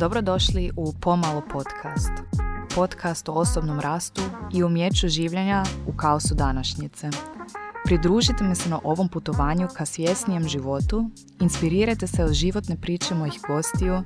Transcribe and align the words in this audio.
Dobrodošli 0.00 0.70
u 0.76 0.92
Pomalo 1.00 1.42
podcast. 1.52 2.12
Podcast 2.74 3.28
o 3.28 3.32
osobnom 3.32 3.80
rastu 3.80 4.22
i 4.54 4.62
umjeću 4.64 5.08
življenja 5.08 5.62
u 5.86 5.96
kaosu 5.96 6.34
današnjice. 6.34 7.08
Pridružite 7.84 8.44
mi 8.44 8.54
se 8.54 8.68
na 8.68 8.80
ovom 8.84 9.08
putovanju 9.08 9.68
ka 9.76 9.86
svjesnijem 9.86 10.48
životu, 10.48 11.10
inspirirajte 11.40 12.06
se 12.06 12.24
od 12.24 12.32
životne 12.32 12.76
priče 12.80 13.14
mojih 13.14 13.40
gostiju 13.48 14.02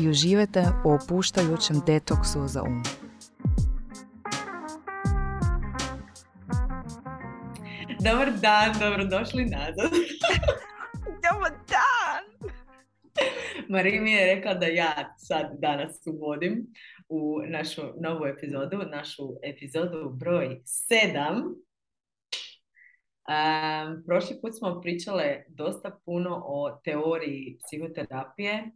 i 0.00 0.08
uživajte 0.08 0.64
u 0.84 0.92
opuštajućem 0.92 1.80
detoksu 1.86 2.48
za 2.48 2.62
um. 2.62 2.82
Dobar 8.00 8.32
dan, 8.32 8.72
dobrodošli 8.80 9.44
nazad. 9.44 9.90
Dobar 11.24 11.52
dan! 11.68 12.42
Marija 13.68 14.02
mi 14.02 14.12
je 14.12 14.34
rekla 14.34 14.54
da 14.54 14.66
ja 14.66 15.14
sad 15.32 15.46
danas 15.58 16.06
uvodim 16.06 16.66
u 17.08 17.40
našu 17.48 17.82
novu 18.00 18.26
epizodu, 18.26 18.78
našu 18.90 19.22
epizodu 19.42 20.10
broj 20.10 20.60
7. 20.64 21.54
Um, 23.22 24.04
prošli 24.06 24.40
put 24.40 24.58
smo 24.58 24.80
pričale 24.80 25.44
dosta 25.48 26.00
puno 26.04 26.42
o 26.46 26.80
teoriji 26.84 27.58
psihoterapije 27.66 28.70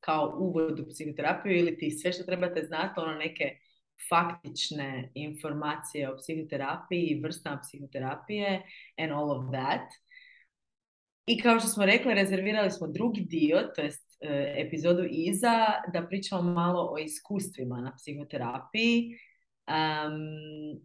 kao 0.00 0.36
uvod 0.40 0.80
u 0.80 0.86
psihoterapiju 0.88 1.56
ili 1.56 1.78
ti 1.78 1.90
sve 1.90 2.12
što 2.12 2.22
trebate 2.22 2.64
znati, 2.64 3.00
ono 3.00 3.12
neke 3.12 3.44
faktične 4.10 5.10
informacije 5.14 6.12
o 6.12 6.16
psihoterapiji 6.16 7.02
i 7.02 7.20
vrstama 7.20 7.60
psihoterapije 7.62 8.62
and 8.98 9.12
all 9.12 9.30
of 9.30 9.44
that. 9.52 9.88
I 11.26 11.40
kao 11.42 11.60
što 11.60 11.68
smo 11.68 11.84
rekli, 11.84 12.14
rezervirali 12.14 12.70
smo 12.70 12.86
drugi 12.86 13.20
dio, 13.20 13.58
to 13.76 13.82
jest 13.82 14.07
epizodu 14.56 15.06
iza, 15.10 15.66
da 15.92 16.06
pričamo 16.06 16.52
malo 16.52 16.88
o 16.92 16.98
iskustvima 16.98 17.80
na 17.80 17.96
psihoterapiji. 17.96 19.18
Um, 19.68 20.80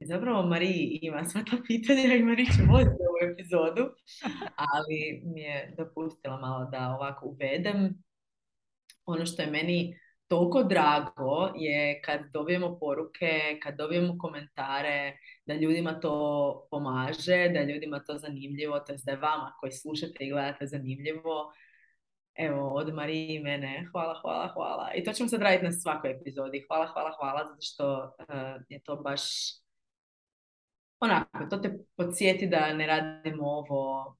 zapravo 0.00 0.46
Mariji 0.46 0.98
ima 1.02 1.24
sva 1.24 1.40
ta 1.50 1.56
pitanja 1.66 2.14
i 2.14 2.22
Mariji 2.22 2.46
će 2.46 2.62
voditi 2.70 3.02
ovu 3.08 3.32
epizodu, 3.32 3.90
ali 4.56 5.22
mi 5.24 5.40
je 5.40 5.74
dopustila 5.78 6.40
malo 6.40 6.70
da 6.70 6.88
ovako 6.88 7.26
uvedem. 7.26 8.02
Ono 9.04 9.26
što 9.26 9.42
je 9.42 9.50
meni 9.50 9.98
toliko 10.30 10.62
drago 10.62 11.52
je 11.56 12.02
kad 12.02 12.20
dobijemo 12.32 12.78
poruke, 12.78 13.58
kad 13.62 13.76
dobijemo 13.76 14.18
komentare, 14.18 15.16
da 15.46 15.54
ljudima 15.54 16.00
to 16.00 16.66
pomaže, 16.70 17.48
da 17.54 17.62
ljudima 17.62 18.00
to 18.06 18.18
zanimljivo, 18.18 18.80
to 18.80 18.94
da 19.04 19.12
je 19.12 19.18
vama 19.18 19.52
koji 19.60 19.72
slušate 19.72 20.24
i 20.24 20.30
gledate 20.30 20.66
zanimljivo. 20.66 21.52
Evo, 22.34 22.68
od 22.74 22.94
Marije 22.94 23.34
i 23.34 23.42
mene, 23.42 23.88
hvala, 23.92 24.20
hvala, 24.22 24.48
hvala. 24.54 24.90
I 24.94 25.04
to 25.04 25.12
ćemo 25.12 25.28
sad 25.28 25.42
raditi 25.42 25.64
na 25.64 25.72
svakoj 25.72 26.10
epizodi. 26.10 26.64
Hvala, 26.68 26.86
hvala, 26.86 27.10
hvala, 27.18 27.44
zato 27.44 27.60
što 27.60 28.14
uh, 28.18 28.62
je 28.68 28.82
to 28.82 28.96
baš 28.96 29.22
onako, 31.00 31.46
to 31.50 31.56
te 31.56 31.78
podsjeti 31.96 32.46
da 32.46 32.72
ne 32.72 32.86
radimo 32.86 33.44
ovo 33.46 34.16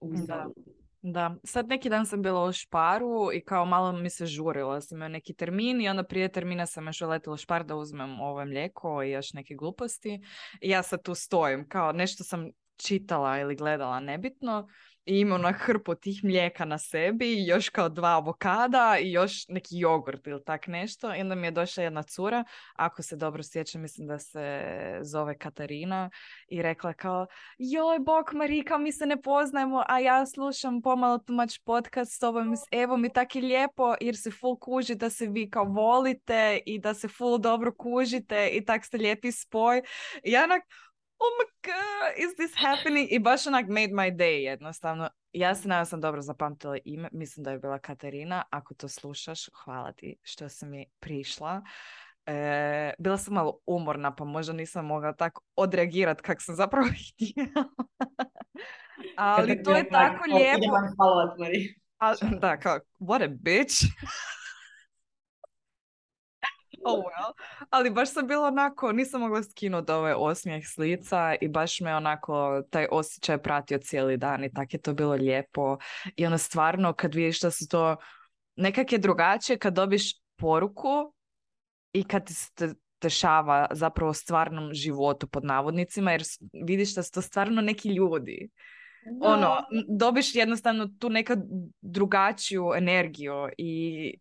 uzalud. 0.00 0.81
Da, 1.04 1.36
sad 1.44 1.68
neki 1.68 1.88
dan 1.88 2.06
sam 2.06 2.22
bila 2.22 2.44
u 2.44 2.52
Šparu 2.52 3.30
i 3.34 3.40
kao 3.40 3.64
malo 3.64 3.92
mi 3.92 4.10
se 4.10 4.26
žurilo, 4.26 4.80
sam 4.80 4.98
imao 4.98 5.08
neki 5.08 5.34
termin 5.34 5.80
i 5.80 5.88
onda 5.88 6.02
prije 6.02 6.32
termina 6.32 6.66
sam 6.66 6.86
još 6.86 7.00
uletila 7.00 7.34
u 7.34 7.36
Špar 7.36 7.64
da 7.64 7.76
uzmem 7.76 8.20
ovo 8.20 8.44
mlijeko 8.44 9.02
i 9.02 9.10
još 9.10 9.32
neke 9.32 9.54
gluposti. 9.54 10.20
I 10.60 10.70
ja 10.70 10.82
sad 10.82 11.02
tu 11.02 11.14
stojim, 11.14 11.68
kao 11.68 11.92
nešto 11.92 12.24
sam 12.24 12.50
čitala 12.76 13.38
ili 13.38 13.56
gledala 13.56 14.00
nebitno 14.00 14.68
i 15.04 15.20
imao 15.20 15.38
na 15.38 15.52
hrpu 15.52 15.94
tih 15.94 16.24
mlijeka 16.24 16.64
na 16.64 16.78
sebi 16.78 17.26
i 17.26 17.46
još 17.46 17.68
kao 17.68 17.88
dva 17.88 18.08
avokada 18.08 18.98
i 19.00 19.12
još 19.12 19.48
neki 19.48 19.78
jogurt 19.78 20.26
ili 20.26 20.44
tak 20.44 20.66
nešto. 20.66 21.14
I 21.14 21.20
onda 21.20 21.34
mi 21.34 21.46
je 21.46 21.50
došla 21.50 21.82
jedna 21.82 22.02
cura, 22.02 22.44
ako 22.74 23.02
se 23.02 23.16
dobro 23.16 23.42
sjećam, 23.42 23.82
mislim 23.82 24.06
da 24.06 24.18
se 24.18 24.72
zove 25.02 25.38
Katarina 25.38 26.10
i 26.48 26.62
rekla 26.62 26.92
kao 26.92 27.26
joj 27.58 27.98
bok 27.98 28.32
Marika, 28.32 28.78
mi 28.78 28.92
se 28.92 29.06
ne 29.06 29.22
poznajemo, 29.22 29.84
a 29.88 29.98
ja 29.98 30.26
slušam 30.26 30.82
pomalo 30.82 31.18
tumač 31.18 31.58
podcast 31.64 32.12
s 32.12 32.18
tobom, 32.18 32.54
evo 32.70 32.96
mi 32.96 33.12
tako 33.12 33.38
lijepo 33.38 33.94
jer 34.00 34.16
se 34.16 34.30
full 34.30 34.58
kuži 34.58 34.94
da 34.94 35.10
se 35.10 35.26
vi 35.26 35.50
kao 35.50 35.64
volite 35.64 36.60
i 36.66 36.78
da 36.78 36.94
se 36.94 37.08
full 37.08 37.38
dobro 37.38 37.72
kužite 37.74 38.48
i 38.52 38.64
tak 38.64 38.84
ste 38.84 38.98
lijepi 38.98 39.32
spoj. 39.32 39.82
I 40.24 40.32
ja 40.32 40.44
onak, 40.44 40.62
oh 41.22 41.32
my 41.38 41.48
god, 41.62 42.24
is 42.24 42.34
this 42.36 42.54
happening? 42.56 43.08
I 43.10 43.18
baš 43.18 43.46
onak 43.46 43.68
made 43.68 43.92
my 43.92 44.16
day 44.16 44.42
jednostavno. 44.42 45.08
Ja 45.32 45.54
se 45.54 45.68
nadam 45.68 45.86
sam 45.86 46.00
dobro 46.00 46.22
zapamtila 46.22 46.78
ime, 46.84 47.08
mislim 47.12 47.44
da 47.44 47.50
je 47.50 47.58
bila 47.58 47.78
Katarina. 47.78 48.42
Ako 48.50 48.74
to 48.74 48.88
slušaš, 48.88 49.48
hvala 49.64 49.92
ti 49.92 50.16
što 50.22 50.48
si 50.48 50.66
mi 50.66 50.86
prišla. 51.00 51.62
E, 52.26 52.92
bila 52.98 53.18
sam 53.18 53.34
malo 53.34 53.58
umorna, 53.66 54.14
pa 54.14 54.24
možda 54.24 54.52
nisam 54.52 54.86
mogla 54.86 55.12
tako 55.12 55.42
odreagirati 55.56 56.22
kak 56.22 56.42
sam 56.42 56.54
zapravo 56.54 56.86
htjela. 56.86 57.64
Ali 59.16 59.62
to 59.62 59.76
je 59.76 59.88
tako 59.88 60.24
lijepo. 60.34 60.76
da, 62.40 62.56
kao, 62.56 62.78
what 63.00 63.24
a 63.24 63.28
bitch. 63.28 63.74
Oh 66.84 66.98
well. 66.98 67.32
Ali 67.70 67.90
baš 67.90 68.12
sam 68.12 68.26
bila 68.26 68.46
onako, 68.46 68.92
nisam 68.92 69.20
mogla 69.20 69.42
skinuti 69.42 69.92
ovaj 69.92 70.14
osmijeh 70.16 70.64
s 70.66 70.78
lica 70.78 71.34
i 71.40 71.48
baš 71.48 71.80
me 71.80 71.96
onako 71.96 72.62
taj 72.70 72.86
osjećaj 72.90 73.38
pratio 73.38 73.78
cijeli 73.78 74.16
dan 74.16 74.44
i 74.44 74.52
tako 74.52 74.68
je 74.72 74.80
to 74.80 74.94
bilo 74.94 75.14
lijepo. 75.14 75.78
I 76.16 76.26
ono 76.26 76.38
stvarno 76.38 76.92
kad 76.92 77.14
vidiš 77.14 77.40
da 77.40 77.50
su 77.50 77.68
to 77.68 77.96
nekak 78.56 78.92
je 78.92 78.98
drugačije 78.98 79.58
kad 79.58 79.74
dobiš 79.74 80.12
poruku 80.36 81.14
i 81.92 82.04
kad 82.04 82.22
se 82.28 82.74
dešava 83.02 83.68
zapravo 83.70 84.14
stvarnom 84.14 84.74
životu 84.74 85.26
pod 85.26 85.44
navodnicima 85.44 86.12
jer 86.12 86.22
vidiš 86.64 86.94
da 86.94 87.02
su 87.02 87.12
to 87.12 87.22
stvarno 87.22 87.62
neki 87.62 87.88
ljudi 87.88 88.50
ono, 89.20 89.56
dobiš 89.88 90.34
jednostavno 90.34 90.88
tu 90.98 91.08
neka 91.08 91.36
drugačiju 91.80 92.72
energiju 92.76 93.48
i 93.58 94.14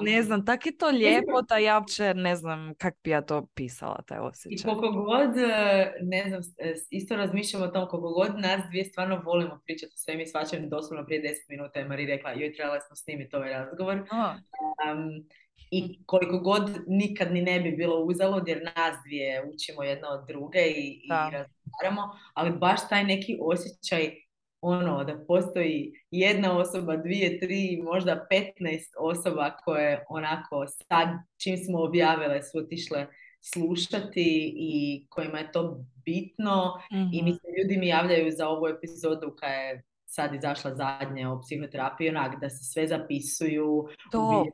ne 0.00 0.22
znam, 0.22 0.46
tako 0.46 0.68
je 0.68 0.76
to 0.76 0.86
lijepo 0.88 1.42
da 1.48 1.56
ja 1.56 1.78
uopće 1.78 2.14
ne 2.14 2.36
znam 2.36 2.74
kak 2.78 2.94
bi 3.04 3.10
ja 3.10 3.22
to 3.22 3.46
pisala, 3.54 4.02
taj 4.06 4.18
osjećaj. 4.18 4.54
I 4.54 4.62
koliko 4.62 5.02
god, 5.02 5.38
e, 5.38 5.92
ne 6.02 6.24
znam, 6.28 6.40
e, 6.58 6.74
isto 6.90 7.16
razmišljamo 7.16 7.64
o 7.64 7.68
tom, 7.68 7.88
koliko 7.88 8.12
god 8.12 8.38
nas 8.38 8.60
dvije 8.68 8.84
stvarno 8.84 9.22
volimo 9.24 9.60
pričati 9.64 9.92
o 9.94 9.98
svemi 9.98 10.26
svačem, 10.26 10.68
doslovno 10.68 11.06
prije 11.06 11.22
deset 11.22 11.48
minuta 11.48 11.78
je 11.78 11.88
Mari 11.88 12.06
rekla, 12.06 12.32
joj 12.32 12.54
trebala 12.54 12.80
smo 12.80 12.96
snimiti 12.96 13.36
ovaj 13.36 13.50
razgovor. 13.50 13.96
Um, 13.96 15.26
i 15.70 15.98
koliko 16.06 16.38
god 16.38 16.70
nikad 16.86 17.32
ni 17.32 17.42
ne 17.42 17.60
bi 17.60 17.70
bilo 17.70 17.96
uzalud 17.96 18.48
jer 18.48 18.62
nas 18.64 18.96
dvije 19.06 19.50
učimo 19.54 19.82
jedna 19.82 20.08
od 20.08 20.26
druge 20.26 20.60
i, 20.60 21.00
i 21.04 21.08
razgovaramo, 21.08 22.02
ali 22.34 22.58
baš 22.58 22.88
taj 22.88 23.04
neki 23.04 23.38
osjećaj 23.40 24.25
ono 24.60 25.04
da 25.04 25.24
postoji 25.28 25.92
jedna 26.10 26.58
osoba, 26.58 26.96
dvije, 26.96 27.40
tri, 27.40 27.80
možda 27.84 28.26
petnaest 28.30 28.94
osoba 28.98 29.50
koje 29.64 30.04
onako 30.08 30.66
sad 30.66 31.08
čim 31.42 31.56
smo 31.56 31.82
objavile 31.82 32.42
su 32.42 32.58
otišle 32.58 33.06
slušati 33.52 34.54
i 34.56 35.06
kojima 35.08 35.38
je 35.38 35.52
to 35.52 35.84
bitno 36.04 36.72
i 37.12 37.22
mi 37.22 37.32
se 37.32 37.46
ljudi 37.58 37.76
mi 37.76 37.86
javljaju 37.86 38.30
za 38.30 38.48
ovu 38.48 38.66
epizodu 38.66 39.36
koja 39.40 39.52
je 39.52 39.82
sad 40.16 40.34
izašla 40.34 40.74
zadnje 40.74 41.28
o 41.28 41.40
psihoterapiji, 41.40 42.08
onak 42.08 42.40
da 42.40 42.50
se 42.50 42.64
sve 42.64 42.86
zapisuju, 42.86 43.88
to. 44.12 44.44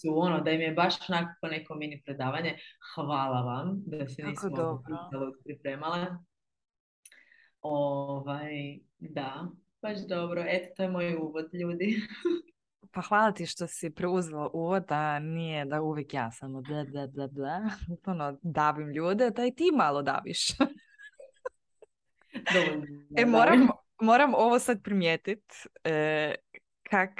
su, 0.00 0.18
ono, 0.18 0.40
da 0.40 0.50
im 0.50 0.60
je 0.60 0.72
baš 0.72 1.10
onako 1.10 1.46
neko 1.46 1.74
mini 1.74 2.02
predavanje. 2.04 2.58
Hvala 2.94 3.40
vam 3.42 3.82
da 3.86 4.08
se 4.08 4.22
nismo 4.22 4.82
pripremale. 5.44 6.06
Ovaj, 7.60 8.78
da, 9.10 9.48
baš 9.82 9.98
dobro. 10.08 10.44
Eto, 10.48 10.74
to 10.76 10.82
je 10.82 10.90
moj 10.90 11.16
uvod, 11.16 11.54
ljudi. 11.54 11.96
Pa 12.90 13.00
hvala 13.00 13.32
ti 13.32 13.46
što 13.46 13.66
si 13.66 13.90
preuzela 13.90 14.50
uvod, 14.52 14.84
da 14.88 15.18
nije 15.18 15.64
da 15.64 15.82
uvijek 15.82 16.14
ja 16.14 16.30
samo 16.30 16.60
bla 16.60 16.84
bla 16.84 17.06
bla 17.06 17.26
bla, 17.26 17.60
ono, 18.06 18.38
davim 18.42 18.88
ljude, 18.90 19.30
da 19.30 19.46
i 19.46 19.54
ti 19.54 19.70
malo 19.74 20.02
daviš. 20.02 20.50
e, 23.16 23.26
moram, 23.26 23.68
moram 24.00 24.34
ovo 24.34 24.58
sad 24.58 24.82
primijetit, 24.82 25.44
e, 25.84 26.34
kak 26.82 27.10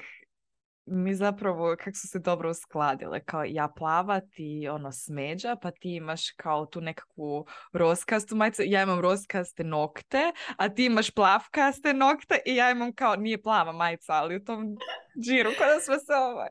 mi 0.86 1.14
zapravo, 1.14 1.76
kako 1.78 1.96
su 1.96 2.08
se 2.08 2.18
dobro 2.18 2.50
uskladile, 2.50 3.24
kao 3.24 3.44
ja 3.44 3.68
plava, 3.76 4.20
ti 4.20 4.68
ono 4.70 4.92
smeđa, 4.92 5.56
pa 5.62 5.70
ti 5.70 5.94
imaš 5.94 6.30
kao 6.30 6.66
tu 6.66 6.80
nekakvu 6.80 7.46
roskastu 7.72 8.36
majicu, 8.36 8.62
ja 8.66 8.82
imam 8.82 9.00
roskaste 9.00 9.64
nokte, 9.64 10.32
a 10.56 10.68
ti 10.68 10.84
imaš 10.84 11.10
plavkaste 11.10 11.94
nokte 11.94 12.38
i 12.46 12.56
ja 12.56 12.70
imam 12.70 12.92
kao, 12.92 13.16
nije 13.16 13.42
plava 13.42 13.72
majica, 13.72 14.12
ali 14.12 14.36
u 14.36 14.44
tom 14.44 14.76
džiru 15.24 15.50
kada 15.58 15.80
smo 15.80 15.94
se 15.98 16.12
ovaj 16.14 16.48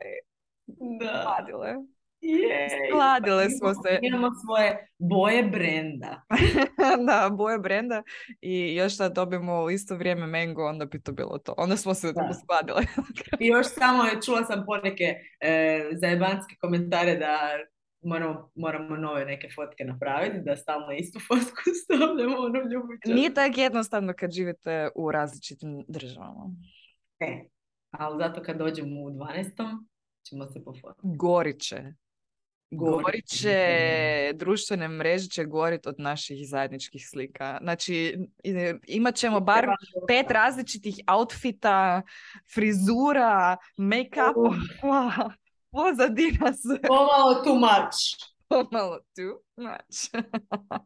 da. 0.99 2.00
Skladile 2.87 3.49
smo 3.49 3.73
se. 3.73 3.99
Imamo 4.01 4.27
svoje 4.45 4.87
boje 4.97 5.43
brenda. 5.43 6.21
da, 7.07 7.29
boje 7.29 7.59
brenda 7.59 8.03
i 8.41 8.75
još 8.75 8.97
da 8.97 9.09
dobijemo 9.09 9.63
u 9.63 9.69
isto 9.71 9.95
vrijeme 9.95 10.27
mango, 10.27 10.65
onda 10.65 10.85
bi 10.85 11.01
to 11.01 11.11
bilo 11.11 11.37
to. 11.37 11.53
Onda 11.57 11.77
smo 11.77 11.93
se 11.93 12.07
uskladile. 12.07 12.81
I 13.39 13.47
još 13.47 13.67
samo 13.67 14.03
čula 14.25 14.43
sam 14.43 14.63
poneke 14.65 15.15
e, 15.39 15.89
zajebanske 16.01 16.55
komentare 16.61 17.15
da 17.15 17.37
moramo, 18.01 18.51
moramo 18.55 18.95
nove 18.95 19.25
neke 19.25 19.47
fotke 19.55 19.83
napraviti, 19.83 20.41
da 20.45 20.55
stalno 20.55 20.91
istu 20.91 21.19
fotku 21.27 21.61
stavljamo 21.83 22.37
ono 22.37 22.59
ljubičan. 22.59 23.15
Nije 23.15 23.33
tako 23.33 23.59
jednostavno 23.59 24.13
kad 24.17 24.31
živite 24.31 24.89
u 24.95 25.11
različitim 25.11 25.85
državama. 25.87 26.45
E, 27.19 27.43
ali 27.91 28.23
zato 28.23 28.43
kad 28.43 28.57
dođemo 28.57 29.01
u 29.01 29.09
12. 29.09 29.85
ćemo 30.29 30.47
se 30.47 30.63
pofotiti. 30.63 31.01
Goriće. 31.03 31.93
Gorit 32.71 33.25
će, 33.25 34.31
društvene 34.35 34.87
mreže 34.87 35.29
će 35.29 35.45
gorit 35.45 35.87
od 35.87 35.95
naših 35.97 36.49
zajedničkih 36.49 37.07
slika. 37.09 37.57
Znači, 37.61 38.17
imat 38.87 39.15
ćemo 39.15 39.39
bar 39.39 39.67
pet 40.07 40.31
različitih 40.31 40.95
outfita, 41.07 42.01
frizura, 42.53 43.57
make-up, 43.77 44.35
pozadina 45.71 46.53
sve. 46.53 46.81
Pomalo 46.87 47.43
too 47.43 47.55
much. 47.55 48.31
Pomalo 48.47 48.99
too 49.15 49.39
much. 49.55 50.25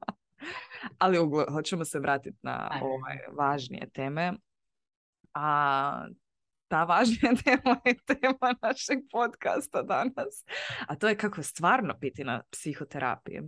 Ali 0.99 1.17
hoćemo 1.51 1.85
se 1.85 1.99
vratiti 1.99 2.37
na 2.41 2.69
ovaj, 2.81 3.17
važnije 3.37 3.89
teme. 3.89 4.33
A 5.33 6.07
ta 6.67 6.83
važnija 6.83 7.33
tema 7.43 7.77
je 7.85 7.95
tema 8.05 8.55
našeg 8.61 8.99
podcasta 9.11 9.81
danas. 9.81 10.45
A 10.87 10.95
to 10.95 11.07
je 11.07 11.17
kako 11.17 11.43
stvarno 11.43 11.93
piti 11.99 12.23
na 12.23 12.43
psihoterapiji. 12.51 13.41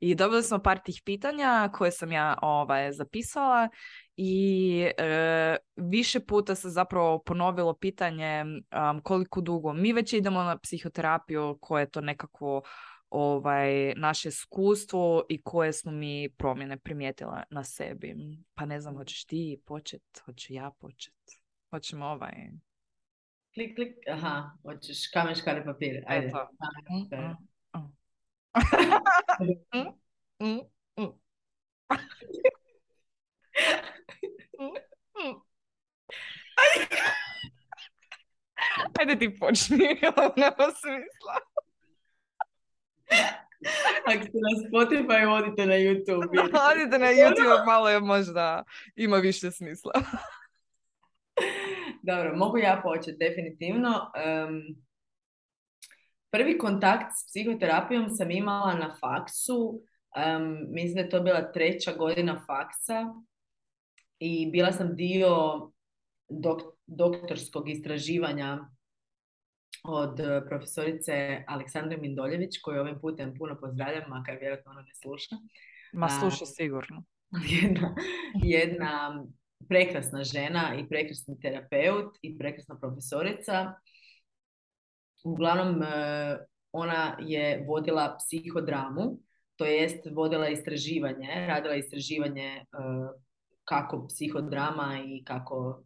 I 0.00 0.14
dobili 0.14 0.42
smo 0.42 0.58
par 0.58 0.78
tih 0.78 1.02
pitanja 1.04 1.70
koje 1.72 1.90
sam 1.90 2.12
ja 2.12 2.38
ovaj, 2.42 2.92
zapisala 2.92 3.68
i 4.16 4.90
e, 4.98 5.56
više 5.76 6.20
puta 6.20 6.54
se 6.54 6.70
zapravo 6.70 7.22
ponovilo 7.22 7.74
pitanje 7.74 8.44
um, 8.44 9.00
koliko 9.02 9.40
dugo 9.40 9.72
mi 9.72 9.92
već 9.92 10.12
idemo 10.12 10.42
na 10.42 10.58
psihoterapiju, 10.58 11.58
koje 11.60 11.82
je 11.82 11.90
to 11.90 12.00
nekako 12.00 12.62
ovaj, 13.10 13.94
naše 13.94 14.28
iskustvo 14.28 15.24
i 15.28 15.42
koje 15.42 15.72
smo 15.72 15.92
mi 15.92 16.28
promjene 16.38 16.78
primijetile 16.78 17.42
na 17.50 17.64
sebi. 17.64 18.14
Pa 18.54 18.66
ne 18.66 18.80
znam, 18.80 18.96
hoćeš 18.96 19.24
ti 19.24 19.62
počet, 19.66 20.02
hoću 20.24 20.52
ja 20.52 20.70
počet. 20.80 21.41
Hoćemo 21.72 22.06
ovaj... 22.06 22.32
Klik, 23.54 23.74
klik, 23.74 23.96
aha, 24.10 24.50
hoćeš 24.62 25.10
kamen, 25.12 25.34
škare, 25.34 25.64
papir. 25.64 26.04
Ajde. 26.06 26.26
Eto. 26.26 26.48
Ajde 39.00 39.18
ti 39.18 39.36
počni, 39.38 39.76
ovo 40.16 40.34
nema 40.36 40.66
smisla. 40.80 41.36
Ako 44.06 44.22
ste 44.22 44.38
na 44.46 44.52
Spotify, 44.68 45.26
odite 45.28 45.66
na 45.66 45.74
YouTube. 45.74 46.28
odite 46.72 46.98
na 46.98 47.06
YouTube, 47.06 47.66
malo 47.66 47.88
je 47.88 48.00
možda, 48.00 48.64
ima 48.96 49.16
više 49.16 49.50
smisla. 49.50 49.92
Dobro, 52.02 52.36
mogu 52.36 52.58
ja 52.58 52.80
početi, 52.84 53.18
definitivno. 53.18 54.10
prvi 56.30 56.58
kontakt 56.58 57.12
s 57.16 57.26
psihoterapijom 57.26 58.08
sam 58.08 58.30
imala 58.30 58.74
na 58.74 58.96
faksu. 59.00 59.82
mislim 60.68 60.94
da 60.94 61.00
je 61.00 61.10
to 61.10 61.20
bila 61.20 61.52
treća 61.52 61.92
godina 61.92 62.44
faksa 62.46 63.14
i 64.18 64.50
bila 64.50 64.72
sam 64.72 64.96
dio 64.96 65.30
doktorskog 66.86 67.68
istraživanja 67.68 68.58
od 69.84 70.20
profesorice 70.48 71.44
Aleksandre 71.46 71.96
Mindoljević, 71.96 72.60
koju 72.62 72.80
ovim 72.80 73.00
putem 73.00 73.34
puno 73.38 73.56
pozdravljam, 73.60 74.10
makar 74.10 74.36
vjerojatno 74.40 74.70
ona 74.70 74.82
ne 74.82 74.94
sluša. 74.94 75.36
Ma 75.92 76.08
sluša 76.08 76.46
sigurno. 76.46 77.04
Jedna, 77.62 77.94
jedna 78.34 79.24
prekrasna 79.68 80.24
žena 80.24 80.74
i 80.80 80.88
prekrasni 80.88 81.40
terapeut 81.40 82.18
i 82.22 82.38
prekrasna 82.38 82.78
profesorica. 82.80 83.74
Uglavnom, 85.24 85.82
e, 85.82 86.38
ona 86.72 87.16
je 87.20 87.64
vodila 87.68 88.16
psihodramu, 88.18 89.18
to 89.56 89.64
jest 89.64 90.06
vodila 90.12 90.48
istraživanje, 90.48 91.28
radila 91.48 91.74
istraživanje 91.74 92.46
e, 92.46 92.64
kako 93.64 94.06
psihodrama 94.08 94.98
i 95.06 95.24
kako 95.24 95.82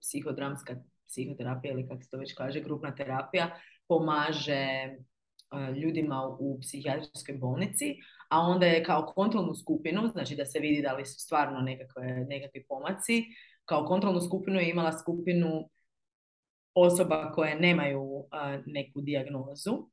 psihodramska 0.00 0.76
psihoterapija 1.08 1.72
ili 1.72 1.88
kako 1.88 2.02
se 2.02 2.10
to 2.10 2.18
već 2.18 2.34
kaže, 2.34 2.60
grupna 2.60 2.94
terapija 2.94 3.50
pomaže 3.88 4.96
E, 5.52 5.72
ljudima 5.72 6.36
u 6.38 6.58
psihijatrijskoj 6.60 7.36
bolnici, 7.38 7.94
a 8.30 8.40
onda 8.40 8.66
je 8.66 8.84
kao 8.84 9.12
kontrolnu 9.14 9.54
skupinu, 9.54 10.08
znači 10.08 10.36
da 10.36 10.44
se 10.44 10.58
vidi 10.58 10.82
da 10.82 10.92
li 10.92 11.06
su 11.06 11.20
stvarno 11.20 11.60
nekakve, 11.60 12.26
nekakvi 12.28 12.64
pomaci, 12.68 13.24
kao 13.64 13.86
kontrolnu 13.86 14.20
skupinu 14.20 14.60
je 14.60 14.70
imala 14.70 14.98
skupinu 14.98 15.68
osoba 16.74 17.32
koje 17.32 17.60
nemaju 17.60 18.24
e, 18.32 18.62
neku 18.66 19.00
dijagnozu, 19.00 19.88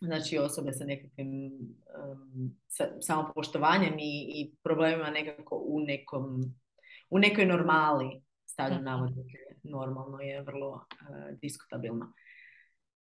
znači 0.00 0.38
osobe 0.38 0.72
sa 0.72 0.84
nekakvim 0.84 1.28
um, 1.28 2.56
sa, 2.68 2.84
samopoštovanjem 3.00 3.98
i, 3.98 4.32
i 4.34 4.54
problemima 4.62 5.10
nekako 5.10 5.62
u 5.66 5.80
nekom 5.80 6.54
u 7.10 7.18
nekoj 7.18 7.46
normali 7.46 8.22
stavljam 8.46 8.78
mhm. 8.78 8.84
navodnike 8.84 9.38
normalno 9.62 10.20
je 10.20 10.42
vrlo 10.42 10.68
uh, 10.70 11.38
diskutabilno 11.40 12.12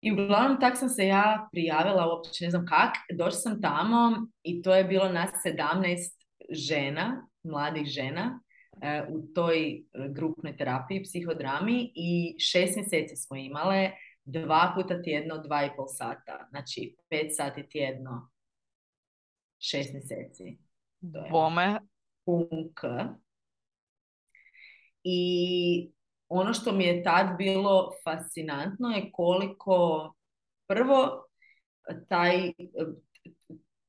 i 0.05 0.11
uglavnom 0.11 0.59
tak 0.59 0.77
sam 0.77 0.89
se 0.89 1.07
ja 1.07 1.49
prijavila, 1.51 2.07
uopće 2.07 2.43
ne 2.43 2.49
znam 2.49 2.65
kak, 2.65 2.95
došla 3.13 3.39
sam 3.39 3.61
tamo 3.61 4.27
i 4.43 4.61
to 4.61 4.75
je 4.75 4.83
bilo 4.83 5.09
nas 5.09 5.29
17 5.45 5.97
žena, 6.49 7.27
mladih 7.43 7.85
žena, 7.85 8.39
e, 8.81 9.03
u 9.09 9.33
toj 9.33 9.69
e, 9.69 9.81
grupnoj 10.09 10.57
terapiji, 10.57 11.03
psihodrami 11.03 11.91
i 11.95 12.35
šest 12.39 12.75
mjeseci 12.75 13.15
smo 13.15 13.37
imale 13.37 13.91
dva 14.23 14.73
puta 14.75 15.01
tjedno, 15.01 15.37
dva 15.37 15.65
i 15.65 15.69
pol 15.75 15.87
sata. 15.87 16.47
Znači, 16.49 16.95
pet 17.09 17.35
sati 17.35 17.69
tjedno, 17.69 18.31
šest 19.59 19.93
mjeseci. 19.93 20.57
Bome. 21.31 21.79
Punk. 22.25 22.79
I 25.03 25.91
ono 26.29 26.53
što 26.53 26.71
mi 26.71 26.83
je 26.83 27.03
tad 27.03 27.37
bilo 27.37 27.91
fascinantno 28.03 28.89
je 28.89 29.11
koliko 29.11 30.13
prvo 30.67 31.25
taj, 32.09 32.51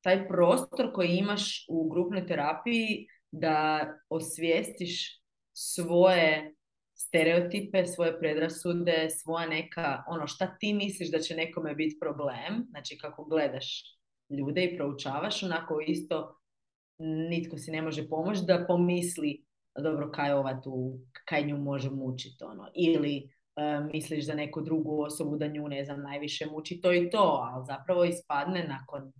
taj 0.00 0.28
prostor 0.28 0.92
koji 0.92 1.08
imaš 1.08 1.66
u 1.68 1.88
grupnoj 1.88 2.26
terapiji 2.26 3.06
da 3.30 3.86
osvijestiš 4.08 5.22
svoje 5.52 6.54
stereotipe, 6.94 7.86
svoje 7.86 8.18
predrasude, 8.18 9.08
svoja 9.10 9.46
neka, 9.46 10.04
ono 10.08 10.26
šta 10.26 10.56
ti 10.58 10.74
misliš 10.74 11.10
da 11.10 11.18
će 11.18 11.36
nekome 11.36 11.74
biti 11.74 11.98
problem, 12.00 12.66
znači 12.70 12.98
kako 12.98 13.24
gledaš 13.24 13.82
ljude 14.38 14.64
i 14.64 14.76
proučavaš, 14.76 15.42
onako 15.42 15.80
isto 15.86 16.40
nitko 16.98 17.58
si 17.58 17.70
ne 17.70 17.82
može 17.82 18.08
pomoći 18.08 18.40
da 18.46 18.64
pomisli 18.68 19.45
dobro, 19.82 20.10
kaj 20.10 20.32
ova 20.32 20.60
tu, 20.64 20.98
kaj 21.24 21.44
nju 21.44 21.58
može 21.58 21.90
mučiti, 21.90 22.44
ono. 22.44 22.70
Ili 22.74 23.30
e, 23.56 23.80
misliš 23.92 24.26
za 24.26 24.34
neku 24.34 24.60
drugu 24.60 25.02
osobu 25.02 25.36
da 25.36 25.46
nju, 25.46 25.68
ne 25.68 25.84
znam, 25.84 26.02
najviše 26.02 26.46
muči 26.46 26.80
to 26.80 26.92
i 26.92 27.10
to, 27.10 27.48
ali 27.52 27.64
zapravo 27.66 28.04
ispadne 28.04 28.64
nakon 28.68 29.12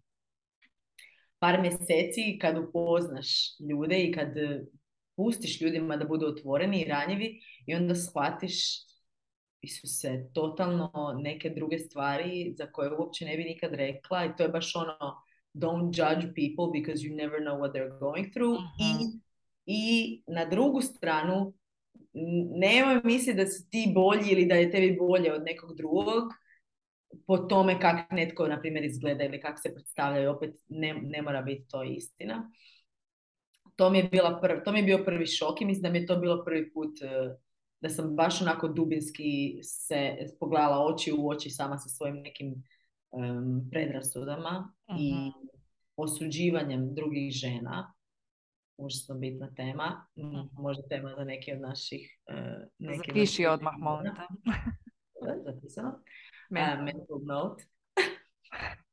par 1.38 1.60
mjeseci 1.60 2.38
kad 2.40 2.58
upoznaš 2.58 3.28
ljude 3.70 4.02
i 4.02 4.12
kad 4.12 4.28
pustiš 5.16 5.60
ljudima 5.60 5.96
da 5.96 6.04
budu 6.04 6.26
otvoreni 6.26 6.80
i 6.80 6.88
ranjivi 6.88 7.40
i 7.66 7.74
onda 7.74 7.94
shvatiš 7.94 8.86
su 9.80 9.86
se 9.86 10.30
totalno 10.32 10.90
neke 11.22 11.50
druge 11.50 11.78
stvari 11.78 12.54
za 12.58 12.66
koje 12.66 12.96
uopće 12.98 13.24
ne 13.24 13.36
bi 13.36 13.44
nikad 13.44 13.74
rekla 13.74 14.24
i 14.24 14.36
to 14.36 14.42
je 14.42 14.48
baš 14.48 14.76
ono 14.76 15.22
don't 15.54 15.86
judge 15.86 16.26
people 16.26 16.80
because 16.80 17.02
you 17.02 17.16
never 17.16 17.40
know 17.40 17.58
what 17.58 17.72
they're 17.72 17.98
going 17.98 18.32
through 18.32 18.58
i 18.80 18.94
mhm 18.94 19.25
i 19.66 20.22
na 20.26 20.44
drugu 20.44 20.80
stranu 20.80 21.52
nemoj 22.58 23.00
misliti 23.04 23.36
da 23.36 23.46
si 23.46 23.70
ti 23.70 23.92
bolji 23.94 24.30
ili 24.30 24.46
da 24.46 24.54
je 24.54 24.70
tebi 24.70 24.96
bolje 25.00 25.32
od 25.32 25.42
nekog 25.44 25.76
drugog 25.76 26.24
po 27.26 27.38
tome 27.38 27.80
kako 27.80 28.14
netko, 28.14 28.48
na 28.48 28.60
primjer, 28.60 28.84
izgleda 28.84 29.24
ili 29.24 29.40
kako 29.40 29.58
se 29.58 29.74
predstavlja 29.74 30.22
i 30.22 30.26
opet 30.26 30.54
ne, 30.68 30.94
ne 31.02 31.22
mora 31.22 31.42
biti 31.42 31.68
to 31.68 31.82
istina. 31.82 32.50
To 33.76 33.90
mi, 33.90 33.98
je 33.98 34.04
bila 34.04 34.38
prv, 34.42 34.56
to 34.64 34.72
mi 34.72 34.78
je 34.78 34.84
bio 34.84 35.04
prvi 35.04 35.26
šok 35.26 35.60
i 35.60 35.64
mislim 35.64 35.82
da 35.82 35.90
mi 35.90 35.98
je 35.98 36.06
to 36.06 36.16
bilo 36.16 36.44
prvi 36.44 36.72
put 36.72 37.02
e, 37.02 37.36
da 37.80 37.88
sam 37.88 38.16
baš 38.16 38.42
onako 38.42 38.68
dubinski 38.68 39.58
se 39.62 40.16
pogledala 40.40 40.84
oči 40.84 41.12
u 41.18 41.28
oči 41.28 41.50
sama 41.50 41.78
sa 41.78 41.88
svojim 41.88 42.16
nekim 42.16 42.54
predrasudama 43.70 44.72
i 44.98 45.12
mhm. 45.14 45.28
osuđivanjem 45.96 46.94
drugih 46.94 47.32
žena. 47.32 47.95
Užasno 48.76 49.14
bitna 49.14 49.54
tema. 49.54 50.06
Možda 50.52 50.88
tema 50.88 51.14
za 51.18 51.24
neki 51.24 51.52
od 51.52 51.60
naših... 51.60 52.20
Uh, 52.28 52.34
neki 52.78 53.10
Zapiši 53.10 53.46
odmah, 53.46 53.74
molim 53.78 54.12
te. 54.14 54.50
Zapisano. 55.52 56.02
Mental, 56.50 56.78
uh, 56.78 56.84
mental 56.84 57.18
note. 57.24 57.64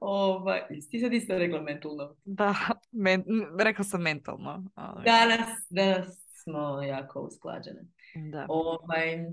Ovaj, 0.00 0.60
ti 0.90 1.00
sad 1.00 1.12
isto 1.12 1.38
rekla 1.38 1.60
mentalno. 1.60 2.16
Da, 2.24 2.54
men, 2.90 3.24
rekla 3.60 3.84
sam 3.84 4.02
mentalno. 4.02 4.64
Ali... 4.74 5.04
Danas, 5.04 5.66
danas 5.70 6.26
smo 6.42 6.82
jako 6.82 7.20
usklađene. 7.20 7.84
Da. 8.32 8.46
Ovaj, 8.48 9.26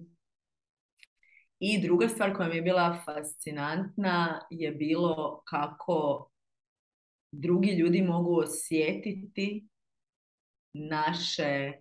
I 1.60 1.82
druga 1.82 2.10
stvar 2.10 2.36
koja 2.36 2.50
mi 2.50 2.56
je 2.56 2.62
bila 2.62 3.02
fascinantna 3.06 4.40
je 4.50 4.72
bilo 4.72 5.44
kako 5.46 6.29
drugi 7.32 7.72
ljudi 7.72 8.02
mogu 8.02 8.40
osjetiti 8.40 9.68
naše 10.74 11.74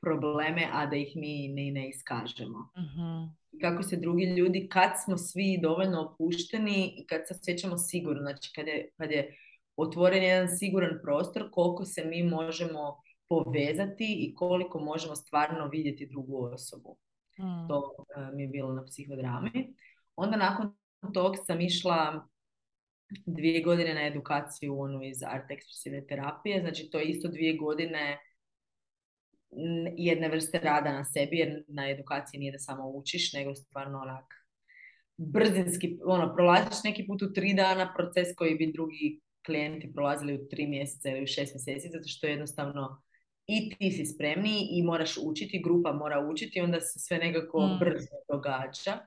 probleme, 0.00 0.68
a 0.72 0.86
da 0.86 0.96
ih 0.96 1.12
mi 1.16 1.48
ni 1.48 1.70
ne 1.70 1.88
iskažemo. 1.88 2.58
mm 2.76 3.36
Kako 3.60 3.82
se 3.82 3.96
drugi 3.96 4.24
ljudi, 4.24 4.68
kad 4.68 4.90
smo 5.04 5.16
svi 5.16 5.58
dovoljno 5.62 6.00
opušteni 6.00 6.94
i 6.96 7.06
kad 7.06 7.20
se 7.28 7.34
osjećamo 7.34 7.78
sigurno, 7.78 8.20
znači 8.22 8.52
kad 8.54 8.66
je, 8.66 8.90
kad 8.96 9.10
je 9.10 9.36
otvoren 9.76 10.22
jedan 10.22 10.48
siguran 10.48 10.98
prostor, 11.02 11.50
koliko 11.52 11.84
se 11.84 12.04
mi 12.04 12.22
možemo 12.22 13.00
povezati 13.28 14.16
i 14.18 14.34
koliko 14.34 14.78
možemo 14.78 15.16
stvarno 15.16 15.68
vidjeti 15.68 16.06
drugu 16.06 16.44
osobu. 16.44 16.96
Mm. 17.38 17.68
To 17.68 17.94
uh, 17.98 18.34
mi 18.34 18.42
je 18.42 18.48
bilo 18.48 18.72
na 18.72 18.84
psihodrami. 18.84 19.74
Onda 20.16 20.36
nakon 20.36 20.76
tog 21.14 21.34
sam 21.46 21.60
išla 21.60 22.28
dvije 23.26 23.62
godine 23.62 23.94
na 23.94 24.06
edukaciju 24.06 24.80
onu 24.80 25.02
iz 25.04 25.22
art 25.22 25.50
ekspresivne 25.50 26.06
terapije. 26.06 26.60
Znači 26.60 26.90
to 26.90 26.98
je 26.98 27.04
isto 27.04 27.28
dvije 27.28 27.56
godine 27.56 28.18
jedne 29.96 30.28
vrste 30.28 30.58
rada 30.58 30.92
na 30.92 31.04
sebi, 31.04 31.36
jer 31.36 31.64
na 31.68 31.90
edukaciji 31.90 32.40
nije 32.40 32.52
da 32.52 32.58
samo 32.58 32.88
učiš, 32.88 33.32
nego 33.32 33.54
stvarno 33.54 33.98
onak 33.98 34.24
brzinski, 35.16 35.98
ono, 36.04 36.34
prolaziš 36.34 36.82
neki 36.84 37.06
put 37.06 37.22
u 37.22 37.32
tri 37.32 37.54
dana 37.54 37.94
proces 37.96 38.28
koji 38.36 38.54
bi 38.54 38.72
drugi 38.72 39.20
klijenti 39.46 39.92
prolazili 39.92 40.34
u 40.34 40.48
tri 40.48 40.66
mjeseca 40.66 41.08
ili 41.08 41.22
u 41.22 41.26
šest 41.26 41.54
mjeseci, 41.54 41.88
zato 41.88 42.08
što 42.08 42.26
jednostavno 42.26 43.02
i 43.46 43.70
ti 43.70 43.90
si 43.90 44.06
spremniji 44.06 44.68
i 44.70 44.82
moraš 44.82 45.16
učiti, 45.24 45.62
grupa 45.64 45.92
mora 45.92 46.28
učiti, 46.32 46.60
onda 46.60 46.80
se 46.80 46.98
sve 46.98 47.18
nekako 47.18 47.66
mm. 47.66 47.78
brzo 47.78 48.16
događa. 48.28 48.98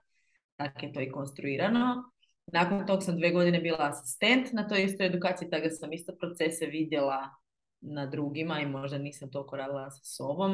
Tako 0.56 0.86
je 0.86 0.94
to 0.94 1.02
i 1.02 1.12
konstruirano. 1.12 2.12
Nakon 2.54 2.88
tog 2.88 3.04
sam 3.04 3.18
dve 3.18 3.32
godine 3.32 3.60
bila 3.60 3.78
asistent 3.80 4.54
na 4.54 4.68
toj 4.68 4.84
istoj 4.84 5.06
edukaciji, 5.08 5.50
tako 5.50 5.64
da 5.64 5.70
sam 5.70 5.94
isto 5.94 6.16
procese 6.20 6.66
vidjela 6.66 7.30
na 7.82 8.06
drugima 8.06 8.60
i 8.60 8.66
možda 8.66 8.98
nisam 8.98 9.32
toliko 9.32 9.58
radila 9.58 9.92
sa 9.92 10.04
sobom. 10.04 10.52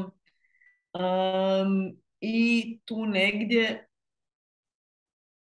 Um, 0.93 1.97
I 2.19 2.79
tu 2.85 3.05
negdje 3.05 3.87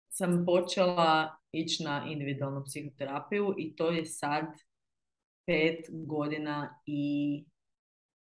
sam 0.10 0.46
počela 0.46 1.38
ići 1.52 1.84
na 1.84 2.06
individualnu 2.10 2.64
psihoterapiju 2.66 3.56
i 3.58 3.76
to 3.76 3.92
je 3.92 4.06
sad 4.06 4.46
pet 5.46 5.86
godina 5.90 6.82
i 6.86 7.46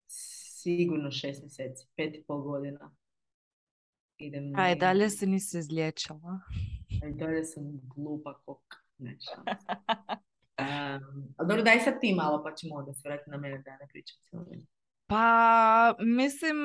sigurno 0.07 1.11
šest 1.11 1.43
mjeseci, 1.43 1.87
pet 1.97 2.15
i 2.15 2.25
pol 2.27 2.43
godina. 2.43 2.95
Idem 4.19 4.53
A 4.57 4.71
i 4.71 4.77
dalje 4.77 5.11
se 5.11 5.27
nisi 5.27 5.59
izliječila? 5.59 6.41
I 6.89 7.13
dalje 7.15 7.45
sam 7.45 7.81
glupa 7.97 8.39
kok. 8.45 8.63
Neća. 8.99 9.31
Um, 10.59 11.35
dobro, 11.49 11.63
daj 11.63 11.81
sad 11.81 12.01
ti 12.01 12.15
malo 12.15 12.43
pa 12.45 12.55
ćemo 12.55 12.75
onda 12.75 12.93
se 12.93 13.09
vratiti 13.09 13.31
na 13.31 13.37
mene 13.37 13.59
da 13.59 13.71
ne 13.71 13.89
pričam 13.89 14.17
Pa, 15.07 15.95
mislim, 15.99 16.57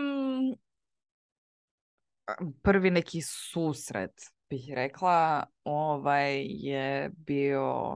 prvi 2.62 2.92
neki 2.92 3.22
susret 3.22 4.22
bih 4.50 4.74
rekla, 4.76 5.44
ovaj 5.64 6.46
je 6.48 7.12
bio 7.18 7.96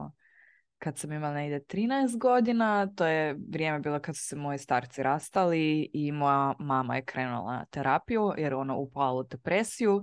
kad 0.78 0.98
sam 0.98 1.12
imala 1.12 1.34
negdje 1.34 1.60
13 1.60 2.18
godina, 2.18 2.88
to 2.96 3.06
je 3.06 3.36
vrijeme 3.50 3.78
bilo 3.78 4.00
kad 4.00 4.16
su 4.16 4.22
se 4.22 4.36
moji 4.36 4.58
starci 4.58 5.02
rastali 5.02 5.90
i 5.92 6.12
moja 6.12 6.54
mama 6.58 6.96
je 6.96 7.04
krenula 7.04 7.52
na 7.52 7.64
terapiju 7.64 8.32
jer 8.38 8.54
ona 8.54 8.74
upala 8.74 9.20
u 9.20 9.22
depresiju 9.22 10.02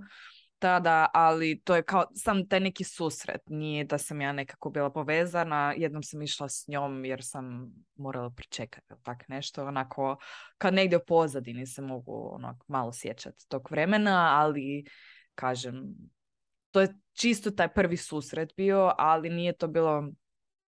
tada, 0.64 1.08
ali 1.14 1.62
to 1.64 1.76
je 1.76 1.84
kao 1.84 2.06
sam 2.16 2.48
taj 2.48 2.60
neki 2.60 2.84
susret, 2.84 3.42
nije 3.48 3.84
da 3.84 3.98
sam 3.98 4.22
ja 4.22 4.32
nekako 4.32 4.70
bila 4.70 4.90
povezana, 4.90 5.74
jednom 5.78 6.04
sam 6.04 6.22
išla 6.22 6.50
s 6.50 6.68
njom 6.68 7.06
jer 7.06 7.24
sam 7.24 7.74
morala 7.96 8.30
pričekati 8.30 8.94
tak 9.04 9.28
nešto, 9.28 9.66
onako 9.66 10.18
kad 10.58 10.74
negdje 10.74 10.98
u 10.98 11.06
pozadini 11.08 11.66
se 11.68 11.82
mogu 11.82 12.30
onako 12.36 12.66
malo 12.68 12.94
sjećati 12.94 13.50
tog 13.50 13.68
vremena, 13.72 14.30
ali 14.40 14.86
kažem, 15.36 15.84
to 16.72 16.82
je 16.82 16.96
čisto 17.14 17.52
taj 17.52 17.74
prvi 17.74 17.98
susret 17.98 18.54
bio, 18.58 18.92
ali 18.98 19.30
nije 19.30 19.58
to 19.58 19.68
bilo 19.68 20.12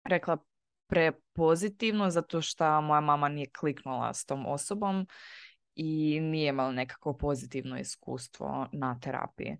rekla 0.04 0.38
prepozitivno 0.86 2.10
zato 2.10 2.40
što 2.40 2.80
moja 2.80 3.00
mama 3.00 3.28
nije 3.28 3.50
kliknula 3.58 4.14
s 4.14 4.24
tom 4.24 4.46
osobom 4.46 5.06
i 5.74 6.20
nije 6.20 6.48
imala 6.48 6.72
nekako 6.72 7.16
pozitivno 7.16 7.78
iskustvo 7.78 8.68
na 8.72 8.98
terapiji. 9.00 9.56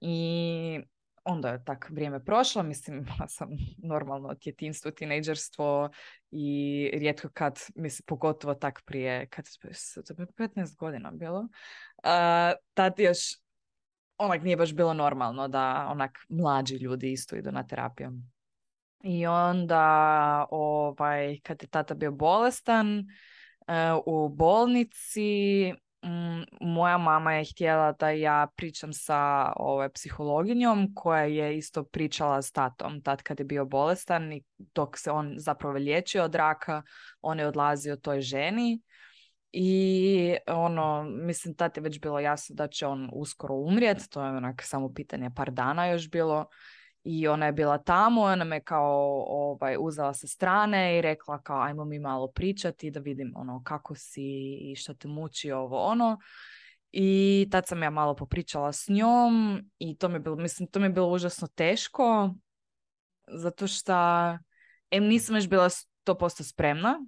I 0.00 0.80
onda 1.24 1.48
je 1.48 1.64
tak 1.64 1.90
vrijeme 1.90 2.24
prošlo, 2.24 2.62
mislim, 2.62 2.96
imala 3.06 3.28
sam 3.28 3.48
normalno 3.78 4.34
tjetinstvo, 4.34 4.90
tinejdžerstvo 4.90 5.90
i 6.30 6.90
rijetko 6.94 7.28
kad, 7.34 7.60
mislim, 7.74 8.04
pogotovo 8.06 8.54
tak 8.54 8.82
prije, 8.84 9.26
kad 9.26 9.46
je 9.46 10.26
15 10.26 10.76
godina 10.76 11.10
bilo, 11.10 11.40
uh, 11.40 11.48
tad 12.74 12.94
još 12.98 13.18
onak 14.18 14.42
nije 14.42 14.56
baš 14.56 14.74
bilo 14.74 14.94
normalno 14.94 15.48
da 15.48 15.88
onak 15.90 16.18
mlađi 16.28 16.76
ljudi 16.76 17.12
isto 17.12 17.36
idu 17.36 17.52
na 17.52 17.66
terapiju. 17.66 18.12
I 19.04 19.26
onda, 19.26 20.46
ovaj, 20.50 21.40
kad 21.42 21.62
je 21.62 21.68
tata 21.68 21.94
bio 21.94 22.12
bolestan, 22.12 23.04
u 24.06 24.28
bolnici 24.28 25.72
mm, 26.04 26.42
moja 26.60 26.98
mama 26.98 27.34
je 27.34 27.44
htjela 27.44 27.92
da 27.92 28.10
ja 28.10 28.46
pričam 28.56 28.92
sa 28.92 29.52
ovaj, 29.56 29.88
psihologinjom 29.88 30.94
koja 30.94 31.22
je 31.22 31.56
isto 31.56 31.84
pričala 31.84 32.42
s 32.42 32.52
tatom 32.52 33.02
tad 33.02 33.22
kad 33.22 33.40
je 33.40 33.44
bio 33.44 33.64
bolestan 33.64 34.32
i 34.32 34.42
dok 34.58 34.98
se 34.98 35.10
on 35.10 35.34
zapravo 35.38 35.74
liječio 35.74 36.24
od 36.24 36.34
raka, 36.34 36.82
on 37.20 37.38
je 37.38 37.46
odlazio 37.46 37.96
toj 37.96 38.20
ženi 38.20 38.80
i 39.52 40.36
ono, 40.46 41.04
mislim, 41.04 41.54
tad 41.54 41.76
je 41.76 41.82
već 41.82 42.00
bilo 42.00 42.20
jasno 42.20 42.54
da 42.54 42.68
će 42.68 42.86
on 42.86 43.10
uskoro 43.12 43.54
umrijeti, 43.54 44.10
to 44.10 44.24
je 44.24 44.30
onak 44.30 44.62
samo 44.62 44.92
pitanje 44.94 45.30
par 45.36 45.50
dana 45.50 45.86
još 45.86 46.10
bilo 46.10 46.46
i 47.04 47.28
ona 47.28 47.46
je 47.46 47.52
bila 47.52 47.78
tamo, 47.78 48.20
ona 48.20 48.44
me 48.44 48.60
kao 48.60 49.24
ovaj, 49.28 49.76
uzela 49.80 50.14
sa 50.14 50.26
strane 50.26 50.98
i 50.98 51.02
rekla 51.02 51.42
kao 51.42 51.60
ajmo 51.60 51.84
mi 51.84 51.98
malo 51.98 52.28
pričati 52.28 52.90
da 52.90 53.00
vidim 53.00 53.32
ono 53.36 53.62
kako 53.64 53.94
si 53.94 54.22
i 54.60 54.76
što 54.76 54.94
te 54.94 55.08
muči 55.08 55.52
ovo 55.52 55.78
ono. 55.78 56.18
I 56.92 57.48
tad 57.50 57.66
sam 57.66 57.82
ja 57.82 57.90
malo 57.90 58.14
popričala 58.14 58.72
s 58.72 58.88
njom 58.88 59.62
i 59.78 59.96
to 59.96 60.08
mi 60.08 60.14
je 60.14 60.20
bilo, 60.20 60.36
mislim, 60.36 60.68
to 60.68 60.80
mi 60.80 60.86
je 60.86 60.90
bilo 60.90 61.08
užasno 61.08 61.48
teško 61.54 62.34
zato 63.28 63.66
što 63.66 63.94
em 64.90 65.04
nisam 65.04 65.36
još 65.36 65.48
bila 65.48 65.68
100% 66.06 66.42
spremna 66.52 67.06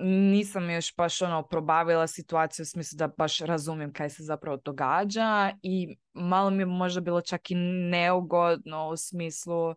nisam 0.00 0.70
još 0.70 0.96
baš 0.96 1.22
ono 1.22 1.42
probavila 1.42 2.06
situaciju 2.06 2.62
u 2.62 2.66
smislu 2.66 2.96
da 2.96 3.08
baš 3.08 3.38
razumijem 3.38 3.92
kaj 3.92 4.10
se 4.10 4.22
zapravo 4.22 4.56
događa 4.64 5.52
i 5.62 5.96
malo 6.12 6.50
mi 6.50 6.58
je 6.58 6.66
možda 6.66 7.00
bilo 7.00 7.20
čak 7.20 7.50
i 7.50 7.54
neugodno 7.90 8.88
u 8.88 8.96
smislu 8.96 9.74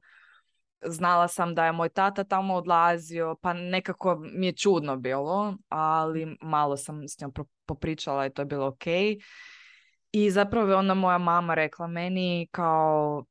znala 0.86 1.28
sam 1.28 1.56
da 1.56 1.66
je 1.66 1.72
moj 1.72 1.90
tata 1.90 2.24
tamo 2.24 2.54
odlazio 2.54 3.36
pa 3.42 3.54
nekako 3.54 4.22
mi 4.34 4.46
je 4.46 4.54
čudno 4.54 4.98
bilo 4.98 5.58
ali 5.70 6.38
malo 6.42 6.78
sam 6.78 7.08
s 7.08 7.22
njom 7.22 7.34
popričala 7.66 8.26
i 8.26 8.30
to 8.30 8.42
je 8.42 8.46
bilo 8.46 8.68
ok 8.68 8.88
i 10.12 10.32
zapravo 10.32 10.70
je 10.70 10.76
onda 10.76 10.94
moja 10.94 11.18
mama 11.18 11.54
rekla 11.54 11.88
meni 11.88 12.48
kao 12.52 13.26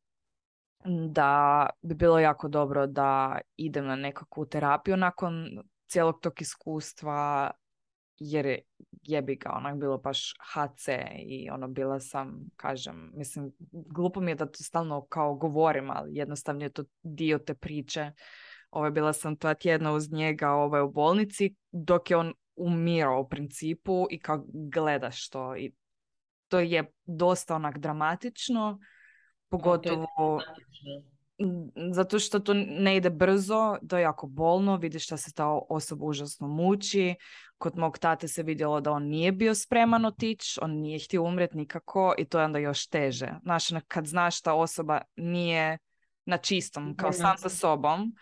da 1.08 1.66
bi 1.82 1.94
bilo 1.94 2.18
jako 2.18 2.48
dobro 2.48 2.86
da 2.86 3.38
idem 3.56 3.86
na 3.86 3.96
nekakvu 3.96 4.46
terapiju 4.46 4.96
nakon 4.96 5.62
cijelog 5.94 6.20
tog 6.20 6.40
iskustva 6.40 7.50
jer 8.18 8.58
jebi 9.02 9.36
ga, 9.36 9.52
onak 9.56 9.78
bilo 9.78 9.98
baš 9.98 10.34
HC 10.52 10.88
i 11.26 11.50
ono 11.50 11.68
bila 11.68 12.00
sam, 12.00 12.34
kažem, 12.56 13.12
mislim, 13.14 13.52
glupo 13.70 14.20
mi 14.20 14.30
je 14.30 14.34
da 14.34 14.46
to 14.46 14.62
stalno 14.62 15.06
kao 15.06 15.34
govorim, 15.34 15.90
ali 15.90 16.16
jednostavno 16.16 16.64
je 16.64 16.70
to 16.70 16.84
dio 17.02 17.38
te 17.38 17.54
priče. 17.54 18.12
Ovo, 18.70 18.90
bila 18.90 19.12
sam 19.12 19.34
dva 19.34 19.54
tjedna 19.54 19.92
uz 19.92 20.12
njega 20.12 20.50
ovaj, 20.50 20.82
u 20.82 20.90
bolnici 20.90 21.54
dok 21.70 22.10
je 22.10 22.16
on 22.16 22.34
umirao 22.56 23.20
u 23.20 23.28
principu 23.28 24.06
i 24.10 24.18
kao 24.18 24.44
gledaš 24.48 25.28
to 25.28 25.56
i 25.56 25.72
što 26.46 26.60
je 26.60 26.90
dosta 27.04 27.54
onak 27.54 27.78
dramatično, 27.78 28.78
pogotovo 29.48 30.40
zato 31.92 32.18
što 32.18 32.38
to 32.38 32.54
ne 32.54 32.96
ide 32.96 33.10
brzo, 33.10 33.76
to 33.88 33.96
je 33.96 34.02
jako 34.02 34.26
bolno, 34.26 34.76
vidiš 34.76 35.08
da 35.08 35.16
se 35.16 35.32
ta 35.32 35.46
osoba 35.68 36.04
užasno 36.04 36.48
muči. 36.48 37.14
Kod 37.58 37.78
mog 37.78 37.98
tate 37.98 38.28
se 38.28 38.42
vidjelo 38.42 38.80
da 38.80 38.92
on 38.92 39.02
nije 39.02 39.32
bio 39.32 39.54
spreman 39.54 40.04
otići, 40.04 40.60
on 40.62 40.70
nije 40.70 40.98
htio 40.98 41.22
umret 41.22 41.54
nikako 41.54 42.14
i 42.18 42.24
to 42.24 42.38
je 42.38 42.44
onda 42.44 42.58
još 42.58 42.86
teže. 42.86 43.28
Znaš, 43.42 43.64
kad 43.88 44.06
znaš 44.06 44.40
ta 44.40 44.54
osoba 44.54 45.00
nije 45.16 45.78
na 46.26 46.36
čistom, 46.36 46.96
kao 46.96 47.12
sam 47.12 47.38
sa 47.38 47.48
sobom 47.48 48.14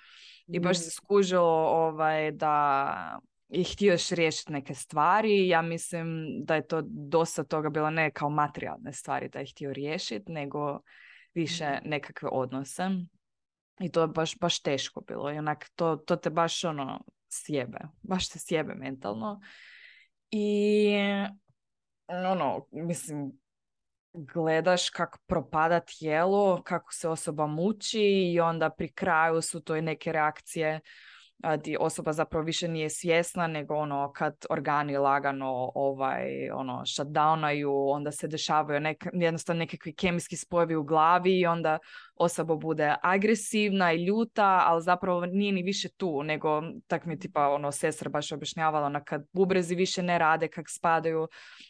i 0.47 0.61
baš 0.61 0.79
se 0.79 0.91
skužilo 0.91 1.69
ovaj, 1.69 2.31
da 2.31 3.19
je 3.49 3.65
htio 3.65 3.93
još 3.93 4.11
riješiti 4.11 4.53
neke 4.53 4.75
stvari. 4.75 5.49
Ja 5.49 5.63
mislim 5.63 6.27
da 6.45 6.55
je 6.55 6.67
to 6.67 6.83
dosta 6.85 7.45
toga 7.45 7.71
bilo 7.71 7.91
ne 7.91 8.11
kao 8.11 8.31
materijalne 8.31 8.93
stvari 8.93 9.29
da 9.29 9.39
je 9.39 9.47
htio 9.47 9.73
riješiti, 9.73 10.33
nego 10.33 10.81
više 11.35 11.71
mhm. 11.81 11.89
nekakve 11.89 12.29
odnose. 12.33 12.89
I 13.81 13.91
to 13.91 14.01
je 14.01 14.07
baš, 14.07 14.39
baš 14.39 14.63
teško 14.63 15.01
bilo. 15.01 15.33
I 15.33 15.39
onak, 15.39 15.71
to, 15.75 15.97
to 15.97 16.17
te 16.17 16.31
baš 16.31 16.65
ono 16.65 17.05
sjebe. 17.29 17.79
Baš 18.03 18.29
te 18.29 18.39
sjebe 18.39 18.75
mentalno. 18.75 19.41
I 20.31 20.95
ono, 22.09 22.67
mislim, 22.71 23.33
gledaš 24.13 24.91
kako 24.91 25.19
propada 25.27 25.81
tijelo, 25.81 26.63
kako 26.63 26.93
se 26.93 27.09
osoba 27.09 27.47
muči 27.47 28.33
i 28.35 28.41
onda 28.41 28.71
pri 28.71 28.93
kraju 28.93 29.43
su 29.43 29.61
to 29.61 29.77
i 29.77 29.83
neke 29.83 30.13
reakcije 30.13 30.81
di 31.65 31.77
osoba 31.81 32.13
zapravo 32.13 32.45
više 32.45 32.69
nije 32.69 32.91
svjesna, 32.91 33.47
nego 33.47 33.75
ono 33.75 34.13
kad 34.13 34.47
organi 34.51 34.97
lagano 34.97 35.71
ovaj, 35.75 36.51
ono, 36.51 36.83
shutdownaju, 36.87 37.91
onda 37.91 38.13
se 38.13 38.29
dešavaju 38.29 38.81
nek, 38.81 39.07
jednostavno 39.13 39.59
nekakvi 39.59 39.95
kemijski 39.95 40.37
spojevi 40.37 40.77
u 40.77 40.83
glavi 40.83 41.41
i 41.41 41.47
onda 41.47 41.79
osoba 42.15 42.57
bude 42.57 42.95
agresivna 43.03 43.93
i 43.93 44.05
ljuta, 44.05 44.63
ali 44.67 44.83
zapravo 44.83 45.27
nije 45.27 45.53
ni 45.53 45.63
više 45.63 45.89
tu, 45.89 46.23
nego 46.23 46.63
tak 46.87 47.05
mi 47.05 47.19
tipa 47.19 47.49
ono 47.49 47.73
sestra 47.73 48.11
baš 48.11 48.33
objašnjavala, 48.33 48.87
ona 48.87 49.05
kad 49.05 49.25
bubrezi 49.33 49.75
više 49.75 50.03
ne 50.03 50.19
rade 50.19 50.49
kak 50.49 50.67
spadaju, 50.69 51.29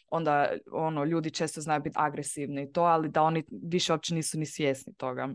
onda 0.09 0.49
ono 0.71 1.03
ljudi 1.03 1.31
često 1.31 1.61
znaju 1.61 1.81
biti 1.81 1.95
agresivni 1.99 2.63
i 2.63 2.71
to, 2.71 2.81
ali 2.83 3.09
da 3.09 3.21
oni 3.21 3.43
više 3.63 3.93
uopće 3.93 4.15
nisu 4.15 4.39
ni 4.39 4.45
svjesni 4.45 4.95
toga 4.95 5.29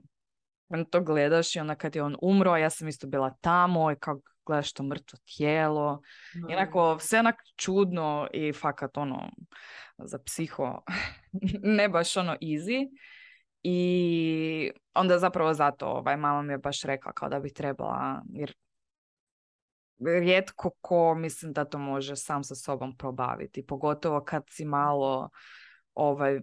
to 0.91 1.01
gledaš 1.01 1.57
i 1.57 1.61
onda 1.61 1.75
kad 1.75 1.97
je 1.97 2.03
on 2.03 2.17
umro, 2.23 2.57
ja 2.57 2.71
sam 2.71 2.89
isto 2.89 3.07
bila 3.07 3.31
tamo 3.41 3.93
i 3.93 3.97
kako 3.97 4.21
gledaš 4.47 4.73
to 4.73 4.83
mrtvo 4.83 5.19
tijelo. 5.37 6.03
Mm. 6.37 6.51
Inako, 6.51 6.99
sve 7.01 7.19
onak 7.19 7.37
čudno 7.57 8.29
i 8.33 8.53
fakat 8.53 8.97
ono, 8.97 9.31
za 9.99 10.19
psiho, 10.19 10.83
ne 11.79 11.89
baš 11.89 12.17
ono 12.17 12.33
easy. 12.33 12.89
I 13.63 14.71
onda 14.95 15.19
zapravo 15.19 15.55
zato 15.55 15.87
ovaj, 15.87 16.17
mama 16.17 16.43
mi 16.43 16.53
je 16.53 16.59
baš 16.59 16.83
rekla 16.83 17.13
kao 17.13 17.29
da 17.29 17.41
bi 17.41 17.53
trebala, 17.53 18.23
jer 18.33 18.55
rijetko 20.21 20.71
ko 20.81 21.15
mislim 21.15 21.53
da 21.53 21.65
to 21.65 21.79
može 21.79 22.17
sam 22.17 22.45
sa 22.45 22.55
sobom 22.55 22.97
probaviti. 22.97 23.67
Pogotovo 23.67 24.25
kad 24.25 24.43
si 24.51 24.65
malo 24.65 25.31
ovaj, 25.95 26.41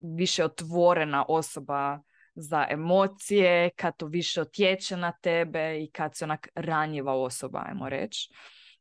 više 0.00 0.44
otvorena 0.44 1.24
osoba 1.28 2.00
za 2.34 2.66
emocije, 2.70 3.70
kad 3.76 3.96
to 3.96 4.06
više 4.06 4.40
otječe 4.40 4.96
na 4.96 5.12
tebe 5.12 5.82
i 5.82 5.90
kad 5.90 6.16
si 6.16 6.24
onak 6.24 6.48
ranjiva 6.54 7.14
osoba, 7.14 7.62
ajmo 7.66 7.88
reći. 7.88 8.30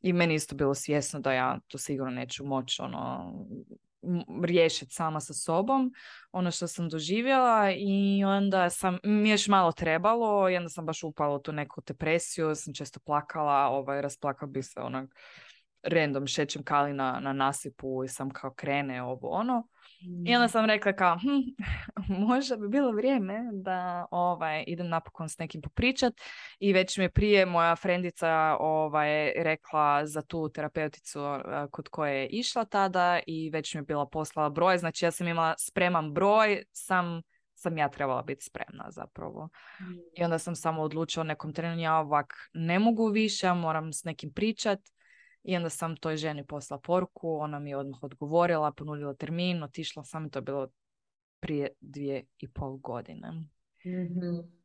I 0.01 0.13
meni 0.13 0.33
isto 0.33 0.55
bilo 0.55 0.73
svjesno 0.73 1.19
da 1.19 1.33
ja 1.33 1.59
to 1.67 1.77
sigurno 1.77 2.11
neću 2.11 2.45
moći 2.45 2.81
ono, 2.81 3.33
riješiti 4.43 4.93
sama 4.93 5.19
sa 5.19 5.33
sobom 5.33 5.93
ono 6.31 6.51
što 6.51 6.67
sam 6.67 6.89
doživjela 6.89 7.71
i 7.77 8.23
onda 8.23 8.69
sam, 8.69 8.97
mi 9.03 9.29
još 9.29 9.47
malo 9.47 9.71
trebalo 9.71 10.49
i 10.49 10.57
onda 10.57 10.69
sam 10.69 10.85
baš 10.85 11.03
upala 11.03 11.35
u 11.35 11.39
tu 11.39 11.51
neku 11.51 11.81
depresiju, 11.87 12.55
sam 12.55 12.73
često 12.73 12.99
plakala, 13.05 13.67
ovaj, 13.67 14.01
rasplakala 14.01 14.51
bi 14.51 14.63
se 14.63 14.79
onak 14.79 15.15
random 15.83 16.27
šećem 16.27 16.63
kali 16.63 16.93
na, 16.93 17.19
na 17.19 17.33
nasipu 17.33 18.03
i 18.03 18.07
sam 18.07 18.29
kao 18.29 18.53
krene 18.53 19.03
ovo 19.03 19.29
ono. 19.29 19.67
I 20.01 20.35
onda 20.35 20.45
mm. 20.45 20.49
sam 20.49 20.65
rekla 20.65 20.93
kao, 20.93 21.17
hm, 21.17 21.63
možda 22.27 22.55
bi 22.57 22.67
bilo 22.67 22.91
vrijeme 22.91 23.49
da 23.53 24.05
ovaj, 24.11 24.63
idem 24.67 24.89
napokon 24.89 25.29
s 25.29 25.37
nekim 25.37 25.61
popričat 25.61 26.13
i 26.59 26.73
već 26.73 26.97
mi 26.97 27.03
je 27.03 27.11
prije 27.11 27.45
moja 27.45 27.75
frendica 27.75 28.57
ovaj, 28.59 29.31
rekla 29.35 30.05
za 30.05 30.21
tu 30.21 30.49
terapeuticu 30.49 31.19
kod 31.71 31.89
koje 31.89 32.19
je 32.19 32.27
išla 32.27 32.65
tada 32.65 33.19
i 33.27 33.49
već 33.49 33.73
mi 33.73 33.77
je 33.77 33.83
bila 33.83 34.05
poslala 34.05 34.49
broj, 34.49 34.77
znači 34.77 35.05
ja 35.05 35.11
sam 35.11 35.27
imala 35.27 35.55
spreman 35.57 36.13
broj, 36.13 36.63
sam 36.71 37.21
sam 37.59 37.77
ja 37.77 37.89
trebala 37.89 38.21
biti 38.21 38.45
spremna 38.45 38.91
zapravo. 38.91 39.49
I 40.17 40.23
onda 40.23 40.39
sam 40.39 40.55
samo 40.55 40.81
odlučila 40.81 41.23
nekom 41.23 41.53
trenu, 41.53 41.81
ja 41.81 41.97
ovak 41.97 42.33
ne 42.53 42.79
mogu 42.79 43.07
više, 43.07 43.53
moram 43.53 43.93
s 43.93 44.03
nekim 44.03 44.33
pričat 44.33 44.79
i 45.43 45.55
onda 45.55 45.69
sam 45.69 45.95
toj 45.95 46.17
ženi 46.17 46.45
poslala 46.45 46.81
poruku, 46.81 47.35
ona 47.35 47.59
mi 47.59 47.69
je 47.69 47.77
odmah 47.77 48.03
odgovorila, 48.03 48.71
ponudila 48.71 49.13
termin, 49.13 49.63
otišla 49.63 50.03
sam 50.03 50.25
i 50.25 50.31
to 50.31 50.39
je 50.39 50.43
bilo 50.43 50.67
prije 51.39 51.69
dvije 51.81 52.25
i 52.39 52.47
pol 52.47 52.77
godine. 52.77 53.31
mm 53.85 54.59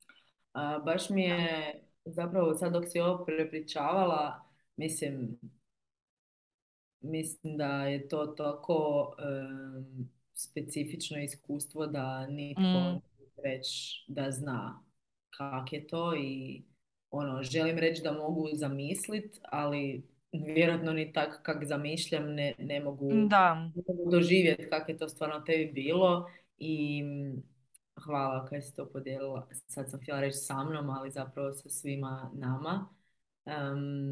baš 0.85 1.11
mi 1.11 1.23
je 1.23 1.75
zapravo 2.05 2.55
sad 2.55 2.73
dok 2.73 2.85
si 2.89 3.01
ovo 3.01 3.25
prepričavala, 3.25 4.43
mislim, 4.77 5.39
mislim 7.01 7.57
da 7.57 7.85
je 7.85 8.09
to 8.09 8.27
tako 8.27 9.11
specifično 10.35 11.23
iskustvo 11.23 11.87
da 11.87 12.27
nitko 12.27 12.63
mm. 12.63 13.01
već 13.45 13.67
da 14.09 14.31
zna 14.31 14.83
kak 15.31 15.73
je 15.73 15.87
to 15.87 16.17
i 16.17 16.63
ono, 17.11 17.43
želim 17.43 17.79
reći 17.79 18.03
da 18.03 18.13
mogu 18.13 18.49
zamisliti, 18.53 19.39
ali 19.43 20.14
vjerojatno 20.47 20.93
ni 20.93 21.13
tak 21.13 21.43
kak 21.43 21.65
zamišljam 21.65 22.35
ne, 22.35 22.55
ne, 22.59 22.81
mogu, 22.81 23.11
da. 23.29 23.71
doživjeti 24.11 24.69
kak 24.71 24.89
je 24.89 24.99
to 24.99 25.09
stvarno 25.09 25.41
tebi 25.41 25.73
bilo 25.73 26.31
i 26.59 27.03
hvala 28.05 28.47
kad 28.47 28.65
si 28.65 28.75
to 28.75 28.91
podijelila. 28.93 29.49
Sad 29.67 29.91
sam 29.91 30.01
htjela 30.01 30.21
reći 30.21 30.37
sa 30.37 30.65
mnom, 30.65 30.91
ali 30.91 31.11
zapravo 31.11 31.53
sa 31.53 31.69
svima 31.69 32.31
nama. 32.35 32.89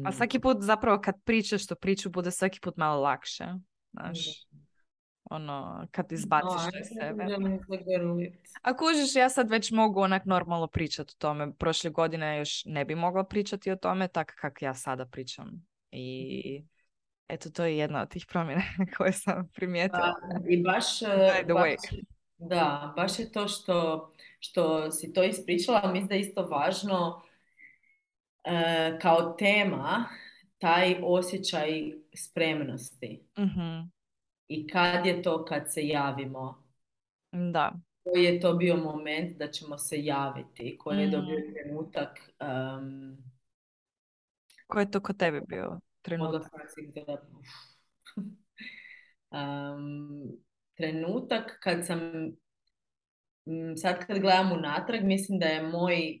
A 0.05 0.11
svaki 0.11 0.39
put 0.39 0.57
zapravo 0.59 1.01
kad 1.01 1.23
pričaš 1.23 1.67
to 1.67 1.75
priču 1.75 2.09
bude 2.09 2.31
svaki 2.31 2.59
put 2.59 2.77
malo 2.77 3.01
lakše. 3.01 3.45
Znaš, 3.91 4.47
ono, 5.23 5.87
kad 5.91 6.11
izbaciš 6.11 6.79
iz 6.81 6.87
sebe. 6.99 7.25
A 8.61 8.77
kužiš, 8.77 9.15
ja 9.15 9.29
sad 9.29 9.49
već 9.49 9.71
mogu 9.71 9.99
onak 9.99 10.25
normalno 10.25 10.67
pričati 10.67 11.13
o 11.15 11.19
tome. 11.19 11.53
Prošle 11.53 11.89
godine 11.89 12.37
još 12.37 12.65
ne 12.65 12.85
bi 12.85 12.95
mogla 12.95 13.23
pričati 13.23 13.71
o 13.71 13.75
tome, 13.75 14.07
tak 14.07 14.33
kak 14.41 14.61
ja 14.61 14.73
sada 14.73 15.05
pričam. 15.05 15.65
I 15.93 16.63
eto, 17.27 17.49
to 17.49 17.65
je 17.65 17.77
jedna 17.77 18.01
od 18.01 18.09
tih 18.09 18.25
promjena 18.29 18.61
koje 18.97 19.11
sam 19.11 19.49
primijetila. 19.53 20.13
I 20.49 20.63
baš, 20.63 21.01
e, 21.01 21.45
baš, 21.53 21.79
da, 22.37 22.93
baš 22.95 23.19
je 23.19 23.31
to 23.31 23.47
što, 23.47 24.11
što 24.39 24.91
si 24.91 25.13
to 25.13 25.23
ispričala, 25.23 25.91
mislim 25.91 26.07
da 26.07 26.15
je 26.15 26.21
isto 26.21 26.45
važno 26.45 27.21
e, 28.43 28.99
kao 29.01 29.33
tema 29.39 30.05
taj 30.57 30.95
osjećaj 31.03 31.91
spremnosti. 32.15 33.23
mm 33.37 33.91
I 34.47 34.67
kad 34.67 35.05
je 35.05 35.21
to 35.21 35.45
kad 35.45 35.73
se 35.73 35.87
javimo? 35.87 36.63
Da. 37.31 37.73
Koji 38.03 38.23
je 38.23 38.39
to 38.39 38.53
bio 38.53 38.77
moment 38.77 39.37
da 39.37 39.51
ćemo 39.51 39.77
se 39.77 40.03
javiti? 40.03 40.77
Koji 40.77 40.99
je 40.99 41.07
dobio 41.07 41.39
mhm. 41.39 41.53
trenutak 41.53 42.19
Ko 44.67 44.79
je 44.79 44.91
to 44.91 45.01
kod 45.01 45.17
tebe 45.17 45.41
bio 45.47 45.79
trenutak? 46.01 46.51
um, 49.31 50.31
trenutak 50.77 51.59
kad 51.61 51.85
sam, 51.85 51.99
sad 53.81 54.05
kad 54.07 54.19
gledam 54.19 54.51
unatrag, 54.51 55.03
mislim 55.03 55.39
da 55.39 55.45
je 55.45 55.67
moj 55.67 56.19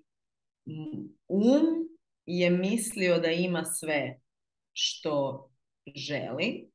um 1.27 1.83
je 2.25 2.49
mislio 2.49 3.19
da 3.19 3.31
ima 3.31 3.63
sve 3.65 4.19
što 4.73 5.49
želi. 5.95 6.69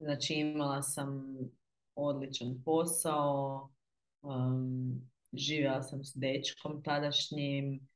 Znači 0.00 0.34
imala 0.34 0.82
sam 0.82 1.36
odličan 1.94 2.62
posao, 2.64 3.70
um, 4.22 5.10
živjela 5.32 5.82
sam 5.82 6.04
s 6.04 6.12
dečkom 6.14 6.82
tadašnjim, 6.82 7.88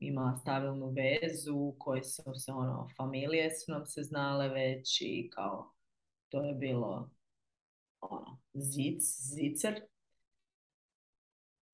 imala 0.00 0.36
stabilnu 0.36 0.86
vezu 0.86 1.74
koje 1.78 2.02
su 2.04 2.22
se 2.34 2.52
ono, 2.52 2.88
familije 2.96 3.50
su 3.50 3.72
nam 3.72 3.86
se 3.86 4.02
znale 4.02 4.48
već 4.48 5.00
i 5.00 5.30
kao 5.34 5.72
to 6.28 6.44
je 6.44 6.54
bilo 6.54 7.10
ono, 8.00 8.38
zic, 8.54 9.02
zicer. 9.34 9.80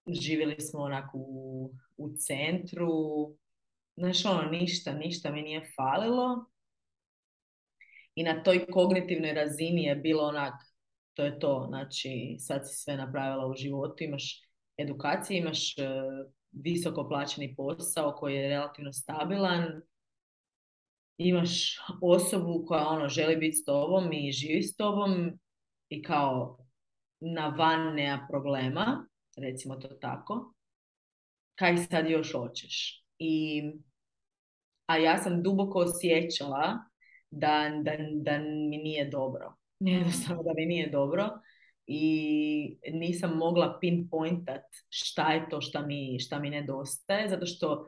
Živjeli 0.07 0.61
smo 0.61 0.81
onako 0.81 1.19
u, 1.19 1.71
u 1.97 2.17
centru, 2.17 2.91
znaš 3.97 4.25
ono, 4.25 4.51
ništa, 4.51 4.93
ništa 4.93 5.31
mi 5.31 5.43
nije 5.43 5.73
falilo. 5.77 6.45
I 8.15 8.23
na 8.23 8.43
toj 8.43 8.67
kognitivnoj 8.67 9.33
razini 9.33 9.83
je 9.83 9.97
bilo 9.97 10.23
onak, 10.23 10.55
to 11.15 11.25
je 11.25 11.39
to. 11.39 11.65
Znači, 11.69 12.37
sad 12.39 12.69
si 12.69 12.77
sve 12.77 12.97
napravila 12.97 13.47
u 13.47 13.55
životu, 13.55 14.05
imaš 14.05 14.43
edukacije, 14.77 15.39
imaš 15.39 15.75
visoko 16.53 17.09
plaćeni 17.09 17.55
posao 17.57 18.12
koji 18.12 18.35
je 18.35 18.49
relativno 18.49 18.93
stabilan, 18.93 19.83
imaš 21.19 21.79
osobu 22.03 22.65
koja 22.67 22.87
ono 22.87 23.09
želi 23.09 23.37
biti 23.37 23.57
s 23.57 23.65
tobom 23.65 24.12
i 24.12 24.33
živi 24.33 24.62
s 24.62 24.77
tobom 24.77 25.38
i 25.88 26.03
kao 26.03 26.59
na 27.21 27.49
van 27.49 27.95
nema 27.95 28.27
problema, 28.31 29.07
recimo 29.37 29.77
to 29.77 29.88
tako, 29.88 30.55
kaj 31.55 31.77
sad 31.77 32.11
još 32.11 32.33
hoćeš. 32.33 33.05
I, 33.19 33.62
a 34.87 34.97
ja 34.97 35.19
sam 35.19 35.43
duboko 35.43 35.79
osjećala 35.79 36.79
da, 37.31 37.71
da, 37.83 37.93
da 38.23 38.38
mi 38.38 38.77
nije 38.77 39.09
dobro. 39.11 39.55
Jednostavno 39.81 40.43
da 40.43 40.53
mi 40.57 40.67
nije 40.67 40.91
dobro 40.91 41.29
i 41.87 42.79
nisam 42.92 43.37
mogla 43.37 43.79
pinpointat 43.81 44.64
šta 44.88 45.33
je 45.33 45.49
to 45.51 45.61
šta 45.61 45.87
mi, 45.87 46.21
šta 46.21 46.38
mi 46.38 46.51
nedostaje, 46.51 47.29
zato 47.29 47.47
što 47.47 47.87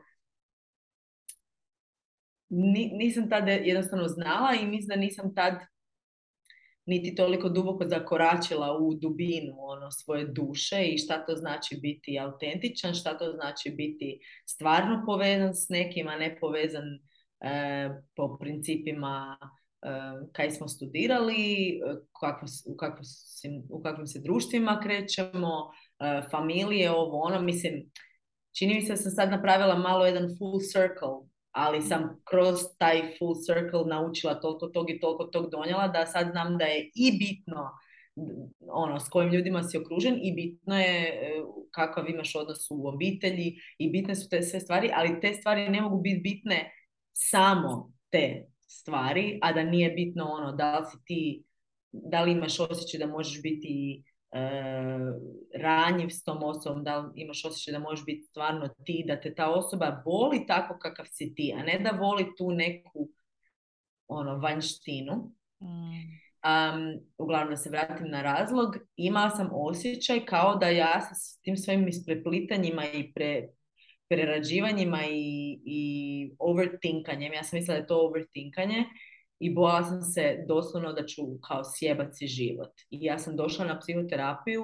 nisam 2.91 3.29
tad 3.29 3.47
jednostavno 3.47 4.07
znala 4.07 4.55
i 4.61 4.67
mislim 4.67 4.87
da 4.87 4.95
nisam 4.95 5.35
tad 5.35 5.53
niti 6.85 7.15
toliko 7.15 7.49
duboko 7.49 7.85
zakoračila 7.85 8.77
u 8.77 8.93
dubinu 8.93 9.55
ono 9.57 9.91
svoje 9.91 10.25
duše 10.25 10.85
i 10.85 10.97
šta 10.97 11.25
to 11.25 11.35
znači 11.35 11.77
biti 11.81 12.19
autentičan, 12.19 12.93
šta 12.93 13.17
to 13.17 13.31
znači 13.31 13.69
biti 13.69 14.19
stvarno 14.45 15.03
povezan 15.05 15.55
s 15.55 15.69
nekim, 15.69 16.07
a 16.07 16.17
ne 16.17 16.37
povezan 16.39 16.83
e, 17.39 17.89
po 18.15 18.37
principima 18.37 19.37
kaj 20.31 20.51
smo 20.51 20.67
studirali, 20.67 21.79
kako, 22.19 22.45
u, 22.65 22.77
kakvim, 22.77 23.03
u 23.69 23.81
kakvim 23.81 24.07
se 24.07 24.19
društvima 24.19 24.79
krećemo, 24.83 25.71
familije, 26.31 26.91
ovo 26.91 27.19
ono, 27.19 27.41
mislim, 27.41 27.91
čini 28.57 28.73
mi 28.73 28.81
se 28.81 28.93
da 28.93 28.97
sam 28.97 29.11
sad 29.11 29.31
napravila 29.31 29.75
malo 29.75 30.05
jedan 30.05 30.27
full 30.39 30.59
circle 30.59 31.35
ali 31.55 31.81
sam 31.81 32.21
kroz 32.23 32.59
taj 32.77 33.01
full 33.19 33.35
circle 33.45 33.85
naučila 33.85 34.39
toliko 34.39 34.67
tog 34.67 34.89
i 34.89 34.99
toliko 34.99 35.23
tog 35.23 35.49
donijela 35.51 35.87
da 35.87 36.05
sad 36.05 36.27
znam 36.31 36.57
da 36.57 36.65
je 36.65 36.91
i 36.95 37.17
bitno 37.19 37.71
ono, 38.67 38.99
s 38.99 39.09
kojim 39.09 39.33
ljudima 39.33 39.63
si 39.63 39.77
okružen 39.77 40.19
i 40.21 40.33
bitno 40.33 40.79
je 40.79 41.21
kakav 41.71 42.09
imaš 42.09 42.35
odnos 42.35 42.71
u 42.71 42.87
obitelji 42.87 43.55
i 43.77 43.89
bitne 43.89 44.15
su 44.15 44.29
te 44.29 44.41
sve 44.41 44.59
stvari, 44.59 44.91
ali 44.93 45.19
te 45.21 45.33
stvari 45.33 45.69
ne 45.69 45.81
mogu 45.81 46.01
biti 46.01 46.21
bitne 46.21 46.71
samo 47.13 47.93
te 48.09 48.45
stvari, 48.75 49.39
a 49.41 49.53
da 49.53 49.63
nije 49.63 49.89
bitno 49.89 50.25
ono 50.25 50.51
da 50.51 50.79
li 50.79 50.85
si 50.91 50.97
ti, 51.05 51.43
da 51.91 52.21
li 52.21 52.31
imaš 52.31 52.59
osjećaj 52.59 52.99
da 52.99 53.07
možeš 53.07 53.41
biti 53.41 54.03
E, 54.35 54.41
ranjiv 55.61 56.09
s 56.09 56.23
tom 56.23 56.43
osobom, 56.43 56.83
da 56.83 57.11
imaš 57.15 57.45
osjećaj 57.45 57.71
da 57.71 57.79
možeš 57.79 58.05
biti 58.05 58.23
stvarno 58.23 58.67
ti, 58.85 59.03
da 59.07 59.21
te 59.21 59.35
ta 59.35 59.51
osoba 59.51 60.01
voli 60.05 60.45
tako 60.47 60.77
kakav 60.79 61.05
si 61.09 61.35
ti, 61.35 61.53
a 61.57 61.63
ne 61.63 61.79
da 61.79 61.97
voli 61.97 62.25
tu 62.37 62.51
neku 62.51 63.09
ono, 64.07 64.37
vanjštinu. 64.37 65.31
Mm. 65.61 66.25
Um, 66.45 66.99
uglavnom 67.17 67.49
da 67.49 67.57
se 67.57 67.69
vratim 67.69 68.09
na 68.09 68.21
razlog, 68.21 68.75
imala 68.95 69.29
sam 69.29 69.49
osjećaj 69.51 70.25
kao 70.25 70.55
da 70.55 70.69
ja 70.69 71.01
sa 71.01 71.39
tim 71.41 71.57
svojim 71.57 71.87
ispreplitanjima 71.87 72.85
i 72.85 73.13
pre, 73.13 73.47
prerađivanjima 74.09 74.99
i, 75.11 75.59
i 75.65 76.31
overthinkanjem, 76.39 77.33
ja 77.33 77.43
sam 77.43 77.59
mislila 77.59 77.77
da 77.77 77.81
je 77.81 77.87
to 77.87 77.99
overthinkanje, 78.07 78.85
i 79.39 79.53
bojala 79.53 79.83
sam 79.83 80.01
se 80.01 80.45
doslovno 80.47 80.93
da 80.93 81.05
ću 81.05 81.21
kao 81.47 81.61
sjebaci 81.75 82.27
život. 82.27 82.71
I 82.89 83.03
ja 83.05 83.19
sam 83.19 83.35
došla 83.35 83.65
na 83.65 83.79
psihoterapiju 83.79 84.63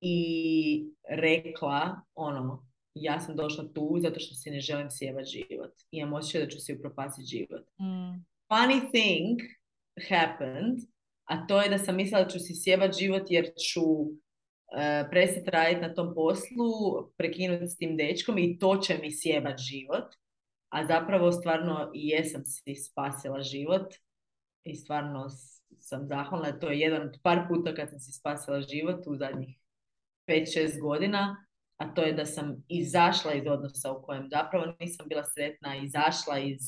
i 0.00 0.86
rekla, 1.08 2.00
ono, 2.14 2.66
ja 2.94 3.20
sam 3.20 3.36
došla 3.36 3.64
tu 3.74 3.98
zato 4.02 4.20
što 4.20 4.34
si 4.34 4.50
ne 4.50 4.60
želim 4.60 4.90
sjebat 4.90 5.26
život. 5.26 5.72
I 5.90 5.98
imam 5.98 6.12
osjećaj 6.12 6.40
da 6.40 6.50
ću 6.50 6.58
si 6.58 6.74
upropasiti 6.74 7.36
život. 7.36 7.66
Mm. 7.80 8.24
Funny 8.48 8.80
thing 8.92 9.40
happened, 10.08 10.78
a 11.24 11.46
to 11.46 11.62
je 11.62 11.68
da 11.68 11.78
sam 11.78 11.96
mislila 11.96 12.24
da 12.24 12.30
ću 12.30 12.38
si 12.38 12.62
sjebat 12.62 12.98
život 12.98 13.22
jer 13.28 13.44
ću 13.44 13.82
prestati 15.10 15.50
raditi 15.50 15.80
na 15.80 15.94
tom 15.94 16.14
poslu, 16.14 16.70
prekinuti 17.16 17.68
s 17.68 17.76
tim 17.76 17.96
dečkom 17.96 18.38
i 18.38 18.58
to 18.58 18.76
će 18.76 18.98
mi 18.98 19.10
sjebat 19.12 19.58
život 19.58 20.14
a 20.70 20.86
zapravo 20.86 21.32
stvarno 21.32 21.90
i 21.94 22.08
jesam 22.08 22.44
si 22.44 22.74
spasila 22.74 23.42
život 23.42 23.94
i 24.64 24.74
stvarno 24.74 25.28
sam 25.78 26.06
zahvalna. 26.06 26.58
To 26.58 26.68
je 26.68 26.78
jedan 26.78 27.02
od 27.02 27.18
par 27.22 27.38
puta 27.48 27.74
kad 27.74 27.90
sam 27.90 28.00
si 28.00 28.12
spasila 28.12 28.60
život 28.60 29.06
u 29.06 29.16
zadnjih 29.16 29.58
5-6 30.26 30.80
godina, 30.80 31.46
a 31.76 31.94
to 31.94 32.02
je 32.02 32.12
da 32.12 32.26
sam 32.26 32.64
izašla 32.68 33.32
iz 33.32 33.44
odnosa 33.46 33.92
u 33.92 34.02
kojem 34.02 34.28
zapravo 34.30 34.74
nisam 34.80 35.08
bila 35.08 35.24
sretna, 35.24 35.76
izašla 35.76 36.38
iz, 36.38 36.60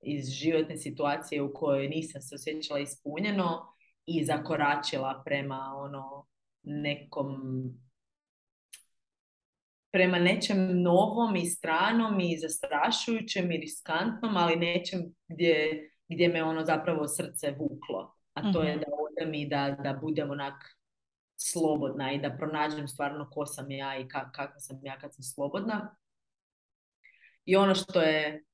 iz 0.00 0.28
životne 0.28 0.76
situacije 0.76 1.42
u 1.42 1.52
kojoj 1.54 1.88
nisam 1.88 2.22
se 2.22 2.34
osjećala 2.34 2.80
ispunjeno 2.80 3.74
i 4.06 4.24
zakoračila 4.24 5.22
prema 5.24 5.74
ono 5.76 6.26
nekom 6.68 7.36
prema 9.90 10.18
nečem 10.18 10.82
novom 10.82 11.36
i 11.36 11.46
stranom 11.46 12.20
i 12.20 12.38
zastrašujućem 12.38 13.52
i 13.52 13.56
riskantnom, 13.56 14.36
ali 14.36 14.56
nečem 14.56 15.00
gdje, 15.28 15.80
gdje 16.08 16.28
me 16.28 16.44
ono 16.44 16.64
zapravo 16.64 17.08
srce 17.08 17.50
vuklo. 17.50 18.14
A 18.34 18.52
to 18.52 18.62
je 18.62 18.76
mhm. 18.76 18.80
da 18.80 18.86
odem 19.10 19.34
i 19.34 19.48
da, 19.48 19.76
da 19.82 19.98
budem 20.02 20.30
onak 20.30 20.78
slobodna 21.36 22.12
i 22.12 22.18
da 22.18 22.36
pronađem 22.38 22.88
stvarno 22.88 23.30
ko 23.30 23.46
sam 23.46 23.70
ja 23.70 23.98
i 23.98 24.08
ka, 24.08 24.30
kakva 24.32 24.60
sam 24.60 24.80
ja 24.82 24.98
kad 24.98 25.14
sam 25.14 25.22
slobodna. 25.22 25.96
I 27.44 27.56
ono 27.56 27.74
što 27.74 28.00
je 28.00 28.44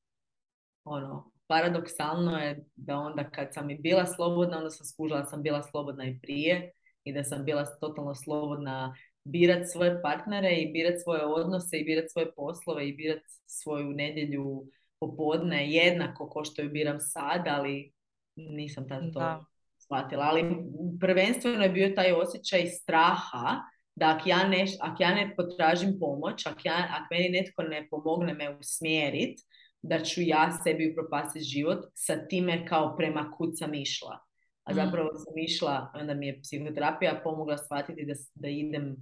ono, 0.85 1.33
paradoksalno 1.47 2.39
je 2.39 2.65
da 2.75 2.97
onda 2.97 3.31
kad 3.31 3.55
sam 3.55 3.71
i 3.71 3.79
bila 3.79 4.07
slobodna, 4.07 4.57
onda 4.57 4.71
sam 4.71 4.87
skužila 4.87 5.21
da 5.21 5.27
sam 5.27 5.43
bila 5.43 5.63
slobodna 5.63 6.05
i 6.05 6.19
prije 6.23 6.73
i 7.05 7.13
da 7.13 7.25
sam 7.25 7.45
bila 7.45 7.65
totalno 7.81 8.15
slobodna 8.15 8.95
birat 9.25 9.69
svoje 9.73 10.03
partnere 10.03 10.57
i 10.57 10.73
birat 10.73 10.95
svoje 11.03 11.25
odnose 11.25 11.79
i 11.79 11.85
birat 11.85 12.11
svoje 12.11 12.33
poslove 12.35 12.89
i 12.89 12.93
birat 12.93 13.23
svoju 13.47 13.91
nedjelju 13.91 14.65
popodne 15.01 15.71
jednako 15.71 16.29
ko 16.29 16.45
što 16.45 16.63
ju 16.63 16.71
biram 16.71 17.01
sad, 17.01 17.45
ali 17.47 17.93
nisam 18.37 18.89
tad 18.89 19.13
to 19.13 19.45
shvatila. 19.79 20.25
Ali 20.25 20.57
prvenstveno 21.01 21.63
je 21.63 21.69
bio 21.69 21.93
taj 21.97 22.13
osjećaj 22.13 22.67
straha 22.67 23.61
da 23.97 24.17
ako 24.17 24.29
ja 24.29 24.49
ne, 24.49 24.67
ak 24.81 25.01
ja 25.01 25.15
ne 25.15 25.35
potražim 25.37 25.99
pomoć, 26.01 26.47
ako, 26.47 26.61
ja, 26.65 26.89
ak 26.91 27.11
meni 27.11 27.29
netko 27.29 27.63
ne 27.63 27.89
pomogne 27.91 28.35
me 28.35 28.57
usmjerit, 28.59 29.39
da 29.83 30.05
ću 30.05 30.21
ja 30.23 30.53
sebi 30.65 30.91
upropastiti 30.91 31.45
život 31.45 31.85
sa 31.95 32.27
time 32.29 32.67
kao 32.67 32.97
prema 32.97 33.31
kud 33.39 33.59
sam 33.59 33.75
išla. 33.75 34.19
A 34.65 34.73
mm. 34.73 34.75
zapravo 34.75 35.11
sam 35.15 35.39
išla, 35.39 35.91
onda 35.95 36.15
mi 36.15 36.27
je 36.27 36.41
psihoterapija 36.41 37.21
pomogla 37.25 37.59
shvatiti 37.59 38.05
da, 38.07 38.15
da 38.35 38.49
idem 38.49 38.97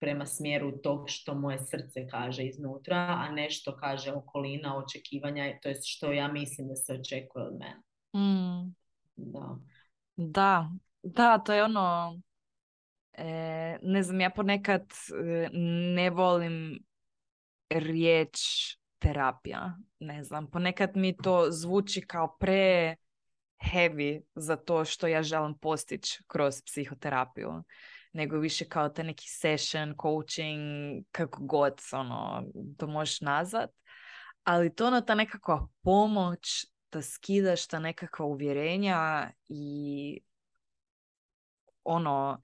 prema 0.00 0.26
smjeru 0.26 0.78
tog 0.78 1.04
što 1.06 1.34
moje 1.34 1.58
srce 1.58 2.06
kaže 2.10 2.42
iznutra, 2.42 2.96
a 2.96 3.30
ne 3.30 3.50
što 3.50 3.76
kaže 3.76 4.12
okolina, 4.12 4.76
očekivanja, 4.76 5.58
to 5.62 5.68
je 5.68 5.74
što 5.84 6.12
ja 6.12 6.28
mislim 6.28 6.68
da 6.68 6.76
se 6.76 6.92
očekuje 6.92 7.44
od 7.44 7.54
mene. 7.58 7.82
Mm. 8.16 8.74
Da. 9.16 9.58
Da, 10.16 10.70
da, 11.02 11.38
to 11.38 11.52
je 11.52 11.64
ono, 11.64 12.20
e, 13.12 13.78
ne 13.82 14.02
znam, 14.02 14.20
ja 14.20 14.30
ponekad 14.30 14.82
e, 14.82 15.48
ne 15.94 16.10
volim 16.10 16.78
riječ 17.70 18.38
terapija, 18.98 19.76
ne 20.00 20.24
znam, 20.24 20.50
ponekad 20.50 20.90
mi 20.94 21.16
to 21.16 21.46
zvuči 21.50 22.00
kao 22.00 22.36
pre 22.40 22.96
heavy 23.58 24.20
za 24.34 24.56
to 24.56 24.84
što 24.84 25.06
ja 25.06 25.22
želim 25.22 25.58
postići 25.58 26.22
kroz 26.26 26.62
psihoterapiju 26.62 27.62
nego 28.16 28.38
više 28.38 28.68
kao 28.68 28.88
te 28.88 29.04
neki 29.04 29.26
session, 29.28 29.94
coaching, 30.02 30.60
kako 31.10 31.42
god 31.42 31.72
ono, 31.92 32.44
to 32.78 32.86
možeš 32.86 33.20
nazvat. 33.20 33.70
Ali 34.44 34.74
to 34.74 34.86
ono 34.86 35.00
ta 35.00 35.14
nekakva 35.14 35.68
pomoć 35.82 36.66
da 36.92 37.02
skidaš 37.02 37.66
ta 37.66 37.78
nekakva 37.78 38.26
uvjerenja 38.26 39.30
i 39.48 40.20
ono, 41.84 42.42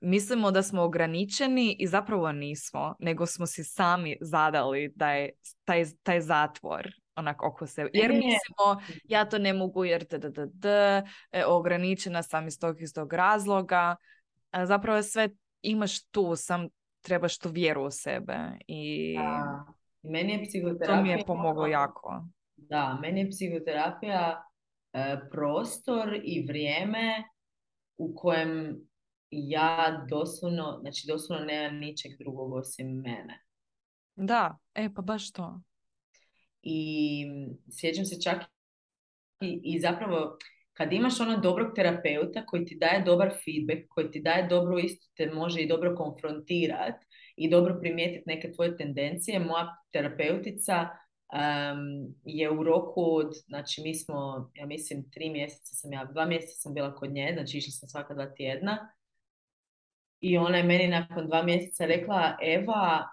mislimo 0.00 0.50
da 0.50 0.62
smo 0.62 0.82
ograničeni 0.82 1.76
i 1.78 1.86
zapravo 1.86 2.32
nismo, 2.32 2.94
nego 2.98 3.26
smo 3.26 3.46
si 3.46 3.64
sami 3.64 4.16
zadali 4.20 4.92
da 4.96 5.12
je 5.12 5.30
taj, 5.64 5.84
taj 6.02 6.20
zatvor 6.20 6.90
onak 7.20 7.42
oko 7.42 7.66
sebe. 7.66 7.90
Jer 7.92 8.10
mislimo, 8.10 8.98
ja 9.04 9.24
to 9.24 9.38
ne 9.38 9.52
mogu 9.52 9.84
jer 9.84 10.04
da, 10.10 10.18
da, 10.18 10.46
da, 10.46 11.02
e, 11.32 11.44
ograničena 11.46 12.22
sam 12.22 12.46
iz 12.46 12.58
tog 12.58 12.82
iz 12.82 12.94
tog 12.94 13.12
razloga 13.12 13.96
zapravo 14.64 15.02
sve 15.02 15.28
imaš 15.62 16.04
tu, 16.04 16.36
sam 16.36 16.68
trebaš 17.00 17.38
tu 17.38 17.48
vjeru 17.48 17.84
u 17.84 17.90
sebe. 17.90 18.38
I 18.66 19.14
da. 19.16 19.64
Meni 20.02 20.32
je 20.32 20.44
psihoterapija... 20.44 20.96
To 20.96 21.02
mi 21.02 21.10
je 21.10 21.24
pomoglo 21.26 21.66
jako. 21.66 22.24
Da, 22.56 22.98
meni 23.02 23.20
je 23.20 23.28
psihoterapija 23.30 24.44
e, 24.92 25.20
prostor 25.30 26.20
i 26.24 26.46
vrijeme 26.48 27.24
u 27.96 28.14
kojem 28.14 28.80
ja 29.30 30.04
doslovno, 30.08 30.78
znači 30.80 31.06
doslovno 31.08 31.44
nema 31.44 31.70
ničeg 31.70 32.12
drugog 32.18 32.52
osim 32.52 32.86
mene. 32.86 33.44
Da, 34.16 34.56
e 34.74 34.94
pa 34.94 35.02
baš 35.02 35.32
to. 35.32 35.60
I 36.62 37.26
sjećam 37.80 38.04
se 38.04 38.20
čak 38.20 38.42
i, 39.40 39.60
i 39.64 39.80
zapravo 39.80 40.38
kad 40.72 40.92
imaš 40.92 41.20
ono 41.20 41.36
dobrog 41.36 41.74
terapeuta 41.74 42.46
koji 42.46 42.64
ti 42.64 42.78
daje 42.80 43.02
dobar 43.02 43.30
feedback, 43.44 43.88
koji 43.88 44.10
ti 44.10 44.20
daje 44.20 44.48
dobro 44.48 44.78
isto, 44.78 45.06
te 45.16 45.30
može 45.30 45.60
i 45.60 45.68
dobro 45.68 45.96
konfrontirati 45.96 47.06
i 47.36 47.50
dobro 47.50 47.78
primijetiti 47.80 48.22
neke 48.26 48.52
tvoje 48.52 48.76
tendencije, 48.76 49.38
moja 49.38 49.76
terapeutica 49.92 50.88
um, 51.32 52.14
je 52.24 52.50
u 52.50 52.62
roku 52.62 53.16
od, 53.16 53.32
znači 53.46 53.82
mi 53.82 53.94
smo, 53.94 54.50
ja 54.54 54.66
mislim, 54.66 55.10
tri 55.10 55.30
mjeseca 55.30 55.74
sam 55.74 55.92
ja, 55.92 56.04
dva 56.04 56.26
mjeseca 56.26 56.52
sam 56.52 56.74
bila 56.74 56.94
kod 56.94 57.12
nje, 57.12 57.30
znači 57.34 57.58
išla 57.58 57.70
sam 57.70 57.88
svaka 57.88 58.14
dva 58.14 58.26
tjedna 58.34 58.92
i 60.20 60.38
ona 60.38 60.56
je 60.56 60.64
meni 60.64 60.88
nakon 60.88 61.26
dva 61.26 61.42
mjeseca 61.42 61.86
rekla, 61.86 62.36
Eva, 62.42 63.08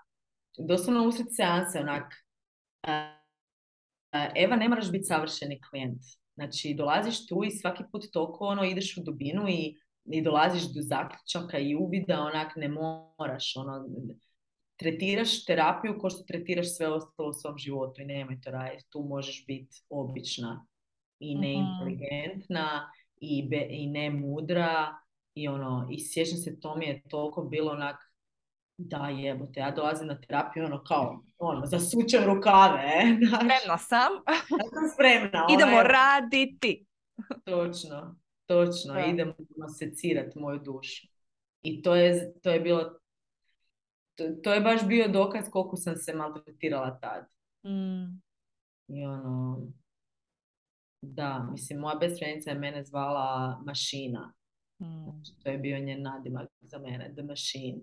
doslovno 0.57 1.07
usred 1.07 1.27
seanse 1.35 1.79
onak, 1.79 2.13
Eva, 4.35 4.55
ne 4.55 4.69
moraš 4.69 4.91
biti 4.91 5.03
savršeni 5.03 5.61
klijent. 5.69 6.01
Znači, 6.35 6.73
dolaziš 6.73 7.27
tu 7.27 7.43
i 7.43 7.51
svaki 7.51 7.83
put 7.91 8.03
toliko 8.13 8.45
ono, 8.45 8.63
ideš 8.63 8.97
u 8.97 9.03
dubinu 9.03 9.49
i, 9.49 9.75
i 10.05 10.21
dolaziš 10.21 10.63
do 10.63 10.81
zaključaka 10.81 11.59
i 11.59 11.75
uvida, 11.75 12.21
onak 12.21 12.55
ne 12.55 12.67
moraš, 12.67 13.53
ono, 13.55 13.85
tretiraš 14.77 15.45
terapiju 15.45 15.97
kao 16.01 16.09
što 16.09 16.23
tretiraš 16.23 16.75
sve 16.77 16.87
ostalo 16.87 17.29
u 17.29 17.33
svom 17.33 17.57
životu 17.57 18.01
i 18.01 18.05
nemoj 18.05 18.41
to 18.41 18.51
raditi. 18.51 18.89
Tu 18.89 19.05
možeš 19.09 19.45
biti 19.47 19.83
obična 19.89 20.65
i 21.19 21.35
mhm. 21.35 21.41
neinteligentna 21.41 22.91
i, 23.21 23.47
be, 23.49 23.67
i 23.69 23.87
ne 23.87 24.09
mudra 24.09 24.95
i 25.33 25.47
ono, 25.47 25.87
i 25.91 25.99
sjećam 25.99 26.37
se, 26.37 26.59
to 26.59 26.75
mi 26.75 26.85
je 26.85 27.01
toliko 27.09 27.41
bilo 27.41 27.71
onak, 27.71 27.95
da 28.77 29.07
jebote, 29.07 29.59
ja 29.59 29.71
dolazim 29.71 30.07
na 30.07 30.21
terapiju 30.21 30.65
ono 30.65 30.83
kao, 30.83 31.23
ono, 31.37 31.65
zasučem 31.65 32.23
rukave. 32.25 32.79
E, 32.79 33.17
spremna 33.27 33.77
sam. 33.77 34.11
Ja 34.29 34.69
sam 34.73 34.89
spremna. 34.93 35.47
Idemo 35.53 35.83
raditi. 35.83 36.85
Točno, 37.45 38.15
točno. 38.45 38.93
Da. 38.93 39.05
Idemo 39.05 39.33
secirati 39.79 40.39
moju 40.39 40.59
dušu. 40.59 41.07
I 41.61 41.81
to 41.81 41.95
je, 41.95 42.33
to 42.43 42.49
je 42.49 42.59
bilo, 42.59 42.83
to, 44.15 44.23
to, 44.43 44.53
je 44.53 44.61
baš 44.61 44.87
bio 44.87 45.07
dokaz 45.07 45.45
koliko 45.51 45.75
sam 45.75 45.95
se 45.95 46.13
maltretirala 46.13 46.99
tad. 46.99 47.25
Mm. 47.65 48.21
I 48.87 49.05
ono, 49.05 49.61
da, 51.01 51.47
mislim, 51.51 51.79
moja 51.79 51.95
best 51.95 52.21
je 52.21 52.55
mene 52.55 52.83
zvala 52.83 53.59
mašina. 53.65 54.33
Mm. 54.81 55.03
Znači, 55.03 55.43
to 55.43 55.49
je 55.49 55.57
bio 55.57 55.79
njen 55.79 56.01
nadimak 56.01 56.49
za 56.61 56.79
mene, 56.79 57.13
The 57.13 57.23
Machine. 57.23 57.81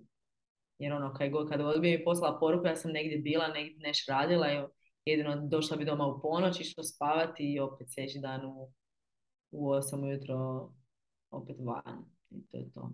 Jer 0.79 0.93
ono, 0.93 1.13
kad, 1.13 1.31
kad 1.49 1.81
bi 1.81 1.97
mi 1.97 2.03
poslala 2.03 2.39
poruku, 2.39 2.67
ja 2.67 2.75
sam 2.75 2.91
negdje 2.91 3.17
bila, 3.17 3.47
negdje 3.47 3.77
neš 3.79 4.05
radila 4.07 4.53
i 4.53 4.63
jedino 5.05 5.35
došla 5.35 5.77
bi 5.77 5.85
doma 5.85 6.07
u 6.07 6.21
ponoć, 6.21 6.59
išla 6.59 6.83
spavati 6.83 7.53
i 7.53 7.59
opet 7.59 7.87
sljedeći 7.89 8.19
dan 8.19 8.45
u, 8.45 8.71
u 9.51 9.69
8 9.69 10.03
ujutro 10.03 10.69
opet 11.31 11.55
van. 11.65 12.05
I 12.29 12.47
to 12.47 12.57
je 12.57 12.71
to. 12.73 12.91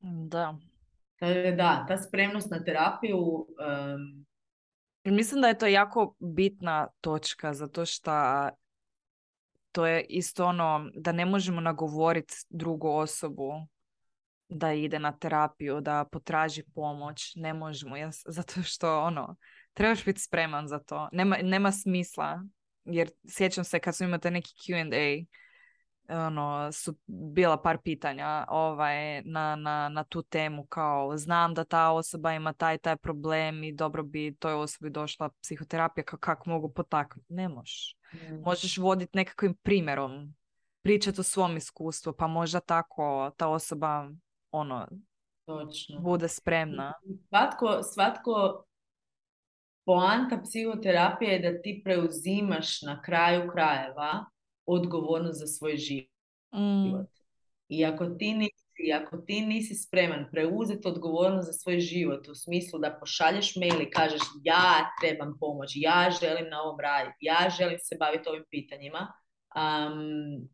Da. 0.00 0.58
Da, 1.56 1.84
ta 1.88 1.96
spremnost 1.96 2.50
na 2.50 2.64
terapiju... 2.64 3.18
Um... 3.18 4.26
Mislim 5.04 5.40
da 5.40 5.48
je 5.48 5.58
to 5.58 5.66
jako 5.66 6.16
bitna 6.18 6.88
točka, 7.00 7.54
zato 7.54 7.86
što 7.86 8.12
to 9.72 9.86
je 9.86 10.06
isto 10.08 10.46
ono 10.46 10.90
da 10.94 11.12
ne 11.12 11.26
možemo 11.26 11.60
nagovoriti 11.60 12.34
drugu 12.50 12.88
osobu 12.88 13.52
da 14.54 14.72
ide 14.72 14.98
na 14.98 15.12
terapiju, 15.12 15.80
da 15.80 16.04
potraži 16.12 16.62
pomoć. 16.74 17.32
Ne 17.36 17.54
možemo, 17.54 17.94
zato 18.36 18.62
što 18.62 19.00
ono, 19.00 19.36
trebaš 19.72 20.04
biti 20.04 20.20
spreman 20.20 20.68
za 20.68 20.78
to. 20.78 21.08
Nema, 21.12 21.36
nema 21.42 21.72
smisla, 21.72 22.42
jer 22.84 23.10
sjećam 23.28 23.64
se 23.64 23.78
kad 23.78 23.96
su 23.96 24.04
imate 24.04 24.30
neki 24.30 24.54
Q&A, 24.54 25.24
ono, 26.08 26.72
su 26.72 26.94
bila 27.06 27.62
par 27.62 27.78
pitanja 27.84 28.44
ovaj, 28.48 29.22
na, 29.22 29.56
na, 29.56 29.88
na 29.88 30.04
tu 30.04 30.22
temu 30.22 30.66
kao 30.66 31.16
znam 31.16 31.54
da 31.54 31.64
ta 31.64 31.90
osoba 31.90 32.32
ima 32.32 32.52
taj 32.52 32.78
taj 32.78 32.96
problem 32.96 33.64
i 33.64 33.72
dobro 33.72 34.02
bi 34.02 34.36
toj 34.38 34.54
osobi 34.54 34.90
došla 34.90 35.30
psihoterapija 35.42 36.04
kako 36.04 36.50
mogu 36.50 36.72
potaknuti. 36.72 37.32
Ne 37.32 37.48
možeš. 37.48 37.96
Mm. 38.12 38.42
Možeš 38.44 38.78
voditi 38.78 39.16
nekakvim 39.16 39.54
primjerom, 39.54 40.34
pričati 40.82 41.20
o 41.20 41.24
svom 41.24 41.56
iskustvu, 41.56 42.12
pa 42.18 42.26
možda 42.26 42.60
tako 42.60 43.30
ta 43.36 43.48
osoba 43.48 44.10
ono, 44.54 44.88
Točno. 45.46 46.00
bude 46.00 46.28
spremna. 46.28 46.92
Svatko, 47.28 47.82
svatko 47.82 48.64
poanta 49.86 50.40
psihoterapije 50.42 51.32
je 51.32 51.50
da 51.50 51.62
ti 51.62 51.80
preuzimaš 51.84 52.82
na 52.82 53.02
kraju 53.02 53.50
krajeva 53.52 54.24
odgovornost 54.66 55.38
za 55.38 55.46
svoj 55.46 55.76
život. 55.76 56.10
Mm. 56.54 57.06
I 57.68 57.84
ako 57.84 58.06
ti 58.06 58.34
nisi, 58.34 58.92
ako 59.02 59.16
ti 59.16 59.40
nisi 59.40 59.74
spreman 59.74 60.26
preuzeti 60.32 60.88
odgovornost 60.88 61.46
za 61.46 61.52
svoj 61.52 61.80
život 61.80 62.28
u 62.28 62.34
smislu 62.34 62.78
da 62.78 62.96
pošalješ 63.00 63.56
mail 63.56 63.82
i 63.82 63.90
kažeš 63.90 64.22
ja 64.44 64.90
trebam 65.00 65.36
pomoć, 65.40 65.72
ja 65.74 66.10
želim 66.20 66.50
na 66.50 66.62
ovom 66.62 66.80
raditi, 66.80 67.16
ja 67.20 67.50
želim 67.58 67.78
se 67.78 67.96
baviti 68.00 68.28
ovim 68.28 68.44
pitanjima, 68.50 69.12
um, 69.56 70.48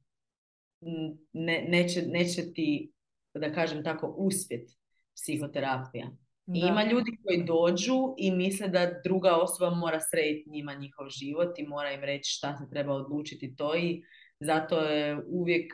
ne, 1.33 1.65
neće, 1.69 2.03
neće 2.03 2.53
ti 2.53 2.93
da 3.35 3.53
kažem 3.53 3.85
tako, 3.85 4.15
uspjet 4.17 4.71
psihoterapija. 5.15 6.11
I 6.55 6.59
ima 6.59 6.85
ljudi 6.85 7.11
koji 7.25 7.45
dođu 7.45 8.15
i 8.19 8.31
misle 8.31 8.69
da 8.69 9.01
druga 9.05 9.37
osoba 9.37 9.75
mora 9.77 10.01
srediti 10.01 10.51
njima 10.51 10.75
njihov 10.75 11.09
život 11.09 11.59
i 11.59 11.67
mora 11.67 11.93
im 11.93 12.01
reći 12.01 12.31
šta 12.31 12.57
se 12.57 12.71
treba 12.71 12.93
odlučiti 12.93 13.57
to 13.57 13.77
i 13.77 14.03
zato 14.41 14.81
je 14.81 15.23
uvijek 15.27 15.73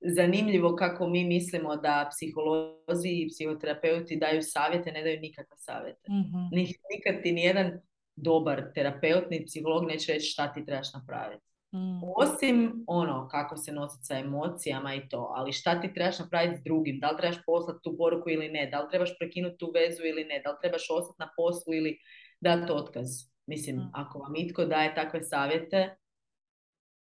zanimljivo 0.00 0.76
kako 0.76 1.08
mi 1.08 1.24
mislimo 1.24 1.76
da 1.76 2.10
psiholozi 2.10 3.08
i 3.08 3.28
psihoterapeuti 3.28 4.16
daju 4.16 4.42
savjete, 4.42 4.92
ne 4.92 5.02
daju 5.02 5.20
nikakve 5.20 5.56
savjete. 5.56 6.12
Mm-hmm. 6.12 6.48
Nikad 6.52 7.22
ti 7.22 7.32
nijedan 7.32 7.80
dobar 8.16 8.72
terapeut 8.74 9.30
ni 9.30 9.44
psiholog 9.44 9.86
neće 9.86 10.12
reći 10.12 10.26
šta 10.26 10.52
ti 10.52 10.64
trebaš 10.64 10.92
napraviti. 10.94 11.49
Mm. 11.74 12.00
Osim 12.16 12.84
ono 12.86 13.28
kako 13.28 13.56
se 13.56 13.72
nositi 13.72 14.04
sa 14.04 14.18
emocijama 14.18 14.94
i 14.94 15.08
to, 15.08 15.32
ali 15.36 15.52
šta 15.52 15.80
ti 15.80 15.94
trebaš 15.94 16.18
napraviti 16.18 16.60
s 16.60 16.64
drugim, 16.64 16.98
da 17.00 17.10
li 17.10 17.16
trebaš 17.16 17.44
poslati 17.46 17.82
tu 17.82 17.96
poruku 17.98 18.30
ili 18.30 18.48
ne, 18.48 18.66
da 18.70 18.80
li 18.80 18.90
trebaš 18.90 19.18
prekinuti 19.18 19.58
tu 19.58 19.72
vezu 19.74 20.02
ili 20.04 20.24
ne, 20.24 20.40
da 20.44 20.50
li 20.50 20.56
trebaš 20.62 20.90
ostati 20.90 21.16
na 21.18 21.30
poslu 21.36 21.74
ili 21.74 21.98
dati 22.40 22.72
otkaz. 22.72 23.06
Mislim, 23.46 23.76
mm. 23.76 23.90
ako 23.92 24.18
vam 24.18 24.36
itko 24.36 24.64
daje 24.64 24.94
takve 24.94 25.22
savjete, 25.22 25.96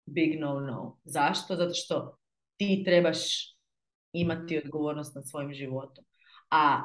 big 0.06 0.40
no 0.40 0.60
no. 0.60 0.98
Zašto? 1.04 1.56
Zato 1.56 1.74
što 1.74 2.18
ti 2.56 2.82
trebaš 2.84 3.18
imati 4.12 4.58
odgovornost 4.58 5.14
nad 5.14 5.28
svojim 5.28 5.52
životom. 5.52 6.04
A 6.50 6.82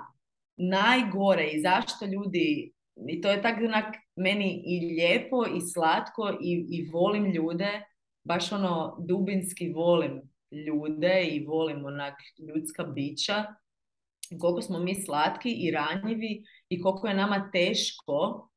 najgore 0.58 1.48
i 1.48 1.62
zašto 1.62 2.06
ljudi 2.06 2.74
i 3.10 3.22
to 3.22 3.32
je 3.32 3.42
tako 3.42 3.66
onak 3.66 3.96
meni 4.16 4.64
i 4.66 4.88
lijepo 4.88 5.46
i 5.58 5.62
slatko 5.62 6.38
i, 6.42 6.66
i 6.70 6.90
volim 6.92 7.32
ljude, 7.32 7.86
baš 8.24 8.52
ono 8.52 8.98
dubinski 9.08 9.74
volim 9.74 10.22
ljude 10.52 11.24
i 11.32 11.46
volim 11.46 11.86
onak 11.86 12.16
ljudska 12.48 12.84
bića, 12.84 13.46
koliko 14.40 14.62
smo 14.62 14.80
mi 14.80 14.96
slatki 14.96 15.50
i 15.50 15.72
ranjivi 15.72 16.44
i 16.70 16.82
koliko 16.82 17.08
je 17.08 17.14
nama 17.14 17.50
teško 17.52 18.50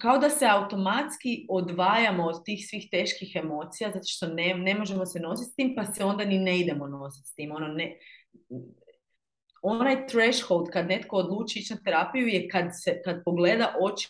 kao 0.00 0.18
da 0.18 0.30
se 0.30 0.46
automatski 0.46 1.46
odvajamo 1.50 2.24
od 2.24 2.44
tih 2.44 2.66
svih 2.68 2.88
teških 2.90 3.36
emocija 3.36 3.90
zato 3.90 4.04
što 4.06 4.26
ne, 4.26 4.54
ne 4.54 4.74
možemo 4.74 5.06
se 5.06 5.20
nositi 5.20 5.50
s 5.50 5.54
tim 5.54 5.74
pa 5.76 5.84
se 5.84 6.04
onda 6.04 6.24
ni 6.24 6.38
ne 6.38 6.60
idemo 6.60 6.86
nositi 6.86 7.28
s 7.28 7.34
tim. 7.34 7.52
Ono 7.52 7.66
ne, 7.66 7.98
onaj 9.62 10.06
threshold 10.06 10.70
kad 10.70 10.86
netko 10.86 11.16
odluči 11.16 11.58
ići 11.58 11.74
na 11.74 11.80
terapiju 11.84 12.26
je 12.26 12.48
kad, 12.48 12.66
se, 12.72 13.02
kad 13.04 13.22
pogleda 13.24 13.74
oči 13.80 14.08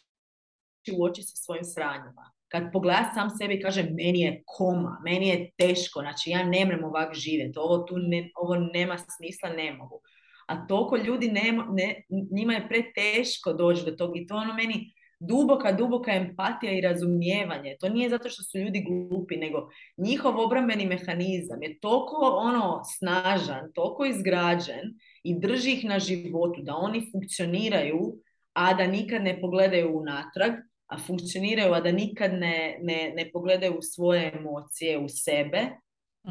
u 0.96 1.04
oči 1.04 1.22
sa 1.22 1.36
svojim 1.36 1.64
sranjima. 1.64 2.32
Kad 2.48 2.72
pogleda 2.72 3.10
sam 3.14 3.30
sebe 3.30 3.54
i 3.54 3.62
kaže 3.62 3.82
meni 3.82 4.20
je 4.20 4.42
koma, 4.46 5.00
meni 5.04 5.28
je 5.28 5.50
teško, 5.58 6.00
znači 6.00 6.30
ja 6.30 6.44
ne 6.44 6.66
mogu 6.66 6.86
ovak 6.86 7.14
živjeti, 7.14 7.58
ovo 7.58 7.78
tu 7.78 7.94
ne, 7.98 8.30
ovo 8.34 8.56
nema 8.56 8.96
smisla, 8.98 9.48
ne 9.48 9.72
mogu. 9.72 10.00
A 10.46 10.66
toliko 10.66 10.96
ljudi 10.96 11.28
nema, 11.28 11.66
ne, 11.70 12.02
njima 12.30 12.52
je 12.52 12.68
preteško 12.68 13.52
doći 13.52 13.84
do 13.84 13.90
tog 13.90 14.16
i 14.16 14.26
to 14.26 14.36
ono 14.36 14.54
meni 14.54 14.92
duboka, 15.20 15.72
duboka 15.72 16.12
empatija 16.12 16.72
i 16.72 16.80
razumijevanje. 16.80 17.76
To 17.80 17.88
nije 17.88 18.10
zato 18.10 18.28
što 18.28 18.42
su 18.42 18.58
ljudi 18.58 18.84
glupi, 18.88 19.36
nego 19.36 19.68
njihov 19.96 20.40
obrambeni 20.40 20.86
mehanizam 20.86 21.62
je 21.62 21.78
toliko 21.80 22.16
ono 22.38 22.80
snažan, 22.98 23.72
toliko 23.74 24.04
izgrađen 24.04 24.98
i 25.22 25.38
drži 25.38 25.72
ih 25.72 25.84
na 25.84 25.98
životu, 25.98 26.62
da 26.62 26.74
oni 26.76 27.08
funkcioniraju, 27.12 28.18
a 28.52 28.74
da 28.74 28.86
nikad 28.86 29.22
ne 29.22 29.40
pogledaju 29.40 29.98
unatrag, 29.98 30.52
a 30.86 30.98
funkcioniraju, 30.98 31.72
a 31.72 31.80
da 31.80 31.92
nikad 31.92 32.32
ne, 32.32 32.78
ne, 32.82 33.12
ne 33.16 33.30
pogledaju 33.32 33.78
svoje 33.82 34.32
emocije 34.34 34.98
u 34.98 35.08
sebe 35.08 35.70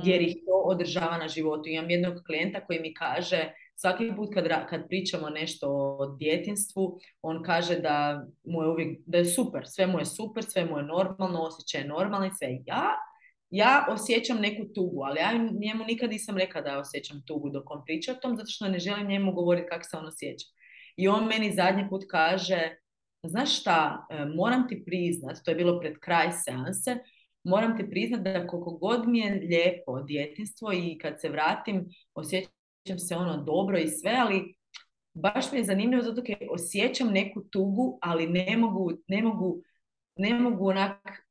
jer 0.04 0.22
ih 0.22 0.36
to 0.46 0.54
održava 0.54 1.18
na 1.18 1.28
životu. 1.28 1.70
Imam 1.70 1.90
jednog 1.90 2.14
klijenta 2.26 2.66
koji 2.66 2.80
mi 2.80 2.94
kaže 2.94 3.52
svaki 3.76 4.12
put 4.16 4.34
kad, 4.34 4.68
kad 4.70 4.88
pričamo 4.88 5.30
nešto 5.30 5.68
o 5.70 6.16
djetinstvu, 6.20 7.00
on 7.22 7.44
kaže 7.44 7.80
da 7.80 8.26
mu 8.44 8.62
je 8.62 8.70
uvijek, 8.70 9.00
da 9.06 9.18
je 9.18 9.26
super, 9.26 9.64
sve 9.66 9.88
mu 9.88 10.00
je 10.00 10.06
super, 10.06 10.44
sve 10.44 10.66
mu 10.66 10.78
je 10.78 10.84
normalno, 10.84 11.42
osjećaj 11.42 11.82
je 11.82 11.88
normalni, 11.88 12.30
sve. 12.38 12.48
Ja, 12.66 12.96
ja 13.52 13.86
osjećam 13.90 14.38
neku 14.38 14.74
tugu, 14.74 15.02
ali 15.04 15.20
ja 15.20 15.32
njemu 15.62 15.84
nikad 15.88 16.10
nisam 16.10 16.38
rekla 16.38 16.62
da 16.62 16.80
osjećam 16.80 17.24
tugu 17.28 17.50
dok 17.50 17.72
on 17.72 17.82
priča 17.86 18.12
o 18.12 18.16
tom, 18.16 18.36
zato 18.36 18.48
što 18.50 18.68
ne 18.68 18.80
želim 18.80 19.08
njemu 19.08 19.32
govoriti 19.34 19.68
kako 19.70 19.84
se 19.84 19.98
on 19.98 20.06
osjeća. 20.06 20.46
I 20.98 21.08
on 21.08 21.28
meni 21.28 21.54
zadnji 21.56 21.90
put 21.90 22.04
kaže, 22.10 22.76
znaš 23.24 23.60
šta, 23.60 24.08
e, 24.10 24.26
moram 24.26 24.68
ti 24.68 24.84
priznat, 24.86 25.38
to 25.46 25.52
je 25.52 25.56
bilo 25.56 25.80
pred 25.80 26.00
kraj 26.00 26.32
seanse, 26.32 26.98
moram 27.44 27.78
ti 27.78 27.90
priznat 27.90 28.22
da 28.22 28.48
koliko 28.48 28.72
god 28.72 29.08
mi 29.08 29.20
je 29.20 29.34
lijepo 29.34 30.02
djetinstvo 30.02 30.74
i 30.74 30.98
kad 30.98 31.22
se 31.22 31.30
vratim 31.30 31.90
osjećam 32.14 33.00
se 33.00 33.16
ono 33.16 33.44
dobro 33.44 33.78
i 33.78 33.88
sve, 33.88 34.16
ali 34.20 34.56
baš 35.14 35.52
mi 35.52 35.58
je 35.58 35.64
zanimljivo 35.64 36.04
zato 36.04 36.22
jer 36.26 36.48
osjećam 36.52 37.08
neku 37.08 37.42
tugu, 37.42 38.00
ali 38.02 38.28
ne 38.28 38.58
mogu, 38.58 38.92
ne 39.08 39.22
mogu, 39.22 39.62
ne 40.16 40.34
mogu 40.34 40.68
onak 40.68 41.31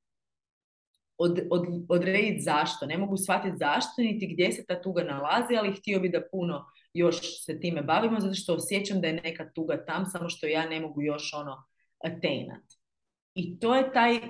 od, 1.20 1.40
od, 1.50 1.66
odrediti 1.88 2.40
zašto. 2.40 2.86
Ne 2.86 2.98
mogu 2.98 3.16
shvatiti 3.16 3.56
zašto 3.56 4.02
niti 4.02 4.26
gdje 4.32 4.52
se 4.52 4.64
ta 4.68 4.82
tuga 4.82 5.02
nalazi, 5.02 5.56
ali 5.58 5.76
htio 5.76 6.00
bi 6.00 6.08
da 6.08 6.20
puno 6.32 6.64
još 6.92 7.44
se 7.44 7.60
time 7.60 7.82
bavimo, 7.82 8.20
zato 8.20 8.34
što 8.34 8.54
osjećam 8.54 9.00
da 9.00 9.06
je 9.06 9.20
neka 9.24 9.50
tuga 9.54 9.84
tam, 9.84 10.06
samo 10.06 10.28
što 10.28 10.46
ja 10.46 10.68
ne 10.68 10.80
mogu 10.80 11.02
još 11.02 11.34
ono 11.34 11.64
attainat. 12.04 12.64
I 13.34 13.58
to 13.58 13.74
je 13.76 13.92
taj 13.92 14.20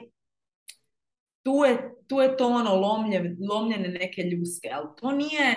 tu 1.42 1.64
je, 1.68 1.94
tu 2.08 2.20
je 2.20 2.36
to 2.36 2.48
ono 2.48 2.74
lomlje, 2.74 3.36
lomljene 3.50 3.88
neke 3.88 4.22
ljuske, 4.22 4.68
ali 4.72 4.86
to 5.00 5.12
nije, 5.12 5.56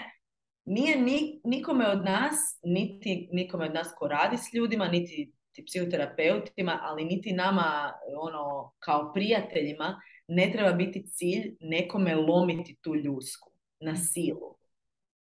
nije 0.65 1.01
ni, 1.01 1.41
nikome 1.43 1.87
od 1.87 2.03
nas, 2.05 2.59
niti 2.63 3.29
nikome 3.31 3.65
od 3.65 3.73
nas 3.73 3.87
ko 3.97 4.07
radi 4.07 4.37
s 4.37 4.53
ljudima, 4.53 4.87
niti 4.87 5.31
ti 5.51 5.65
psihoterapeutima, 5.65 6.79
ali 6.81 7.05
niti 7.05 7.31
nama 7.31 7.93
ono 8.17 8.73
kao 8.79 9.13
prijateljima 9.13 10.01
ne 10.27 10.51
treba 10.53 10.71
biti 10.71 11.03
cilj 11.07 11.55
nekome 11.59 12.15
lomiti 12.15 12.77
tu 12.81 12.95
ljusku 12.95 13.51
na 13.79 13.95
silu. 13.95 14.55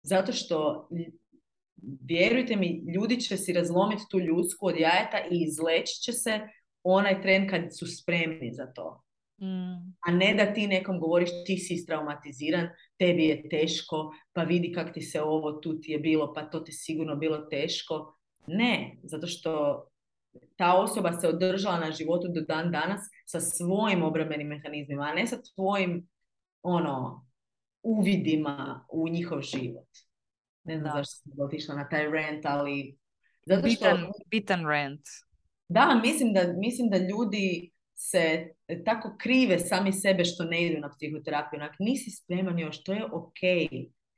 Zato 0.03 0.33
što 0.33 0.88
vjerujte 2.00 2.57
mi, 2.57 2.83
ljudi 2.94 3.20
će 3.20 3.37
si 3.37 3.53
razlomiti 3.53 4.03
tu 4.11 4.18
ljusku 4.18 4.66
od 4.66 4.74
jajeta 4.79 5.18
i 5.31 5.44
izleći 5.44 6.00
će 6.03 6.12
se 6.12 6.40
onaj 6.83 7.22
tren 7.22 7.48
kad 7.48 7.62
su 7.79 7.87
spremni 7.87 8.53
za 8.53 8.66
to. 8.66 9.03
Mm. 9.40 9.94
A 10.00 10.12
ne 10.12 10.35
da 10.35 10.53
ti 10.53 10.66
nekom 10.66 11.00
govoriš 11.00 11.31
ti 11.46 11.57
si 11.59 11.87
traumatiziran, 11.87 12.68
tebi 12.98 13.24
je 13.24 13.48
teško, 13.48 14.12
pa 14.33 14.42
vidi 14.42 14.72
kak 14.72 14.94
ti 14.94 15.03
se 15.03 15.22
ovo 15.22 15.53
tu 15.53 15.81
ti 15.81 15.92
je 15.92 15.98
bilo, 15.98 16.35
pa 16.35 16.42
to 16.42 16.61
ti 16.61 16.72
sigurno 16.72 17.16
bilo 17.16 17.38
teško. 17.38 18.16
Ne, 18.46 18.98
zato 19.03 19.26
što 19.26 19.85
ta 20.57 20.74
osoba 20.74 21.12
se 21.12 21.29
održala 21.29 21.79
na 21.79 21.92
životu 21.92 22.29
do 22.35 22.40
dan 22.40 22.70
danas 22.70 23.00
sa 23.30 23.40
svojim 23.40 24.02
obrambenim 24.02 24.48
mehanizmima, 24.48 25.02
a 25.02 25.14
ne 25.14 25.26
sa 25.26 25.38
tvojim 25.54 26.08
ono, 26.62 27.26
uvidima 27.82 28.86
u 28.92 29.08
njihov 29.08 29.40
život. 29.42 29.88
Ne 30.64 30.78
znam 30.78 30.92
zašto 30.96 31.12
sam 31.12 31.32
otišla 31.46 31.74
na 31.74 31.88
taj 31.88 32.10
rant, 32.10 32.46
ali... 32.46 32.96
Zato 33.46 33.68
što, 33.68 33.68
bitan, 33.68 34.06
bitan 34.30 34.66
rant. 34.66 35.00
Da, 35.68 36.00
mislim 36.04 36.32
da, 36.32 36.52
mislim 36.56 36.90
da 36.90 36.96
ljudi 36.98 37.70
se 37.94 38.54
tako 38.84 39.16
krive 39.20 39.58
sami 39.58 39.92
sebe 39.92 40.24
što 40.24 40.44
ne 40.44 40.66
idu 40.66 40.80
na 40.80 40.90
psihoterapiju. 40.90 41.60
Onak, 41.60 41.76
nisi 41.78 42.10
spreman 42.10 42.58
još, 42.58 42.82
to 42.82 42.92
je 42.92 43.04
ok. 43.04 43.40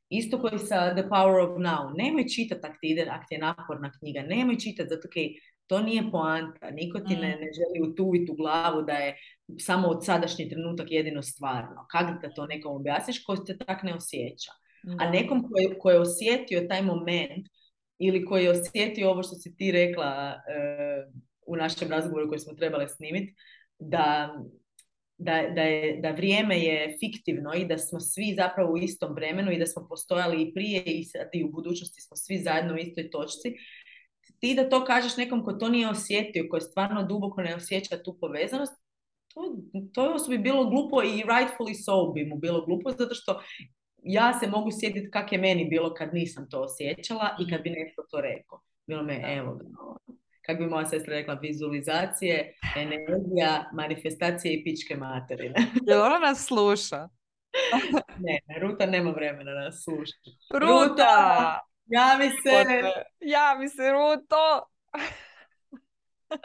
Isto 0.08 0.40
koji 0.40 0.58
sa 0.58 0.94
The 0.94 1.02
Power 1.08 1.40
of 1.40 1.58
Now. 1.58 1.92
Nemoj 1.96 2.28
čitati 2.28 2.66
ako 2.66 2.76
ti 2.80 2.88
ide, 2.90 3.06
ako 3.10 3.24
ti 3.28 3.34
je 3.34 3.40
naporna 3.40 3.92
knjiga. 3.98 4.22
Nemoj 4.22 4.58
čitati, 4.58 4.88
zato 4.88 5.08
ok, 5.08 5.14
to 5.72 5.82
nije 5.82 6.10
poanta. 6.10 6.70
Niko 6.70 7.00
ti 7.00 7.16
ne, 7.16 7.28
mm. 7.36 7.40
ne 7.40 7.48
želi 7.58 7.90
utuviti 7.90 8.32
u 8.32 8.34
glavu 8.34 8.82
da 8.82 8.92
je 8.92 9.16
samo 9.58 9.88
od 9.88 10.04
sadašnji 10.04 10.48
trenutak 10.48 10.90
jedino 10.90 11.22
stvarno. 11.22 11.86
Kako 11.90 12.20
da 12.22 12.34
to 12.34 12.46
nekom 12.46 12.76
objasniš 12.76 13.24
ko 13.24 13.36
se 13.36 13.58
tak 13.58 13.82
ne 13.82 13.94
osjeća. 13.94 14.52
A 14.98 15.10
nekom 15.10 15.44
ko 15.80 15.90
je, 15.90 16.00
osjetio 16.00 16.66
taj 16.68 16.82
moment 16.82 17.46
ili 17.98 18.24
koji 18.24 18.44
je 18.44 18.50
osjetio 18.50 19.10
ovo 19.10 19.22
što 19.22 19.34
si 19.34 19.56
ti 19.56 19.72
rekla 19.72 20.34
uh, 20.36 21.12
u 21.46 21.56
našem 21.56 21.90
razgovoru 21.90 22.28
koji 22.28 22.38
smo 22.38 22.54
trebali 22.54 22.88
snimiti, 22.88 23.34
da, 23.78 24.34
da, 25.18 25.42
da, 25.54 25.62
je, 25.62 26.00
da 26.00 26.10
vrijeme 26.10 26.58
je 26.58 26.96
fiktivno 27.00 27.54
i 27.54 27.64
da 27.64 27.78
smo 27.78 28.00
svi 28.00 28.34
zapravo 28.36 28.72
u 28.72 28.78
istom 28.78 29.14
vremenu 29.14 29.52
i 29.52 29.58
da 29.58 29.66
smo 29.66 29.86
postojali 29.88 30.42
i 30.42 30.54
prije 30.54 30.82
i 30.86 31.04
sad 31.04 31.28
i 31.32 31.44
u 31.44 31.50
budućnosti 31.50 32.00
smo 32.00 32.16
svi 32.16 32.38
zajedno 32.38 32.74
u 32.74 32.78
istoj 32.78 33.10
točci. 33.10 33.48
Ti 34.42 34.54
da 34.54 34.68
to 34.68 34.84
kažeš 34.84 35.16
nekom 35.16 35.44
ko 35.44 35.52
to 35.52 35.68
nije 35.68 35.88
osjetio, 35.88 36.46
ko 36.50 36.56
je 36.56 36.60
stvarno 36.60 37.02
duboko 37.02 37.42
ne 37.42 37.54
osjeća 37.54 38.02
tu 38.02 38.18
povezanost, 38.20 38.72
to, 39.34 39.40
to 39.94 40.16
bi 40.28 40.38
bilo 40.38 40.70
glupo 40.70 41.02
i 41.02 41.22
rightfully 41.22 41.84
so 41.84 42.12
bi 42.12 42.24
mu 42.24 42.36
bilo 42.36 42.64
glupo, 42.66 42.90
zato 42.90 43.14
što 43.14 43.42
ja 44.02 44.38
se 44.40 44.46
mogu 44.46 44.70
sjetiti 44.80 45.10
kak 45.10 45.32
je 45.32 45.38
meni 45.38 45.64
bilo 45.64 45.94
kad 45.94 46.14
nisam 46.14 46.48
to 46.50 46.60
osjećala 46.60 47.36
i 47.40 47.50
kad 47.50 47.62
bi 47.62 47.70
netko 47.70 48.02
to 48.10 48.20
rekao. 48.20 48.60
Bilo 48.86 49.02
me, 49.02 49.22
evo, 49.36 49.60
kako 50.46 50.62
bi 50.62 50.68
moja 50.68 50.86
sestra 50.86 51.14
rekla, 51.14 51.34
vizualizacije, 51.34 52.54
energija, 52.76 53.70
manifestacije 53.72 54.54
i 54.54 54.64
pičke 54.64 54.96
materine. 54.96 55.54
Jel 55.88 56.02
ona 56.02 56.18
nas 56.18 56.46
sluša? 56.46 57.08
ne, 58.18 58.60
Ruta 58.60 58.86
nema 58.86 59.10
vremena 59.10 59.52
da 59.52 59.60
nas 59.60 59.84
sluša. 59.84 60.16
Ruta! 60.50 60.68
Ruta 60.68 61.71
javi 61.86 62.28
se! 62.28 62.64
Javi 63.20 63.68
se, 63.68 63.92
Ruto! 63.92 64.66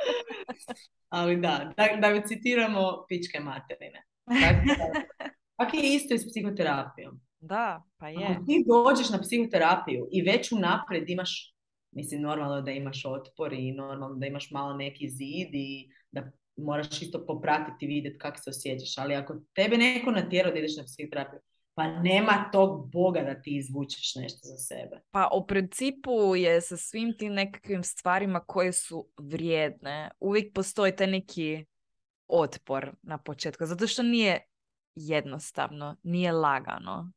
Ali 1.10 1.36
da, 1.36 1.74
da, 1.78 1.88
da 2.02 2.10
mi 2.10 2.28
citiramo 2.28 3.06
pičke 3.08 3.40
materine. 3.40 4.04
Tako 5.58 5.78
je 5.78 5.96
isto 5.96 6.14
i 6.14 6.20
s 6.20 6.32
psihoterapijom. 6.32 7.22
Da, 7.40 7.84
pa 7.98 8.10
je. 8.10 8.26
Ako 8.26 8.46
ti 8.46 8.66
dođeš 8.68 9.10
na 9.10 9.22
psihoterapiju 9.22 10.08
i 10.12 10.22
već 10.22 10.52
unaprijed 10.52 11.10
imaš 11.10 11.58
Mislim, 11.98 12.22
normalno 12.22 12.62
da 12.62 12.72
imaš 12.72 13.06
otpor 13.06 13.54
i 13.54 13.72
normalno 13.72 14.16
da 14.16 14.26
imaš 14.26 14.52
malo 14.52 14.74
neki 14.74 15.10
zid 15.10 15.50
i 15.54 15.90
da 16.12 16.32
moraš 16.56 17.02
isto 17.02 17.26
popratiti 17.26 17.86
i 17.86 17.88
vidjeti 17.88 18.18
kako 18.18 18.38
se 18.38 18.50
osjećaš. 18.50 18.98
Ali 18.98 19.16
ako 19.16 19.36
tebe 19.54 19.78
neko 19.78 20.12
natjera 20.12 20.52
da 20.52 20.60
ideš 20.60 20.78
na 20.78 20.84
psihoterapiju, 20.84 21.40
pa 21.78 21.88
nema 21.88 22.50
tog 22.52 22.92
Boga 22.92 23.22
da 23.22 23.42
ti 23.42 23.58
izvučeš 23.58 24.16
nešto 24.16 24.40
za 24.44 24.58
sebe. 24.58 25.02
Pa 25.12 25.30
u 25.34 25.48
principu 25.48 26.36
je 26.36 26.62
sa 26.62 26.78
svim 26.78 27.18
tim 27.18 27.34
nekakvim 27.34 27.84
stvarima 27.84 28.40
koje 28.40 28.72
su 28.74 29.08
vrijedne, 29.18 30.10
uvijek 30.20 30.54
postoji 30.54 30.96
taj 30.96 31.08
neki 31.08 31.66
otpor 32.28 32.96
na 33.02 33.18
početku, 33.18 33.66
zato 33.66 33.88
što 33.88 34.04
nije 34.04 34.40
jednostavno, 34.96 35.96
nije 36.04 36.32
lagano. 36.32 37.12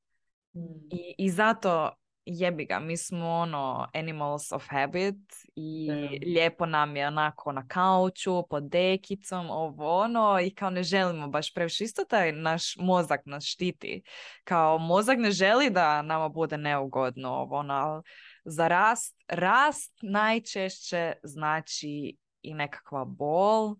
Hmm. 0.52 0.88
I, 0.90 1.14
I 1.18 1.30
zato 1.30 1.90
jebi 2.24 2.64
ga, 2.64 2.78
mi 2.80 2.96
smo 2.96 3.28
ono 3.28 3.88
animals 3.94 4.52
of 4.52 4.66
habit 4.68 5.16
i 5.56 5.88
lijepo 6.26 6.66
nam 6.66 6.96
je 6.96 7.06
onako 7.06 7.52
na 7.52 7.68
kauču, 7.68 8.42
pod 8.50 8.62
dekicom, 8.62 9.50
ovo 9.50 10.00
ono 10.00 10.40
i 10.40 10.54
kao 10.54 10.70
ne 10.70 10.82
želimo 10.82 11.28
baš 11.28 11.54
previše. 11.54 11.84
Isto 11.84 12.04
taj 12.04 12.32
naš 12.32 12.76
mozak 12.76 13.20
nas 13.24 13.44
štiti. 13.44 14.02
Kao 14.44 14.78
mozak 14.78 15.18
ne 15.18 15.30
želi 15.30 15.70
da 15.70 16.02
nama 16.02 16.28
bude 16.28 16.58
neugodno 16.58 17.28
ovo 17.28 17.56
ono, 17.56 18.02
za 18.44 18.68
rast, 18.68 19.16
rast 19.28 19.98
najčešće 20.02 21.12
znači 21.22 22.16
i 22.42 22.54
nekakva 22.54 23.04
bol, 23.04 23.76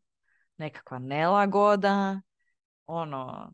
nekakva 0.56 0.98
nelagoda, 0.98 2.20
ono, 2.86 3.52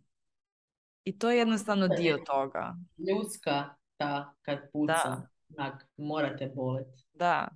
i 1.04 1.18
to 1.18 1.30
je 1.30 1.38
jednostavno 1.38 1.88
dio 1.88 2.18
toga. 2.26 2.74
Ljudska 2.98 3.74
ta 3.96 4.34
kad 4.42 4.58
puca, 4.72 5.28
onak, 5.56 5.86
morate 5.96 6.52
boliti. 6.54 7.04
Da. 7.12 7.48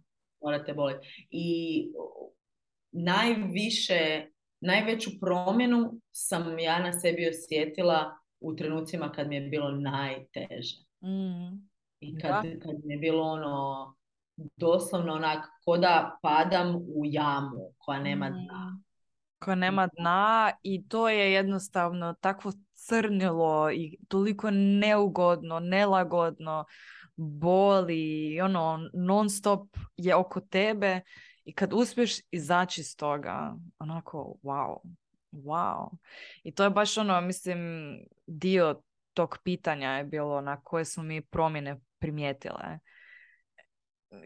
Morate 0.43 0.75
boliti. 0.75 1.29
I 1.31 1.93
najviše, 2.93 4.27
najveću 4.61 5.11
promjenu 5.21 6.01
sam 6.13 6.59
ja 6.59 6.79
na 6.79 6.93
sebi 6.93 7.29
osjetila 7.29 8.17
u 8.41 8.57
trenucima 8.57 9.13
kad 9.13 9.29
mi 9.29 9.35
je 9.35 9.49
bilo 9.49 9.71
najteže. 9.71 10.77
Mm. 11.03 11.71
I 12.01 12.19
kad, 12.19 12.43
kad 12.43 12.75
mi 12.85 12.95
je 12.95 12.99
bilo 12.99 13.23
ono, 13.23 13.95
doslovno 14.57 15.13
onak, 15.13 15.47
ko 15.65 15.77
da 15.77 16.19
padam 16.23 16.77
u 16.77 17.03
jamu 17.05 17.73
koja 17.79 18.01
nema 18.01 18.29
mm. 18.29 18.49
Koja 19.41 19.55
nema 19.55 19.87
dna 19.87 20.53
i 20.63 20.89
to 20.89 21.09
je 21.09 21.33
jednostavno 21.33 22.15
takvo 22.21 22.53
crnilo 22.75 23.71
i 23.73 23.99
toliko 24.09 24.51
neugodno, 24.51 25.61
nelagodno, 25.61 26.65
boli, 27.17 28.41
ono, 28.41 28.89
non 28.95 29.31
stop 29.31 29.77
je 29.97 30.15
oko 30.15 30.41
tebe 30.41 31.01
i 31.45 31.55
kad 31.55 31.73
uspješ 31.73 32.13
izaći 32.31 32.81
iz 32.81 32.97
toga, 32.97 33.55
onako, 33.79 34.35
wow, 34.43 34.77
wow. 35.33 35.97
I 36.43 36.55
to 36.55 36.65
je 36.65 36.71
baš 36.71 36.99
ono, 36.99 37.21
mislim, 37.21 37.59
dio 38.27 38.83
tog 39.15 39.39
pitanja 39.45 39.91
je 39.91 40.05
bilo 40.05 40.41
na 40.41 40.61
koje 40.61 40.85
su 40.85 41.03
mi 41.03 41.21
promjene 41.23 41.81
primijetile. 41.99 42.79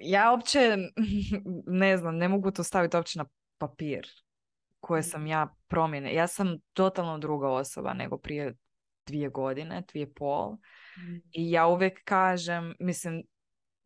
Ja 0.01 0.31
uopće 0.31 0.77
ne 1.83 1.97
znam, 1.97 2.17
ne 2.17 2.29
mogu 2.29 2.51
to 2.51 2.63
staviti 2.63 2.97
uopće 2.97 3.19
na 3.19 3.27
papir 3.59 4.24
koje 4.85 5.03
sam 5.03 5.21
Mhm. 5.21 5.31
ja 5.31 5.55
promjene. 5.67 6.15
Ja 6.15 6.27
sam 6.27 6.57
totalno 6.73 7.19
druga 7.19 7.49
osoba 7.49 7.95
nego 7.95 8.19
prije 8.19 8.55
dvije 9.07 9.29
godine, 9.29 9.83
dvije 9.93 10.15
pol. 10.15 10.57
I 11.33 11.51
ja 11.51 11.67
uvijek 11.67 12.05
kažem, 12.05 12.75
mislim, 12.81 13.23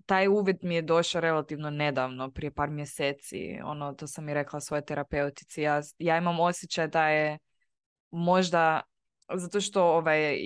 taj 0.06 0.28
uvid 0.28 0.56
mi 0.62 0.74
je 0.74 0.82
došao 0.82 1.20
relativno 1.20 1.70
nedavno, 1.70 2.30
prije 2.30 2.54
par 2.54 2.70
mjeseci. 2.70 3.58
Ono, 3.64 3.92
to 3.92 4.06
sam 4.06 4.28
i 4.28 4.34
rekla 4.34 4.60
svojoj 4.60 4.84
terapeutici. 4.84 5.62
Ja, 5.62 5.80
ja 5.98 6.18
imam 6.18 6.40
osjećaj 6.40 6.88
da 6.88 7.08
je 7.08 7.38
možda, 8.10 8.80
zato 9.34 9.60
što 9.60 9.82
ovaj, 9.84 10.36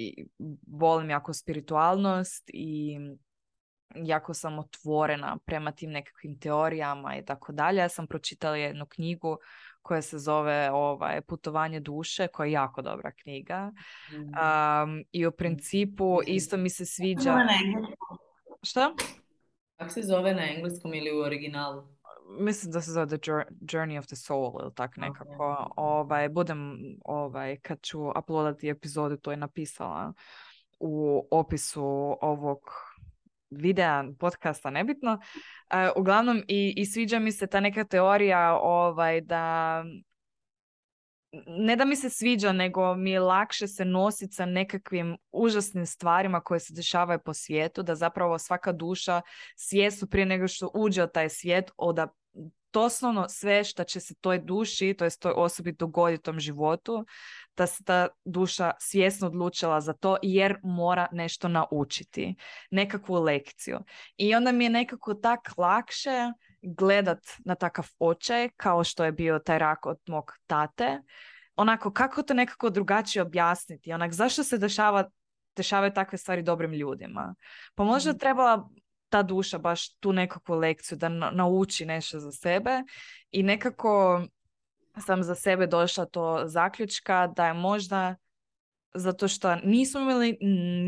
volim 0.66 1.10
jako 1.10 1.32
spiritualnost 1.32 2.50
i 2.52 2.98
jako 3.94 4.34
sam 4.34 4.58
otvorena 4.58 5.38
prema 5.44 5.72
tim 5.72 5.90
nekakvim 5.90 6.38
teorijama 6.38 7.16
i 7.16 7.24
tako 7.24 7.52
dalje. 7.52 7.78
Ja 7.78 7.88
sam 7.88 8.06
pročitala 8.06 8.56
jednu 8.56 8.86
knjigu 8.86 9.38
koja 9.82 10.02
se 10.02 10.18
zove 10.18 10.70
ovaj, 10.72 11.20
Putovanje 11.20 11.80
duše, 11.80 12.28
koja 12.28 12.46
je 12.46 12.52
jako 12.52 12.82
dobra 12.82 13.12
knjiga. 13.12 13.72
Um, 14.12 15.04
I 15.12 15.26
u 15.26 15.32
principu 15.32 16.18
isto 16.26 16.56
mi 16.56 16.70
se 16.70 16.86
sviđa... 16.86 17.36
Šta? 18.62 18.94
Kako 19.76 19.90
se 19.90 20.02
zove 20.02 20.34
na 20.34 20.42
engleskom 20.54 20.94
ili 20.94 21.18
u 21.18 21.20
originalu? 21.20 21.82
Mislim 22.38 22.72
da 22.72 22.80
se 22.80 22.90
zove 22.90 23.06
The 23.06 23.16
Jour- 23.16 23.50
Journey 23.60 23.98
of 23.98 24.06
the 24.06 24.16
Soul 24.16 24.58
ili 24.62 24.74
tak 24.74 24.96
nekako. 24.96 25.72
Ovaj, 25.76 26.28
budem, 26.28 26.78
ovaj, 27.04 27.56
kad 27.56 27.82
ću 27.82 28.08
uploadati 28.18 28.68
epizodu, 28.68 29.16
to 29.16 29.30
je 29.30 29.36
napisala 29.36 30.12
u 30.80 31.28
opisu 31.30 31.84
ovog 32.20 32.58
videa, 33.56 34.04
podcasta, 34.18 34.70
nebitno. 34.70 35.18
E, 35.70 35.90
uglavnom, 35.96 36.42
i, 36.48 36.74
i 36.76 36.86
sviđa 36.86 37.18
mi 37.18 37.32
se 37.32 37.46
ta 37.46 37.60
neka 37.60 37.84
teorija 37.84 38.58
ovaj, 38.62 39.20
da 39.20 39.84
ne 41.46 41.76
da 41.76 41.84
mi 41.84 41.96
se 41.96 42.10
sviđa, 42.10 42.52
nego 42.52 42.94
mi 42.94 43.10
je 43.10 43.20
lakše 43.20 43.66
se 43.66 43.84
nositi 43.84 44.34
sa 44.34 44.46
nekakvim 44.46 45.16
užasnim 45.32 45.86
stvarima 45.86 46.40
koje 46.40 46.60
se 46.60 46.74
dešavaju 46.74 47.18
po 47.24 47.34
svijetu, 47.34 47.82
da 47.82 47.94
zapravo 47.94 48.38
svaka 48.38 48.72
duša 48.72 49.20
svjesno 49.56 50.08
prije 50.08 50.26
nego 50.26 50.48
što 50.48 50.70
uđe 50.74 51.04
u 51.04 51.08
taj 51.08 51.28
svijet, 51.28 51.70
da 51.94 52.08
doslovno 52.72 53.28
sve 53.28 53.64
što 53.64 53.84
će 53.84 54.00
se 54.00 54.14
toj 54.14 54.38
duši, 54.38 54.94
to 54.98 55.04
jest 55.04 55.22
toj 55.22 55.32
osobi 55.36 55.72
dogoditi 55.72 56.22
tom 56.22 56.40
životu, 56.40 57.06
da 57.56 57.66
se 57.66 57.84
ta 57.84 58.08
duša 58.24 58.70
svjesno 58.78 59.26
odlučila 59.26 59.80
za 59.80 59.92
to 59.92 60.16
jer 60.22 60.56
mora 60.62 61.06
nešto 61.12 61.48
naučiti, 61.48 62.34
nekakvu 62.70 63.14
lekciju. 63.14 63.78
I 64.16 64.34
onda 64.34 64.52
mi 64.52 64.64
je 64.64 64.70
nekako 64.70 65.14
tak 65.14 65.40
lakše 65.56 66.32
gledat 66.62 67.18
na 67.44 67.54
takav 67.54 67.86
očaj 67.98 68.48
kao 68.56 68.84
što 68.84 69.04
je 69.04 69.12
bio 69.12 69.38
taj 69.38 69.58
rak 69.58 69.86
od 69.86 69.98
mog 70.08 70.32
tate. 70.46 71.02
Onako, 71.56 71.92
kako 71.92 72.22
to 72.22 72.34
nekako 72.34 72.70
drugačije 72.70 73.22
objasniti? 73.22 73.92
Onak, 73.92 74.12
zašto 74.12 74.44
se 74.44 74.58
dešava, 74.58 75.10
dešavaju 75.56 75.92
takve 75.92 76.18
stvari 76.18 76.42
dobrim 76.42 76.72
ljudima? 76.72 77.34
Pa 77.74 77.84
možda 77.84 78.10
Mhm. 78.10 78.18
trebala 78.18 78.68
ta 79.08 79.22
duša 79.22 79.58
baš 79.58 79.94
tu 79.96 80.12
nekakvu 80.12 80.54
lekciju 80.54 80.98
da 80.98 81.08
na- 81.08 81.30
nauči 81.30 81.86
nešto 81.86 82.18
za 82.20 82.32
sebe 82.32 82.82
i 83.30 83.42
nekako 83.42 84.22
sam 85.00 85.22
za 85.22 85.34
sebe 85.34 85.66
došla 85.66 86.06
do 86.12 86.42
zaključka 86.44 87.26
da 87.26 87.46
je 87.46 87.54
možda 87.54 88.16
zato 88.94 89.28
što 89.28 89.56
nismo 89.56 90.00
imali 90.00 90.38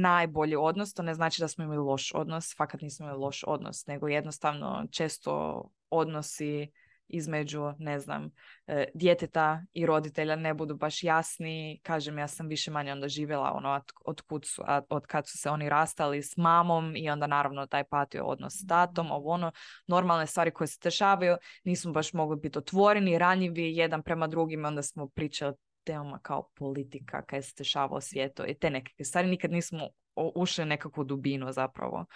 najbolji 0.01 0.57
odnos, 0.57 0.95
to 0.95 1.03
ne 1.03 1.15
znači 1.15 1.41
da 1.41 1.49
smo 1.49 1.65
imali 1.65 1.79
loš 1.79 2.13
odnos, 2.15 2.57
fakat 2.57 2.81
nismo 2.81 3.07
imali 3.07 3.21
loš 3.21 3.45
odnos, 3.47 3.87
nego 3.87 4.09
jednostavno 4.09 4.87
često 4.91 5.65
odnosi 5.91 6.71
između, 7.09 7.73
ne 7.79 8.01
znam, 8.01 8.31
e, 8.67 8.85
djeteta 8.95 9.63
i 9.73 9.87
roditelja 9.87 10.37
ne 10.37 10.55
budu 10.55 10.77
baš 10.77 11.03
jasni. 11.03 11.81
Kažem, 11.83 12.19
ja 12.19 12.29
sam 12.29 12.49
više 12.49 12.71
manje 12.71 12.93
onda 12.93 13.09
živjela 13.09 13.53
ono 13.55 13.71
od, 13.71 13.93
od, 14.05 14.21
kud 14.21 14.45
su, 14.47 14.63
od 14.89 15.07
kad 15.07 15.29
su 15.29 15.39
se 15.39 15.51
oni 15.51 15.69
rastali 15.69 16.23
s 16.23 16.37
mamom 16.37 16.97
i 16.97 17.11
onda 17.11 17.27
naravno 17.27 17.67
taj 17.67 17.85
patio 17.85 18.25
odnos 18.25 18.53
s 18.53 18.67
tatom, 18.67 19.11
ovo 19.11 19.31
ono, 19.31 19.53
normalne 19.87 20.27
stvari 20.27 20.51
koje 20.51 20.69
se 20.69 20.79
dešavaju, 20.83 21.37
nismo 21.65 21.93
baš 21.93 22.13
mogli 22.13 22.37
biti 22.37 22.59
otvoreni, 22.59 23.19
ranjivi 23.19 23.77
jedan 23.77 24.03
prema 24.03 24.27
drugim, 24.27 24.65
onda 24.65 24.83
smo 24.83 25.09
pričali 25.09 25.53
o 25.53 25.57
temama 25.85 26.19
kao 26.23 26.49
politika, 26.55 27.23
kaj 27.23 27.43
se 27.43 27.55
dešava 27.59 27.97
u 27.97 28.01
svijetu 28.01 28.43
i 28.47 28.55
te 28.55 28.71
nekakve 28.71 29.05
stvari, 29.05 29.29
nikad 29.29 29.51
nismo 29.51 29.89
ušli 30.35 30.65
nekakvu 30.65 31.05
dubinu 31.05 31.53
zapravo. 31.53 32.07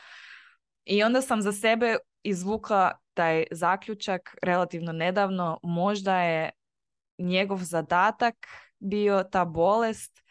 I 0.85 1.03
onda 1.03 1.21
sam 1.21 1.43
za 1.43 1.53
sebe 1.53 1.97
izvukla 2.23 2.93
taj 3.15 3.45
zaključak 3.51 4.37
relativno 4.43 4.93
nedavno, 4.93 5.59
možda 5.63 6.21
je 6.21 6.51
njegov 7.19 7.59
zadatak 7.59 8.35
bio 8.79 9.25
ta 9.25 9.45
bolest, 9.45 10.23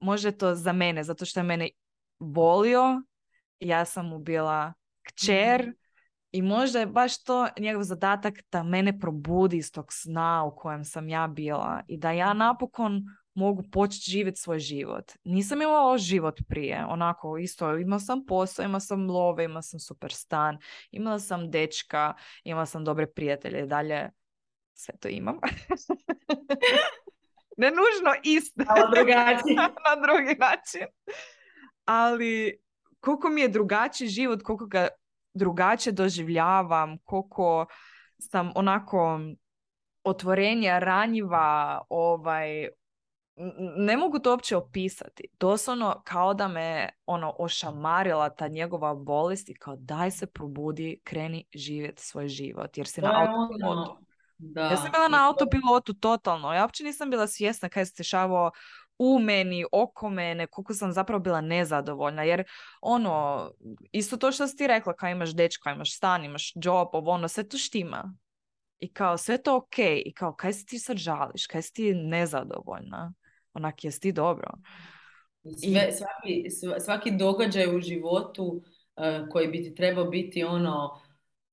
možda 0.00 0.28
je 0.28 0.38
to 0.38 0.54
za 0.54 0.72
mene, 0.72 1.04
zato 1.04 1.24
što 1.24 1.40
je 1.40 1.44
mene 1.44 1.70
volio, 2.18 3.02
ja 3.60 3.84
sam 3.84 4.08
mu 4.08 4.18
bila 4.18 4.72
kćer 5.02 5.72
i 6.32 6.42
možda 6.42 6.78
je 6.78 6.86
baš 6.86 7.24
to 7.24 7.48
njegov 7.58 7.82
zadatak 7.82 8.34
da 8.52 8.62
mene 8.62 8.98
probudi 9.00 9.56
iz 9.56 9.72
tog 9.72 9.92
sna 9.92 10.44
u 10.44 10.56
kojem 10.56 10.84
sam 10.84 11.08
ja 11.08 11.26
bila 11.26 11.82
i 11.88 11.98
da 11.98 12.12
ja 12.12 12.32
napokon 12.32 13.02
mogu 13.36 13.62
početi 13.72 14.10
živjeti 14.10 14.40
svoj 14.40 14.58
život. 14.58 15.12
Nisam 15.24 15.62
imala 15.62 15.98
život 15.98 16.40
prije, 16.48 16.84
onako 16.88 17.38
isto, 17.38 17.76
imala 17.76 18.00
sam 18.00 18.26
posao, 18.26 18.64
imala 18.64 18.80
sam 18.80 19.10
love, 19.10 19.44
imala 19.44 19.62
sam 19.62 19.80
super 19.80 20.12
stan, 20.12 20.58
imala 20.90 21.18
sam 21.18 21.50
dečka, 21.50 22.14
imala 22.44 22.66
sam 22.66 22.84
dobre 22.84 23.06
prijatelje 23.06 23.62
i 23.62 23.66
dalje 23.66 24.10
sve 24.74 24.94
to 24.96 25.08
imam. 25.08 25.38
ne 27.62 27.70
nužno 27.70 28.14
isto 28.22 28.62
na 29.88 29.96
drugi 30.02 30.34
način. 30.38 30.86
Ali 31.84 32.60
koliko 33.00 33.28
mi 33.28 33.40
je 33.40 33.48
drugačiji 33.48 34.08
život, 34.08 34.42
koliko 34.42 34.66
ga 34.66 34.88
drugačije 35.34 35.92
doživljavam, 35.92 36.98
koliko 37.04 37.66
sam 38.18 38.52
onako 38.54 39.20
otvorenja, 40.04 40.78
ranjiva, 40.78 41.82
ovaj, 41.88 42.68
ne 43.76 43.96
mogu 43.96 44.18
to 44.18 44.30
uopće 44.30 44.56
opisati. 44.56 45.28
Doslovno 45.40 46.02
kao 46.04 46.34
da 46.34 46.48
me 46.48 46.88
ono 47.06 47.34
ošamarila 47.38 48.28
ta 48.30 48.48
njegova 48.48 48.94
bolest 48.94 49.48
i 49.48 49.54
kao 49.54 49.76
daj 49.76 50.10
se 50.10 50.26
probudi, 50.26 51.00
kreni 51.04 51.44
živjeti 51.54 52.02
svoj 52.02 52.28
život 52.28 52.78
jer 52.78 52.86
si 52.86 53.00
To 53.00 53.06
na 53.06 53.20
autopilotu. 53.20 53.70
ono, 53.72 54.00
da. 54.38 54.60
Ja 54.60 54.76
sam 54.76 54.90
bila 54.92 55.08
na 55.08 55.18
to- 55.18 55.24
autopilotu 55.24 55.94
totalno. 55.94 56.52
Ja 56.52 56.62
uopće 56.62 56.84
nisam 56.84 57.10
bila 57.10 57.26
svjesna 57.26 57.68
kaj 57.68 57.86
se 57.86 57.94
dešavao 57.98 58.50
u 58.98 59.18
meni, 59.18 59.64
oko 59.72 60.10
mene, 60.10 60.46
koliko 60.46 60.74
sam 60.74 60.92
zapravo 60.92 61.20
bila 61.20 61.40
nezadovoljna. 61.40 62.22
Jer 62.22 62.44
ono, 62.80 63.50
isto 63.92 64.16
to 64.16 64.32
što 64.32 64.46
si 64.46 64.56
ti 64.56 64.66
rekla, 64.66 64.94
kao 64.94 65.08
imaš 65.08 65.34
dečka, 65.34 65.70
imaš 65.70 65.96
stan, 65.96 66.24
imaš 66.24 66.52
job, 66.54 66.88
ovo 66.92 67.10
ono, 67.10 67.28
sve 67.28 67.48
to 67.48 67.58
štima. 67.58 68.14
I 68.78 68.92
kao 68.92 69.16
sve 69.16 69.42
to 69.42 69.56
ok. 69.56 69.78
I 69.78 70.12
kao 70.14 70.34
kaj 70.34 70.52
se 70.52 70.64
ti 70.66 70.78
sad 70.78 70.96
žališ, 70.96 71.46
kaj 71.46 71.62
si 71.62 71.72
ti 71.72 71.94
nezadovoljna. 71.94 73.12
Onak, 73.56 73.84
jesi 73.84 74.00
ti 74.00 74.12
dobro. 74.12 74.50
I 75.44 75.54
Sve, 75.56 75.92
svaki, 75.92 76.44
sva- 76.50 76.80
svaki 76.80 77.10
događaj 77.10 77.76
u 77.76 77.80
životu 77.80 78.62
eh, 78.96 79.26
koji 79.30 79.48
bi 79.48 79.62
ti 79.62 79.74
trebao 79.74 80.04
biti 80.04 80.44
ono 80.44 81.00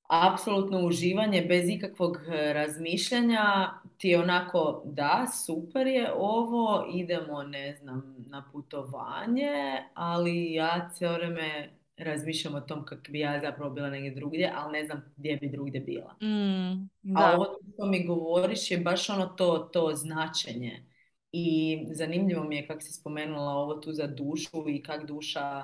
apsolutno 0.10 0.86
uživanje 0.86 1.46
bez 1.50 1.70
ikakvog 1.70 2.18
eh, 2.18 2.54
razmišljanja 2.54 3.70
ti 3.98 4.10
je 4.10 4.20
onako 4.20 4.82
da, 4.86 5.26
super 5.46 5.88
je 5.88 6.14
ovo, 6.18 6.92
idemo 6.94 7.44
ne 7.44 7.76
znam 7.76 8.16
na 8.30 8.50
putovanje, 8.52 9.54
ali 9.94 10.54
ja 10.54 10.90
cijelo 10.94 11.14
vrijeme 11.16 11.70
razmišljam 11.98 12.56
o 12.56 12.62
tom 12.62 12.86
kako 12.86 13.02
bi 13.12 13.20
ja 13.20 13.40
zapravo 13.42 13.72
bila 13.74 13.90
negdje 13.90 14.12
drugdje, 14.12 14.52
ali 14.56 14.72
ne 14.72 14.86
znam 14.86 15.14
gdje 15.18 15.38
bi 15.38 15.50
drugdje 15.50 15.82
bila. 15.82 16.16
Mm, 16.22 16.90
A 17.18 17.32
da. 17.32 17.36
ovo 17.36 17.46
što 17.74 17.86
mi 17.86 18.06
govoriš 18.06 18.72
je 18.72 18.78
baš 18.78 19.10
ono 19.10 19.26
to, 19.26 19.58
to 19.74 19.92
značenje. 19.94 20.93
I 21.36 21.80
zanimljivo 21.92 22.44
mi 22.44 22.56
je 22.56 22.68
kako 22.68 22.82
si 22.82 22.94
spomenula 22.94 23.52
ovo 23.52 23.74
tu 23.76 23.92
za 23.92 24.08
dušu 24.08 24.70
i 24.70 24.84
kak 24.84 25.08
duša 25.08 25.64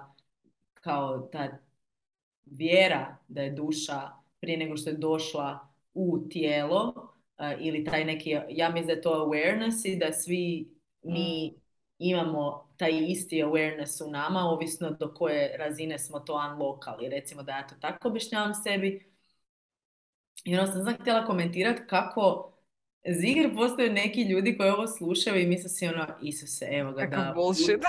kao 0.73 1.19
ta 1.19 1.57
vjera 2.45 3.17
da 3.27 3.41
je 3.41 3.51
duša 3.51 4.09
prije 4.39 4.57
nego 4.57 4.77
što 4.77 4.89
je 4.89 4.97
došla 4.97 5.59
u 5.93 6.19
tijelo 6.29 7.13
a, 7.37 7.53
ili 7.53 7.83
taj 7.83 8.05
neki, 8.05 8.37
ja 8.49 8.69
mislim 8.69 8.87
da 8.87 8.93
je 8.93 9.01
to 9.01 9.25
awareness 9.25 9.87
i 9.87 9.95
da 9.95 10.13
svi 10.13 10.69
mi 11.03 11.53
imamo 11.99 12.69
taj 12.77 12.91
isti 13.07 13.43
awareness 13.43 14.07
u 14.07 14.11
nama, 14.11 14.39
ovisno 14.39 14.91
do 14.91 15.13
koje 15.13 15.57
razine 15.57 15.99
smo 15.99 16.19
to 16.19 16.49
unlockali. 16.51 17.09
Recimo 17.09 17.43
da 17.43 17.51
ja 17.51 17.67
to 17.67 17.75
tako 17.81 18.07
objašnjavam 18.07 18.53
sebi. 18.53 19.13
I 20.43 20.57
onda 20.57 20.71
sam 20.71 20.85
sam 20.85 20.93
htjela 21.01 21.25
komentirati 21.25 21.81
kako 21.87 22.53
Zigr 23.07 23.55
postoje 23.55 23.93
neki 23.93 24.23
ljudi 24.23 24.57
koji 24.57 24.69
ovo 24.69 24.87
slušaju 24.87 25.41
i 25.41 25.47
misle 25.47 25.69
si 25.69 25.87
ono, 25.87 26.07
Isuse, 26.21 26.67
evo 26.71 26.91
ga 26.91 27.05
da... 27.05 27.33
bullshit. 27.35 27.83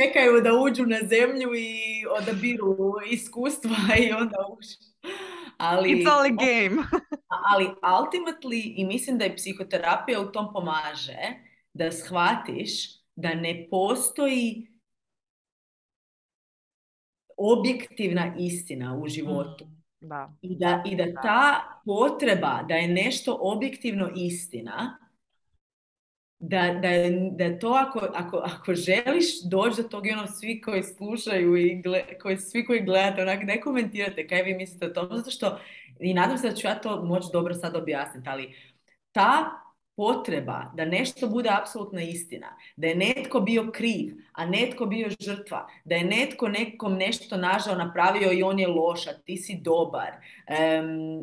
čekaju 0.00 0.40
da 0.40 0.50
uđu 0.52 0.86
na 0.86 0.98
zemlju 1.02 1.54
i 1.54 2.06
odabiru 2.20 2.76
iskustva 3.10 3.76
i 3.98 4.12
onda 4.12 4.36
uđu. 4.58 4.90
Ali, 5.58 5.88
It's 5.88 6.08
all 6.10 6.24
a 6.24 6.28
game. 6.28 6.82
ali 7.50 7.66
ultimately, 7.82 8.72
i 8.76 8.84
mislim 8.84 9.18
da 9.18 9.24
i 9.24 9.36
psihoterapija 9.36 10.20
u 10.20 10.32
tom 10.32 10.52
pomaže, 10.52 11.18
da 11.72 11.92
shvatiš 11.92 12.70
da 13.16 13.34
ne 13.34 13.66
postoji 13.70 14.70
objektivna 17.36 18.34
istina 18.38 18.96
u 19.02 19.08
životu. 19.08 19.79
Da. 20.00 20.32
I 20.42 20.56
da, 20.56 20.82
I 20.86 20.96
da 20.96 21.20
ta 21.22 21.60
potreba 21.84 22.62
da 22.68 22.74
je 22.74 22.88
nešto 22.88 23.38
objektivno 23.40 24.10
istina, 24.16 24.98
da, 26.38 26.78
da, 26.82 26.88
da 27.30 27.58
to 27.58 27.68
ako, 27.68 27.98
ako, 28.14 28.36
ako 28.36 28.74
želiš 28.74 29.42
doći 29.50 29.82
do 29.82 29.88
tog 29.88 30.06
i 30.06 30.12
ono 30.12 30.26
svi 30.26 30.60
koji 30.60 30.82
slušaju 30.82 31.56
i 31.56 31.82
koji, 32.22 32.36
svi 32.36 32.64
koji 32.64 32.84
gledate, 32.84 33.22
onak 33.22 33.42
ne 33.42 33.60
komentirate 33.60 34.26
kaj 34.26 34.42
vi 34.42 34.54
mislite 34.54 34.86
o 34.86 34.90
tom, 34.90 35.08
zato 35.16 35.30
što 35.30 35.58
i 36.00 36.14
nadam 36.14 36.38
se 36.38 36.48
da 36.48 36.54
ću 36.54 36.66
ja 36.66 36.80
to 36.80 37.04
moći 37.04 37.28
dobro 37.32 37.54
sad 37.54 37.76
objasniti, 37.76 38.28
ali 38.28 38.54
ta 39.12 39.50
potreba 40.00 40.72
da 40.74 40.84
nešto 40.84 41.28
bude 41.28 41.50
apsolutna 41.60 42.02
istina, 42.02 42.56
da 42.76 42.86
je 42.86 42.94
netko 42.94 43.40
bio 43.40 43.70
kriv, 43.72 44.14
a 44.32 44.46
netko 44.46 44.86
bio 44.86 45.08
žrtva, 45.20 45.66
da 45.84 45.94
je 45.94 46.04
netko 46.04 46.48
nekom 46.48 46.94
nešto 46.94 47.36
nažao 47.36 47.74
napravio 47.74 48.32
i 48.32 48.42
on 48.42 48.58
je 48.58 48.68
loša, 48.68 49.12
ti 49.12 49.36
si 49.36 49.58
dobar, 49.62 50.10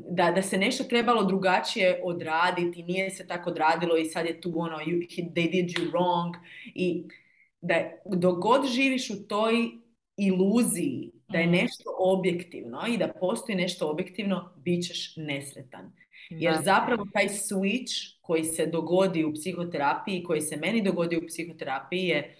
da, 0.09 0.31
da 0.31 0.41
se 0.41 0.57
nešto 0.57 0.83
trebalo 0.83 1.23
drugačije 1.23 2.01
odraditi, 2.03 2.83
nije 2.83 3.09
se 3.09 3.27
tako 3.27 3.49
odradilo 3.49 3.97
i 3.97 4.05
sad 4.05 4.25
je 4.25 4.41
tu 4.41 4.53
ono, 4.55 4.77
they 4.77 5.51
did 5.51 5.69
you 5.69 5.91
wrong 5.91 6.33
i 6.75 7.03
da 7.61 7.75
dok 8.05 8.39
god 8.39 8.67
živiš 8.67 9.09
u 9.09 9.27
toj 9.27 9.53
iluziji 10.17 11.11
da 11.29 11.37
je 11.37 11.47
mm. 11.47 11.51
nešto 11.51 11.95
objektivno 11.99 12.81
i 12.87 12.97
da 12.97 13.07
postoji 13.19 13.55
nešto 13.55 13.89
objektivno, 13.89 14.53
bit 14.55 14.87
ćeš 14.87 15.13
nesretan. 15.15 15.91
Jer 16.29 16.55
zapravo 16.63 17.05
taj 17.13 17.27
switch 17.27 18.16
koji 18.27 18.43
se 18.43 18.65
dogodi 18.65 19.25
u 19.25 19.33
psihoterapiji, 19.33 20.23
koji 20.23 20.41
se 20.41 20.57
meni 20.57 20.81
dogodi 20.81 21.17
u 21.17 21.27
psihoterapiji 21.27 22.07
je 22.07 22.35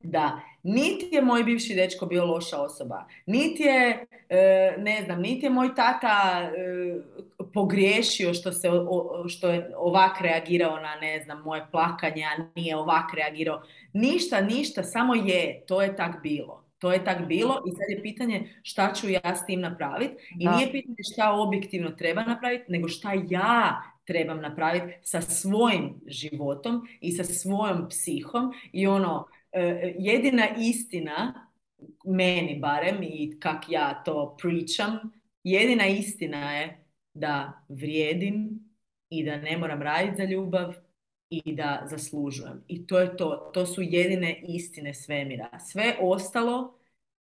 da 0.00 0.40
niti 0.62 1.08
je 1.12 1.22
moj 1.22 1.44
bivši 1.44 1.74
dečko 1.74 2.06
bio 2.06 2.24
loša 2.24 2.60
osoba, 2.60 3.06
niti 3.26 3.62
je, 3.62 4.06
e, 4.28 4.74
ne 4.78 5.02
znam, 5.04 5.20
niti 5.20 5.46
je 5.46 5.50
moj 5.50 5.74
tata 5.74 6.40
e, 6.42 7.46
pogriješio 7.54 8.34
što, 8.34 8.52
se, 8.52 8.68
što 9.28 9.48
je 9.48 9.70
ovak 9.76 10.20
reagirao 10.20 10.80
na, 10.80 10.94
ne 11.00 11.22
znam, 11.24 11.42
moje 11.42 11.66
plakanje, 11.70 12.24
a 12.24 12.42
nije 12.54 12.76
ovak 12.76 13.14
reagirao. 13.14 13.62
Ništa, 13.92 14.40
ništa, 14.40 14.82
samo 14.82 15.14
je, 15.14 15.64
to 15.66 15.82
je 15.82 15.96
tak 15.96 16.22
bilo. 16.22 16.66
To 16.78 16.92
je 16.92 17.04
tak 17.04 17.26
bilo 17.26 17.62
i 17.66 17.70
sad 17.70 17.88
je 17.88 18.02
pitanje 18.02 18.48
šta 18.62 18.92
ću 18.94 19.08
ja 19.10 19.36
s 19.36 19.46
tim 19.46 19.60
napraviti. 19.60 20.14
I 20.38 20.48
nije 20.48 20.72
pitanje 20.72 21.02
šta 21.12 21.32
objektivno 21.32 21.90
treba 21.90 22.22
napraviti, 22.22 22.64
nego 22.68 22.88
šta 22.88 23.12
ja 23.28 23.82
trebam 24.06 24.40
napraviti 24.40 24.94
sa 25.02 25.20
svojim 25.20 26.00
životom 26.06 26.86
i 27.00 27.12
sa 27.12 27.24
svojom 27.24 27.88
psihom. 27.88 28.52
I 28.72 28.86
ono, 28.86 29.26
e, 29.52 29.94
jedina 29.98 30.48
istina, 30.58 31.48
meni 32.04 32.58
barem 32.60 33.02
i 33.02 33.36
kak 33.40 33.64
ja 33.68 34.02
to 34.04 34.36
pričam, 34.42 34.98
jedina 35.44 35.86
istina 35.86 36.52
je 36.52 36.84
da 37.14 37.64
vrijedim 37.68 38.66
i 39.10 39.24
da 39.24 39.36
ne 39.36 39.58
moram 39.58 39.82
raditi 39.82 40.16
za 40.16 40.24
ljubav 40.24 40.74
i 41.30 41.54
da 41.54 41.86
zaslužujem. 41.90 42.64
I 42.68 42.86
to 42.86 42.98
je 43.00 43.16
to. 43.16 43.50
To 43.54 43.66
su 43.66 43.82
jedine 43.82 44.40
istine 44.48 44.94
svemira. 44.94 45.58
Sve 45.58 45.96
ostalo 46.00 46.78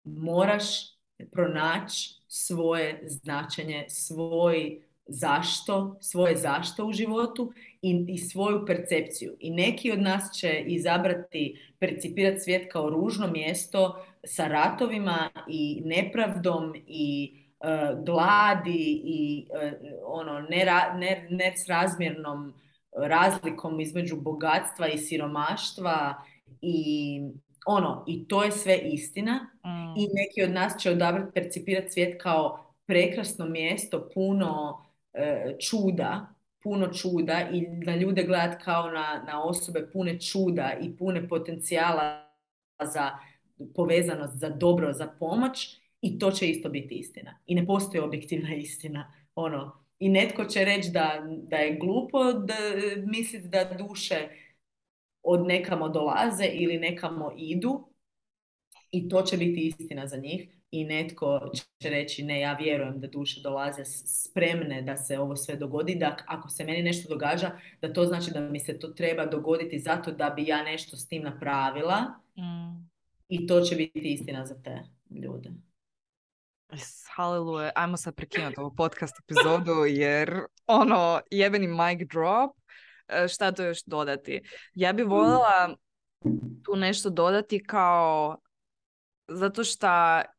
moraš 0.03 0.93
pronaći 1.32 2.21
svoje 2.28 3.03
značenje, 3.07 3.86
svoj 3.89 4.82
zašto, 5.08 5.97
svoje 6.01 6.36
zašto 6.36 6.86
u 6.86 6.93
životu 6.93 7.51
i, 7.82 8.06
i 8.10 8.18
svoju 8.18 8.66
percepciju. 8.66 9.36
I 9.39 9.51
neki 9.51 9.91
od 9.91 10.01
nas 10.01 10.36
će 10.36 10.64
izabrati, 10.68 11.74
percipirati 11.80 12.39
svijet 12.39 12.72
kao 12.72 12.89
ružno 12.89 13.28
mjesto 13.28 14.06
sa 14.24 14.47
ratovima 14.47 15.30
i 15.47 15.82
nepravdom 15.86 16.74
i 16.88 17.34
uh, 17.60 18.04
gladi 18.06 19.01
i 19.04 19.47
uh, 19.49 19.72
ono 20.06 20.47
nesrazmjernom 21.30 22.54
razlikom 22.97 23.80
između 23.80 24.16
bogatstva 24.16 24.88
i 24.88 24.97
siromaštva 24.97 26.16
i 26.62 27.20
ono, 27.66 28.04
i 28.08 28.28
to 28.28 28.43
je 28.43 28.51
sve 28.51 28.78
istina 28.78 29.34
mm. 29.66 29.99
i 29.99 30.08
neki 30.14 30.43
od 30.43 30.51
nas 30.51 30.82
će 30.82 30.91
odabrati 30.91 31.32
percipirati 31.34 31.91
svijet 31.91 32.22
kao 32.22 32.66
prekrasno 32.86 33.45
mjesto, 33.45 34.10
puno 34.14 34.82
e, 34.82 34.92
čuda, 35.59 36.34
puno 36.64 36.88
čuda 36.88 37.49
i 37.51 37.61
na 37.61 37.95
ljude 37.95 38.24
gledati 38.24 38.64
kao 38.64 38.91
na, 38.91 39.24
na 39.28 39.43
osobe 39.43 39.91
pune 39.93 40.20
čuda 40.20 40.74
i 40.82 40.97
pune 40.97 41.30
potencijala 41.30 42.30
za 42.84 43.11
povezanost, 43.76 44.34
za 44.39 44.49
dobro, 44.49 44.93
za 44.93 45.07
pomoć 45.20 45.80
i 46.01 46.20
to 46.20 46.32
će 46.32 46.47
isto 46.47 46.70
biti 46.70 46.95
istina. 46.95 47.39
I 47.45 47.55
ne 47.55 47.66
postoji 47.66 48.03
objektivna 48.03 48.55
istina. 48.66 49.14
Ono, 49.36 49.84
I 49.99 50.09
netko 50.09 50.45
će 50.45 50.66
reći 50.66 50.89
da, 50.91 51.24
da 51.49 51.57
je 51.57 51.78
glupo 51.78 52.34
da 52.34 52.55
misliti 53.05 53.47
da 53.47 53.64
duše 53.78 54.28
od 55.24 55.45
nekamo 55.47 55.89
dolaze 55.89 56.45
ili 56.45 56.80
nekamo 56.80 57.32
idu 57.38 57.88
i 58.93 59.09
to 59.09 59.21
će 59.21 59.37
biti 59.37 59.67
istina 59.67 60.07
za 60.07 60.17
njih 60.17 60.47
i 60.71 60.85
netko 60.85 61.51
će 61.81 61.89
reći 61.89 62.23
ne, 62.23 62.39
ja 62.39 62.53
vjerujem 62.53 62.99
da 62.99 63.07
duše 63.07 63.41
dolaze 63.41 63.85
spremne 64.05 64.81
da 64.81 64.97
se 64.97 65.19
ovo 65.19 65.35
sve 65.35 65.55
dogodi, 65.55 65.95
da 65.95 66.17
ako 66.27 66.49
se 66.49 66.63
meni 66.63 66.83
nešto 66.83 67.09
događa, 67.09 67.51
da 67.81 67.93
to 67.93 68.05
znači 68.05 68.31
da 68.31 68.41
mi 68.41 68.59
se 68.59 68.79
to 68.79 68.87
treba 68.87 69.25
dogoditi 69.25 69.79
zato 69.79 70.11
da 70.11 70.29
bi 70.29 70.47
ja 70.47 70.63
nešto 70.63 70.97
s 70.97 71.07
tim 71.07 71.23
napravila 71.23 72.01
mm. 72.37 72.89
i 73.27 73.47
to 73.47 73.61
će 73.61 73.75
biti 73.75 74.13
istina 74.13 74.45
za 74.45 74.55
te 74.63 74.83
ljude. 75.09 75.49
Haleluja, 77.15 77.71
ajmo 77.75 77.97
sad 77.97 78.15
prekinuti 78.15 78.59
ovu 78.59 78.75
podcast 78.75 79.15
epizodu 79.19 79.85
jer 79.87 80.39
ono, 80.67 81.21
jebeni 81.31 81.67
mic 81.67 82.09
drop 82.09 82.51
E, 83.07 83.27
šta 83.27 83.51
to 83.51 83.63
još 83.63 83.83
dodati? 83.85 84.41
Ja 84.73 84.93
bi 84.93 85.03
voljela 85.03 85.75
tu 86.63 86.75
nešto 86.75 87.09
dodati 87.09 87.63
kao 87.63 88.37
zato 89.28 89.63
što 89.63 89.88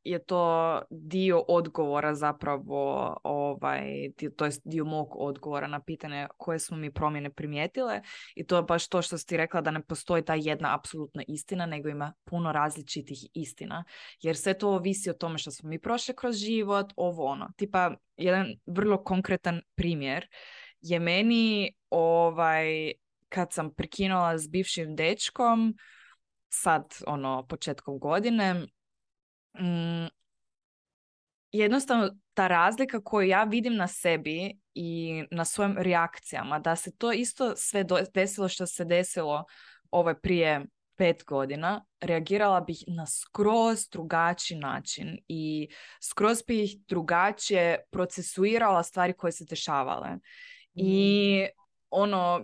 je 0.05 0.25
to 0.25 0.83
dio 0.91 1.45
odgovora 1.49 2.15
zapravo 2.15 3.17
ovaj, 3.25 4.11
to 4.37 4.45
je 4.45 4.51
dio 4.65 4.85
mog 4.85 5.09
odgovora 5.17 5.67
na 5.67 5.81
pitanje 5.81 6.27
koje 6.37 6.59
smo 6.59 6.77
mi 6.77 6.93
promjene 6.93 7.31
primijetile 7.31 8.03
i 8.35 8.47
to 8.47 8.57
je 8.57 8.63
baš 8.63 8.89
to 8.89 9.03
što 9.03 9.19
si 9.19 9.37
rekla 9.37 9.61
da 9.61 9.71
ne 9.71 9.83
postoji 9.83 10.25
ta 10.25 10.35
jedna 10.35 10.75
apsolutna 10.75 11.23
istina 11.29 11.67
nego 11.67 11.89
ima 11.89 12.13
puno 12.25 12.53
različitih 12.53 13.19
istina 13.35 13.85
jer 14.21 14.37
sve 14.37 14.59
to 14.59 14.69
ovisi 14.69 15.11
o 15.11 15.15
tome 15.15 15.39
što 15.39 15.51
smo 15.51 15.69
mi 15.69 15.79
prošli 15.81 16.17
kroz 16.17 16.37
život, 16.37 16.93
ovo 16.97 17.25
ono. 17.25 17.49
Tipa 17.57 17.97
jedan 18.17 18.47
vrlo 18.67 19.05
konkretan 19.05 19.61
primjer 19.75 20.29
je 20.81 21.01
meni 21.01 21.75
ovaj, 21.91 22.93
kad 23.29 23.53
sam 23.53 23.75
prekinula 23.75 24.39
s 24.39 24.49
bivšim 24.49 24.97
dečkom, 24.97 25.75
sad 26.49 26.95
ono 27.07 27.47
početkom 27.49 27.99
godine, 27.99 28.67
mm, 29.59 30.09
jednostavno 31.53 32.11
ta 32.35 32.49
razlika 32.49 33.01
koju 33.05 33.29
ja 33.29 33.45
vidim 33.45 33.77
na 33.77 33.89
sebi 33.89 34.59
i 34.75 35.23
na 35.31 35.45
svojim 35.45 35.77
reakcijama, 35.79 36.59
da 36.59 36.77
se 36.77 36.97
to 36.97 37.13
isto 37.13 37.57
sve 37.57 37.85
desilo 38.15 38.49
što 38.49 38.67
se 38.67 38.85
desilo 38.85 39.45
ovaj 39.91 40.15
prije 40.21 40.67
pet 40.97 41.25
godina, 41.27 41.85
reagirala 42.01 42.61
bih 42.61 42.85
na 42.87 43.07
skroz 43.07 43.89
drugačiji 43.93 44.59
način 44.59 45.19
i 45.29 45.69
skroz 46.03 46.43
bih 46.47 46.77
drugačije 46.89 47.85
procesuirala 47.91 48.83
stvari 48.83 49.13
koje 49.13 49.33
se 49.33 49.45
dešavale. 49.51 50.09
I 50.75 51.41
mm. 51.43 51.61
ono, 51.91 52.41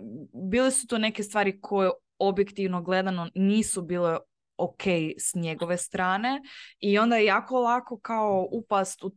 bile 0.49 0.71
su 0.71 0.87
to 0.87 0.97
neke 0.97 1.23
stvari 1.23 1.61
koje 1.61 1.91
objektivno 2.19 2.81
gledano 2.81 3.29
nisu 3.35 3.81
bile 3.81 4.17
ok 4.63 4.83
s 5.17 5.35
njegove 5.35 5.77
strane 5.77 6.41
i 6.79 6.99
onda 6.99 7.15
je 7.15 7.25
jako 7.25 7.59
lako 7.59 7.99
kao 7.99 8.47
upast 8.51 9.03
u 9.03 9.11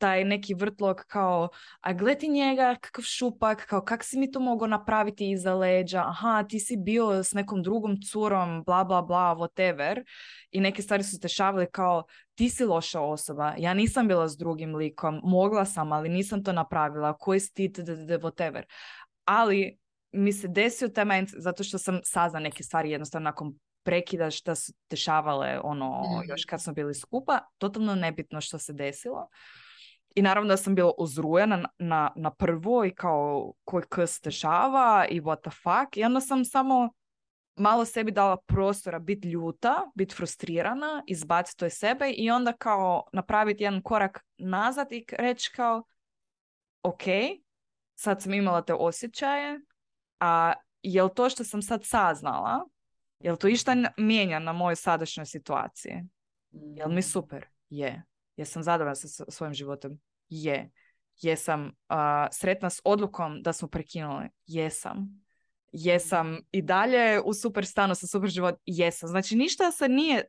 taj 0.00 0.24
neki 0.24 0.54
vrtlog 0.54 1.04
kao, 1.06 1.48
a 1.80 1.92
gledi 1.92 2.28
njega, 2.28 2.76
kakav 2.80 3.04
šupak, 3.04 3.66
kao 3.66 3.84
kak 3.84 4.04
si 4.04 4.18
mi 4.18 4.30
to 4.30 4.40
mogao 4.40 4.68
napraviti 4.68 5.30
iza 5.30 5.54
leđa, 5.54 6.04
aha, 6.06 6.44
ti 6.48 6.60
si 6.60 6.76
bio 6.76 7.24
s 7.24 7.32
nekom 7.32 7.62
drugom 7.62 7.96
curom, 8.10 8.62
bla, 8.64 8.84
bla, 8.84 9.02
bla, 9.02 9.36
whatever. 9.36 10.04
I 10.50 10.60
neke 10.60 10.82
stvari 10.82 11.02
su 11.02 11.10
se 11.10 11.18
dešavale 11.22 11.66
kao, 11.66 12.04
ti 12.34 12.50
si 12.50 12.64
loša 12.64 13.00
osoba, 13.00 13.54
ja 13.58 13.74
nisam 13.74 14.08
bila 14.08 14.28
s 14.28 14.36
drugim 14.36 14.74
likom, 14.74 15.20
mogla 15.24 15.64
sam, 15.64 15.92
ali 15.92 16.08
nisam 16.08 16.44
to 16.44 16.52
napravila, 16.52 17.16
koji 17.18 17.40
si 17.40 17.54
ti, 17.54 17.68
whatever. 17.68 18.62
ali 19.24 19.78
mi 20.12 20.32
se 20.32 20.48
desio 20.48 20.88
taj 20.88 21.24
zato 21.36 21.64
što 21.64 21.78
sam 21.78 22.00
saznala 22.04 22.42
neke 22.42 22.62
stvari 22.62 22.90
jednostavno 22.90 23.24
nakon 23.24 23.54
prekida 23.82 24.30
što 24.30 24.54
su 24.54 24.72
dešavale 24.90 25.60
ono 25.64 26.00
Mhm. 26.00 26.30
još 26.30 26.44
kad 26.44 26.62
smo 26.62 26.72
bili 26.72 26.94
skupa, 26.94 27.38
totalno 27.58 27.94
nebitno 27.94 28.40
što 28.40 28.58
se 28.58 28.72
desilo. 28.72 29.28
I 30.14 30.22
naravno 30.22 30.48
da 30.48 30.56
sam 30.56 30.74
bila 30.74 30.92
uzrujena 30.98 31.56
na, 31.56 31.68
na, 31.78 32.12
na 32.16 32.30
prvo 32.30 32.84
i 32.84 32.90
kao 32.90 33.52
koji 33.64 33.82
k 33.88 34.06
se 34.06 34.20
dešava 34.24 35.06
i 35.10 35.20
what 35.20 35.40
the 35.40 35.50
fuck. 35.50 35.96
I 35.96 36.04
onda 36.04 36.20
sam 36.20 36.44
samo 36.44 36.90
malo 37.56 37.84
sebi 37.84 38.12
dala 38.12 38.36
prostora 38.36 38.98
biti 38.98 39.28
ljuta, 39.28 39.90
biti 39.94 40.14
frustrirana, 40.14 41.02
izbaciti 41.06 41.58
to 41.58 41.66
iz 41.66 41.72
sebe 41.72 42.10
i 42.10 42.30
onda 42.30 42.52
kao 42.52 43.04
napraviti 43.12 43.64
jedan 43.64 43.82
korak 43.82 44.24
nazad 44.38 44.92
i 44.92 45.04
reći 45.18 45.50
kao 45.56 45.84
ok, 46.82 47.02
sad 47.94 48.22
sam 48.22 48.34
imala 48.34 48.62
te 48.62 48.74
osjećaje, 48.74 49.60
a 50.20 50.52
jel 50.82 51.08
to 51.08 51.30
što 51.30 51.44
sam 51.44 51.62
sad 51.62 51.84
saznala, 51.84 52.66
jel 53.20 53.36
to 53.36 53.48
išta 53.48 53.76
mijenja 53.96 54.38
na 54.38 54.52
mojoj 54.52 54.76
sadašnjoj 54.76 55.26
situaciji? 55.26 55.94
Jel 56.50 56.88
mi 56.88 57.02
super? 57.02 57.46
Je. 57.68 58.02
Jesam 58.36 58.62
zadovoljna 58.62 58.94
sa 58.94 59.24
svojim 59.28 59.54
životom? 59.54 60.00
Je. 60.28 60.70
Jesam 61.20 61.72
a, 61.88 62.28
sretna 62.32 62.70
s 62.70 62.80
odlukom 62.84 63.42
da 63.42 63.52
smo 63.52 63.68
prekinuli? 63.68 64.28
Jesam. 64.46 65.22
Jesam 65.72 66.38
i 66.52 66.62
dalje 66.62 67.20
u 67.24 67.34
super 67.34 67.66
stanu 67.66 67.94
sa 67.94 68.06
super 68.06 68.30
život? 68.30 68.54
Jesam. 68.66 69.08
Znači 69.08 69.36
ništa 69.36 69.70
se 69.70 69.88
nije 69.88 70.24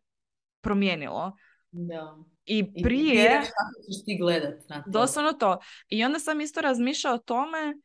promijenilo. 0.62 1.38
Da. 1.72 2.18
I 2.46 2.72
I 2.76 2.84
prije... 2.84 3.42
ćeš 3.42 4.06
ti 4.06 4.18
gledat 4.22 4.70
na 4.70 4.84
to. 4.84 4.90
Doslovno 4.90 5.34
to. 5.34 5.60
I 5.88 6.06
onda 6.06 6.20
sam 6.20 6.42
isto 6.42 6.62
razmišljala 6.62 7.16
o 7.16 7.20
tome, 7.20 7.76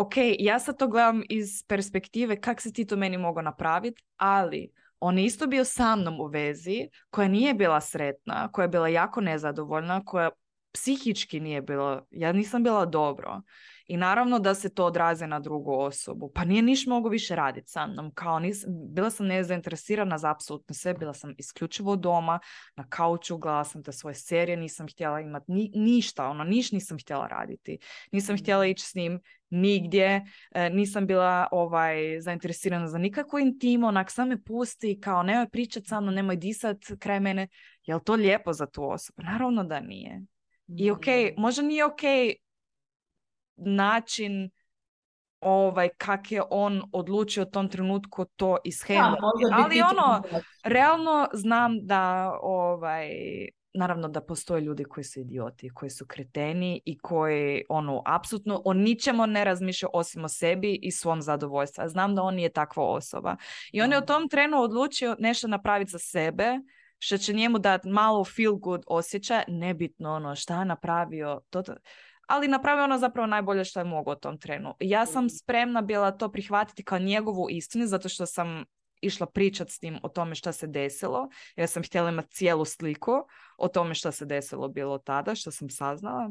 ok, 0.00 0.14
ja 0.38 0.58
sad 0.58 0.78
to 0.78 0.88
gledam 0.88 1.22
iz 1.28 1.64
perspektive 1.68 2.40
kak 2.40 2.60
si 2.60 2.72
ti 2.72 2.86
to 2.86 2.96
meni 2.96 3.18
mogao 3.18 3.42
napraviti, 3.42 4.02
ali 4.16 4.72
on 5.00 5.18
je 5.18 5.24
isto 5.24 5.46
bio 5.46 5.64
sa 5.64 5.96
mnom 5.96 6.20
u 6.20 6.26
vezi, 6.26 6.88
koja 7.10 7.28
nije 7.28 7.54
bila 7.54 7.80
sretna, 7.80 8.48
koja 8.52 8.64
je 8.64 8.68
bila 8.68 8.88
jako 8.88 9.20
nezadovoljna, 9.20 10.04
koja 10.04 10.30
psihički 10.72 11.40
nije 11.40 11.62
bila, 11.62 12.06
ja 12.10 12.32
nisam 12.32 12.62
bila 12.62 12.86
dobro. 12.86 13.42
I 13.86 13.96
naravno 13.96 14.38
da 14.38 14.54
se 14.54 14.74
to 14.74 14.84
odraze 14.84 15.26
na 15.26 15.40
drugu 15.40 15.72
osobu. 15.74 16.30
Pa 16.34 16.44
nije 16.44 16.62
niš 16.62 16.86
mogao 16.86 17.10
više 17.10 17.36
raditi 17.36 17.70
sa 17.70 17.86
mnom. 17.86 18.10
Kao 18.14 18.38
nis, 18.38 18.64
bila 18.68 19.10
sam 19.10 19.26
nezainteresirana 19.26 20.18
za 20.18 20.30
apsolutno 20.30 20.74
sve. 20.74 20.94
Bila 20.94 21.14
sam 21.14 21.34
isključivo 21.38 21.96
doma, 21.96 22.38
na 22.76 22.86
kauču, 22.88 23.38
gledala 23.38 23.64
sam 23.64 23.82
te 23.82 23.92
svoje 23.92 24.14
serije, 24.14 24.56
nisam 24.56 24.86
htjela 24.88 25.20
imati 25.20 25.52
ni, 25.52 25.70
ništa, 25.74 26.26
ono, 26.26 26.44
niš 26.44 26.72
nisam 26.72 26.98
htjela 26.98 27.26
raditi. 27.26 27.78
Nisam 28.12 28.34
Mhm. 28.34 28.42
htjela 28.42 28.66
ići 28.66 28.84
s 28.84 28.94
njim 28.94 29.20
nigdje, 29.50 30.24
e, 30.54 30.70
nisam 30.70 31.06
bila 31.06 31.48
ovaj, 31.52 32.20
zainteresirana 32.20 32.88
za 32.88 32.98
nikakvu 32.98 33.38
intimu, 33.38 33.86
onak 33.86 34.10
sam 34.10 34.28
me 34.28 34.42
pusti, 34.42 35.00
kao 35.00 35.22
nemoj 35.22 35.48
pričat 35.48 35.82
sa 35.86 36.00
mnom, 36.00 36.14
nemoj 36.14 36.36
disat 36.36 36.78
kraj 36.98 37.20
mene. 37.20 37.48
Je 37.84 38.04
to 38.04 38.14
lijepo 38.14 38.52
za 38.52 38.66
tu 38.66 38.90
osobu? 38.90 39.22
Naravno 39.22 39.64
da 39.64 39.80
nije. 39.80 40.22
I 40.76 40.90
ok, 40.90 41.06
Mhm. 41.06 41.40
možda 41.40 41.62
nije 41.62 41.84
ok 41.84 42.00
način 43.56 44.50
ovaj, 45.40 45.88
kak 45.98 46.32
je 46.32 46.42
on 46.50 46.82
odlučio 46.92 47.42
u 47.42 47.50
tom 47.50 47.68
trenutku 47.68 48.24
to 48.24 48.58
bi 48.64 49.52
Ali 49.52 49.82
ono, 49.82 50.22
realno 50.64 51.28
znam 51.32 51.86
da 51.86 52.32
ovaj, 52.42 53.10
naravno 53.74 54.08
da 54.08 54.20
postoje 54.20 54.60
ljudi 54.60 54.84
koji 54.84 55.04
su 55.04 55.20
idioti, 55.20 55.70
koji 55.74 55.90
su 55.90 56.06
kreteni 56.06 56.80
i 56.84 56.98
koji 56.98 57.64
ono, 57.68 58.02
apsolutno 58.06 58.62
o 58.64 58.72
ničemu 58.72 59.26
ne 59.26 59.44
razmišljaju 59.44 59.90
osim 59.94 60.24
o 60.24 60.28
sebi 60.28 60.78
i 60.82 60.90
svom 60.90 61.22
zadovoljstvu. 61.22 61.84
Znam 61.86 62.14
da 62.14 62.22
on 62.22 62.34
nije 62.34 62.48
takva 62.48 62.84
osoba. 62.84 63.36
I 63.72 63.82
on 63.82 63.92
je 63.92 63.98
u 63.98 64.06
tom 64.06 64.28
trenu 64.28 64.60
odlučio 64.62 65.16
nešto 65.18 65.48
napraviti 65.48 65.90
za 65.90 65.98
sebe, 65.98 66.58
što 66.98 67.18
će 67.18 67.32
njemu 67.32 67.58
dati 67.58 67.88
malo 67.88 68.24
feel 68.24 68.54
good 68.54 68.82
osjećaj, 68.86 69.44
nebitno 69.48 70.12
ono 70.14 70.34
šta 70.34 70.58
je 70.58 70.64
napravio, 70.64 71.40
to, 71.50 71.62
to- 71.62 71.74
ali 72.28 72.48
napravio 72.48 72.84
ono 72.84 72.98
zapravo 72.98 73.26
najbolje 73.26 73.64
što 73.64 73.80
je 73.80 73.84
mogao 73.84 74.12
u 74.12 74.18
tom 74.18 74.38
trenu. 74.38 74.74
Ja 74.80 75.06
sam 75.06 75.24
Mhm. 75.24 75.28
spremna 75.28 75.80
bila 75.82 76.10
to 76.10 76.32
prihvatiti 76.32 76.84
kao 76.84 76.98
njegovu 76.98 77.46
istinu, 77.50 77.86
zato 77.86 78.08
što 78.08 78.26
sam 78.26 78.64
išla 79.00 79.26
pričat 79.26 79.68
s 79.70 79.82
njim 79.82 79.98
o 80.02 80.08
tome 80.08 80.34
što 80.34 80.52
se 80.52 80.66
desilo, 80.66 81.28
jer 81.56 81.68
sam 81.68 81.82
htjela 81.82 82.08
imati 82.10 82.34
cijelu 82.34 82.64
sliku 82.64 83.12
o 83.58 83.68
tome 83.68 83.94
što 83.94 84.12
se 84.12 84.26
desilo 84.26 84.68
bilo 84.68 84.98
tada, 84.98 85.34
što 85.34 85.50
sam 85.50 85.70
saznala. 85.70 86.30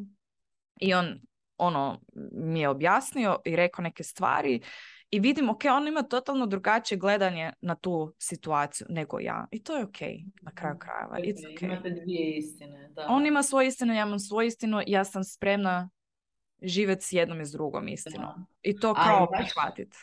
I 0.82 0.94
on 0.94 1.20
ono 1.58 2.02
mi 2.32 2.60
je 2.60 2.70
objasnio 2.70 3.40
i 3.46 3.56
rekao 3.56 3.84
neke 3.84 4.04
stvari 4.04 4.62
i 5.10 5.20
vidim, 5.20 5.50
ok, 5.50 5.62
on 5.72 5.88
ima 5.88 6.04
totalno 6.04 6.46
drugačije 6.46 6.98
gledanje 6.98 7.54
na 7.62 7.76
tu 7.76 8.14
situaciju 8.20 8.88
nego 8.90 9.20
ja. 9.20 9.48
I 9.52 9.64
to 9.64 9.78
je 9.78 9.84
ok, 9.84 10.02
na 10.42 10.52
kraju 10.52 10.76
Mhm. 10.76 10.80
krajeva. 10.80 11.18
It's 11.18 11.46
Ok, 11.46 11.54
ok. 11.54 11.62
Imate 11.62 11.90
dvije 11.92 12.38
istine, 12.38 12.90
da. 12.90 13.06
On 13.10 13.26
ima 13.26 13.44
svoju 13.44 13.68
istinu, 13.68 13.94
ja 13.94 14.02
imam 14.02 14.20
svoju 14.20 14.48
istinu, 14.48 14.82
ja 14.88 15.04
sam 15.04 15.24
spremna 15.24 15.90
živjeti 16.62 17.06
s 17.06 17.14
jednom 17.14 17.42
i 17.42 17.46
s 17.46 17.52
drugom 17.52 17.88
istinom. 17.88 18.22
Da. 18.28 18.46
I 18.62 18.80
to 18.80 18.94
kao 18.94 19.28
prihvatiti. 19.32 19.98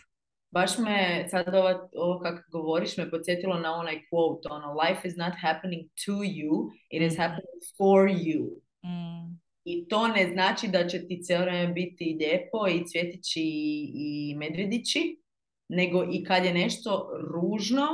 Baš 0.50 0.78
me, 0.78 1.26
sad 1.30 1.54
ovo, 1.54 1.88
ovo 1.94 2.20
kako 2.20 2.42
govoriš, 2.50 2.96
me 2.96 3.10
podsjetilo 3.10 3.58
na 3.58 3.74
onaj 3.74 3.94
quote, 3.94 4.48
ono, 4.50 4.72
life 4.74 5.08
is 5.08 5.16
not 5.16 5.32
happening 5.42 5.82
to 6.06 6.12
you, 6.12 6.70
it 6.90 7.02
is 7.02 7.12
Mhm. 7.12 7.22
happening 7.22 7.60
for 7.76 8.08
you. 8.08 8.48
Mm, 8.84 9.40
I 9.64 9.88
to 9.88 10.08
ne 10.08 10.32
znači 10.32 10.68
da 10.68 10.86
će 10.86 11.06
ti 11.06 11.20
cijelo 11.22 11.44
vrijeme 11.44 11.72
biti 11.72 12.16
lijepo 12.20 12.68
i 12.68 12.84
cvjetići 12.86 13.40
i, 13.40 13.92
i 13.94 14.34
medvjedići, 14.34 15.20
nego 15.68 16.04
i 16.04 16.24
kad 16.24 16.44
je 16.44 16.54
nešto 16.54 17.10
ružno, 17.34 17.86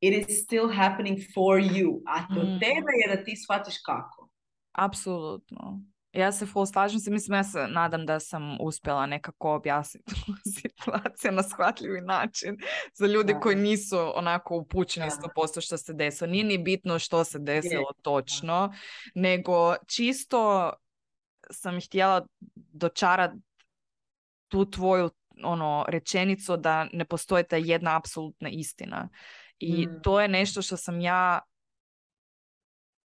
it 0.00 0.28
is 0.28 0.44
still 0.44 0.68
happening 0.70 1.18
for 1.34 1.60
you. 1.60 2.00
A 2.06 2.26
to 2.26 2.40
Mhm. 2.42 2.58
tebe 2.58 2.92
je 3.00 3.16
da 3.16 3.24
ti 3.24 3.36
shvatiš 3.36 3.74
kako. 3.78 4.28
apsolutno. 4.72 5.80
Ja 6.12 6.32
se 6.32 6.46
full 6.46 6.66
slažem 6.66 7.00
se, 7.00 7.10
mislim 7.10 7.34
ja 7.34 7.44
se 7.44 7.66
nadam 7.68 8.06
da 8.06 8.20
sam 8.20 8.56
uspjela 8.60 9.06
nekako 9.06 9.54
objasniti 9.54 10.04
tu 10.06 10.32
situaciju 10.58 11.32
na 11.32 11.42
shvatljivi 11.42 12.00
način 12.00 12.56
za 12.94 13.06
ljude 13.06 13.32
Da. 13.32 13.40
koji 13.40 13.56
nisu 13.56 13.96
onako 14.14 14.56
upućeni 14.56 15.06
Da. 15.06 15.28
100% 15.36 15.60
što 15.60 15.76
se 15.76 15.92
desilo. 15.92 16.30
Nije 16.30 16.44
ni 16.44 16.58
bitno 16.58 16.98
što 16.98 17.24
se 17.24 17.38
desilo 17.38 17.80
Je, 17.80 18.02
točno, 18.02 18.72
nego 19.14 19.74
čisto 19.86 20.72
sam 21.50 21.80
htjela 21.80 22.26
dočarat 22.54 23.30
tu 24.48 24.70
tvoju 24.70 25.10
ono 25.44 25.84
rečenicu 25.88 26.56
da 26.56 26.86
ne 26.92 27.04
postoji 27.04 27.44
ta 27.44 27.56
jedna 27.56 27.96
apsolutna 27.96 28.48
istina. 28.48 29.08
I 29.58 29.86
Mm. 29.86 30.02
to 30.02 30.20
je 30.20 30.28
nešto 30.28 30.62
što 30.62 30.76
sam 30.76 31.00
ja 31.00 31.40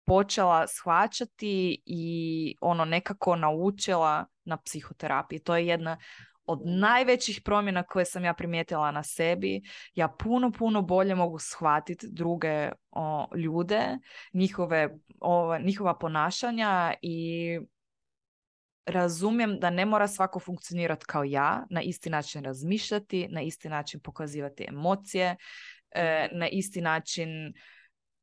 počela 0.07 0.66
shvaćati 0.66 1.82
i 1.86 2.55
ono 2.61 2.84
nekako 2.84 3.36
naučila 3.36 4.26
na 4.45 4.57
psihoterapiji. 4.57 5.39
To 5.39 5.57
je 5.57 5.66
jedna 5.66 5.99
od 6.45 6.61
najvećih 6.64 7.41
promjena 7.45 7.82
koje 7.82 8.05
sam 8.05 8.24
ja 8.24 8.34
primijetila 8.34 8.91
na 8.91 9.03
sebi. 9.03 9.62
Ja 9.95 10.09
puno, 10.09 10.53
puno 10.53 10.82
bolje 10.82 11.14
mogu 11.14 11.39
shvatiti 11.39 12.07
druge 12.11 12.70
o, 12.91 13.28
ljude, 13.36 13.99
njihove, 14.32 14.99
o, 15.20 15.59
njihova 15.59 15.99
ponašanja 15.99 16.95
i 17.03 17.61
razumijem 18.89 19.59
da 19.61 19.70
ne 19.70 19.86
mora 19.86 20.09
svako 20.09 20.41
funkcionirati 20.41 21.07
kao 21.07 21.24
ja, 21.24 21.66
na 21.70 21.82
isti 21.82 22.11
način 22.11 22.45
razmišljati, 22.45 23.28
na 23.30 23.43
isti 23.43 23.68
način 23.68 24.01
pokazivati 24.01 24.64
emocije, 24.68 25.36
e, 25.91 26.28
na 26.32 26.49
isti 26.49 26.80
način 26.80 27.28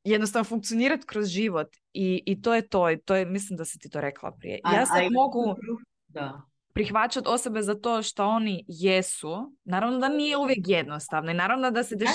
jednostavno 0.04 0.44
funkcionirati 0.44 1.06
kroz 1.06 1.26
život 1.26 1.76
i, 1.92 2.22
i 2.26 2.42
to 2.42 2.54
je 2.54 2.68
to 2.68 2.90
i 2.90 2.98
to 2.98 3.14
je, 3.14 3.26
mislim 3.26 3.56
da 3.56 3.64
si 3.64 3.78
ti 3.78 3.90
to 3.90 4.00
rekla 4.00 4.32
prije. 4.32 4.60
Ja 4.72 4.86
sad 4.86 5.12
mogu 5.12 5.56
Da. 6.08 6.42
prihvaćati 6.74 7.28
osobe 7.28 7.62
za 7.62 7.74
to 7.74 8.02
što 8.02 8.26
oni 8.26 8.64
jesu. 8.68 9.56
Naravno 9.64 9.98
da 9.98 10.08
nije 10.08 10.36
uvijek 10.36 10.68
jednostavno 10.68 11.30
i 11.30 11.34
naravno 11.34 11.70
da 11.70 11.82
se 11.82 11.94
je 12.00 12.08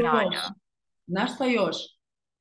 sranja. 0.00 0.42
Znaš 1.06 1.34
šta 1.34 1.44
još? 1.44 1.76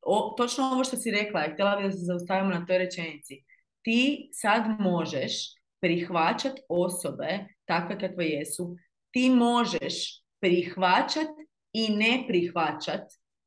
O, 0.01 0.34
točno 0.38 0.63
ovo 0.63 0.84
što 0.84 0.97
si 0.97 1.11
rekla, 1.11 1.43
htjela 1.53 1.76
bih 1.76 1.86
da 1.86 1.91
se 1.91 1.97
zaustavimo 1.97 2.53
na 2.53 2.65
toj 2.65 2.78
rečenici. 2.78 3.43
Ti 3.88 4.30
sad 4.34 4.80
možeš 4.80 5.34
prihvaćati 5.82 6.62
osobe 6.70 7.28
takve 7.66 8.00
kakve 8.00 8.26
jesu. 8.26 8.76
Ti 9.12 9.30
možeš 9.30 9.94
prihvaćat 10.40 11.28
i 11.74 11.90
ne 11.90 12.24
prihvaćat 12.28 13.02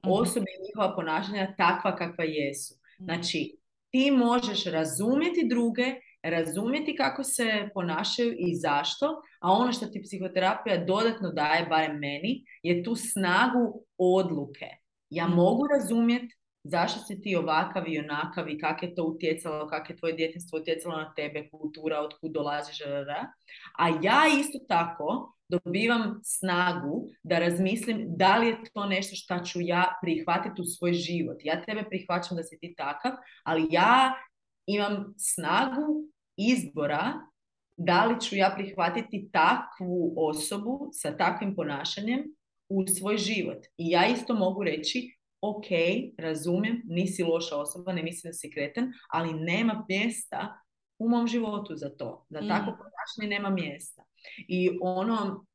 Mhm. 0.04 0.12
osobe 0.12 0.46
i 0.50 0.62
njihova 0.64 0.94
ponašanja 0.96 1.54
takva 1.56 1.96
kakva 1.96 2.24
jesu. 2.24 2.74
Mhm. 3.00 3.04
Znači, 3.04 3.56
ti 3.90 4.10
možeš 4.10 4.64
razumjeti 4.64 5.46
druge, 5.48 5.84
razumjeti 6.22 6.96
kako 6.96 7.24
se 7.24 7.68
ponašaju 7.74 8.34
i 8.38 8.54
zašto, 8.54 9.06
a 9.40 9.52
ono 9.52 9.72
što 9.72 9.86
ti 9.86 10.02
psihoterapija 10.02 10.84
dodatno 10.84 11.30
daje, 11.30 11.66
barem 11.66 11.98
meni, 11.98 12.44
je 12.62 12.82
tu 12.84 12.94
snagu 12.96 13.84
odluke. 13.98 14.66
Ja 15.10 15.26
Mhm. 15.26 15.34
mogu 15.36 15.62
razumjeti 15.66 16.34
zašto 16.64 17.00
si 17.00 17.20
ti 17.22 17.36
ovakav 17.36 17.88
i 17.88 17.98
onakav 17.98 18.48
i 18.48 18.58
kako 18.58 18.86
je 18.86 18.94
to 18.94 19.04
utjecalo, 19.04 19.68
kako 19.68 19.92
je 19.92 19.96
tvoje 19.96 20.14
djetinstvo 20.14 20.58
utjecalo 20.58 20.96
na 20.96 21.14
tebe, 21.14 21.48
kultura, 21.50 22.00
otkud 22.00 22.32
dolaziš, 22.32 22.78
a 23.78 23.88
ja 23.88 24.22
isto 24.40 24.58
tako 24.68 25.36
dobivam 25.48 26.20
snagu 26.24 27.08
da 27.22 27.38
razmislim 27.38 28.06
da 28.08 28.36
li 28.36 28.46
je 28.46 28.56
to 28.74 28.86
nešto 28.86 29.16
što 29.16 29.44
ću 29.44 29.58
ja 29.60 29.98
prihvatiti 30.02 30.62
u 30.62 30.64
svoj 30.64 30.92
život. 30.92 31.36
Ja 31.44 31.64
tebe 31.64 31.84
prihvaćam 31.88 32.36
da 32.36 32.42
si 32.42 32.58
ti 32.58 32.74
takav, 32.76 33.12
ali 33.44 33.68
ja 33.70 34.14
imam 34.66 35.14
snagu 35.18 36.04
izbora 36.36 37.12
da 37.76 38.04
li 38.04 38.20
ću 38.20 38.36
ja 38.36 38.52
prihvatiti 38.56 39.30
takvu 39.32 40.14
osobu 40.16 40.88
sa 40.92 41.16
takvim 41.16 41.54
ponašanjem 41.54 42.24
u 42.68 42.86
svoj 42.86 43.16
život. 43.16 43.66
I 43.76 43.90
ja 43.90 44.06
isto 44.06 44.34
mogu 44.34 44.64
reći, 44.64 45.19
ok, 45.40 45.66
razumijem, 46.18 46.82
nisi 46.84 47.22
loša 47.22 47.56
osoba, 47.56 47.92
ne 47.92 48.02
mislim 48.02 48.30
da 48.30 48.34
si 48.34 48.50
kreten, 48.50 48.92
ali 49.08 49.34
nema 49.34 49.84
mjesta 49.88 50.60
u 50.98 51.08
mom 51.08 51.26
životu 51.26 51.76
za 51.76 51.96
to. 51.96 52.26
Za 52.30 52.40
mm. 52.40 52.48
tako 52.48 52.64
ponašanje 52.64 53.36
nema 53.36 53.50
mjesta. 53.50 54.04
I 54.48 54.78
ono 54.80 55.46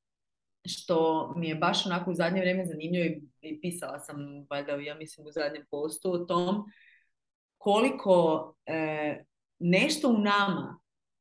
što 0.65 1.33
mi 1.37 1.49
je 1.49 1.55
baš 1.55 1.85
onako 1.85 2.11
u 2.11 2.13
zadnje 2.13 2.39
vrijeme 2.39 2.65
zanimljivo 2.65 3.05
i 3.41 3.61
pisala 3.61 3.99
sam 3.99 4.17
valjda 4.49 4.71
ja 4.71 4.95
mislim 4.95 5.27
u 5.27 5.31
zadnjem 5.31 5.65
postu 5.71 6.11
o 6.11 6.17
tom 6.17 6.63
koliko 7.57 8.53
e, 8.65 9.23
nešto 9.59 10.09
u 10.09 10.17
nama 10.17 10.79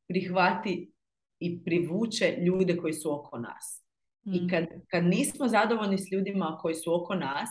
prihvati 0.09 0.93
i 1.39 1.65
privuče 1.65 2.37
ljude 2.47 2.77
koji 2.77 2.93
su 2.93 3.15
oko 3.15 3.39
nas. 3.39 3.85
I 4.25 4.41
mm. 4.41 4.49
kad, 4.51 4.65
kad 4.91 5.05
nismo 5.05 5.49
zadovoljni 5.49 5.99
s 5.99 6.13
ljudima 6.13 6.59
koji 6.63 6.75
su 6.75 6.95
oko 6.95 7.15
nas, 7.15 7.49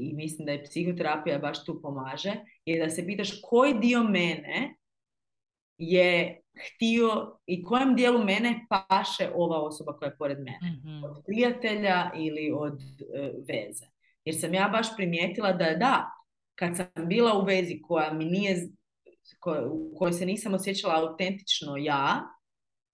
i 0.00 0.12
mislim 0.14 0.46
da 0.46 0.52
je 0.52 0.64
psihoterapija 0.64 1.38
baš 1.38 1.64
tu 1.64 1.82
pomaže, 1.82 2.32
je 2.64 2.84
da 2.84 2.90
se 2.90 3.06
pitaš 3.06 3.40
koji 3.42 3.74
dio 3.74 4.02
mene 4.02 4.74
je 5.78 6.40
htio 6.58 7.38
i 7.46 7.64
kojem 7.64 7.96
dijelu 7.96 8.24
mene 8.24 8.66
paše 8.68 9.30
ova 9.34 9.58
osoba 9.62 9.96
koja 9.96 10.08
je 10.08 10.16
pored 10.16 10.38
mene. 10.38 10.58
mm 10.62 11.04
Od 11.04 11.22
prijatelja 11.26 12.10
ili 12.16 12.52
od 12.54 12.80
e, 12.82 13.32
veze. 13.48 13.86
Jer 14.24 14.40
sam 14.40 14.54
ja 14.54 14.68
baš 14.68 14.96
primijetila 14.96 15.52
da 15.52 15.74
da, 15.74 16.10
kad 16.54 16.76
sam 16.76 16.86
bila 17.06 17.38
u 17.38 17.44
vezi 17.44 17.80
koja 17.82 18.12
mi 18.12 18.24
nije, 18.24 18.68
u 19.70 19.94
kojoj 19.98 20.12
se 20.12 20.26
nisam 20.26 20.54
osjećala 20.54 20.94
autentično 20.94 21.76
ja, 21.76 22.20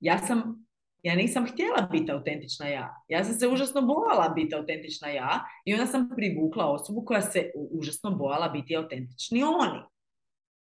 ja 0.00 0.18
sam 0.18 0.65
ja 1.06 1.14
nisam 1.14 1.46
htjela 1.46 1.88
biti 1.92 2.12
autentična 2.12 2.66
ja. 2.68 3.04
Ja 3.08 3.24
sam 3.24 3.34
se 3.34 3.48
užasno 3.48 3.82
bojala 3.82 4.28
biti 4.28 4.54
autentična 4.54 5.08
ja 5.08 5.44
i 5.64 5.74
onda 5.74 5.86
sam 5.86 6.10
privukla 6.16 6.66
osobu 6.66 7.04
koja 7.04 7.22
se 7.22 7.50
užasno 7.54 8.10
bojala 8.10 8.48
biti 8.48 8.76
autentični 8.76 9.42
oni. 9.42 9.80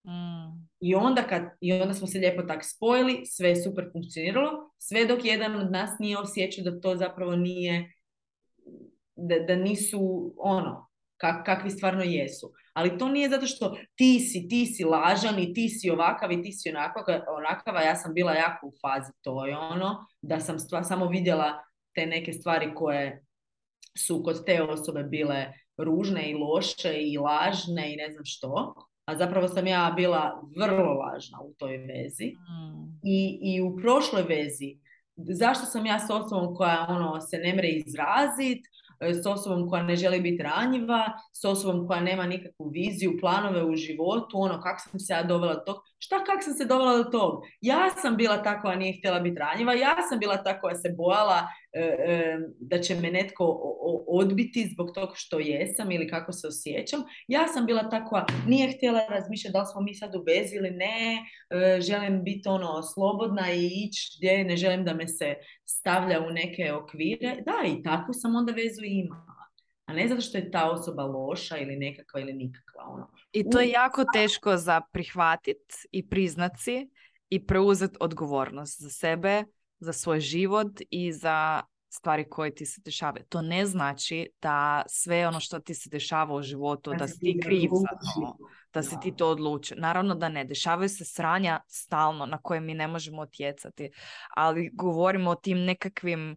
Mm. 0.05 0.69
I, 0.81 0.95
onda 0.95 1.23
kad, 1.23 1.43
I 1.61 1.73
onda 1.73 1.95
smo 1.95 2.07
se 2.07 2.19
lijepo 2.19 2.43
tak 2.43 2.65
spojili, 2.65 3.27
sve 3.27 3.49
je 3.49 3.63
super 3.63 3.89
funkcioniralo, 3.93 4.71
sve 4.79 5.07
dok 5.07 5.25
jedan 5.25 5.57
od 5.57 5.71
nas 5.71 5.91
nije 5.99 6.19
osjećao 6.19 6.65
da 6.65 6.81
to 6.81 6.97
zapravo 6.97 7.37
nije, 7.37 7.93
da, 9.17 9.39
da 9.39 9.57
nisu 9.57 10.35
ono, 10.39 10.89
kak, 11.23 11.47
kakvi 11.47 11.71
stvarno 11.71 12.03
jesu. 12.03 12.53
Ali 12.73 12.99
to 12.99 13.09
nije 13.09 13.29
zato 13.29 13.47
što 13.47 13.77
ti 13.95 14.21
si, 14.21 14.49
ti 14.49 14.67
si 14.67 14.85
lažan 14.85 15.39
i 15.39 15.55
ti 15.55 15.69
si 15.69 15.91
ovakav 15.91 16.33
i 16.33 16.43
ti 16.43 16.53
si 16.53 16.73
onakav, 17.39 17.75
ja 17.85 17.97
sam 17.97 18.15
bila 18.15 18.33
jako 18.33 18.67
u 18.67 18.73
fazi 18.81 19.13
to 19.21 19.47
je 19.47 19.57
ono, 19.57 20.07
da 20.23 20.41
sam 20.41 20.59
stvar, 20.59 20.85
samo 20.85 21.07
vidjela 21.07 21.65
te 21.95 22.07
neke 22.07 22.33
stvari 22.33 22.75
koje 22.75 23.25
su 23.99 24.23
kod 24.25 24.45
te 24.47 24.63
osobe 24.63 25.03
bile 25.03 25.53
ružne 25.77 26.31
i 26.31 26.35
loše 26.35 26.95
i 26.99 27.19
lažne 27.19 27.93
i 27.93 27.97
ne 27.97 28.11
znam 28.13 28.25
što. 28.25 28.75
A 29.05 29.17
zapravo 29.17 29.49
sam 29.49 29.67
ja 29.67 29.93
bila 29.97 30.43
vrlo 30.57 30.93
lažna 30.93 31.39
u 31.41 31.55
toj 31.59 31.77
vezi. 31.77 32.27
Mm. 32.27 33.01
I, 33.05 33.39
I 33.43 33.61
u 33.61 33.77
prošloj 33.77 34.23
vezi, 34.23 34.79
zašto 35.17 35.67
sam 35.67 35.87
ja 35.87 35.99
s 35.99 36.11
osobom 36.11 36.55
koja 36.55 36.87
ono 36.89 37.21
se 37.21 37.39
ne 37.39 37.55
mre 37.55 37.69
izraziti, 37.69 38.69
E, 38.73 38.82
s 39.11 39.27
osobom 39.27 39.69
koja 39.71 39.83
ne 39.83 39.97
želi 39.97 40.21
biti 40.21 40.43
ranjiva, 40.43 41.05
s 41.33 41.45
osobom 41.45 41.87
koja 41.87 42.01
nema 42.01 42.27
nikakvu 42.27 42.69
viziju, 42.69 43.19
planove 43.21 43.65
u 43.65 43.77
životu, 43.77 44.29
ono 44.33 44.61
kako 44.61 44.81
sam 44.81 45.01
se 45.01 45.13
ja 45.13 45.23
dovela 45.23 45.55
do 45.55 45.61
tog. 45.61 45.77
Šta 45.99 46.25
kako 46.25 46.43
sam 46.43 46.55
se 46.55 46.65
dovela 46.65 46.97
do 46.97 47.05
tog? 47.05 47.43
Ja 47.61 47.91
sam 47.91 48.17
bila 48.17 48.43
ta 48.43 48.63
koja 48.63 48.77
nije 48.77 48.99
htjela 48.99 49.21
biti 49.21 49.39
ranjiva, 49.39 49.73
ja 49.73 49.97
sam 50.09 50.19
bila 50.19 50.43
ta 50.43 50.61
koja 50.61 50.75
se 50.75 50.95
bojala 50.97 51.39
e, 51.39 51.43
e, 51.43 51.47
da 52.61 52.81
će 52.81 52.95
me 52.95 53.11
netko 53.11 53.45
odbiti 54.07 54.69
zbog 54.73 54.91
toga 54.95 55.13
što 55.15 55.39
jesam 55.39 55.91
ili 55.91 56.09
kako 56.09 56.33
se 56.33 56.47
osjećam. 56.47 57.03
Ja 57.29 57.49
sam 57.49 57.67
bila 57.67 57.89
ta 57.89 58.05
koja 58.05 58.27
nije 58.47 58.73
htjela 58.73 59.07
razmišljati 59.09 59.53
da 59.53 59.61
li 59.61 59.67
smo 59.73 59.81
mi 59.81 59.95
sad 59.95 60.15
u 60.15 60.25
vezi 60.27 60.57
ili 60.57 60.71
ne, 60.71 61.19
želim 61.81 62.25
biti 62.25 62.49
ono 62.49 62.83
slobodna 62.83 63.53
i 63.53 63.67
ići 63.67 64.17
gdje 64.19 64.45
ne 64.45 64.57
želim 64.57 64.85
da 64.85 64.95
me 64.95 65.09
se 65.09 65.35
stavlja 65.65 66.21
u 66.21 66.31
neke 66.31 66.73
okvire. 66.73 67.37
Da, 67.47 67.69
i 67.69 67.83
takvu 67.83 68.15
sam 68.15 68.37
onda 68.37 68.53
vezu 68.53 68.81
imala. 68.85 69.33
A 69.85 69.93
ne 69.93 70.09
zato 70.09 70.21
što 70.21 70.39
je 70.39 70.51
ta 70.51 70.71
osoba 70.71 71.05
loša 71.05 71.59
ili 71.59 71.77
nekakva 71.77 72.21
ili 72.21 72.33
nikakva. 72.33 72.85
Ono. 72.87 73.11
I 73.33 73.51
to 73.51 73.61
je 73.61 73.71
jako 73.71 74.05
teško 74.13 74.57
za 74.57 74.81
prihvatit 74.93 75.63
i 75.91 76.09
priznat 76.09 76.53
si 76.59 76.91
i 77.29 77.47
preuzeti 77.47 77.97
odgovornost 78.01 78.83
za 78.83 78.91
sebe, 78.91 79.45
za 79.83 79.93
svoj 79.93 80.21
život 80.21 80.81
i 80.91 81.13
za 81.13 81.63
stvari 81.89 82.29
koje 82.31 82.55
ti 82.55 82.67
se 82.67 82.81
dešavaju. 82.85 83.25
To 83.29 83.43
ne 83.43 83.67
znači 83.67 84.31
da 84.43 84.83
sve 84.89 85.29
ono 85.29 85.41
što 85.41 85.61
ti 85.61 85.75
se 85.75 85.91
dešava 85.91 86.35
u 86.35 86.43
životu, 86.43 86.93
da, 86.99 87.09
si 87.09 87.19
ti 87.21 87.41
kriv 87.43 87.71
za 87.71 87.99
to, 87.99 88.37
da 88.75 88.83
si 88.83 88.97
ti 89.03 89.17
to 89.17 89.29
odluči. 89.29 89.75
Naravno 89.77 90.15
da 90.15 90.29
ne, 90.29 90.45
dešavaju 90.45 90.89
se 90.89 91.05
sranja 91.05 91.61
stalno 91.67 92.27
na 92.27 92.39
koje 92.39 92.61
mi 92.61 92.75
ne 92.75 92.89
možemo 92.89 93.23
otjecati, 93.23 93.91
ali 94.37 94.71
govorimo 94.73 95.31
o 95.31 95.35
tim 95.35 95.59
nekakvim 95.59 96.37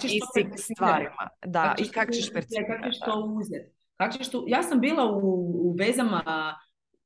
ćeš 0.00 0.10
to 0.18 0.56
stvarima. 0.74 1.28
Da, 1.46 1.74
i 1.78 1.88
kako 1.88 2.12
ćeš 2.12 2.32
percipirati. 2.32 2.72
Kako 2.72 2.92
ćeš 2.92 3.00
to 3.00 3.36
uzeti? 3.40 3.76
ćeš 4.18 4.30
to... 4.30 4.44
Ja 4.48 4.62
sam 4.62 4.80
bila 4.80 5.04
u, 5.04 5.18
u 5.70 5.74
vezama 5.78 6.22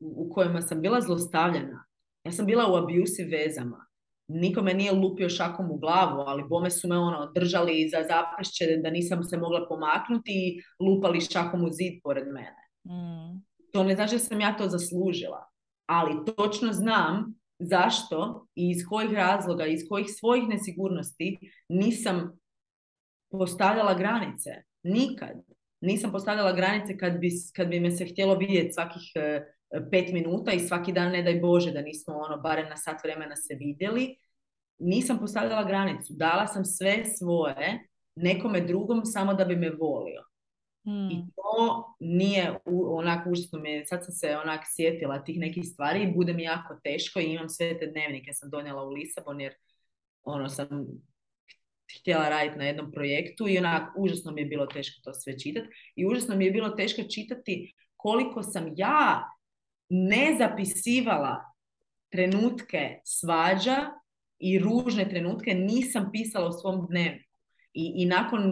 u 0.01 0.31
kojima 0.35 0.63
sam 0.63 0.81
bila 0.81 1.01
zlostavljana. 1.01 1.85
Ja 2.25 2.33
sam 2.33 2.47
bila 2.47 2.73
u 2.73 2.77
abusive 2.77 3.39
vezama. 3.39 3.90
Nikome 4.33 4.75
nije 4.75 4.93
lupio 4.93 5.29
šakom 5.29 5.71
u 5.71 5.77
glavu, 5.77 6.21
ali 6.27 6.45
bome 6.49 6.71
su 6.71 6.89
me 6.89 6.99
ono 6.99 7.33
držali 7.35 7.89
za 7.89 7.99
zaprešće 8.09 8.77
da 8.83 8.91
nisam 8.91 9.25
se 9.25 9.39
mogla 9.39 9.67
pomaknuti 9.69 10.33
i 10.33 10.63
lupali 10.85 11.21
šakom 11.21 11.65
u 11.65 11.71
zid 11.71 12.01
pored 12.03 12.27
mene. 12.27 12.69
Mm. 12.85 13.43
To 13.73 13.85
ne 13.85 13.95
znači 13.95 14.15
da 14.15 14.19
sam 14.19 14.41
ja 14.41 14.57
to 14.57 14.69
zaslužila. 14.69 15.51
Ali 15.87 16.15
točno 16.37 16.73
znam 16.73 17.35
zašto 17.59 18.47
i 18.55 18.71
iz 18.71 18.85
kojih 18.89 19.13
razloga, 19.13 19.67
iz 19.67 19.81
kojih 19.89 20.07
svojih 20.11 20.49
nesigurnosti 20.49 21.39
nisam 21.69 22.39
postavljala 23.31 23.95
granice. 23.95 24.51
Nikad. 24.83 25.37
Nisam 25.81 26.13
postavljala 26.13 26.53
granice 26.53 26.99
kad 26.99 27.19
bi, 27.19 27.31
kad 27.57 27.69
bi 27.69 27.81
me 27.81 27.91
se 27.91 28.05
htjelo 28.05 28.35
vidjeti 28.35 28.73
svakih 28.73 29.03
e, 29.15 29.43
pet 29.91 30.13
minuta 30.13 30.53
i 30.53 30.61
svaki 30.61 30.93
dan, 30.93 31.13
ne 31.13 31.23
daj 31.23 31.41
Bože, 31.41 31.73
da 31.73 31.83
nismo 31.83 32.15
ono, 32.15 32.43
barem 32.43 32.69
na 32.69 32.77
sat 32.77 33.05
vremena 33.05 33.37
se 33.37 33.55
vidjeli. 33.55 34.17
Nisam 34.79 35.19
postavljala 35.19 35.65
granicu. 35.65 36.13
Dala 36.17 36.47
sam 36.47 36.65
sve 36.65 37.05
svoje 37.19 37.89
nekome 38.17 38.61
drugom 38.61 39.05
samo 39.05 39.35
da 39.35 39.45
bi 39.45 39.57
me 39.57 39.71
volio. 39.71 40.25
I 40.85 40.91
hmm. 40.91 41.31
to 41.37 41.95
nije 42.01 42.59
onako 42.67 43.31
užasno 43.31 43.59
me, 43.59 43.87
sad 43.87 44.05
sam 44.05 44.13
se 44.13 44.37
onak 44.37 44.61
sjetila 44.77 45.25
tih 45.25 45.39
nekih 45.39 45.65
stvari 45.73 46.03
i 46.03 46.13
bude 46.15 46.33
mi 46.33 46.43
jako 46.43 46.81
teško 46.85 47.21
i 47.21 47.25
imam 47.25 47.49
sve 47.49 47.79
te 47.79 47.87
dnevnike 47.87 48.33
sam 48.33 48.51
donijela 48.51 48.83
u 48.85 48.91
Lisabon 48.91 49.41
jer 49.41 49.53
ono 50.23 50.49
sam 50.49 50.87
htjela 52.01 52.29
raditi 52.29 52.59
na 52.59 52.65
jednom 52.65 52.93
projektu 52.93 53.49
i 53.49 53.59
onak 53.59 53.93
užasno 53.99 54.33
mi 54.33 54.41
je 54.41 54.47
bilo 54.47 54.67
teško 54.67 55.01
to 55.05 55.15
sve 55.15 55.39
čitati 55.39 55.69
i 55.97 56.07
užasno 56.07 56.37
mi 56.37 56.45
je 56.45 56.51
bilo 56.51 56.69
teško 56.69 57.03
čitati 57.03 57.75
koliko 57.97 58.43
sam 58.43 58.73
ja 58.77 59.31
ne 59.91 60.37
zapisivala 60.39 61.53
trenutke 62.11 63.01
svađa 63.05 63.77
i 64.39 64.59
ružne 64.59 65.09
trenutke 65.09 65.55
nisam 65.55 66.11
pisala 66.13 66.49
u 66.49 66.53
svom 66.53 66.87
dnevniku. 66.91 67.31
I, 67.73 67.93
i 67.97 68.07
nakon 68.07 68.43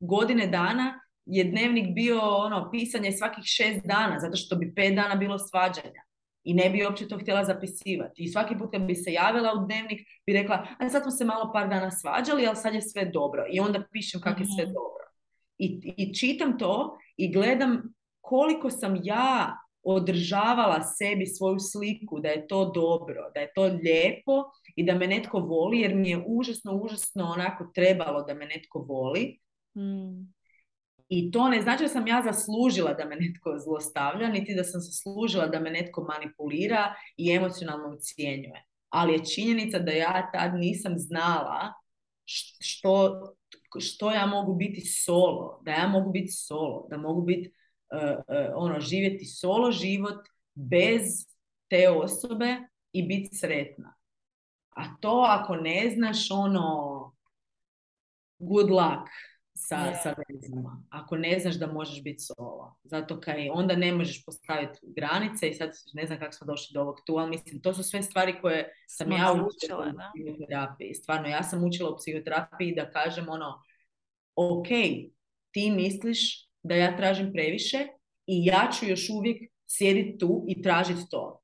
godine 0.00 0.46
dana 0.46 1.00
je 1.26 1.44
dnevnik 1.44 1.94
bio 1.94 2.20
ono 2.20 2.70
pisanje 2.70 3.12
svakih 3.12 3.44
šest 3.44 3.86
dana, 3.86 4.18
zato 4.18 4.36
što 4.36 4.56
bi 4.56 4.74
pet 4.74 4.94
dana 4.94 5.14
bilo 5.14 5.38
svađanja. 5.38 6.02
I 6.44 6.54
ne 6.54 6.70
bi 6.70 6.84
uopće 6.84 7.08
to 7.08 7.18
htjela 7.18 7.44
zapisivati. 7.44 8.22
I 8.22 8.28
svaki 8.28 8.58
put 8.58 8.70
kad 8.70 8.82
bi 8.82 8.94
se 8.94 9.12
javila 9.12 9.52
u 9.54 9.66
dnevnik, 9.66 10.00
bi 10.26 10.32
rekla, 10.32 10.66
a 10.78 10.88
sad 10.88 11.02
smo 11.02 11.10
se 11.10 11.24
malo 11.24 11.52
par 11.52 11.68
dana 11.68 11.90
svađali, 11.90 12.46
ali 12.46 12.56
sad 12.56 12.74
je 12.74 12.82
sve 12.82 13.04
dobro. 13.04 13.44
I 13.52 13.60
onda 13.60 13.84
pišem 13.92 14.20
kako 14.20 14.40
je 14.40 14.46
sve 14.56 14.64
mhm. 14.64 14.72
dobro. 14.72 15.04
I, 15.58 15.94
I 15.96 16.14
čitam 16.14 16.58
to 16.58 16.98
i 17.16 17.32
gledam 17.32 17.94
koliko 18.20 18.70
sam 18.70 19.00
ja 19.02 19.56
održavala 19.82 20.82
sebi 20.82 21.26
svoju 21.26 21.58
sliku, 21.58 22.20
da 22.20 22.28
je 22.28 22.46
to 22.46 22.70
dobro, 22.74 23.30
da 23.34 23.40
je 23.40 23.52
to 23.54 23.64
lijepo 23.64 24.44
i 24.76 24.84
da 24.84 24.94
me 24.94 25.06
netko 25.06 25.38
voli, 25.38 25.80
jer 25.80 25.94
mi 25.94 26.10
je 26.10 26.24
užasno, 26.26 26.72
užasno 26.72 27.24
onako 27.24 27.70
trebalo 27.74 28.22
da 28.22 28.34
me 28.34 28.46
netko 28.46 28.78
voli. 28.78 29.38
Mm 29.76 30.40
I 31.10 31.30
to 31.30 31.48
ne 31.48 31.62
znači 31.62 31.82
da 31.82 31.88
sam 31.88 32.06
ja 32.06 32.22
zaslužila 32.22 32.94
da 32.94 33.04
me 33.04 33.16
netko 33.16 33.58
zlostavlja, 33.64 34.28
niti 34.28 34.54
da 34.54 34.64
sam 34.64 34.80
zaslužila 34.80 35.46
da 35.46 35.60
me 35.60 35.70
netko 35.70 36.02
manipulira 36.02 36.94
i 37.16 37.30
emocionalno 37.30 37.96
ucijenjuje. 37.96 38.64
Ali 38.88 39.12
je 39.12 39.24
činjenica 39.24 39.78
da 39.78 39.92
ja 39.92 40.30
tad 40.32 40.54
nisam 40.54 40.94
znala 40.98 41.72
što, 42.60 43.20
što 43.80 44.10
ja 44.10 44.26
mogu 44.26 44.54
biti 44.54 44.80
solo, 44.80 45.62
da 45.64 45.70
ja 45.70 45.88
mogu 45.88 46.10
biti 46.12 46.32
solo, 46.32 46.86
da 46.90 46.96
mogu 46.96 47.22
biti 47.22 47.52
ono, 48.54 48.80
živjeti 48.80 49.24
solo 49.24 49.72
život 49.72 50.28
bez 50.54 51.02
te 51.68 51.88
osobe 51.88 52.56
i 52.92 53.02
biti 53.02 53.36
sretna. 53.36 53.94
A 54.70 54.96
to 55.00 55.24
ako 55.28 55.56
ne 55.56 55.90
znaš 55.94 56.30
ono 56.30 57.16
good 58.38 58.70
luck 58.70 59.08
sa, 59.54 59.76
yeah. 59.76 60.02
sa 60.02 60.14
vezama. 60.28 60.82
Ako 60.88 61.16
ne 61.16 61.38
znaš 61.38 61.54
da 61.54 61.72
možeš 61.72 62.02
biti 62.02 62.18
solo. 62.18 62.76
Zato 62.84 63.20
kaj 63.20 63.50
onda 63.52 63.76
ne 63.76 63.92
možeš 63.92 64.24
postaviti 64.24 64.78
granice 64.82 65.48
i 65.48 65.54
sad 65.54 65.70
ne 65.92 66.06
znam 66.06 66.18
kako 66.18 66.32
smo 66.32 66.46
došli 66.46 66.74
do 66.74 66.80
ovog 66.80 66.96
tu, 67.06 67.16
ali 67.16 67.30
mislim, 67.30 67.62
to 67.62 67.74
su 67.74 67.82
sve 67.82 68.02
stvari 68.02 68.40
koje 68.40 68.72
sam 68.88 69.12
ja 69.12 69.32
učila 69.32 69.86
u 69.86 69.92
psihoterapiji. 70.14 70.94
Stvarno, 70.94 71.28
ja 71.28 71.42
sam 71.42 71.64
učila 71.64 71.90
u 71.90 71.96
psihoterapiji 71.96 72.74
da 72.74 72.90
kažem 72.90 73.28
ono, 73.28 73.62
ok, 74.34 74.68
ti 75.50 75.70
misliš 75.70 76.49
da 76.62 76.74
ja 76.74 76.96
tražim 76.96 77.32
previše 77.32 77.86
i 78.26 78.44
ja 78.44 78.68
ću 78.72 78.86
još 78.86 79.10
uvijek 79.10 79.52
sjediti 79.66 80.18
tu 80.18 80.44
i 80.48 80.62
tražiti 80.62 81.08
to. 81.10 81.40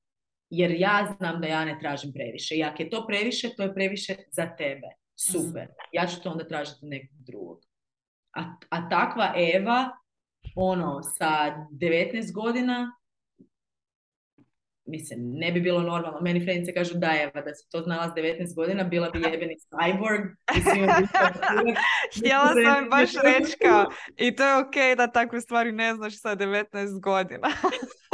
Jer 0.51 0.71
ja 0.71 1.17
znam 1.19 1.41
da 1.41 1.47
ja 1.47 1.65
ne 1.65 1.79
tražim 1.81 2.13
previše. 2.13 2.57
I 2.57 2.65
ako 2.65 2.83
je 2.83 2.91
to 2.91 3.07
previše, 3.07 3.51
to 3.57 3.63
je 3.63 3.75
previše 3.75 4.17
za 4.33 4.57
tebe. 4.57 4.87
Super. 5.17 5.63
Mhm. 5.63 5.73
Ja 5.93 6.07
ću 6.07 6.23
to 6.23 6.31
onda 6.31 6.49
tražiti 6.49 6.87
nekog 6.87 7.19
drugog. 7.19 7.61
A, 8.37 8.57
a 8.71 8.89
takva 8.89 9.33
Eva, 9.55 9.91
ono, 10.57 11.03
sa 11.03 11.57
19 11.73 12.33
godina, 12.33 12.93
mislim, 14.87 15.19
ne 15.35 15.53
bi 15.53 15.61
bilo 15.61 15.81
normalno. 15.81 16.21
Meni 16.21 16.45
frenice 16.45 16.75
kažu 16.75 16.95
da 16.95 17.11
Eva, 17.21 17.41
da 17.41 17.55
si 17.55 17.71
to 17.71 17.81
znala 17.81 18.09
s 18.09 18.13
19 18.19 18.55
godina, 18.55 18.85
bila 18.85 19.11
bi 19.11 19.19
jebeni 19.19 19.57
cyborg. 19.71 20.23
Htjela 22.19 22.47
sam 22.65 22.89
baš 22.91 23.11
reći 23.25 23.57
i 24.17 24.37
to 24.37 24.45
je 24.45 24.57
ok 24.57 24.97
da 24.97 25.07
takve 25.07 25.41
stvari 25.41 25.73
ne 25.73 25.95
znaš 25.95 26.21
sa 26.21 26.37
19 26.37 27.01
godina. 27.01 27.49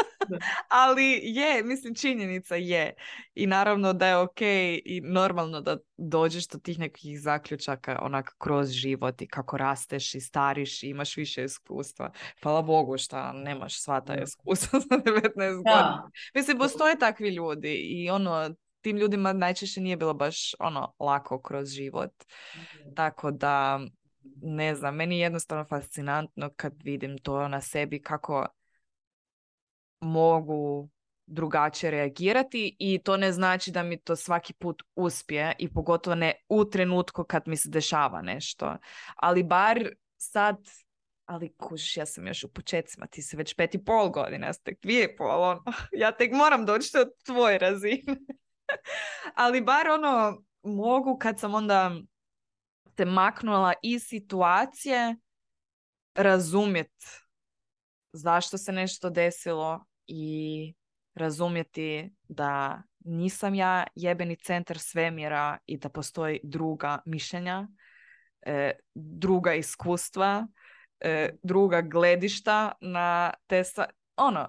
Ali 0.69 1.21
je, 1.23 1.63
mislim, 1.65 1.95
činjenica 1.95 2.57
je. 2.57 2.95
I 3.35 3.47
naravno 3.47 3.93
da 3.93 4.07
je 4.07 4.17
ok 4.17 4.41
i 4.85 5.01
normalno 5.05 5.61
da 5.61 5.77
dođeš 5.97 6.49
do 6.49 6.59
tih 6.59 6.79
nekih 6.79 7.21
zaključaka 7.21 7.99
onak 8.03 8.35
kroz 8.39 8.71
život 8.71 9.23
i 9.23 9.27
kako 9.27 9.57
rasteš 9.57 10.15
i 10.15 10.21
stariš 10.21 10.83
i 10.83 10.89
imaš 10.89 11.17
više 11.17 11.45
iskustva. 11.45 12.13
Hvala 12.43 12.63
Bogu 12.63 12.99
što 12.99 13.33
nemaš 13.33 13.83
sva 13.83 14.01
ta 14.01 14.15
iskustva 14.23 14.81
za 14.81 14.97
19 14.97 15.33
godina. 15.57 16.11
Mislim, 16.35 16.59
postoje 16.59 16.99
takvi 16.99 17.29
ljudi 17.29 17.75
i 17.75 18.11
ono, 18.11 18.55
tim 18.81 18.97
ljudima 18.97 19.33
najčešće 19.33 19.81
nije 19.81 19.97
bilo 19.97 20.15
baš 20.15 20.55
ono 20.59 20.95
lako 20.99 21.43
kroz 21.43 21.69
život. 21.69 22.13
Tako 22.97 23.31
da, 23.31 23.81
ne 24.43 24.75
znam, 24.75 24.97
meni 24.97 25.19
je 25.19 25.23
jednostavno 25.23 25.65
fascinantno 25.65 26.51
kad 26.57 26.73
vidim 26.83 27.19
to 27.19 27.49
na 27.49 27.61
sebi 27.61 28.03
kako 28.03 28.47
mogu 30.03 30.89
drugačije 31.27 31.91
reagirati 31.91 32.77
i 32.79 33.01
to 33.05 33.17
ne 33.17 33.33
znači 33.33 33.71
da 33.71 33.83
mi 33.83 34.01
to 34.01 34.17
svaki 34.17 34.53
put 34.53 34.83
uspije 34.97 35.55
i 35.59 35.73
pogotovo 35.73 36.15
ne 36.15 36.35
u 36.49 36.65
trenutku 36.65 37.25
kad 37.25 37.43
mi 37.47 37.57
se 37.57 37.69
dešava 37.69 38.23
nešto. 38.23 38.77
Ali 39.17 39.43
bar 39.43 39.89
sad, 40.17 40.57
ali 41.25 41.55
kužiš, 41.57 41.97
ja 41.97 42.07
sam 42.07 42.27
još 42.27 42.45
u 42.45 42.53
početcima, 42.53 43.07
ti 43.07 43.23
si 43.23 43.37
već 43.37 43.55
pet 43.55 43.75
i 43.75 43.85
pol 43.85 44.11
godina, 44.11 44.47
ja 44.47 44.53
tek 44.53 44.83
dvije 44.83 45.17
pol, 45.17 45.43
ono, 45.43 45.65
ja 46.03 46.13
tek 46.13 46.33
moram 46.33 46.67
doći 46.67 46.91
do 46.95 47.05
tvoje 47.27 47.59
razine. 47.59 48.17
ali 49.35 49.61
bar 49.61 49.89
ono, 49.89 50.43
mogu 50.63 51.19
kad 51.19 51.41
sam 51.41 51.55
onda 51.55 51.91
se 52.97 53.05
maknula 53.05 53.73
iz 53.83 54.03
situacije 54.03 55.17
razumjeti 56.15 57.07
zašto 58.13 58.59
se 58.59 58.73
nešto 58.73 59.11
desilo, 59.11 59.85
i 60.15 60.75
razumjeti 61.15 62.15
da 62.29 62.83
nisam 63.05 63.55
ja 63.55 63.87
jebeni 63.95 64.37
centar 64.37 64.79
svemira 64.79 65.59
i 65.67 65.79
da 65.79 65.89
postoji 65.89 66.41
druga 66.43 66.99
mišljenja, 67.07 67.69
e, 68.43 68.71
druga 68.95 69.55
iskustva, 69.55 70.47
e, 71.01 71.31
druga 71.43 71.81
gledišta 71.81 72.73
na 72.81 73.33
te 73.47 73.63
ono 74.17 74.49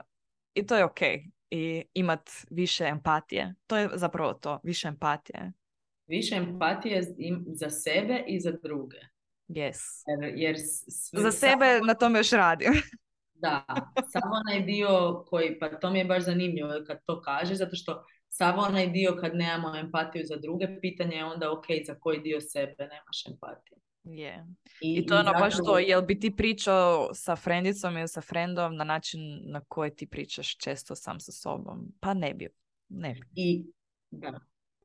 i 0.54 0.66
to 0.66 0.76
je 0.76 0.86
ok 0.86 1.02
i 1.50 1.84
imat 1.94 2.30
više 2.50 2.84
empatije. 2.84 3.56
To 3.68 3.78
je 3.78 3.90
zapravo 3.94 4.34
to, 4.34 4.60
više 4.64 4.88
empatije. 4.88 5.52
Više 6.08 6.36
empatije 6.36 7.04
za 7.54 7.70
sebe 7.70 8.24
i 8.28 8.40
za 8.40 8.52
druge. 8.64 8.98
Yes. 9.48 10.04
Jer, 10.08 10.34
jer 10.36 10.56
za 11.14 11.32
sebe 11.32 11.80
na 11.88 11.94
tome 11.94 12.20
još 12.20 12.32
radim. 12.32 12.74
Da, 13.44 13.66
samo 14.14 14.34
onaj 14.46 14.66
dio 14.66 15.24
koji, 15.28 15.60
pa 15.60 15.70
to 15.70 15.90
mi 15.90 16.00
je 16.00 16.06
baš 16.06 16.24
zanimljivo 16.24 16.70
kad 16.88 16.98
to 17.06 17.22
kaže, 17.22 17.56
zato 17.56 17.76
što 17.76 18.04
samo 18.30 18.62
onaj 18.62 18.88
dio 18.88 19.18
kad 19.22 19.36
nemamo 19.36 19.78
empatiju 19.78 20.24
za 20.26 20.36
druge, 20.36 20.68
pitanje 20.82 21.16
je 21.16 21.26
onda 21.26 21.52
ok, 21.52 21.66
za 21.88 21.96
koji 22.00 22.20
dio 22.20 22.42
sebe 22.42 22.76
nemaš 22.78 23.26
empatiju. 23.32 23.78
Je. 24.04 24.46
I, 24.82 24.96
I 24.96 25.06
to 25.06 25.14
je 25.14 25.20
ono 25.20 25.32
baš 25.32 25.54
to, 25.58 25.78
jel 25.78 26.02
bi 26.02 26.20
ti 26.20 26.36
pričao 26.36 27.10
sa 27.14 27.36
frendicom 27.36 27.98
ili 27.98 28.08
sa 28.08 28.22
frendom 28.22 28.76
na 28.76 28.84
način 28.84 29.22
na 29.44 29.62
koji 29.68 29.96
ti 29.96 30.08
pričaš 30.08 30.58
često 30.58 30.96
sam 30.96 31.20
sa 31.20 31.32
sobom? 31.32 31.94
Pa 32.00 32.14
ne 32.14 32.34
bi. 32.34 32.48
Ne 32.90 33.14
bi. 33.14 33.28
I, 33.36 33.66
da 34.12 34.40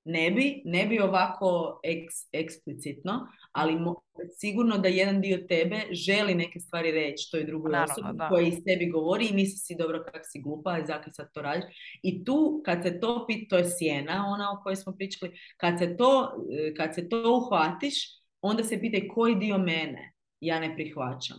ne 0.09 0.31
bi, 0.31 0.63
ne 0.65 0.87
bi 0.87 1.01
ovako 1.01 1.81
eks, 1.85 2.15
eksplicitno, 2.33 3.27
ali 3.53 3.81
mo, 3.81 3.95
sigurno 4.37 4.79
da 4.79 4.89
jedan 4.89 5.21
dio 5.21 5.39
tebe 5.49 5.81
želi 5.91 6.35
neke 6.35 6.61
stvari 6.61 6.91
reći 6.91 7.31
toj 7.31 7.45
drugoj 7.45 7.73
osobi 7.75 8.19
koja 8.29 8.47
iz 8.47 8.55
tebi 8.65 8.91
govori 8.91 9.27
i 9.27 9.35
misli 9.35 9.59
si 9.59 9.77
dobro 9.79 10.05
kak 10.05 10.23
si 10.25 10.41
glupa 10.43 10.79
i 10.79 10.87
zakaj 10.87 11.13
sad 11.13 11.33
to 11.33 11.43
radiš. 11.43 11.65
I 12.03 12.25
tu 12.25 12.63
kad 12.65 12.83
se 12.83 13.01
to 13.01 13.27
pit, 13.27 13.51
to 13.51 13.57
je 13.57 13.71
sjena, 13.79 14.27
ona 14.29 14.53
o 14.53 14.63
kojoj 14.63 14.77
smo 14.77 14.93
pričali, 14.97 15.33
kad 15.57 15.79
se 15.79 15.97
to, 15.97 16.33
e, 16.53 16.75
kad 16.75 16.95
se 16.95 17.09
to 17.09 17.23
uhvatiš, 17.37 17.95
onda 18.41 18.65
se 18.65 18.81
pitaj 18.81 19.09
koji 19.09 19.35
dio 19.35 19.59
mene 19.59 20.13
ja 20.41 20.61
ne 20.61 20.75
prihvaćam. 20.75 21.37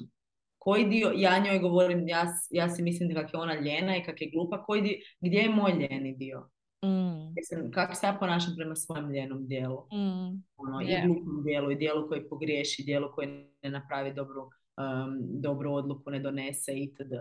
Koji 0.58 0.86
dio, 0.86 1.12
ja 1.16 1.40
njoj 1.40 1.60
govorim, 1.60 2.08
ja, 2.08 2.26
ja 2.50 2.70
si 2.70 2.84
mislim 2.84 3.10
da 3.10 3.22
kak 3.22 3.34
je 3.34 3.40
ona 3.40 3.60
ljena 3.60 3.98
i 3.98 4.04
kak 4.04 4.22
je 4.22 4.30
glupa, 4.34 4.64
koji 4.64 4.82
dio, 4.82 4.98
gdje 5.22 5.38
je 5.38 5.50
moj 5.50 5.72
ljeni 5.72 6.16
dio? 6.18 6.50
Mm. 6.86 7.72
kako 7.72 7.96
se 7.96 8.08
ja 8.08 8.18
ponašam 8.20 8.54
prema 8.58 8.76
svojem 8.76 9.12
ljenom 9.12 9.48
dijelu. 9.48 9.88
Mm. 9.94 10.44
Ono, 10.58 10.82
I 10.82 10.96
glupom 11.06 11.44
dijelu, 11.44 11.72
i 11.72 11.76
dijelu 11.76 12.08
koji 12.08 12.30
pogriješi, 12.30 12.84
dijelu 12.84 13.12
koji 13.16 13.28
ne 13.64 13.70
napravi 13.70 14.14
dobru, 14.14 14.42
um, 14.42 15.18
dobru 15.42 15.74
odluku, 15.74 16.12
ne 16.12 16.20
donese 16.20 16.74
itd. 16.74 17.12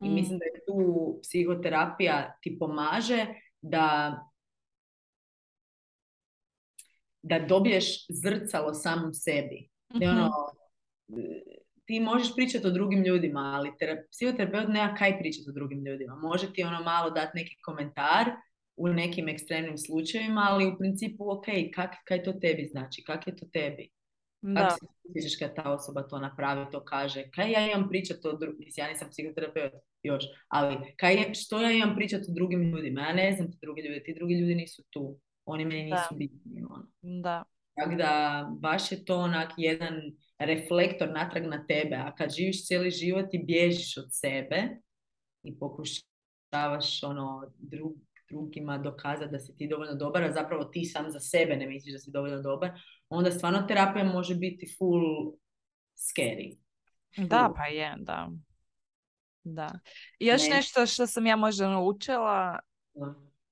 I 0.00 0.08
mm. 0.08 0.14
mislim 0.14 0.38
da 0.38 0.44
je 0.44 0.64
tu 0.66 1.18
psihoterapija 1.22 2.38
ti 2.42 2.56
pomaže 2.58 3.26
da 3.62 4.18
da 7.22 7.38
dobiješ 7.38 8.06
zrcalo 8.08 8.74
samom 8.74 9.14
sebi. 9.14 9.68
mm 9.94 10.08
ono, 10.08 10.30
ti 11.84 12.00
možeš 12.00 12.34
pričati 12.34 12.66
o 12.66 12.70
drugim 12.70 13.02
ljudima, 13.04 13.40
ali 13.40 13.72
psihoterapeut 14.10 14.68
nema 14.68 14.94
kaj 14.94 15.18
pričati 15.18 15.50
o 15.50 15.52
drugim 15.52 15.84
ljudima. 15.84 16.16
Može 16.16 16.52
ti 16.52 16.64
ono 16.64 16.82
malo 16.82 17.10
dati 17.10 17.30
neki 17.34 17.56
komentar 17.64 18.24
u 18.76 18.88
nekim 18.88 19.28
ekstremnim 19.28 19.78
slučajevima, 19.78 20.46
ali 20.50 20.66
u 20.66 20.78
principu 20.78 21.30
ok, 21.30 21.46
kak, 21.74 21.90
kaj 22.04 22.22
to 22.22 22.32
tebi 22.32 22.68
znači, 22.70 23.04
kak 23.04 23.26
je 23.26 23.36
to 23.36 23.46
tebi? 23.52 23.90
Kako 24.56 24.76
se 25.30 25.38
kad 25.38 25.54
ta 25.54 25.72
osoba 25.72 26.02
to 26.02 26.18
napravi, 26.18 26.66
to 26.72 26.84
kaže, 26.84 27.30
kaj 27.30 27.52
ja 27.52 27.66
imam 27.66 27.88
pričati 27.88 28.28
o 28.28 28.32
drugim, 28.32 28.68
ja 28.76 28.88
nisam 28.88 29.08
psihoterapeut 29.10 29.72
još, 30.02 30.24
ali 30.48 30.76
kaj 30.96 31.14
je, 31.14 31.34
što 31.34 31.60
ja 31.60 31.70
imam 31.70 31.96
pričati 31.96 32.24
o 32.28 32.34
drugim 32.34 32.62
ljudima, 32.62 33.00
ja 33.00 33.12
ne 33.12 33.32
znam 33.32 33.50
ti 33.52 33.58
drugi 33.62 33.82
ljudi, 33.82 34.02
ti 34.04 34.14
drugi 34.14 34.34
ljudi 34.34 34.54
nisu 34.54 34.82
tu, 34.90 35.18
oni 35.44 35.64
meni 35.64 35.84
nisu 35.84 36.08
da. 36.10 36.16
bitni. 36.16 36.64
Ono. 36.70 36.86
Da. 37.02 37.44
Tako 37.74 37.94
da 37.94 38.46
baš 38.60 38.92
je 38.92 39.04
to 39.04 39.16
onak 39.16 39.50
jedan 39.56 39.94
reflektor 40.38 41.10
natrag 41.10 41.44
na 41.46 41.66
tebe, 41.66 41.96
a 41.96 42.14
kad 42.14 42.30
živiš 42.30 42.66
cijeli 42.66 42.90
život 42.90 43.26
i 43.32 43.44
bježiš 43.44 43.96
od 43.96 44.06
sebe 44.10 44.68
i 45.42 45.58
pokušavaš 45.58 47.02
ono 47.02 47.52
drug, 47.58 47.92
drugima 48.34 48.78
dokazati 48.78 49.32
da 49.32 49.38
si 49.38 49.56
ti 49.56 49.68
dovoljno 49.68 49.94
dobar, 49.94 50.24
a 50.24 50.32
zapravo 50.32 50.64
ti 50.64 50.84
sam 50.84 51.10
za 51.10 51.20
sebe 51.20 51.56
ne 51.56 51.66
misliš 51.66 51.92
da 51.92 51.98
si 51.98 52.10
dovoljno 52.10 52.42
dobar, 52.42 52.70
onda 53.08 53.30
stvarno 53.30 53.62
terapija 53.62 54.04
može 54.04 54.34
biti 54.34 54.74
full 54.78 55.32
scary. 55.96 56.58
Da, 57.16 57.52
pa 57.56 57.64
je, 57.66 57.94
da. 57.98 58.30
Da. 59.44 59.72
I 60.18 60.26
još 60.26 60.42
nešto 60.50 60.86
što 60.86 61.06
sam 61.06 61.26
ja 61.26 61.36
možda 61.36 61.68
naučila 61.68 62.58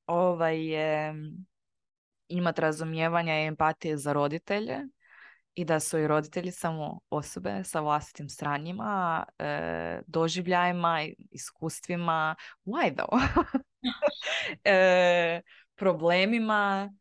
ovaj 0.07 0.67
je 0.67 1.15
imat 2.29 2.59
razumijevanja 2.59 3.43
i 3.43 3.47
empatije 3.47 3.97
za 3.97 4.13
roditelje 4.13 4.79
i 5.55 5.65
da 5.65 5.81
su 5.81 5.99
i 5.99 6.07
roditelji 6.07 6.53
samo 6.53 7.01
osobe 7.11 7.65
sa 7.65 7.81
vlastitim 7.81 8.29
stranjima, 8.29 9.25
e, 9.39 10.01
doživljajima, 10.07 11.07
iskustvima, 11.31 12.37
why 12.65 12.97
though? 12.97 13.23
e, 14.65 15.41
problemima 15.75 16.93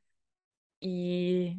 i 0.82 1.56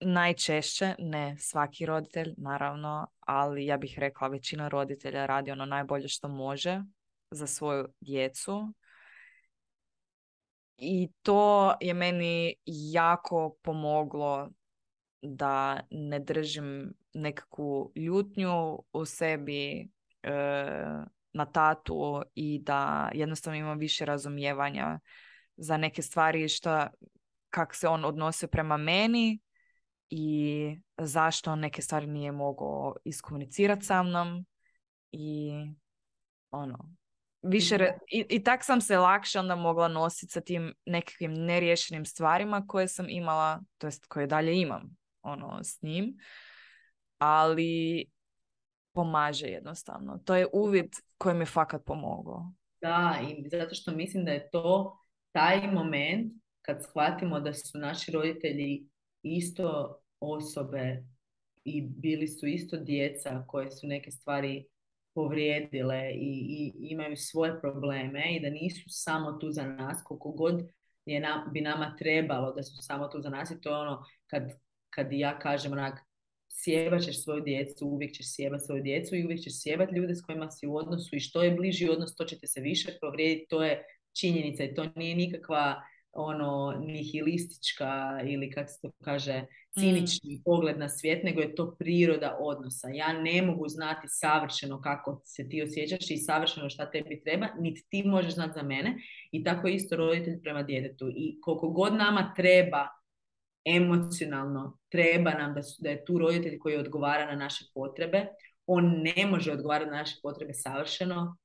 najčešće, 0.00 0.94
ne 0.98 1.36
svaki 1.38 1.86
roditelj, 1.86 2.34
naravno, 2.36 3.06
ali 3.20 3.66
ja 3.66 3.76
bih 3.76 3.98
rekla 3.98 4.28
većina 4.28 4.68
roditelja 4.68 5.26
radi 5.26 5.50
ono 5.50 5.66
najbolje 5.66 6.08
što 6.08 6.28
može 6.28 6.82
za 7.30 7.46
svoju 7.46 7.88
djecu. 8.00 8.74
I 10.76 11.08
to 11.22 11.74
je 11.80 11.94
meni 11.94 12.54
jako 12.66 13.56
pomoglo 13.62 14.50
da 15.22 15.80
ne 15.90 16.18
držim 16.18 16.94
nekakvu 17.14 17.92
ljutnju 17.96 18.78
u 18.92 19.04
sebi 19.04 19.88
e, 20.22 20.32
na 21.32 21.46
tatu 21.52 22.22
i 22.34 22.58
da 22.58 23.10
jednostavno 23.14 23.58
imam 23.58 23.78
više 23.78 24.04
razumijevanja 24.04 25.00
za 25.56 25.76
neke 25.76 26.02
stvari 26.02 26.48
što 26.48 26.86
kak 27.50 27.74
se 27.74 27.88
on 27.88 28.04
odnose 28.04 28.46
prema 28.46 28.76
meni 28.76 29.40
i 30.10 30.76
zašto 30.98 31.52
on 31.52 31.60
neke 31.60 31.82
stvari 31.82 32.06
nije 32.06 32.32
mogao 32.32 32.96
iskomunicirati 33.04 33.84
sa 33.84 34.02
mnom 34.02 34.46
i 35.12 35.52
ono 36.50 36.78
više 37.42 37.92
i, 38.08 38.26
i 38.28 38.42
tak 38.44 38.64
sam 38.64 38.80
se 38.80 38.98
lakše 38.98 39.40
onda 39.40 39.56
mogla 39.56 39.88
nositi 39.88 40.32
sa 40.32 40.40
tim 40.40 40.74
nekakvim 40.86 41.34
neriješenim 41.34 42.04
stvarima 42.04 42.66
koje 42.66 42.88
sam 42.88 43.06
imala, 43.08 43.60
to 43.78 43.86
jest 43.86 44.06
koje 44.06 44.26
dalje 44.26 44.60
imam 44.60 45.01
ono 45.22 45.64
s 45.64 45.82
njim, 45.82 46.16
ali 47.18 48.04
pomaže 48.92 49.46
jednostavno. 49.46 50.18
To 50.24 50.34
je 50.34 50.46
uvid 50.52 50.90
koji 51.18 51.34
mi 51.34 51.42
je 51.42 51.46
fakat 51.46 51.84
pomogao. 51.84 52.52
Da, 52.80 53.20
i 53.28 53.48
zato 53.48 53.74
što 53.74 53.92
mislim 53.92 54.24
da 54.24 54.30
je 54.30 54.50
to 54.50 54.98
taj 55.32 55.72
moment 55.72 56.32
kad 56.62 56.82
shvatimo 56.82 57.40
da 57.40 57.54
su 57.54 57.78
naši 57.78 58.12
roditelji 58.12 58.88
isto 59.22 59.98
osobe 60.20 61.04
i 61.64 61.82
bili 61.82 62.28
su 62.28 62.46
isto 62.46 62.76
djeca 62.76 63.44
koje 63.48 63.70
su 63.70 63.86
neke 63.86 64.10
stvari 64.10 64.66
povrijedile 65.14 66.10
i, 66.14 66.42
i 66.48 66.72
imaju 66.90 67.16
svoje 67.16 67.60
probleme 67.60 68.36
i 68.36 68.40
da 68.40 68.50
nisu 68.50 68.84
samo 68.88 69.32
tu 69.32 69.50
za 69.50 69.66
nas 69.66 70.02
koliko 70.04 70.30
god 70.30 70.62
je 71.04 71.20
na, 71.20 71.50
bi 71.52 71.60
nama 71.60 71.96
trebalo 71.98 72.52
da 72.52 72.62
su 72.62 72.82
samo 72.82 73.08
tu 73.08 73.20
za 73.20 73.30
nas 73.30 73.50
i 73.50 73.60
to 73.60 73.70
je 73.70 73.76
ono 73.76 74.04
kad, 74.26 74.42
kad 74.94 75.12
ja 75.12 75.38
kažem 75.38 75.72
onak 75.72 75.98
sjebat 76.48 77.02
ćeš 77.02 77.22
svoju 77.22 77.40
djecu, 77.40 77.86
uvijek 77.86 78.12
ćeš 78.12 78.34
sjebat 78.34 78.60
svoju 78.66 78.82
djecu 78.82 79.16
i 79.16 79.24
uvijek 79.24 79.40
ćeš 79.40 79.62
sjebat 79.62 79.92
ljude 79.92 80.14
s 80.14 80.22
kojima 80.22 80.50
si 80.50 80.66
u 80.66 80.76
odnosu 80.76 81.16
i 81.16 81.20
što 81.20 81.42
je 81.42 81.50
bliži 81.50 81.88
odnos 81.88 82.16
to 82.16 82.24
ćete 82.24 82.46
se 82.46 82.60
više 82.60 82.98
povrijediti, 83.00 83.46
to 83.48 83.64
je 83.64 83.84
činjenica 84.20 84.64
i 84.64 84.74
to 84.74 84.86
nije 84.96 85.16
nikakva 85.16 85.82
ono 86.12 86.72
nihilistička 86.86 88.20
ili 88.24 88.50
kako 88.50 88.68
se 88.68 88.78
to 88.82 88.90
kaže 89.04 89.46
cinični 89.80 90.34
mm. 90.34 90.42
pogled 90.44 90.78
na 90.78 90.88
svijet, 90.88 91.24
nego 91.24 91.40
je 91.40 91.54
to 91.54 91.76
priroda 91.78 92.36
odnosa. 92.40 92.88
Ja 92.88 93.12
ne 93.12 93.42
mogu 93.42 93.68
znati 93.68 94.06
savršeno 94.10 94.80
kako 94.80 95.20
se 95.24 95.48
ti 95.48 95.62
osjećaš 95.62 96.10
i 96.10 96.16
savršeno 96.16 96.70
šta 96.70 96.90
tebi 96.90 97.22
treba, 97.24 97.48
niti 97.58 97.86
ti 97.88 98.02
možeš 98.02 98.34
znati 98.34 98.52
za 98.54 98.62
mene 98.62 98.96
i 99.30 99.44
tako 99.44 99.68
isto 99.68 99.96
roditelj 99.96 100.40
prema 100.40 100.62
djetetu. 100.62 101.10
I 101.16 101.40
koliko 101.40 101.68
god 101.68 101.94
nama 101.94 102.32
treba 102.36 102.88
emocionalno, 103.64 104.78
treba 104.88 105.30
nam 105.30 105.54
da, 105.54 105.62
su, 105.62 105.82
da 105.82 105.90
je 105.90 106.04
tu 106.04 106.18
roditelj 106.18 106.58
koji 106.58 106.76
odgovara 106.76 107.26
na 107.26 107.36
naše 107.36 107.64
potrebe, 107.74 108.26
on 108.66 109.02
ne 109.02 109.26
može 109.26 109.52
odgovarati 109.52 109.90
na 109.90 109.96
naše 109.96 110.16
potrebe 110.22 110.52
savršeno, 110.54 111.36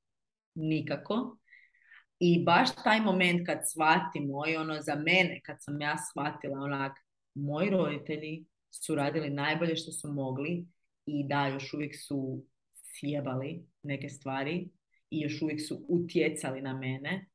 nikako, 0.55 1.37
i 2.19 2.43
baš 2.43 2.75
taj 2.83 3.01
moment 3.01 3.45
kad 3.45 3.59
shvatimo 3.71 4.47
i 4.47 4.55
ono 4.55 4.81
za 4.81 4.95
mene, 4.95 5.41
kad 5.45 5.57
sam 5.59 5.81
ja 5.81 5.95
shvatila 5.97 6.59
onak, 6.59 6.97
moji 7.33 7.69
roditelji 7.69 8.45
su 8.71 8.95
radili 8.95 9.29
najbolje 9.29 9.75
što 9.75 9.91
su 9.91 10.13
mogli 10.13 10.67
i 11.05 11.27
da, 11.27 11.47
još 11.47 11.73
uvijek 11.73 11.95
su 12.07 12.45
sjebali 12.81 13.65
neke 13.83 14.09
stvari 14.09 14.69
i 15.09 15.21
još 15.21 15.41
uvijek 15.41 15.61
su 15.67 15.85
utjecali 15.87 16.61
na 16.61 16.73
mene 16.73 17.25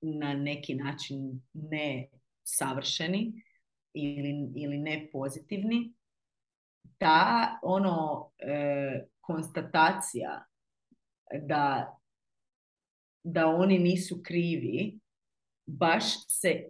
na 0.00 0.34
neki 0.34 0.74
način 0.74 1.42
ne 1.52 2.08
savršeni 2.42 3.42
ili, 3.94 4.52
ili 4.56 4.78
ne 4.78 5.08
pozitivni. 5.12 5.94
Ta 6.98 7.58
ono 7.62 8.30
e, 8.38 9.04
konstatacija 9.20 10.44
da 11.42 11.96
da 13.24 13.46
oni 13.46 13.78
nisu 13.78 14.20
krivi, 14.22 14.98
baš 15.66 16.04
se 16.28 16.68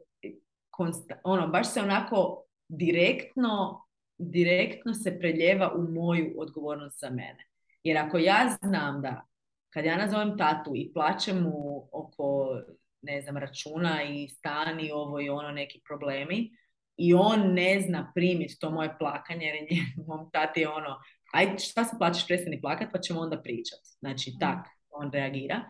ono, 1.24 1.48
baš 1.48 1.72
se 1.72 1.80
onako 1.80 2.44
direktno, 2.68 3.84
direktno 4.18 4.94
se 4.94 5.18
preljeva 5.18 5.72
u 5.74 5.82
moju 5.82 6.34
odgovornost 6.38 7.00
za 7.00 7.10
mene. 7.10 7.46
Jer 7.82 7.98
ako 7.98 8.18
ja 8.18 8.56
znam 8.62 9.02
da 9.02 9.26
kad 9.70 9.84
ja 9.84 9.96
nazovem 9.96 10.38
tatu 10.38 10.72
i 10.74 10.92
plaćem 10.92 11.42
mu 11.42 11.88
oko 11.92 12.60
ne 13.02 13.22
znam, 13.22 13.36
računa 13.36 14.02
i 14.02 14.28
stani 14.28 14.90
ovo 14.92 15.20
i 15.20 15.28
ono 15.28 15.50
neki 15.50 15.80
problemi 15.88 16.50
i 16.96 17.14
on 17.14 17.52
ne 17.54 17.80
zna 17.80 18.12
primiti 18.14 18.58
to 18.58 18.70
moje 18.70 18.98
plakanje 18.98 19.46
jer 19.46 19.54
je 19.54 19.66
mom 20.06 20.30
tati 20.32 20.66
ono 20.66 21.00
aj 21.32 21.58
šta 21.58 21.84
se 21.84 21.96
plaćaš 21.98 22.26
prestani 22.26 22.60
plakat 22.60 22.88
pa 22.92 22.98
ćemo 22.98 23.20
onda 23.20 23.42
pričat. 23.42 23.80
Znači 23.98 24.30
mm. 24.30 24.38
tak 24.40 24.66
on 24.90 25.10
reagira 25.12 25.60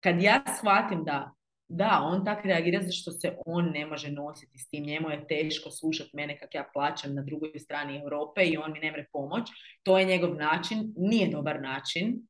kad 0.00 0.22
ja 0.22 0.42
shvatim 0.58 1.04
da 1.04 1.32
da, 1.68 2.00
on 2.02 2.24
tak 2.24 2.44
reagira 2.44 2.80
zato 2.80 2.92
što 2.92 3.12
se 3.12 3.36
on 3.46 3.70
ne 3.70 3.86
može 3.86 4.10
nositi 4.10 4.58
s 4.58 4.68
tim. 4.68 4.84
Njemu 4.84 5.10
je 5.10 5.26
teško 5.26 5.70
slušati 5.70 6.10
mene 6.12 6.38
kak 6.38 6.54
ja 6.54 6.68
plaćam 6.72 7.14
na 7.14 7.22
drugoj 7.22 7.58
strani 7.58 8.00
Europe 8.02 8.44
i 8.44 8.56
on 8.56 8.72
mi 8.72 8.78
ne 8.78 8.92
mre 8.92 9.06
pomoć. 9.12 9.48
To 9.82 9.98
je 9.98 10.04
njegov 10.04 10.34
način, 10.34 10.94
nije 10.96 11.28
dobar 11.28 11.60
način, 11.62 12.26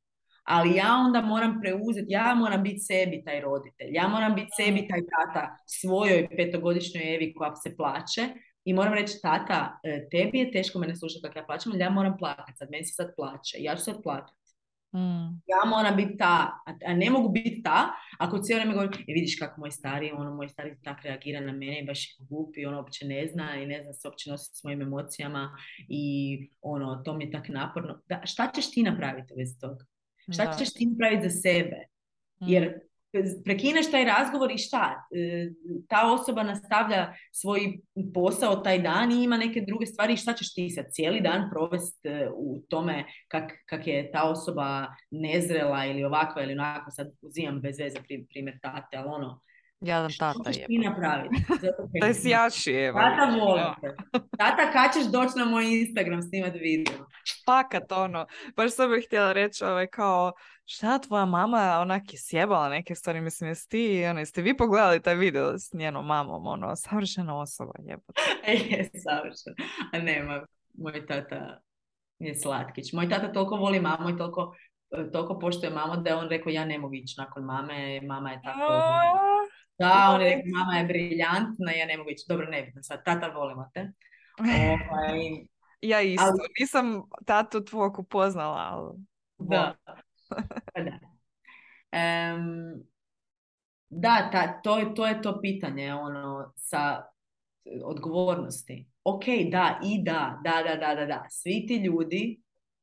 ali 0.47 0.75
ja 0.75 1.03
onda 1.05 1.21
moram 1.21 1.61
preuzeti, 1.61 2.05
ja 2.09 2.35
moram 2.35 2.63
biti 2.63 2.79
sebi 2.79 3.23
taj 3.25 3.41
roditelj, 3.41 3.89
ja 3.91 4.07
moram 4.07 4.35
biti 4.35 4.49
sebi 4.57 4.87
taj 4.87 5.01
tata 5.01 5.57
svojoj 5.65 6.27
petogodišnjoj 6.37 7.15
Evi 7.15 7.33
koja 7.33 7.55
se 7.55 7.75
plaće 7.77 8.21
i 8.63 8.73
moram 8.73 8.93
reći, 8.93 9.13
tata, 9.21 9.79
e, 9.83 10.07
tebi 10.11 10.39
je 10.39 10.51
teško 10.51 10.79
mene 10.79 10.95
slušati 10.95 11.21
kako 11.23 11.39
ja 11.39 11.45
plaćam, 11.45 11.71
ali 11.71 11.81
ja 11.81 11.89
moram 11.89 12.17
plakati, 12.17 12.57
sad 12.57 12.67
meni 12.71 12.85
se 12.85 12.93
sad 12.93 13.15
plaće, 13.15 13.57
ja 13.59 13.75
ću 13.75 13.83
sad 13.83 14.03
plakati. 14.03 14.37
Mm. 14.95 15.27
Ja 15.51 15.69
moram 15.69 15.95
biti 15.95 16.17
ta, 16.17 16.51
a 16.87 16.93
ne 16.93 17.09
mogu 17.09 17.29
biti 17.29 17.61
ta, 17.63 17.87
ako 18.19 18.37
cijelo 18.37 18.59
vrijeme 18.59 18.73
govorim, 18.73 19.01
e, 19.01 19.13
vidiš 19.13 19.39
kako 19.39 19.61
moj 19.61 19.71
stari, 19.71 20.11
ono, 20.11 20.35
moj 20.35 20.47
stari 20.47 20.75
tak 20.83 21.03
reagira 21.03 21.39
na 21.39 21.51
mene 21.51 21.79
i 21.79 21.85
baš 21.85 22.05
je 22.05 22.25
glup 22.29 22.57
i 22.57 22.65
on 22.65 22.75
uopće 22.75 23.05
ne 23.05 23.27
zna 23.27 23.55
i 23.55 23.65
ne 23.65 23.83
zna 23.83 23.93
se 23.93 24.07
uopće 24.07 24.29
nositi 24.29 24.57
s 24.57 24.63
mojim 24.63 24.81
emocijama 24.81 25.57
i 25.89 26.03
ono, 26.61 27.01
to 27.05 27.13
mi 27.13 27.23
je 27.23 27.31
tak 27.31 27.49
naporno. 27.49 28.01
Da, 28.09 28.21
šta 28.25 28.51
ćeš 28.55 28.71
ti 28.71 28.83
napraviti 28.83 29.33
bez 29.37 29.59
toga? 29.59 29.85
Šta 30.33 30.57
ćeš 30.57 30.73
ti 30.73 30.85
napraviti 30.85 31.29
za 31.29 31.41
sebe? 31.41 31.85
Jer 32.39 32.63
mm 32.63 32.87
prekineš 33.45 33.91
taj 33.91 34.05
razgovor 34.05 34.51
i 34.51 34.57
šta? 34.57 35.07
E, 35.11 35.49
ta 35.87 36.13
osoba 36.13 36.43
nastavlja 36.43 37.13
svoj 37.31 37.79
posao 38.13 38.55
taj 38.55 38.79
dan 38.79 39.11
i 39.11 39.23
ima 39.23 39.37
neke 39.37 39.61
druge 39.67 39.85
stvari 39.85 40.13
i 40.13 40.17
šta 40.17 40.33
ćeš 40.33 40.53
ti 40.53 40.69
sad 40.69 40.85
cijeli 40.91 41.21
dan 41.21 41.49
provesti 41.51 42.07
e, 42.07 42.29
u 42.35 42.61
tome 42.69 43.05
kak, 43.27 43.51
kak 43.65 43.87
je 43.87 44.11
ta 44.11 44.29
osoba 44.29 44.87
nezrela 45.11 45.85
ili 45.85 46.03
ovakva 46.03 46.43
ili 46.43 46.53
onako, 46.53 46.91
sad 46.91 47.07
uzimam 47.21 47.61
bez 47.61 47.79
veze 47.79 47.97
primjer 48.29 48.59
tate, 48.61 48.97
ali 48.97 49.07
ono, 49.07 49.41
Jadan 49.81 50.11
tata 50.19 50.39
Što 50.43 50.51
ćeš 50.51 50.65
ti 50.67 50.77
napraviti? 50.77 51.35
Taj 52.01 52.13
sjaši, 52.13 52.71
evo. 52.71 52.99
Tata 52.99 53.35
volite. 53.39 54.03
Tata, 54.37 54.71
kad 54.71 54.93
ćeš 54.93 55.11
doći 55.11 55.39
na 55.39 55.45
moj 55.45 55.79
Instagram 55.79 56.21
snimati 56.21 56.59
video? 56.59 57.05
Fakat, 57.45 57.91
ono. 57.91 58.25
Baš 58.55 58.75
sam 58.75 58.91
bih 58.91 59.05
htjela 59.05 59.33
reći, 59.33 59.63
ovaj, 59.63 59.87
kao, 59.87 60.31
šta 60.65 60.99
tvoja 60.99 61.25
mama 61.25 61.77
onak 61.81 62.13
je 62.13 62.19
sjebala 62.19 62.69
neke 62.69 62.95
stvari, 62.95 63.21
mislim, 63.21 63.49
jesi 63.49 63.69
ti, 63.69 64.05
ono, 64.09 64.19
jeste 64.19 64.41
vi 64.41 64.57
pogledali 64.57 65.01
taj 65.01 65.15
video 65.15 65.57
s 65.57 65.73
njenom 65.73 66.05
mamom, 66.05 66.47
ono, 66.47 66.75
savršena 66.75 67.39
osoba, 67.39 67.73
jebote. 67.79 68.21
je, 68.69 68.89
savršena. 69.03 69.55
A 69.93 69.99
nema, 69.99 70.45
moj 70.77 71.05
tata 71.05 71.59
je 72.19 72.35
slatkić. 72.35 72.93
Moj 72.93 73.09
tata 73.09 73.31
toliko 73.31 73.55
voli 73.55 73.79
mamu 73.79 74.09
i 74.09 74.17
toliko, 74.17 74.55
toliko 75.11 75.39
poštuje 75.39 75.69
mamu 75.69 76.01
da 76.01 76.09
je 76.09 76.15
on 76.15 76.29
rekao 76.29 76.49
ja 76.49 76.65
ne 76.65 76.77
mogu 76.77 76.93
ići 76.93 77.15
nakon 77.17 77.43
mame, 77.43 78.01
mama 78.01 78.31
je 78.31 78.41
tako... 78.43 79.26
Da, 79.79 80.11
on 80.15 80.21
je 80.21 80.29
rekao, 80.29 80.51
mama 80.59 80.77
je 80.77 80.85
briljantna, 80.85 81.71
ja 81.71 81.85
ne 81.85 81.97
mogu 81.97 82.09
ići. 82.09 82.25
Dobro, 82.27 82.47
nebitno 82.49 82.83
sad, 82.83 83.03
tata 83.05 83.27
volimo 83.27 83.69
te. 83.73 83.91
Ovaj, 84.39 85.19
ja 85.91 86.01
isto, 86.01 86.23
ali... 86.23 86.39
nisam 86.59 87.03
tatu 87.25 87.65
tvog 87.65 87.99
upoznala, 87.99 88.67
ali... 88.71 88.93
Da. 89.37 89.75
Pa 90.73 90.81
da. 90.81 90.99
Um, 91.91 92.83
da, 93.89 94.29
ta, 94.31 94.61
to, 94.61 94.91
to 94.95 95.07
je 95.07 95.21
to 95.21 95.41
pitanje 95.41 95.93
ono, 95.93 96.53
sa 96.55 97.03
odgovornosti. 97.83 98.87
ok, 99.03 99.23
da, 99.51 99.79
i 99.83 100.03
da, 100.03 100.39
da, 100.43 100.63
da, 100.63 100.75
da, 100.75 100.95
da, 100.95 101.05
da. 101.05 101.25
Svi 101.29 101.65
ti 101.67 101.75
ljudi 101.75 102.41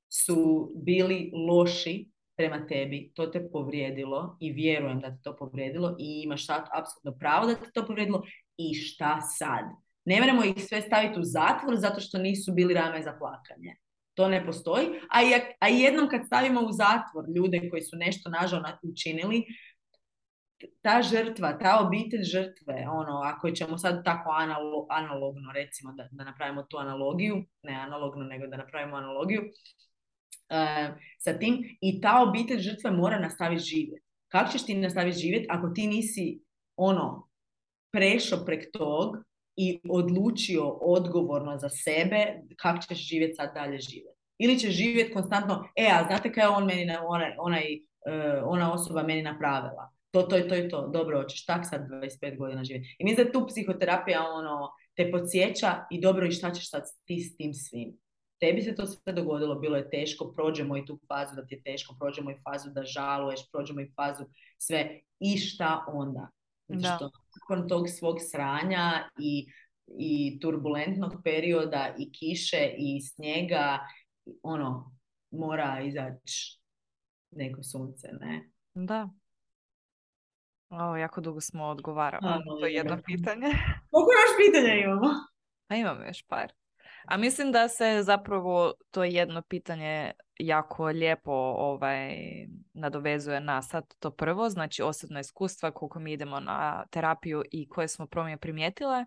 su 0.09 0.72
bili 0.76 1.32
loši 1.49 2.11
prema 2.37 2.66
tebi, 2.66 3.12
to 3.14 3.26
te 3.26 3.49
povrijedilo 3.53 4.37
i 4.41 4.53
vjerujem 4.53 5.01
da 5.01 5.11
te 5.11 5.22
to 5.22 5.37
povrijedilo 5.37 5.97
i 5.99 6.22
imaš 6.24 6.47
apsolutno 6.51 7.18
pravo 7.18 7.47
da 7.47 7.55
te 7.55 7.70
to 7.74 7.87
povrijedilo 7.87 8.22
i 8.57 8.74
šta 8.74 9.20
sad? 9.20 9.64
Ne 10.05 10.20
moramo 10.20 10.45
ih 10.45 10.64
sve 10.64 10.80
staviti 10.80 11.20
u 11.20 11.24
zatvor 11.24 11.76
zato 11.76 12.01
što 12.01 12.18
nisu 12.18 12.53
bili 12.53 12.74
rame 12.74 13.03
za 13.03 13.12
plakanje. 13.18 13.76
To 14.14 14.28
ne 14.28 14.47
postoji. 14.47 14.87
A, 15.11 15.22
i, 15.22 15.26
a 15.61 15.68
jednom 15.68 16.09
kad 16.09 16.26
stavimo 16.26 16.61
u 16.61 16.72
zatvor 16.72 17.24
ljude 17.37 17.70
koji 17.70 17.82
su 17.82 17.97
nešto 17.97 18.30
nažalno 18.30 18.68
učinili, 18.82 19.45
ta 20.82 21.03
žrtva, 21.03 21.59
ta 21.59 21.80
obitelj 21.87 22.22
žrtve, 22.22 22.87
ono, 22.89 23.20
ako 23.24 23.51
ćemo 23.51 23.78
sad 23.78 24.05
tako 24.05 24.30
analogno, 24.91 25.53
recimo, 25.55 25.93
da, 25.93 26.09
da 26.11 26.24
napravimo 26.24 26.62
tu 26.62 26.76
analogiju, 26.76 27.45
ne 27.62 27.74
analogno, 27.74 28.24
nego 28.24 28.47
da 28.47 28.57
napravimo 28.57 28.97
analogiju, 28.97 29.43
uh, 30.51 30.97
sa 31.18 31.39
tim, 31.39 31.76
i 31.80 32.01
ta 32.01 32.22
obitelj 32.28 32.59
žrtve 32.59 32.91
mora 32.91 33.18
nastaviti 33.18 33.62
živjeti. 33.62 34.03
Kako 34.28 34.53
ćeš 34.53 34.66
ti 34.66 34.74
nastaviti 34.74 35.18
živjeti 35.18 35.47
ako 35.51 35.68
ti 35.68 35.87
nisi, 35.87 36.41
ono, 36.76 37.28
prešao 37.93 38.45
prek 38.45 38.72
tog 38.72 39.16
i 39.57 39.80
odlučio 39.89 40.68
odgovorno 40.68 41.59
za 41.59 41.68
sebe 41.68 42.26
kako 42.57 42.78
ćeš 42.78 43.09
živjeti 43.09 43.35
sad 43.35 43.55
dalje 43.55 43.78
živjeti. 43.78 44.18
Ili 44.39 44.59
ćeš 44.59 44.70
živjeti 44.70 45.12
konstantno, 45.12 45.64
e, 45.76 45.89
a 45.93 46.05
znate 46.07 46.32
kaj 46.32 46.45
je 46.45 46.49
on 46.49 46.66
meni, 46.66 46.97
onaj, 47.07 47.35
onaj, 47.39 47.64
uh, 47.74 48.43
ona 48.45 48.72
osoba 48.72 49.03
meni 49.03 49.22
napravila 49.22 49.95
to, 50.14 50.22
to 50.22 50.37
je 50.37 50.49
to 50.49 50.55
i 50.57 50.68
to, 50.68 50.89
dobro, 50.89 51.22
hoćeš 51.22 51.47
tak 51.47 51.66
sad 51.70 51.89
25 51.89 52.39
godina 52.39 52.64
živjeti. 52.64 52.97
I 52.99 53.05
mislim 53.05 53.26
da 53.26 53.32
tu 53.32 53.47
psihoterapija 53.47 54.22
ono, 54.22 54.70
te 54.97 55.11
podsjeća 55.11 55.85
i 55.91 56.01
dobro 56.01 56.26
i 56.26 56.30
šta 56.30 56.53
ćeš 56.53 56.70
sad 56.70 56.82
ti 57.05 57.20
s 57.20 57.37
tim 57.37 57.55
svim. 57.55 57.99
Tebi 58.41 58.62
se 58.62 58.74
to 58.74 58.87
sve 58.87 59.12
dogodilo, 59.12 59.55
bilo 59.55 59.76
je 59.76 59.91
teško, 59.91 60.32
prođemo 60.32 60.76
i 60.76 60.87
tu 60.87 60.99
fazu 61.09 61.37
da 61.37 61.47
ti 61.47 61.55
je 61.55 61.62
teško, 61.62 61.97
prođemo 61.99 62.30
i 62.30 62.41
fazu 62.45 62.70
da 62.70 62.85
žaluješ, 62.85 63.41
prođemo 63.53 63.80
i 63.80 63.93
fazu 63.97 64.24
sve. 64.59 65.01
I 65.18 65.37
šta 65.37 65.85
onda? 65.89 66.28
Zato 66.68 67.09
što 67.09 67.11
nakon 67.41 67.68
tog 67.68 67.89
svog 67.89 68.16
sranja 68.20 69.11
i, 69.18 69.47
i 69.99 70.41
turbulentnog 70.41 71.12
perioda 71.24 71.95
i 71.99 72.12
kiše 72.12 72.74
i 72.78 73.01
snijega, 73.01 73.78
ono, 74.43 74.93
mora 75.30 75.80
izaći 75.85 76.61
neko 77.30 77.62
sunce, 77.62 78.09
ne? 78.20 78.51
Da, 78.74 79.09
o, 80.70 80.97
jako 80.97 81.20
dugo 81.20 81.41
smo 81.41 81.64
odgovarali. 81.64 82.45
To 82.61 82.66
je 82.66 82.74
jedno 82.74 82.99
pitanje. 83.07 83.47
Koliko 83.91 84.11
još 84.12 84.47
pitanja 84.47 84.74
imamo? 84.74 85.09
A 85.68 85.76
imamo 85.76 86.05
još 86.05 86.22
par. 86.22 86.53
A 87.05 87.16
mislim 87.16 87.52
da 87.52 87.68
se 87.68 88.02
zapravo 88.02 88.72
to 88.90 89.05
jedno 89.05 89.42
pitanje 89.42 90.12
jako 90.38 90.84
lijepo 90.86 91.32
ovaj, 91.59 92.16
nadovezuje 92.72 93.40
na 93.40 93.62
sad 93.62 93.94
to 93.98 94.11
prvo, 94.11 94.48
znači 94.50 94.82
osobna 94.82 95.20
iskustva, 95.20 95.70
koliko 95.70 96.00
mi 96.00 96.12
idemo 96.12 96.40
na 96.40 96.84
terapiju 96.90 97.42
i 97.50 97.68
koje 97.68 97.88
smo 97.88 98.07
promjene 98.07 98.36
primijetile. 98.38 99.05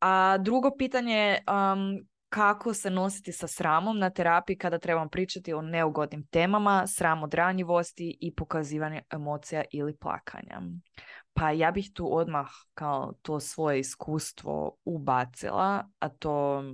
A 0.00 0.38
drugo 0.38 0.70
pitanje, 0.78 1.38
um, 1.48 2.06
kako 2.34 2.74
se 2.74 2.90
nositi 2.90 3.32
sa 3.32 3.46
sramom 3.46 3.98
na 3.98 4.10
terapiji 4.10 4.58
kada 4.58 4.78
trebamo 4.78 5.08
pričati 5.08 5.52
o 5.52 5.62
neugodnim 5.62 6.26
temama, 6.26 6.86
sram 6.86 7.22
od 7.22 7.34
ranjivosti 7.34 8.18
i 8.20 8.34
pokazivanje 8.34 9.02
emocija 9.10 9.64
ili 9.70 9.96
plakanja. 9.96 10.62
Pa 11.32 11.50
ja 11.50 11.70
bih 11.70 11.90
tu 11.94 12.16
odmah 12.16 12.46
kao 12.74 13.12
to 13.22 13.40
svoje 13.40 13.80
iskustvo 13.80 14.76
ubacila, 14.84 15.88
a 15.98 16.08
to 16.08 16.64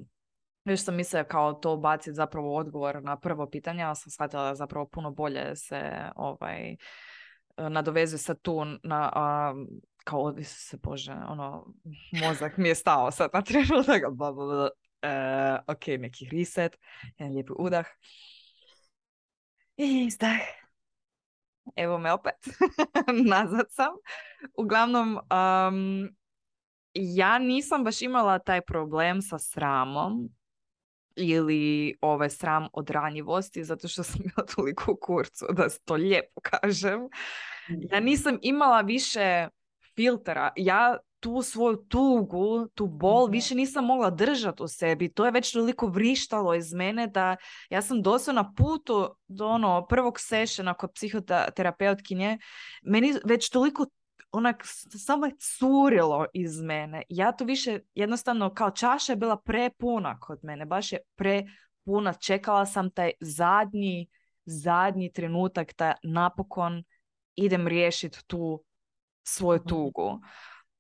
još 0.65 0.85
sam 0.85 0.97
mislila 0.97 1.25
kao 1.25 1.53
to 1.53 1.75
ubaciti 1.75 2.15
zapravo 2.15 2.57
odgovor 2.57 3.03
na 3.03 3.17
prvo 3.17 3.51
pitanje, 3.51 3.83
ali 3.83 3.97
sam 3.97 4.11
shvatila 4.11 4.49
da 4.49 4.55
zapravo 4.55 4.87
puno 4.87 5.11
bolje 5.11 5.57
se 5.57 5.93
ovaj, 6.17 6.77
nadovezuje 7.57 8.19
sa 8.19 8.35
tu 8.35 8.65
na, 8.65 9.13
a, 9.15 9.55
kao 10.05 10.35
se 10.43 10.77
bože, 10.83 11.13
ono, 11.29 11.67
mozak 12.13 12.57
mi 12.57 12.69
je 12.69 12.75
stao 12.75 13.11
sad 13.11 13.31
na 13.33 13.43
trenutak, 13.43 14.03
Uh, 15.03 15.59
ok, 15.67 15.87
neki 15.87 16.29
reset, 16.33 16.79
jedan 17.19 17.33
lijepi 17.33 17.53
udah. 17.59 17.87
I 19.77 20.05
izdah. 20.07 20.41
Evo 21.77 21.99
me 21.99 22.13
opet. 22.13 22.35
Nazad 23.33 23.67
sam. 23.71 23.93
Uglavnom, 24.57 25.17
um, 25.17 26.09
ja 26.95 27.39
nisam 27.39 27.85
baš 27.85 28.03
imala 28.03 28.39
taj 28.39 28.61
problem 28.61 29.23
sa 29.23 29.39
sramom 29.39 30.29
ili 31.17 31.95
ovaj 32.01 32.31
sram 32.31 32.69
od 32.73 32.91
ranjivosti 32.91 33.65
zato 33.65 33.89
što 33.89 34.03
sam 34.03 34.21
bila 34.25 34.47
toliko 34.47 34.93
u 34.93 34.99
kurcu 35.03 35.47
da 35.53 35.69
to 35.85 35.95
lijepo 35.95 36.41
kažem. 36.41 37.01
Ja 37.69 38.01
mm. 38.01 38.05
nisam 38.05 38.39
imala 38.43 38.81
više 38.81 39.49
filtera. 39.97 40.53
Ja 40.57 40.97
tu 41.21 41.43
svoju 41.43 41.77
tugu, 41.77 42.69
tu 42.75 42.87
bol, 42.87 43.27
više 43.27 43.55
nisam 43.55 43.85
mogla 43.85 44.11
držati 44.11 44.63
u 44.63 44.69
sebi. 44.69 45.13
To 45.13 45.25
je 45.25 45.31
već 45.31 45.53
toliko 45.53 45.87
vrištalo 45.87 46.55
iz 46.55 46.73
mene 46.73 47.07
da 47.07 47.37
ja 47.71 47.83
sam 47.83 48.03
doslovno 48.03 48.43
na 48.43 48.53
putu 48.55 49.15
do 49.29 49.47
ono 49.47 49.87
prvog 49.87 50.21
sešena 50.21 50.75
kod 50.75 50.91
psihoterapeutkinje. 50.95 52.39
Meni 52.83 53.15
već 53.25 53.51
toliko 53.51 53.87
onak 54.33 54.63
samo 55.07 55.27
je 55.27 55.37
curilo 55.59 56.27
iz 56.35 56.61
mene. 56.61 57.03
Ja 57.09 57.33
to 57.33 57.45
više 57.45 57.81
jednostavno 57.95 58.55
kao 58.55 58.71
čaša 58.71 59.13
je 59.13 59.17
bila 59.17 59.37
prepuna 59.37 60.21
kod 60.21 60.39
mene. 60.43 60.67
Baš 60.67 60.93
je 60.93 60.99
prepuna. 61.17 62.13
Čekala 62.13 62.67
sam 62.67 62.91
taj 62.91 63.11
zadnji, 63.21 64.09
zadnji 64.45 65.13
trenutak 65.13 65.73
da 65.79 65.95
napokon 66.03 66.85
idem 67.35 67.69
riješiti 67.69 68.19
tu 68.27 68.65
svoju 69.23 69.59
tugu 69.59 70.21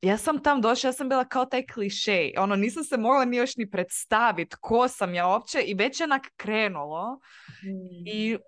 ja 0.02 0.16
sam 0.18 0.42
tam 0.42 0.60
došla, 0.60 0.88
ja 0.88 0.92
sam 0.92 1.08
bila 1.08 1.24
kao 1.24 1.44
taj 1.44 1.66
klišej. 1.66 2.34
Ono, 2.38 2.56
nisam 2.56 2.84
se 2.84 2.96
mogla 2.96 3.24
ni 3.24 3.36
još 3.36 3.56
ni 3.56 3.70
predstaviti 3.70 4.56
ko 4.60 4.88
sam 4.88 5.14
ja 5.14 5.28
uopće 5.28 5.60
i 5.60 5.74
već 5.74 6.00
je 6.00 6.04
onak 6.04 6.22
krenulo. 6.36 7.20
I 8.06 8.38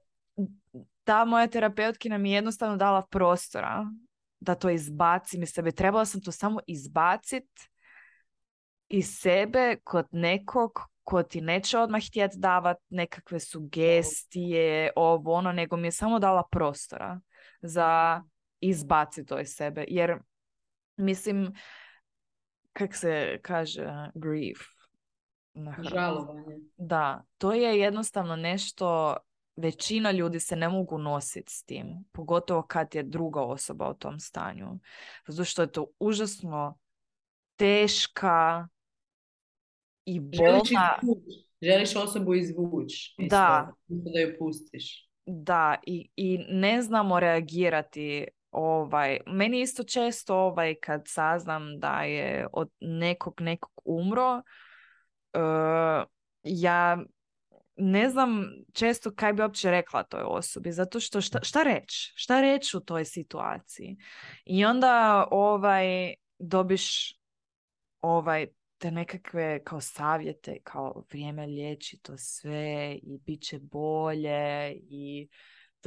ta 1.04 1.24
moja 1.24 1.46
terapeutkinja 1.46 2.18
mi 2.18 2.30
je 2.30 2.34
jednostavno 2.34 2.76
dala 2.76 3.06
prostora 3.10 3.86
da 4.40 4.54
to 4.54 4.70
izbacim 4.70 5.42
iz 5.42 5.50
sebe. 5.52 5.72
Trebala 5.72 6.04
sam 6.04 6.22
to 6.22 6.32
samo 6.32 6.60
izbaciti 6.66 7.68
iz 8.88 9.06
sebe 9.18 9.76
kod 9.84 10.06
nekog 10.10 10.92
ko 11.04 11.22
ti 11.22 11.40
neće 11.40 11.78
odmah 11.78 12.02
htjeti 12.08 12.38
davati 12.38 12.84
nekakve 12.88 13.40
sugestije, 13.40 14.90
ovo 14.96 15.32
ono, 15.32 15.52
nego 15.52 15.76
mi 15.76 15.86
je 15.86 15.92
samo 15.92 16.18
dala 16.18 16.42
prostora 16.50 17.20
za 17.62 18.22
izbaciti 18.60 19.26
to 19.26 19.40
iz 19.40 19.48
sebe. 19.48 19.84
Jer 19.88 20.18
Mislim, 21.02 21.52
kak 22.72 22.94
se 22.94 23.38
kaže 23.42 24.10
grief 24.14 24.58
na 25.54 25.76
Žalovanje. 25.82 26.58
Da, 26.76 27.24
to 27.38 27.52
je 27.52 27.78
jednostavno 27.78 28.36
nešto 28.36 29.16
većina 29.56 30.10
ljudi 30.10 30.40
se 30.40 30.56
ne 30.56 30.68
mogu 30.68 30.98
nositi 30.98 31.52
s 31.52 31.64
tim, 31.64 32.04
pogotovo 32.12 32.62
kad 32.62 32.94
je 32.94 33.02
druga 33.02 33.40
osoba 33.40 33.90
u 33.90 33.94
tom 33.94 34.20
stanju. 34.20 34.78
Zato 35.26 35.44
što 35.44 35.62
je 35.62 35.72
to 35.72 35.86
užasno 35.98 36.78
teška 37.56 38.68
i 40.04 40.20
bolna... 40.20 40.98
Želiš, 41.62 41.96
osobu 41.96 42.34
izvući. 42.34 43.14
Da. 43.18 43.72
Da 43.86 44.20
ju 44.20 44.36
pustiš. 44.38 45.08
Da, 45.26 45.76
i, 45.86 46.10
i 46.16 46.38
ne 46.48 46.82
znamo 46.82 47.20
reagirati 47.20 48.28
ovaj, 48.52 49.18
meni 49.26 49.60
isto 49.60 49.84
često 49.84 50.36
ovaj, 50.36 50.74
kad 50.74 51.02
saznam 51.06 51.78
da 51.78 52.02
je 52.02 52.46
od 52.52 52.70
nekog 52.80 53.40
nekog 53.40 53.72
umro, 53.84 54.42
uh, 55.34 56.04
ja 56.42 56.98
ne 57.76 58.08
znam 58.10 58.44
često 58.72 59.14
kaj 59.14 59.32
bi 59.32 59.42
uopće 59.42 59.70
rekla 59.70 60.02
toj 60.02 60.22
osobi, 60.24 60.72
zato 60.72 61.00
što 61.00 61.20
šta, 61.20 61.38
šta 61.42 61.62
reći? 61.62 62.12
Šta 62.14 62.40
reći 62.40 62.76
u 62.76 62.80
toj 62.80 63.04
situaciji? 63.04 63.96
I 64.44 64.64
onda 64.64 65.26
ovaj, 65.30 66.14
dobiš 66.38 67.16
ovaj, 68.00 68.46
te 68.78 68.90
nekakve 68.90 69.64
kao 69.64 69.80
savjete, 69.80 70.58
kao 70.64 71.04
vrijeme 71.10 71.46
liječi 71.46 71.98
to 72.02 72.16
sve 72.16 72.98
i 73.02 73.18
bit 73.18 73.42
će 73.42 73.58
bolje 73.58 74.72
i 74.72 75.28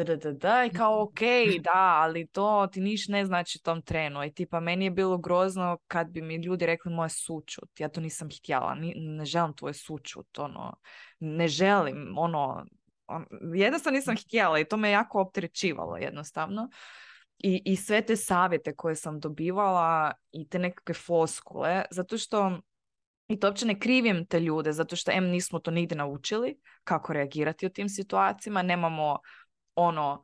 da, 0.03 0.15
da, 0.15 0.31
da, 0.31 0.65
i 0.65 0.69
kao 0.69 1.01
ok, 1.03 1.19
da, 1.63 1.99
ali 2.01 2.27
to 2.27 2.67
ti 2.71 2.81
niš 2.81 3.07
ne 3.07 3.25
znači 3.25 3.63
tom 3.63 3.81
trenu. 3.81 4.23
I 4.23 4.33
tipa, 4.33 4.59
meni 4.59 4.85
je 4.85 4.91
bilo 4.91 5.17
grozno 5.17 5.77
kad 5.87 6.09
bi 6.09 6.21
mi 6.21 6.35
ljudi 6.35 6.65
rekli 6.65 6.91
moje 6.91 7.09
sučut. 7.09 7.79
Ja 7.79 7.89
to 7.89 8.01
nisam 8.01 8.29
htjela, 8.39 8.75
ne 8.95 9.25
želim 9.25 9.53
tvoje 9.53 9.73
sučut, 9.73 10.39
ono, 10.39 10.75
ne 11.19 11.47
želim, 11.47 12.13
ono, 12.17 12.65
on, 13.07 13.25
jednostavno 13.53 13.95
nisam 13.95 14.15
htjela 14.15 14.59
i 14.59 14.65
to 14.65 14.77
me 14.77 14.91
jako 14.91 15.21
opterećivalo 15.21 15.97
jednostavno. 15.97 16.69
I, 17.37 17.61
I 17.65 17.75
sve 17.75 18.01
te 18.01 18.15
savjete 18.15 18.75
koje 18.75 18.95
sam 18.95 19.19
dobivala 19.19 20.11
i 20.31 20.47
te 20.49 20.59
nekakve 20.59 20.93
foskule, 20.93 21.83
zato 21.91 22.17
što 22.17 22.59
I 23.27 23.39
to 23.39 23.47
uopće 23.47 23.65
ne 23.65 23.79
krivim 23.79 24.25
te 24.25 24.39
ljude, 24.39 24.71
zato 24.71 24.95
što 24.95 25.11
em 25.11 25.25
nismo 25.25 25.59
to 25.59 25.71
nigdje 25.71 25.97
naučili 25.97 26.57
kako 26.83 27.13
reagirati 27.13 27.65
u 27.65 27.69
tim 27.69 27.89
situacijama, 27.89 28.61
nemamo 28.61 29.19
ono, 29.75 30.23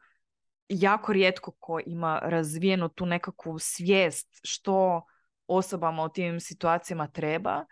jako 0.70 1.14
rijetko 1.14 1.52
ko 1.52 1.80
ima 1.86 2.20
razvijenu 2.24 2.90
tu 2.90 3.06
nekakvu 3.06 3.60
svijest 3.60 4.40
što 4.44 5.02
osobama 5.48 6.04
u 6.04 6.10
tim 6.10 6.40
situacijama 6.40 7.08
treba. 7.08 7.66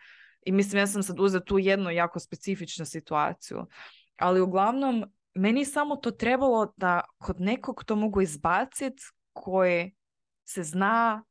I 0.46 0.52
mislim, 0.52 0.80
ja 0.80 0.88
sam 0.88 1.04
sad 1.04 1.20
uzela 1.20 1.44
tu 1.44 1.60
jednu 1.60 1.92
jako 1.92 2.20
specifičnu 2.20 2.86
situaciju. 2.86 3.66
Ali 4.18 4.42
uglavnom, 4.42 5.06
meni 5.34 5.66
samo 5.66 5.96
to 5.96 6.12
trebalo 6.12 6.74
da 6.78 7.02
kod 7.18 7.42
nekog 7.42 7.84
to 7.84 7.96
mogu 7.96 8.22
izbaciti 8.22 9.04
koji 9.34 9.96
se 10.46 10.64
zna 10.64 11.24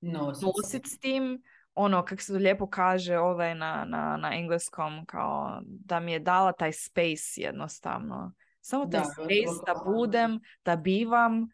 nositi 0.00 0.90
s 0.90 0.98
tim, 0.98 1.42
ono, 1.74 2.04
kako 2.04 2.22
se 2.22 2.32
to 2.32 2.38
lijepo 2.38 2.66
kaže 2.66 3.18
ovaj 3.18 3.54
na, 3.54 3.84
na, 3.88 4.16
na 4.16 4.34
engleskom, 4.34 5.06
kao 5.06 5.60
da 5.64 6.00
mi 6.00 6.12
je 6.12 6.18
dala 6.18 6.52
taj 6.52 6.72
space 6.72 7.32
jednostavno. 7.36 8.32
Samo 8.66 8.86
taj 8.86 9.04
space 9.04 9.60
da 9.66 9.74
budem, 9.84 10.40
da 10.64 10.76
bivam 10.76 11.48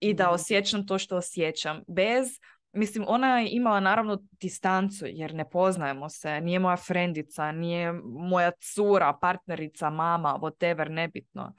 i 0.00 0.14
da 0.14 0.24
mhm. 0.24 0.34
osjećam 0.34 0.86
to 0.86 0.98
što 0.98 1.16
osjećam. 1.16 1.82
Bez, 1.88 2.28
mislim, 2.72 3.04
ona 3.08 3.38
je 3.38 3.48
imala 3.50 3.80
naravno 3.80 4.18
distancu 4.30 5.04
jer 5.08 5.34
ne 5.34 5.50
poznajemo 5.50 6.08
se, 6.08 6.40
nije 6.40 6.58
moja 6.58 6.76
frendica, 6.76 7.52
nije 7.52 7.92
moja 8.04 8.50
cura, 8.74 9.18
partnerica, 9.20 9.90
mama, 9.90 10.38
whatever, 10.40 10.88
nebitno. 10.88 11.54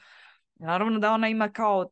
Naravno 0.56 1.00
da 1.00 1.12
ona 1.12 1.30
ima 1.30 1.52
kao 1.52 1.90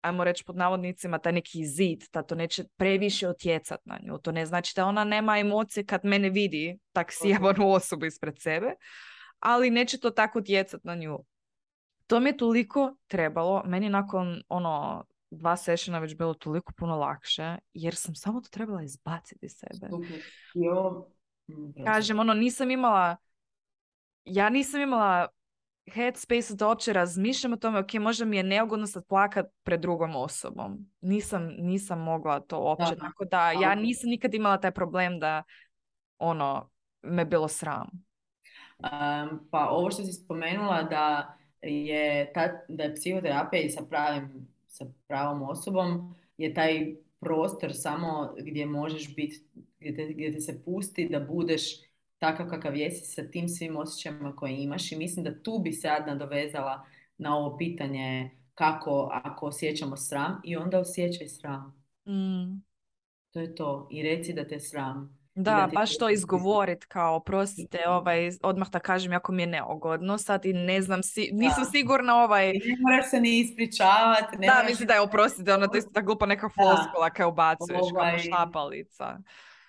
ajmo 0.00 0.24
reći 0.24 0.44
pod 0.44 0.56
navodnicima, 0.56 1.18
taj 1.18 1.32
neki 1.32 1.66
zid, 1.66 2.04
da 2.12 2.22
to 2.22 2.34
neće 2.34 2.64
previše 2.76 3.28
otjecat 3.28 3.80
na 3.84 3.98
nju. 4.02 4.18
To 4.18 4.32
ne 4.32 4.46
znači 4.46 4.72
da 4.76 4.86
ona 4.86 5.04
nema 5.04 5.38
emocije 5.38 5.86
kad 5.86 6.00
mene 6.04 6.30
vidi 6.30 6.78
tak 6.92 7.12
sjebanu 7.12 7.70
osobu 7.70 8.06
ispred 8.06 8.34
sebe, 8.38 8.74
ali 9.40 9.70
neće 9.70 10.00
to 10.00 10.10
tako 10.10 10.38
utjecat 10.38 10.84
na 10.84 10.94
nju. 10.94 11.18
To 12.06 12.20
mi 12.20 12.28
je 12.28 12.36
toliko 12.36 12.96
trebalo, 13.06 13.62
meni 13.66 13.88
nakon 13.88 14.42
ono 14.48 15.04
dva 15.30 15.56
sessiona 15.56 15.98
već 15.98 16.16
bilo 16.16 16.34
toliko 16.34 16.72
puno 16.76 16.96
lakše, 16.96 17.56
jer 17.72 17.94
sam 17.94 18.14
samo 18.14 18.40
to 18.40 18.48
trebala 18.48 18.82
izbaciti 18.82 19.46
iz 19.46 19.52
sebe. 19.52 19.88
Mm, 21.48 21.84
Kažem, 21.84 22.18
ono, 22.18 22.34
nisam 22.34 22.70
imala 22.70 23.16
ja 24.26 24.48
nisam 24.50 24.80
imala 24.80 25.28
headspace 25.92 26.54
da 26.54 26.68
uopće 26.68 26.92
razmišljam 26.92 27.52
o 27.52 27.56
tome, 27.56 27.78
ok, 27.78 27.94
možda 27.94 28.24
mi 28.24 28.36
je 28.36 28.42
neugodno 28.42 28.86
sad 28.86 29.06
plakat 29.06 29.46
pred 29.62 29.80
drugom 29.80 30.16
osobom. 30.16 30.78
Nisam, 31.00 31.48
nisam 31.58 32.00
mogla 32.00 32.40
to 32.40 32.60
uopće, 32.60 32.96
tako 32.96 33.24
da 33.24 33.50
ja 33.50 33.74
nisam 33.74 34.10
nikad 34.10 34.34
imala 34.34 34.60
taj 34.60 34.70
problem 34.70 35.18
da 35.20 35.42
ono, 36.18 36.70
me 37.02 37.24
bilo 37.24 37.48
sram. 37.48 37.88
pa 39.50 39.68
ovo 39.70 39.90
što 39.90 40.02
si 40.02 40.12
spomenula 40.12 40.82
da 40.82 41.36
je, 41.70 42.32
ta, 42.32 42.64
da 42.68 42.82
je 42.82 42.94
psihoterapija 42.94 43.62
i 43.62 43.70
sa, 43.70 43.82
pravim, 43.90 44.48
sa 44.66 44.86
pravom 45.08 45.42
osobom 45.42 46.14
je 46.38 46.54
taj 46.54 46.94
prostor 47.20 47.70
samo 47.74 48.34
gdje 48.38 48.66
možeš 48.66 49.14
biti, 49.14 49.40
gdje 49.78 49.94
te, 49.94 50.12
gdje 50.12 50.32
te 50.32 50.40
se 50.40 50.64
pusti 50.64 51.08
da 51.08 51.20
budeš 51.20 51.62
takav 52.18 52.50
kakav 52.50 52.76
jesi 52.76 53.04
sa 53.04 53.30
tim 53.30 53.48
svim 53.48 53.76
osjećajima 53.76 54.36
koje 54.36 54.62
imaš 54.62 54.92
i 54.92 54.96
mislim 54.96 55.24
da 55.24 55.42
tu 55.42 55.58
bi 55.58 55.72
se 55.72 55.80
sad 55.80 56.06
nadovezala 56.06 56.86
na 57.18 57.36
ovo 57.36 57.56
pitanje 57.56 58.30
kako 58.54 59.10
ako 59.12 59.46
osjećamo 59.46 59.96
sram 59.96 60.40
i 60.44 60.56
onda 60.56 60.80
osjećaj 60.80 61.28
sram. 61.28 61.84
Mm. 62.06 62.62
To 63.30 63.40
je 63.40 63.54
to. 63.54 63.88
I 63.90 64.02
reci 64.02 64.32
da 64.32 64.48
te 64.48 64.60
sram. 64.60 65.15
Da, 65.38 65.50
da 65.50 65.68
baš 65.74 65.98
to 65.98 66.08
izgovorit 66.10 66.84
kao, 66.84 67.20
prostite, 67.20 67.78
ovaj, 67.88 68.30
odmah 68.42 68.70
da 68.70 68.78
kažem, 68.78 69.12
jako 69.12 69.32
mi 69.32 69.42
je 69.42 69.46
neugodno 69.46 70.18
sad 70.18 70.44
i 70.44 70.52
ne 70.52 70.82
znam, 70.82 71.02
si, 71.02 71.30
nisam 71.32 71.64
sigurna 71.64 72.16
ovaj... 72.16 72.46
Ne 72.46 72.76
moraš 72.80 73.10
se 73.10 73.20
ni 73.20 73.38
ispričavati. 73.38 74.36
Da, 74.36 74.64
mislim 74.68 74.86
da 74.86 74.94
je 74.94 75.00
oprostite, 75.00 75.54
ono 75.54 75.66
to 75.66 75.78
isto 75.78 75.90
ta 75.94 76.00
glupa 76.00 76.26
neka 76.26 76.48
floskula 76.48 77.10
kao 77.10 77.28
ubacuješ, 77.28 77.80
ovaj... 77.92 78.10
kao 78.10 78.18
šapalica. 78.18 79.18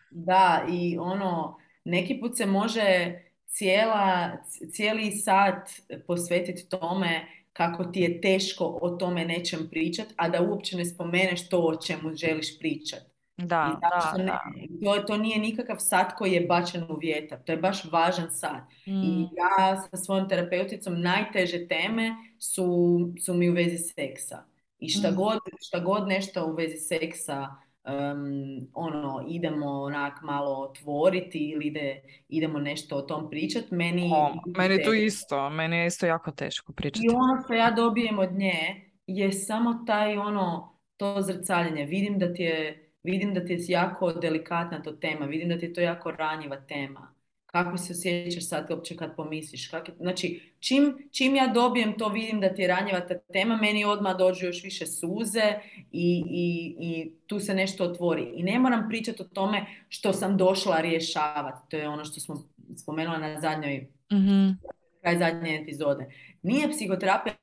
Da, 0.09 0.65
i 0.69 0.97
ono, 0.97 1.57
neki 1.83 2.19
put 2.19 2.37
se 2.37 2.45
može 2.45 3.19
cijela, 3.45 4.31
cijeli 4.71 5.11
sat 5.11 5.69
posvetiti 6.07 6.69
tome 6.69 7.27
kako 7.53 7.83
ti 7.83 7.99
je 7.99 8.21
teško 8.21 8.79
o 8.81 8.89
tome 8.89 9.25
nečem 9.25 9.67
pričati, 9.71 10.13
a 10.17 10.29
da 10.29 10.41
uopće 10.41 10.77
ne 10.77 10.85
spomeneš 10.85 11.49
to 11.49 11.59
o 11.59 11.75
čemu 11.75 12.15
želiš 12.15 12.59
pričati. 12.59 13.16
Da, 13.37 13.79
da, 13.81 14.23
da. 14.23 14.41
To, 14.83 15.01
to 15.01 15.17
nije 15.17 15.39
nikakav 15.39 15.75
sat 15.79 16.13
koji 16.17 16.31
je 16.31 16.41
bačen 16.41 16.83
u 16.83 16.97
vjetar, 17.01 17.39
to 17.45 17.51
je 17.51 17.57
baš 17.57 17.91
važan 17.91 18.31
sat. 18.31 18.63
I 18.85 18.91
mm. 18.91 19.21
ja 19.21 19.81
sa 19.89 19.97
svojom 19.97 20.29
terapeuticom 20.29 21.01
najteže 21.01 21.67
teme 21.67 22.15
su, 22.39 22.99
su 23.25 23.33
mi 23.33 23.49
u 23.49 23.53
vezi 23.53 23.77
seksa. 23.77 24.43
I 24.79 24.89
šta, 24.89 25.11
mm. 25.11 25.15
god, 25.15 25.39
šta 25.61 25.79
god 25.79 26.07
nešto 26.07 26.45
u 26.45 26.55
vezi 26.55 26.77
seksa 26.77 27.47
um, 27.87 28.67
ono, 28.73 29.25
idemo 29.27 29.81
onak 29.81 30.21
malo 30.21 30.61
otvoriti 30.61 31.39
ili 31.39 31.67
ide, 31.67 32.01
idemo 32.29 32.59
nešto 32.59 32.95
o 32.95 33.01
tom 33.01 33.29
pričati, 33.29 33.75
meni... 33.75 34.11
meni 34.57 34.73
je 34.73 34.83
to 34.83 34.93
isto, 34.93 35.49
meni 35.49 35.77
je 35.77 35.87
isto 35.87 36.05
jako 36.05 36.31
teško 36.31 36.73
pričati. 36.73 37.05
I 37.05 37.09
ono 37.09 37.43
što 37.43 37.53
ja 37.53 37.71
dobijem 37.71 38.19
od 38.19 38.31
nje 38.31 38.81
je 39.07 39.31
samo 39.31 39.83
taj 39.87 40.17
ono, 40.17 40.77
to 40.97 41.21
zrcaljenje. 41.21 41.85
Vidim 41.85 42.19
da 42.19 42.33
ti 42.33 42.43
je 42.43 42.86
vidim 43.03 43.33
da 43.33 43.45
ti 43.45 43.53
je 43.53 43.59
jako 43.67 44.13
delikatna 44.13 44.83
to 44.83 44.91
tema, 44.91 45.25
vidim 45.25 45.49
da 45.49 45.57
ti 45.57 45.65
je 45.65 45.73
to 45.73 45.81
jako 45.81 46.11
ranjiva 46.11 46.61
tema 46.61 47.17
kako 47.45 47.77
se 47.77 47.93
osjećaš 47.93 48.47
sad 48.47 48.71
uopće 48.71 48.95
kad 48.95 49.15
pomisliš. 49.15 49.67
Kak 49.67 49.89
znači, 49.97 50.53
čim, 50.59 51.09
čim 51.11 51.35
ja 51.35 51.47
dobijem 51.47 51.97
to, 51.97 52.09
vidim 52.09 52.39
da 52.41 52.53
ti 52.53 52.61
je 52.61 52.67
ranjiva 52.67 52.99
ta 52.99 53.19
tema, 53.19 53.55
meni 53.55 53.85
odmah 53.85 54.17
dođu 54.17 54.45
još 54.45 54.63
više 54.63 54.85
suze 54.85 55.53
i, 55.91 56.23
i, 56.29 56.75
i 56.79 57.11
tu 57.27 57.39
se 57.39 57.53
nešto 57.53 57.83
otvori. 57.83 58.31
I 58.35 58.43
ne 58.43 58.59
moram 58.59 58.89
pričati 58.89 59.21
o 59.21 59.25
tome 59.25 59.65
što 59.89 60.13
sam 60.13 60.37
došla 60.37 60.81
rješavati. 60.81 61.69
To 61.69 61.77
je 61.77 61.89
ono 61.89 62.05
što 62.05 62.19
smo 62.19 62.35
spomenula 62.77 63.17
na 63.17 63.39
zadnjoj, 63.39 63.87
mm 64.13 64.67
kraj 65.01 65.17
zadnje 65.17 65.59
epizode. 65.61 66.05
Nije 66.41 66.71
psihoterapija 66.71 67.35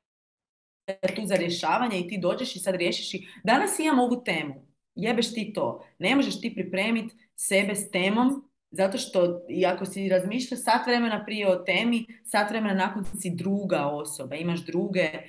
tu 1.15 1.21
za 1.25 1.35
rješavanje 1.35 1.99
i 1.99 2.07
ti 2.07 2.17
dođeš 2.17 2.55
i 2.55 2.59
sad 2.59 2.75
riješiš 2.75 3.13
i 3.13 3.27
danas 3.43 3.79
imam 3.79 3.99
ovu 3.99 4.23
temu. 4.23 4.65
Jebeš 4.95 5.33
ti 5.33 5.53
to. 5.53 5.85
Ne 5.99 6.15
možeš 6.15 6.41
ti 6.41 6.53
pripremiti 6.55 7.15
sebe 7.35 7.75
s 7.75 7.91
temom 7.91 8.45
zato 8.75 8.97
što, 8.97 9.45
i 9.49 9.65
ako 9.65 9.85
si 9.85 10.09
razmišljaš 10.09 10.59
sat 10.63 10.87
vremena 10.87 11.25
prije 11.25 11.51
o 11.51 11.55
temi, 11.55 12.05
sat 12.23 12.49
vremena 12.49 12.73
nakon 12.73 13.05
si 13.05 13.29
druga 13.35 13.87
osoba, 13.87 14.35
imaš 14.35 14.65
druge 14.65 15.01
e, 15.01 15.23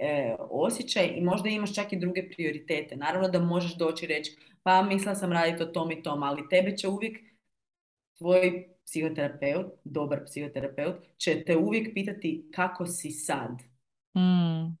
e 0.00 0.36
osjećaje 0.38 1.16
i 1.16 1.20
možda 1.20 1.48
imaš 1.48 1.74
čak 1.74 1.92
i 1.92 1.98
druge 1.98 2.28
prioritete. 2.30 2.96
Naravno 2.96 3.28
da 3.28 3.40
možeš 3.40 3.76
doći 3.76 4.04
i 4.04 4.08
reći, 4.08 4.36
pa 4.62 4.82
mislila 4.82 5.14
sam 5.14 5.32
raditi 5.32 5.62
o 5.62 5.66
tom 5.66 5.90
i 5.90 6.02
tom, 6.02 6.22
ali 6.22 6.48
tebe 6.48 6.76
će 6.76 6.88
uvijek 6.88 7.18
tvoj 8.18 8.68
psihoterapeut, 8.86 9.66
dobar 9.84 10.24
psihoterapeut, 10.24 10.96
će 11.16 11.44
te 11.44 11.56
uvijek 11.56 11.94
pitati 11.94 12.50
kako 12.54 12.86
si 12.86 13.10
sad. 13.10 13.52
Mm. 14.16 14.76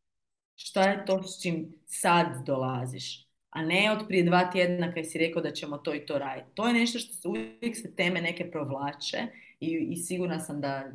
Šta 0.54 0.82
je 0.82 1.04
to 1.06 1.22
s 1.22 1.42
čim 1.42 1.74
sad 1.86 2.46
dolaziš? 2.46 3.27
A 3.50 3.62
ne 3.62 3.92
od 3.92 4.08
prije 4.08 4.24
dva 4.24 4.50
tjedna 4.50 4.94
kad 4.94 5.10
si 5.10 5.18
rekao 5.18 5.42
da 5.42 5.50
ćemo 5.50 5.78
to 5.78 5.94
i 5.94 6.06
to 6.06 6.18
raditi. 6.18 6.48
To 6.54 6.68
je 6.68 6.74
nešto 6.74 6.98
što 6.98 7.14
se 7.14 7.28
uvijek 7.28 7.76
se 7.76 7.94
teme 7.96 8.22
neke 8.22 8.50
provlače 8.50 9.18
i, 9.60 9.86
i 9.90 9.96
sigurna 9.96 10.40
sam 10.40 10.60
da 10.60 10.92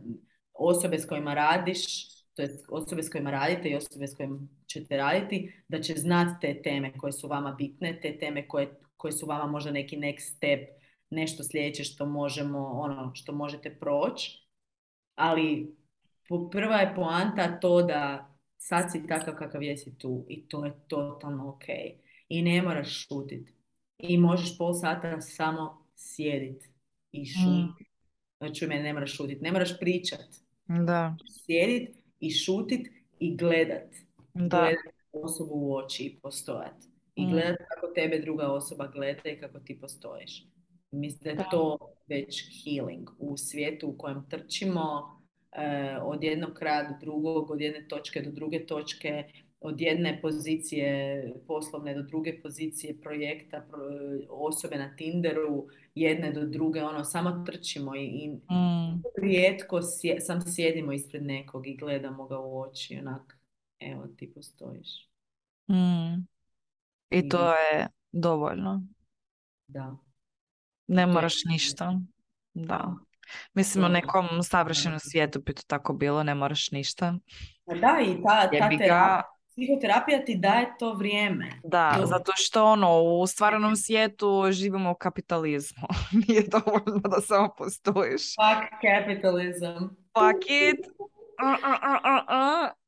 osobe 0.54 1.00
s 1.00 1.06
kojima 1.06 1.34
radiš, 1.34 2.10
to 2.36 2.42
je 2.42 2.50
osobe 2.70 3.04
s 3.04 3.10
kojima 3.10 3.32
radite 3.32 3.70
i 3.70 3.76
osobe 3.76 4.08
s 4.08 4.16
kojima 4.16 4.40
ćete 4.68 4.98
raditi, 4.98 5.64
da 5.68 5.82
će 5.82 5.94
znati 5.94 6.42
te 6.42 6.62
teme 6.62 6.98
koje 6.98 7.14
su 7.14 7.28
vama 7.28 7.52
bitne, 7.52 8.00
te 8.02 8.18
teme 8.18 8.48
koje, 8.48 8.80
koje 8.98 9.12
su 9.12 9.26
vama 9.26 9.52
možda 9.52 9.72
neki 9.72 9.98
next 9.98 10.36
step, 10.36 10.70
nešto 11.10 11.44
sljedeće 11.44 11.84
što 11.84 12.06
možemo, 12.06 12.60
ono, 12.60 13.12
što 13.16 13.32
možete 13.32 13.80
proći. 13.80 14.48
Ali 15.16 15.76
prva 16.52 16.78
je 16.78 16.96
poanta 16.96 17.60
to 17.60 17.82
da 17.82 18.34
sad 18.58 18.92
si 18.92 19.08
takav 19.08 19.36
kakav 19.36 19.64
jesi 19.64 19.98
tu 19.98 20.26
i 20.30 20.48
to 20.48 20.66
je 20.66 20.74
totalno 20.88 21.50
ok 21.50 21.66
i 22.34 22.42
ne 22.42 22.62
moraš 22.62 23.08
šutit. 23.08 23.54
I 23.98 24.18
možeš 24.18 24.58
pol 24.58 24.74
sata 24.74 25.22
samo 25.22 25.86
sjedit 25.96 26.64
i 27.12 27.22
mm. 27.22 27.26
šutit. 27.26 27.88
Znači, 28.38 28.68
mene 28.68 28.84
ne 28.84 28.94
moraš 28.94 29.16
šutit, 29.16 29.42
ne 29.42 29.52
moraš 29.52 29.80
pričat. 29.80 30.26
Da. 30.68 31.16
Sjedit 31.46 31.90
i 32.20 32.32
šutit 32.32 32.88
i 33.20 33.38
gledat. 33.38 33.90
Da. 34.34 34.58
Gledat 34.58 34.96
osobu 35.12 35.54
u 35.54 35.76
oči 35.76 36.04
i 36.04 36.20
postojat. 36.22 36.76
I 37.16 37.26
mm. 37.26 37.30
gledat 37.30 37.58
kako 37.58 37.94
tebe 37.96 38.20
druga 38.20 38.48
osoba 38.48 38.88
gleda 38.88 39.30
i 39.30 39.40
kako 39.40 39.60
ti 39.60 39.80
postojiš. 39.80 40.48
Mislim 40.92 41.36
da 41.36 41.42
je 41.42 41.50
to 41.52 41.78
već 42.08 42.64
healing 42.64 43.10
u 43.20 43.38
svijetu 43.38 43.88
u 43.88 43.98
kojem 43.98 44.26
trčimo 44.30 45.20
eh, 45.52 45.98
od 46.02 46.24
jednog 46.24 46.54
kraja 46.54 46.84
do 46.84 46.96
drugog, 47.02 47.52
od 47.52 47.62
jedne 47.62 47.88
točke 47.88 48.22
do 48.22 48.32
druge 48.32 48.66
točke, 48.66 49.24
od 49.64 49.82
jedne 49.82 50.22
pozicije 50.22 51.24
poslovne 51.48 51.94
do 51.96 52.02
druge 52.02 52.42
pozicije 52.42 53.02
projekta, 53.02 53.66
osobe 54.30 54.78
na 54.78 54.96
Tinderu, 54.96 55.68
jedne 55.96 56.32
do 56.32 56.46
druge, 56.46 56.84
ono, 56.84 57.04
samo 57.04 57.44
trčimo 57.46 57.96
i, 57.96 58.06
i 58.06 58.30
mm. 58.30 59.04
rijetko 59.22 59.82
sam 60.20 60.42
sjedimo 60.42 60.92
ispred 60.92 61.24
nekog 61.24 61.68
i 61.68 61.78
gledamo 61.78 62.28
ga 62.28 62.40
u 62.40 62.62
oči, 62.62 62.98
onak, 63.00 63.38
evo 63.80 64.08
ti 64.18 64.34
postojiš. 64.34 65.10
Mm. 65.70 66.28
I, 67.10 67.30
to 67.30 67.50
je 67.50 67.88
dovoljno. 68.12 68.84
Da. 69.68 69.98
Ne 70.88 71.08
moraš 71.08 71.36
ništa. 71.46 72.00
Da. 72.54 72.96
Mislim, 73.54 73.86
u 73.86 73.90
nekom 73.90 74.28
savršenom 74.44 75.00
svijetu 75.00 75.42
bi 75.46 75.54
to 75.54 75.62
tako 75.68 75.94
bilo, 75.94 76.24
ne 76.24 76.36
moraš 76.36 76.72
ništa. 76.72 77.18
Da, 77.66 77.98
i 78.06 78.24
ta, 78.24 78.42
ta 78.42 78.50
terapija, 78.50 79.22
psihoterapija 79.56 80.26
ti 80.26 80.36
daje 80.36 80.74
to 80.80 80.94
vrijeme. 80.94 81.52
Da, 81.64 82.02
zato 82.04 82.32
što 82.36 82.66
ono, 82.66 83.02
u 83.02 83.28
stvarnom 83.28 83.76
svijetu 83.76 84.44
živimo 84.52 84.92
u 84.92 84.96
kapitalizmu. 84.96 85.88
Nije 86.28 86.44
dovoljno 86.48 87.02
da 87.10 87.22
samo 87.22 87.54
postojiš. 87.58 88.22
Fuck 88.22 88.82
capitalism. 88.82 89.86
Fuck 90.14 90.44
it. 90.50 90.86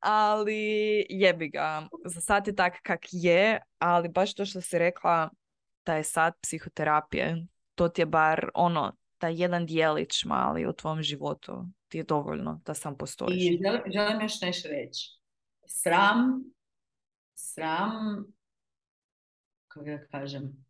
ali 0.00 1.04
jebi 1.08 1.48
ga. 1.48 1.88
Za 2.04 2.20
sad 2.20 2.46
je 2.46 2.56
tak 2.56 2.82
kak 2.82 3.00
je, 3.12 3.60
ali 3.78 4.08
baš 4.08 4.34
to 4.34 4.44
što 4.44 4.60
si 4.60 4.78
rekla, 4.78 5.30
taj 5.82 6.04
sad 6.04 6.34
psihoterapije, 6.42 7.46
to 7.74 7.88
ti 7.88 8.02
je 8.02 8.06
bar 8.06 8.50
ono, 8.54 8.92
taj 9.18 9.42
jedan 9.42 9.66
dijelić 9.66 10.24
mali 10.24 10.66
u 10.66 10.72
tvom 10.72 11.02
životu 11.02 11.64
ti 11.88 11.98
je 11.98 12.04
dovoljno 12.04 12.60
da 12.66 12.74
sam 12.74 12.96
postojiš. 12.96 13.42
I 13.42 13.58
želim, 13.62 13.80
želim 13.92 14.20
još 14.20 14.40
nešto 14.40 14.68
reći. 14.68 15.10
Sram, 15.66 16.44
sram, 17.36 18.24
kako 19.68 19.84
ga 19.84 20.06
kažem, 20.10 20.66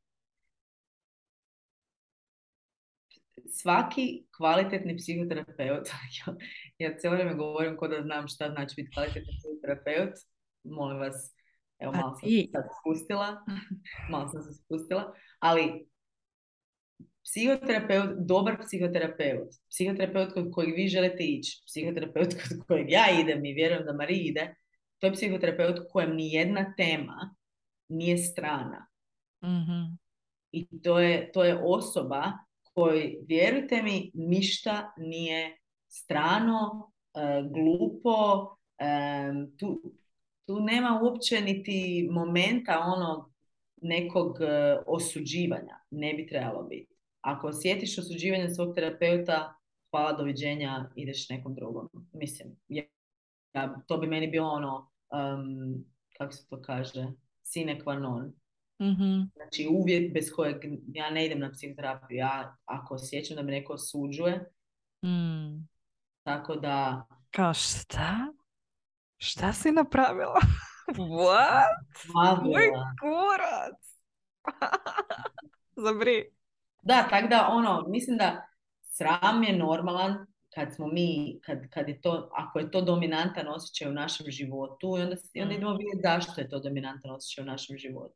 svaki 3.48 4.26
kvalitetni 4.36 4.96
psihoterapeut, 4.96 5.88
ja 6.78 6.98
cijelo 6.98 7.16
vrijeme 7.16 7.34
govorim 7.34 7.76
ko 7.76 7.88
da 7.88 8.02
znam 8.02 8.28
šta 8.28 8.50
znači 8.50 8.74
biti 8.76 8.90
kvalitetni 8.90 9.32
psihoterapeut, 9.38 10.14
molim 10.64 10.98
vas, 10.98 11.34
evo 11.78 11.92
malo 11.92 12.14
sam 12.14 12.30
se 12.30 12.48
sad 12.52 12.64
spustila, 12.80 13.44
malo 14.10 14.28
sam 14.28 14.42
se 14.42 14.54
spustila, 14.54 15.14
ali 15.38 15.88
psihoterapeut, 17.24 18.10
dobar 18.18 18.58
psihoterapeut, 18.66 19.48
psihoterapeut 19.70 20.34
kod 20.34 20.50
kojeg 20.52 20.74
vi 20.76 20.88
želite 20.88 21.24
ići, 21.24 21.62
psihoterapeut 21.66 22.34
kod 22.34 22.66
kojeg 22.66 22.90
ja 22.90 23.06
idem 23.20 23.44
i 23.44 23.52
vjerujem 23.52 23.84
da 23.84 23.92
Marija 23.92 24.22
ide, 24.24 24.54
to 24.98 25.06
je 25.06 25.12
psihoterapeut 25.12 25.78
kojem 25.92 26.16
ni 26.16 26.32
jedna 26.32 26.74
tema 26.76 27.34
nije 27.88 28.18
strana. 28.18 28.86
mm 29.44 29.98
I 30.52 30.80
to 30.82 31.00
je, 31.00 31.32
to 31.32 31.44
je 31.44 31.60
osoba 31.64 32.32
koji, 32.74 33.18
vjerujte 33.28 33.82
mi, 33.82 34.10
ništa 34.14 34.92
nije 34.96 35.56
strano, 35.88 36.92
e, 37.14 37.42
glupo, 37.50 38.56
e, 38.78 38.86
tu, 39.58 39.82
tu 40.46 40.60
nema 40.60 41.00
uopće 41.02 41.40
niti 41.40 42.08
momenta 42.10 42.78
onog 42.78 43.30
nekog 43.82 44.36
e, 44.40 44.76
osuđivanja. 44.86 45.78
Ne 45.90 46.14
bi 46.14 46.26
trebalo 46.26 46.62
biti. 46.62 46.94
Ako 47.20 47.46
osjetiš 47.46 47.98
osuđivanje 47.98 48.50
svog 48.50 48.74
terapeuta, 48.74 49.54
hvala, 49.90 50.12
doviđenja, 50.12 50.90
ideš 50.96 51.28
nekom 51.28 51.54
drugom. 51.54 51.88
Mislim, 52.12 52.56
ja, 52.68 52.82
to 53.86 53.98
bi 53.98 54.06
meni 54.06 54.26
bilo 54.26 54.48
ono, 54.48 54.90
um, 55.10 55.84
kako 56.18 56.32
se 56.32 56.48
to 56.48 56.62
kaže, 56.62 57.06
sine 57.42 57.80
qua 57.84 58.00
non. 58.00 58.32
Mm-hmm. 58.82 59.30
Znači 59.36 59.68
uvjet 59.70 60.12
bez 60.14 60.30
kojeg 60.36 60.56
ja 60.86 61.10
ne 61.10 61.26
idem 61.26 61.38
na 61.38 61.50
psihoterapiju. 61.52 62.18
Ja 62.18 62.56
ako 62.64 62.94
osjećam 62.94 63.36
da 63.36 63.42
me 63.42 63.52
neko 63.52 63.72
osuđuje, 63.72 64.50
mm. 65.04 65.68
tako 66.22 66.56
da... 66.56 67.06
Kao 67.30 67.54
šta? 67.54 68.32
Šta 69.16 69.52
si 69.52 69.72
napravila? 69.72 70.40
What? 70.96 72.42
Moj 72.42 72.70
kurac! 73.00 73.80
Zabri. 75.84 76.30
Da, 76.82 77.06
tako 77.10 77.28
da 77.28 77.48
ono, 77.50 77.84
mislim 77.88 78.16
da 78.16 78.46
sram 78.82 79.42
je 79.42 79.58
normalan 79.58 80.26
kad 80.56 80.74
smo 80.74 80.86
mi, 80.86 81.40
kad, 81.44 81.70
kad 81.70 81.88
je 81.88 82.00
to, 82.00 82.30
ako 82.32 82.58
je 82.58 82.70
to 82.70 82.80
dominantan 82.80 83.48
osjećaj 83.48 83.88
u 83.88 83.92
našem 83.92 84.26
životu 84.28 84.86
i 84.98 85.02
onda, 85.02 85.16
onda 85.42 85.54
mm. 85.54 85.56
idemo 85.56 85.76
vidjeti 85.76 86.02
zašto 86.02 86.40
je 86.40 86.48
to 86.48 86.58
dominantan 86.58 87.10
osjećaj 87.10 87.42
u 87.42 87.46
našem 87.46 87.78
životu. 87.78 88.14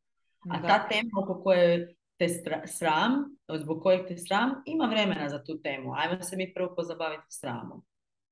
A 0.51 0.63
ta 0.63 0.89
tema 0.89 1.11
oko 1.23 1.43
koje 1.43 1.95
te 2.19 2.27
sram, 2.67 3.37
zbog 3.59 3.83
kojeg 3.83 4.07
te 4.09 4.17
sram, 4.17 4.51
ima 4.67 4.87
vremena 4.87 5.29
za 5.29 5.45
tu 5.45 5.63
temu. 5.63 5.93
Ajmo 5.97 6.23
se 6.23 6.37
mi 6.37 6.55
prvo 6.55 6.75
pozabaviti 6.77 7.27
sramom. 7.29 7.83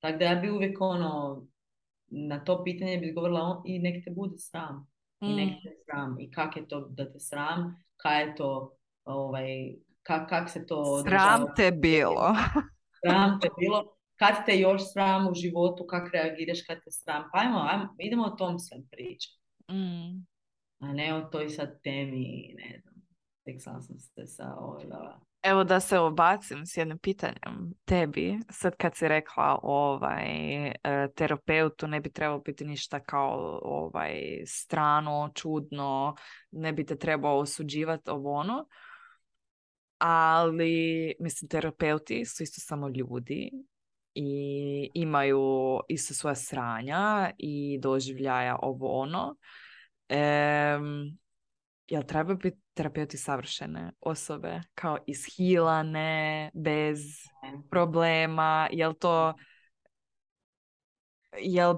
Tako 0.01 0.19
da 0.19 0.25
ja 0.25 0.35
bi 0.35 0.51
uvijek 0.51 0.81
ono, 0.81 1.43
na 2.07 2.45
to 2.45 2.65
pitanje 2.65 2.99
bi 2.99 3.13
govorila 3.13 3.63
i 3.67 3.79
nek 3.79 4.05
te 4.05 4.11
bude 4.11 4.39
sram. 4.39 4.91
I 5.21 5.35
nek 5.35 5.49
mm. 5.49 5.63
te 5.63 5.71
sram. 5.85 6.17
I 6.21 6.31
kak 6.31 6.57
je 6.57 6.69
to 6.69 6.81
da 6.81 7.13
te 7.13 7.21
sram, 7.21 7.85
kaj 7.97 8.23
je 8.25 8.35
to, 8.37 8.77
ovaj, 9.05 9.75
kak, 10.03 10.29
kak 10.29 10.51
se 10.51 10.67
to... 10.67 11.03
Sram 11.03 11.45
te 11.57 11.71
bilo. 11.71 12.35
Sram 13.05 13.41
te 13.41 13.49
bilo. 13.59 13.98
Kad 14.19 14.47
te 14.47 14.59
još 14.59 14.93
sram 14.93 15.29
u 15.29 15.35
životu, 15.35 15.87
kak 15.87 16.13
reagiraš 16.13 16.59
kad 16.67 16.79
te 16.85 16.91
sram. 16.91 17.25
Pa 17.33 17.39
ajmo, 17.39 17.59
ajmo 17.71 17.95
idemo 17.99 18.25
o 18.25 18.31
tom 18.31 18.59
sve 18.59 18.79
pričati. 18.91 19.41
Mm. 19.71 20.27
A 20.79 20.93
ne 20.93 21.15
o 21.15 21.21
toj 21.21 21.49
sad 21.49 21.83
temi, 21.83 22.55
ne 22.55 22.81
znam. 22.83 22.95
Tek 23.45 23.63
sam 23.63 23.83
se 23.83 24.27
sa 24.27 24.55
ovoga... 24.59 25.21
Evo 25.43 25.65
da 25.65 25.81
se 25.81 25.99
obacim 25.99 26.67
s 26.67 26.77
jednim 26.77 26.99
pitanjem 26.99 27.73
tebi. 27.85 28.39
Sad 28.51 28.77
kad 28.77 28.97
si 28.97 29.09
rekla 29.09 29.59
ovaj, 29.63 30.69
e, 30.69 30.75
terapeutu 31.17 31.87
ne 31.87 32.01
bi 32.01 32.13
trebalo 32.13 32.41
biti 32.41 32.65
ništa 32.65 33.01
kao 33.01 33.61
ovaj, 33.63 34.21
strano, 34.47 35.31
čudno, 35.35 36.15
ne 36.51 36.73
bi 36.73 36.87
te 36.87 36.97
trebao 36.97 37.39
osuđivati 37.39 38.11
ovo 38.11 38.33
ono 38.33 38.67
ali 39.99 41.15
mislim 41.21 41.49
terapeuti 41.49 42.25
su 42.25 42.43
isto 42.43 42.61
samo 42.61 42.89
ljudi 42.89 43.51
i 44.21 44.91
imaju 44.95 45.41
isto 45.89 46.15
svoja 46.15 46.35
sranja 46.35 47.31
i 47.39 47.79
doživljaja 47.83 48.59
ovo 48.63 49.01
ono. 49.01 49.37
Um, 50.11 51.19
jel 51.87 52.03
treba 52.03 52.35
biti 52.35 52.59
terapeuti 52.75 53.17
savršene 53.17 53.93
osobe, 54.01 54.61
kao 54.75 54.99
ishilane, 55.07 56.51
bez 56.55 56.99
problema, 57.71 58.69
jel 58.73 58.95
to 58.95 59.35
jel 61.39 61.77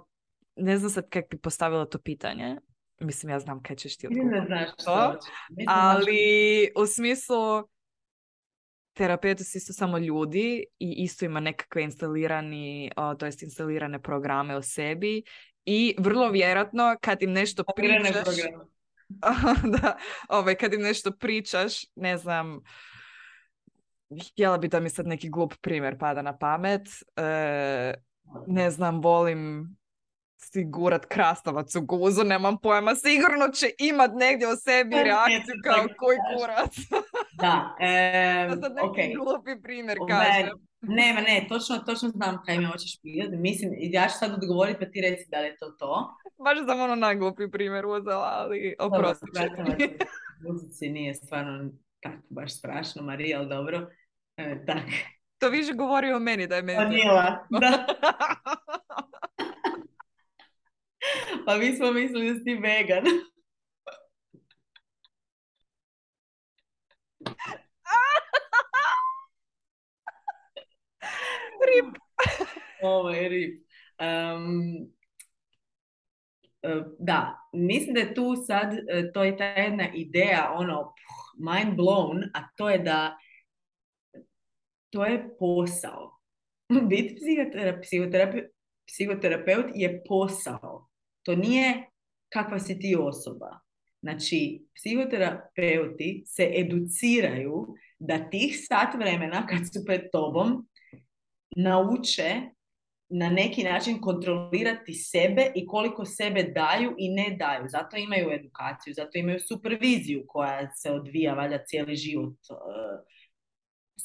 ne 0.57 0.79
znam 0.79 0.91
sad 0.91 1.09
kako 1.09 1.29
bi 1.31 1.39
postavila 1.39 1.85
to 1.85 1.99
pitanje, 1.99 2.57
mislim 3.01 3.31
ja 3.31 3.39
znam 3.39 3.63
kaj 3.63 3.77
ćeš 3.77 3.97
ti 3.97 4.07
odgovoriti 4.07 4.53
ali 5.69 6.71
u 6.77 6.87
smislu 6.87 7.65
terapeuti 9.01 9.45
su 9.45 9.59
isto 9.59 9.73
samo 9.73 9.99
ljudi 9.99 10.65
i 10.79 10.95
isto 10.99 11.25
ima 11.25 11.41
nekakve 11.41 11.83
instalirani, 11.83 12.91
to 13.19 13.27
jest 13.27 13.43
instalirane 13.43 14.03
programe 14.03 14.57
o 14.57 14.63
sebi 14.63 15.23
i 15.65 15.95
vrlo 15.99 16.31
vjerojatno 16.31 16.97
kad 17.01 17.23
im 17.23 17.33
nešto 17.33 17.65
pričaš... 17.77 18.37
da, 19.81 19.97
ovaj, 20.29 20.55
kad 20.55 20.75
im 20.75 20.81
nešto 20.81 21.11
pričaš, 21.11 21.73
ne 21.95 22.17
znam, 22.17 22.61
htjela 24.31 24.59
bi 24.59 24.69
da 24.69 24.81
mi 24.81 24.91
sad 24.91 25.07
neki 25.07 25.31
glup 25.31 25.55
primjer 25.61 25.99
pada 25.99 26.23
na 26.23 26.39
pamet. 26.39 26.89
E, 27.17 27.95
ne 28.47 28.71
znam, 28.71 29.01
volim 29.01 29.77
sigurat 30.41 31.07
krastavac 31.07 31.75
u 31.75 31.81
guzu, 31.81 32.25
nemam 32.25 32.59
pojma, 32.59 32.95
sigurno 32.95 33.49
će 33.55 33.67
imat 33.79 34.11
negdje 34.15 34.49
u 34.49 34.57
sebi 34.57 34.97
reakciju 34.97 35.55
kao 35.65 35.87
koji 35.99 36.19
kurac. 36.37 36.75
Da, 37.33 37.77
e, 37.81 38.49
neki 38.49 39.15
glupi 39.15 39.63
primjer 39.63 39.99
kažem. 40.09 40.71
Ne, 40.83 41.15
ne, 41.15 41.47
točno, 41.49 41.79
točno 41.79 42.09
znam 42.09 42.43
kaj 42.47 42.59
me 42.59 42.67
hoćeš 42.67 43.01
pitati. 43.03 43.37
Mislim, 43.37 43.71
ja 43.77 44.09
ću 44.09 44.15
sad 44.19 44.33
odgovoriti 44.35 44.79
pa 44.81 44.87
ti 44.91 45.01
reci 45.01 45.31
da 45.31 45.41
li 45.41 45.47
je 45.47 45.57
to 45.57 45.71
to. 45.71 46.17
Baš 46.45 46.59
sam 46.67 46.81
ono 46.81 46.95
najglupi 46.95 47.51
primjer 47.51 47.87
uzela, 47.87 48.29
ali 48.33 48.77
oprosti 48.79 49.27
Muzici 50.45 50.89
nije 50.89 51.15
stvarno 51.15 51.71
tako 52.01 52.23
baš 52.31 52.59
strašno, 52.59 53.03
Marija, 53.03 53.39
ali 53.39 53.49
dobro. 53.49 53.89
E, 54.37 54.65
tak. 54.67 54.85
To 55.39 55.49
više 55.49 55.73
govori 55.73 56.13
o 56.13 56.19
meni 56.19 56.47
da 56.47 56.57
je 56.57 56.63
meni. 56.63 56.79
Vanila, 56.79 57.47
da. 57.51 57.87
pa 61.47 61.57
mi 61.57 61.77
smo 61.77 61.93
mislili 61.93 62.35
da 62.35 62.41
si 62.41 62.55
vegan. 62.55 63.05
Rip. 71.67 71.95
Ovo 72.83 73.11
je 73.11 73.29
rip. 73.29 73.63
Um, 73.99 74.93
da, 76.99 77.49
mislim 77.53 77.95
da 77.95 78.01
je 78.01 78.15
tu 78.15 78.37
sad, 78.47 78.77
to 79.15 79.25
je 79.25 79.37
ta 79.37 79.45
jedna 79.45 79.89
ideja, 79.95 80.53
ono, 80.55 80.93
mind 81.39 81.77
blown, 81.77 82.25
a 82.35 82.49
to 82.57 82.71
je 82.71 82.79
da 82.79 83.19
to 84.91 85.05
je 85.05 85.37
posao. 85.39 86.21
Biti 86.89 87.15
psihoterapeut, 87.83 88.45
psihoterapeut 88.87 89.67
je 89.75 90.03
posao. 90.09 90.90
To 91.23 91.37
nije 91.37 91.89
kakva 92.33 92.59
si 92.59 92.79
ti 92.79 92.97
osoba. 93.01 93.59
Znači, 94.03 94.67
psihoterapeuti 94.75 96.23
se 96.27 96.53
educiraju 96.57 97.67
da 97.99 98.31
tih 98.31 98.59
sat 98.69 98.95
vremena 98.95 99.47
kad 99.47 99.59
su 99.59 99.85
pred 99.87 100.01
tobom 100.13 100.69
nauče 101.57 102.41
na 103.09 103.31
neki 103.31 103.63
način 103.63 104.01
kontrolirati 104.01 104.95
sebe 104.95 105.53
i 105.55 105.67
koliko 105.67 106.05
sebe 106.05 106.43
daju 106.43 106.95
i 106.99 107.09
ne 107.09 107.37
daju. 107.39 107.65
Zato 107.69 107.97
imaju 107.97 108.31
edukaciju, 108.31 108.95
zato 108.95 109.19
imaju 109.19 109.39
superviziju 109.49 110.25
koja 110.29 110.71
se 110.75 110.91
odvija 110.91 111.35
valjda 111.35 111.65
cijeli 111.67 111.97
život. 111.97 112.35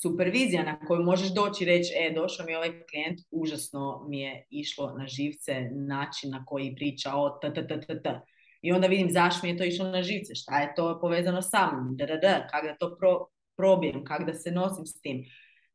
Supervizija 0.02 0.64
na 0.64 0.80
koju 0.80 1.04
možeš 1.04 1.34
doći 1.34 1.64
i 1.64 1.68
reći, 1.68 1.94
e, 1.96 2.14
došao 2.16 2.46
mi 2.46 2.56
ovaj 2.56 2.86
klijent, 2.90 3.20
užasno 3.32 4.06
mi 4.10 4.20
je 4.20 4.48
išlo 4.50 4.96
na 4.98 5.08
živce 5.08 5.70
način 5.72 6.32
na 6.32 6.46
koji 6.46 6.76
priča 6.76 7.16
o 7.16 7.30
t, 7.30 7.54
t, 7.54 7.68
t, 7.68 7.82
t, 7.82 8.02
t. 8.02 8.22
I 8.62 8.72
onda 8.72 8.88
vidim 8.88 9.12
zašto 9.12 9.48
mi 9.48 9.54
je 9.54 9.58
to 9.58 9.64
išlo 9.64 9.88
na 9.92 10.04
živce, 10.04 10.36
šta 10.36 10.62
je 10.62 10.74
to 10.76 11.00
povezano 11.02 11.42
sa 11.42 11.72
mnom, 11.72 11.96
da, 11.98 12.06
da, 12.06 12.16
da, 12.16 12.48
kako 12.48 12.68
da 12.68 12.78
to 12.78 12.98
pro, 13.00 13.26
probijem, 13.58 14.04
kako 14.04 14.24
da 14.24 14.34
se 14.34 14.52
nosim 14.52 14.86
s 14.86 15.02
tim. 15.02 15.26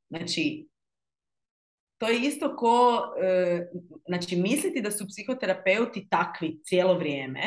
Znači, 0.08 0.68
to 1.98 2.08
je 2.08 2.20
isto 2.20 2.56
ko, 2.56 3.02
e, 3.22 3.66
znači 4.08 4.36
misliti 4.36 4.82
da 4.82 4.90
su 4.90 5.06
psihoterapeuti 5.08 6.08
takvi 6.10 6.60
cijelo 6.64 6.98
vrijeme, 6.98 7.40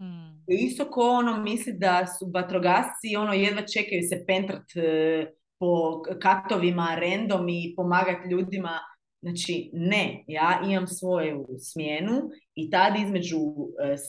mm. 0.00 0.44
je 0.48 0.58
isto 0.58 0.90
ko 0.90 1.00
ono 1.00 1.42
misli 1.42 1.72
da 1.72 2.06
su 2.06 2.30
vatrogasci 2.34 3.16
ono 3.18 3.32
jedva 3.32 3.62
čekaju 3.62 4.02
se 4.08 4.24
pentrat 4.26 4.76
e, 4.76 5.26
po 5.60 6.02
katovima 6.22 6.98
random 7.00 7.48
i 7.48 7.74
pomagati 7.76 8.28
ljudima. 8.28 8.78
Znači, 9.22 9.70
ne, 9.72 10.24
ja 10.26 10.60
imam 10.64 10.86
svoju 10.86 11.46
smjenu 11.58 12.20
i 12.54 12.70
tad 12.70 12.96
između 12.98 13.38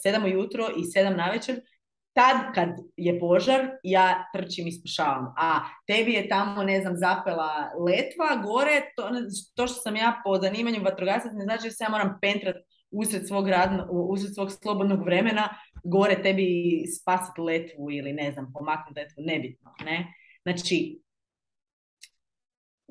7 0.04 0.22
e, 0.22 0.24
ujutro 0.24 0.64
i 0.76 0.82
7 0.98 1.16
navečer 1.16 1.60
tad 2.12 2.36
kad 2.54 2.68
je 2.96 3.20
požar, 3.20 3.60
ja 3.82 4.24
trčim 4.34 4.66
i 4.66 4.72
spašavam. 4.72 5.34
A 5.36 5.60
tebi 5.86 6.12
je 6.12 6.28
tamo, 6.28 6.62
ne 6.62 6.80
znam, 6.80 6.96
zapela 6.96 7.70
letva 7.86 8.42
gore, 8.44 8.92
to, 8.96 9.10
to 9.54 9.66
što 9.66 9.80
sam 9.80 9.96
ja 9.96 10.20
po 10.24 10.38
zanimanju 10.38 10.82
vatrogasac 10.84 11.32
ne 11.32 11.44
znači 11.44 11.64
da 11.64 11.70
se 11.70 11.84
ja 11.84 11.90
moram 11.90 12.18
pentrat 12.20 12.56
usred 12.90 13.26
svog, 13.26 13.48
radno, 13.48 13.88
usred 13.90 14.34
svog 14.34 14.52
slobodnog 14.52 15.04
vremena 15.04 15.48
gore 15.84 16.22
tebi 16.22 16.46
spasiti 17.00 17.40
letvu 17.40 17.90
ili 17.90 18.12
ne 18.12 18.32
znam, 18.32 18.52
pomaknuti 18.52 19.00
letvu, 19.00 19.22
nebitno. 19.22 19.70
Ne? 19.84 20.14
Znači, 20.42 21.00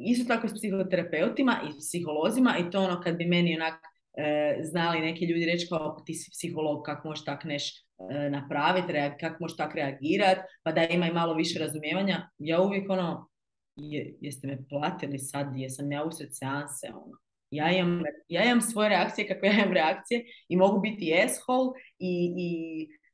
isto 0.05 0.33
tako 0.33 0.47
s 0.47 0.53
psihoterapeutima 0.53 1.61
i 1.69 1.79
psiholozima 1.79 2.55
i 2.59 2.71
to 2.71 2.79
ono 2.79 3.01
kad 3.01 3.17
bi 3.17 3.25
meni 3.25 3.55
onak 3.55 3.73
e, 4.17 4.57
znali 4.63 4.99
neki 4.99 5.25
ljudi 5.25 5.45
reći 5.45 5.67
kao 5.69 6.03
ti 6.05 6.13
si 6.13 6.31
psiholog, 6.31 6.83
kako 6.83 7.07
možeš 7.07 7.25
tak 7.25 7.43
neš 7.43 7.71
e, 8.11 8.29
napraviti, 8.29 8.93
kako 9.19 9.37
možeš 9.39 9.57
tak 9.57 9.75
reagirati, 9.75 10.41
pa 10.63 10.71
da 10.71 10.83
ima 10.83 11.07
i 11.07 11.13
malo 11.13 11.33
više 11.33 11.59
razumijevanja. 11.59 12.29
Ja 12.37 12.61
uvijek 12.61 12.89
ono, 12.89 13.29
je, 13.75 14.17
jeste 14.21 14.47
me 14.47 14.57
platili 14.69 15.19
sad, 15.19 15.47
jesam 15.55 15.91
ja 15.91 16.03
usred 16.03 16.29
seanse, 16.31 16.87
ono. 16.89 17.17
Ja 17.51 17.71
imam, 17.71 18.01
ja 18.27 18.43
imam 18.45 18.61
svoje 18.61 18.89
reakcije 18.89 19.27
kakve 19.27 19.47
ja 19.47 19.53
imam 19.53 19.73
reakcije 19.73 20.25
i 20.49 20.55
mogu 20.55 20.79
biti 20.79 21.13
asshole 21.25 21.69
i, 21.99 22.33
i 22.37 22.51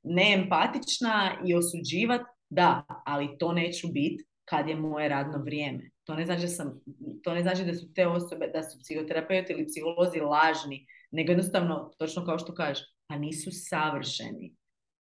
neempatična 0.04 1.32
i 1.46 1.56
osuđivat, 1.56 2.22
da, 2.50 2.86
ali 3.06 3.38
to 3.40 3.54
neću 3.54 3.88
biti 3.88 4.27
kad 4.50 4.68
je 4.70 4.76
moje 4.76 5.10
radno 5.10 5.38
vrijeme. 5.38 5.90
To 6.04 6.16
ne 6.16 6.26
znači 6.26 6.42
da, 6.42 6.48
sam, 6.48 6.82
to 7.24 7.34
ne 7.34 7.42
znači 7.42 7.66
da 7.66 7.74
su 7.74 7.94
te 7.94 8.08
osobe, 8.08 8.48
da 8.48 8.64
su 8.64 8.80
psihoterapeuti 8.80 9.54
ili 9.54 9.66
psiholozi 9.66 10.20
lažni, 10.20 10.88
nego 11.12 11.32
jednostavno, 11.32 11.92
točno 11.98 12.26
kao 12.26 12.40
što 12.40 12.54
kažeš, 12.54 12.86
pa 13.08 13.18
nisu 13.18 13.50
savršeni. 13.54 14.56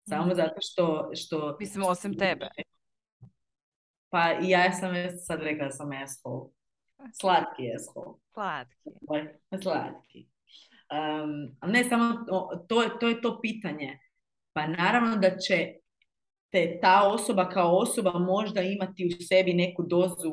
Samo 0.09 0.27
mhm. 0.27 0.35
zato 0.37 0.55
što... 0.61 1.11
što 1.15 1.57
Mislim, 1.61 1.85
osim 1.85 2.19
tebe. 2.19 2.49
Pa 4.11 4.33
i 4.43 4.49
ja 4.49 4.73
sam 4.73 4.95
sad 5.27 5.43
rekla 5.43 5.65
da 5.65 5.71
sam 5.71 5.91
asshole. 5.93 6.51
Slatki 7.13 7.63
asshole. 7.77 8.15
Slatki. 8.33 8.91
Slatki. 9.63 10.29
Um, 10.91 11.73
ne 11.73 11.85
samo, 11.85 12.15
to, 12.69 12.97
to 13.01 13.09
je 13.09 13.21
to 13.21 13.41
pitanje. 13.43 13.99
Pa 14.53 14.67
naravno 14.67 15.17
da 15.17 15.37
će 15.37 15.75
te 16.55 16.79
ta 16.81 17.09
osoba 17.09 17.49
kao 17.49 17.77
osoba 17.77 18.19
možda 18.19 18.63
imati 18.63 19.07
u 19.07 19.23
sebi 19.25 19.55
neku 19.55 19.83
dozu 19.83 20.33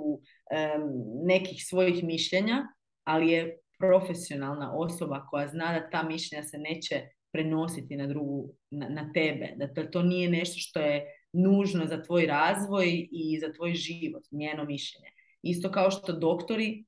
nekih 1.25 1.63
svojih 1.65 2.03
mišljenja, 2.03 2.67
ali 3.03 3.31
je 3.31 3.57
profesionalna 3.79 4.73
osoba 4.77 5.25
koja 5.29 5.47
zna 5.47 5.79
da 5.79 5.89
ta 5.89 6.03
mišljenja 6.03 6.43
se 6.43 6.57
neće 6.57 7.01
prenositi 7.33 7.95
na 7.95 8.07
drugu, 8.07 8.53
na, 8.71 8.89
na 8.89 9.11
tebe, 9.13 9.53
da 9.55 9.73
to, 9.73 9.83
to 9.83 10.03
nije 10.03 10.29
nešto 10.29 10.59
što 10.59 10.79
je 10.79 11.05
nužno 11.33 11.85
za 11.85 12.03
tvoj 12.03 12.25
razvoj 12.25 13.07
i 13.11 13.39
za 13.39 13.53
tvoj 13.53 13.73
život, 13.73 14.23
njeno 14.31 14.65
mišljenje. 14.65 15.09
Isto 15.41 15.71
kao 15.71 15.91
što 15.91 16.13
doktori, 16.13 16.85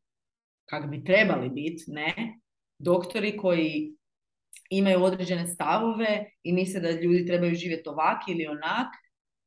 kak 0.70 0.90
bi 0.90 1.04
trebali 1.04 1.50
biti, 1.50 1.84
ne, 1.88 2.40
doktori 2.80 3.38
koji 3.38 3.96
imaju 4.70 5.04
određene 5.04 5.48
stavove 5.48 6.26
i 6.44 6.54
misle 6.54 6.80
da 6.80 6.92
ljudi 6.92 7.26
trebaju 7.26 7.56
živjeti 7.56 7.90
ovak 7.90 8.22
ili 8.28 8.48
onak, 8.48 9.03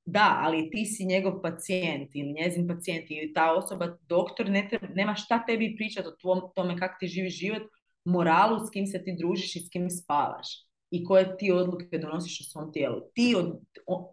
da, 0.07 0.41
ali 0.43 0.71
ti 0.71 0.85
si 0.85 1.05
njegov 1.05 1.43
pacijent 1.43 2.11
ili 2.15 2.33
njezin 2.33 2.69
pacijent 2.69 3.11
ili 3.11 3.33
ta 3.33 3.55
osoba, 3.55 3.97
doktor 4.09 4.51
ne 4.51 4.67
treba, 4.71 4.87
nema 4.95 5.15
šta 5.15 5.45
tebi 5.47 5.75
pričati 5.77 6.09
o 6.09 6.17
tvom, 6.21 6.41
tome 6.55 6.79
kako 6.79 6.97
ti 7.01 7.07
živi 7.07 7.31
život, 7.31 7.63
moralu 8.05 8.59
s 8.67 8.71
kim 8.71 8.87
se 8.87 9.05
ti 9.05 9.17
družiš 9.19 9.57
i 9.57 9.61
s 9.61 9.71
kim 9.71 9.91
spavaš 9.91 10.47
i 10.91 11.05
koje 11.05 11.37
ti 11.37 11.53
odluke 11.53 11.99
donosiš 11.99 12.41
o 12.41 12.45
svom 12.45 12.73
tijelu. 12.73 13.01
Ti 13.15 13.35
od, 13.37 13.61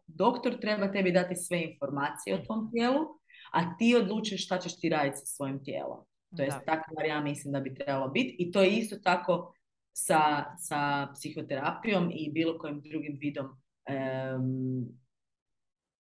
doktor 0.08 0.60
treba 0.62 0.92
tebi 0.92 1.12
dati 1.12 1.36
sve 1.36 1.64
informacije 1.64 2.36
o 2.36 2.46
tom 2.46 2.72
tijelu, 2.72 3.00
a 3.52 3.78
ti 3.78 3.96
odlučiš 3.96 4.46
šta 4.46 4.58
ćeš 4.60 4.80
ti 4.80 4.90
raditi 4.90 5.18
sa 5.18 5.26
svojim 5.26 5.64
tijelom. 5.64 6.00
To 6.38 6.44
je 6.44 6.50
tako 6.66 7.02
ja 7.08 7.22
mislim 7.22 7.54
da 7.54 7.60
bi 7.60 7.76
trebalo 7.76 8.08
biti 8.08 8.36
i 8.40 8.52
to 8.52 8.62
je 8.62 8.70
isto 8.70 8.96
tako 9.04 9.54
sa, 9.92 10.46
sa 10.58 11.08
psihoterapijom 11.14 12.12
i 12.14 12.32
bilo 12.32 12.58
kojim 12.58 12.82
drugim 12.82 13.18
vidom 13.22 13.46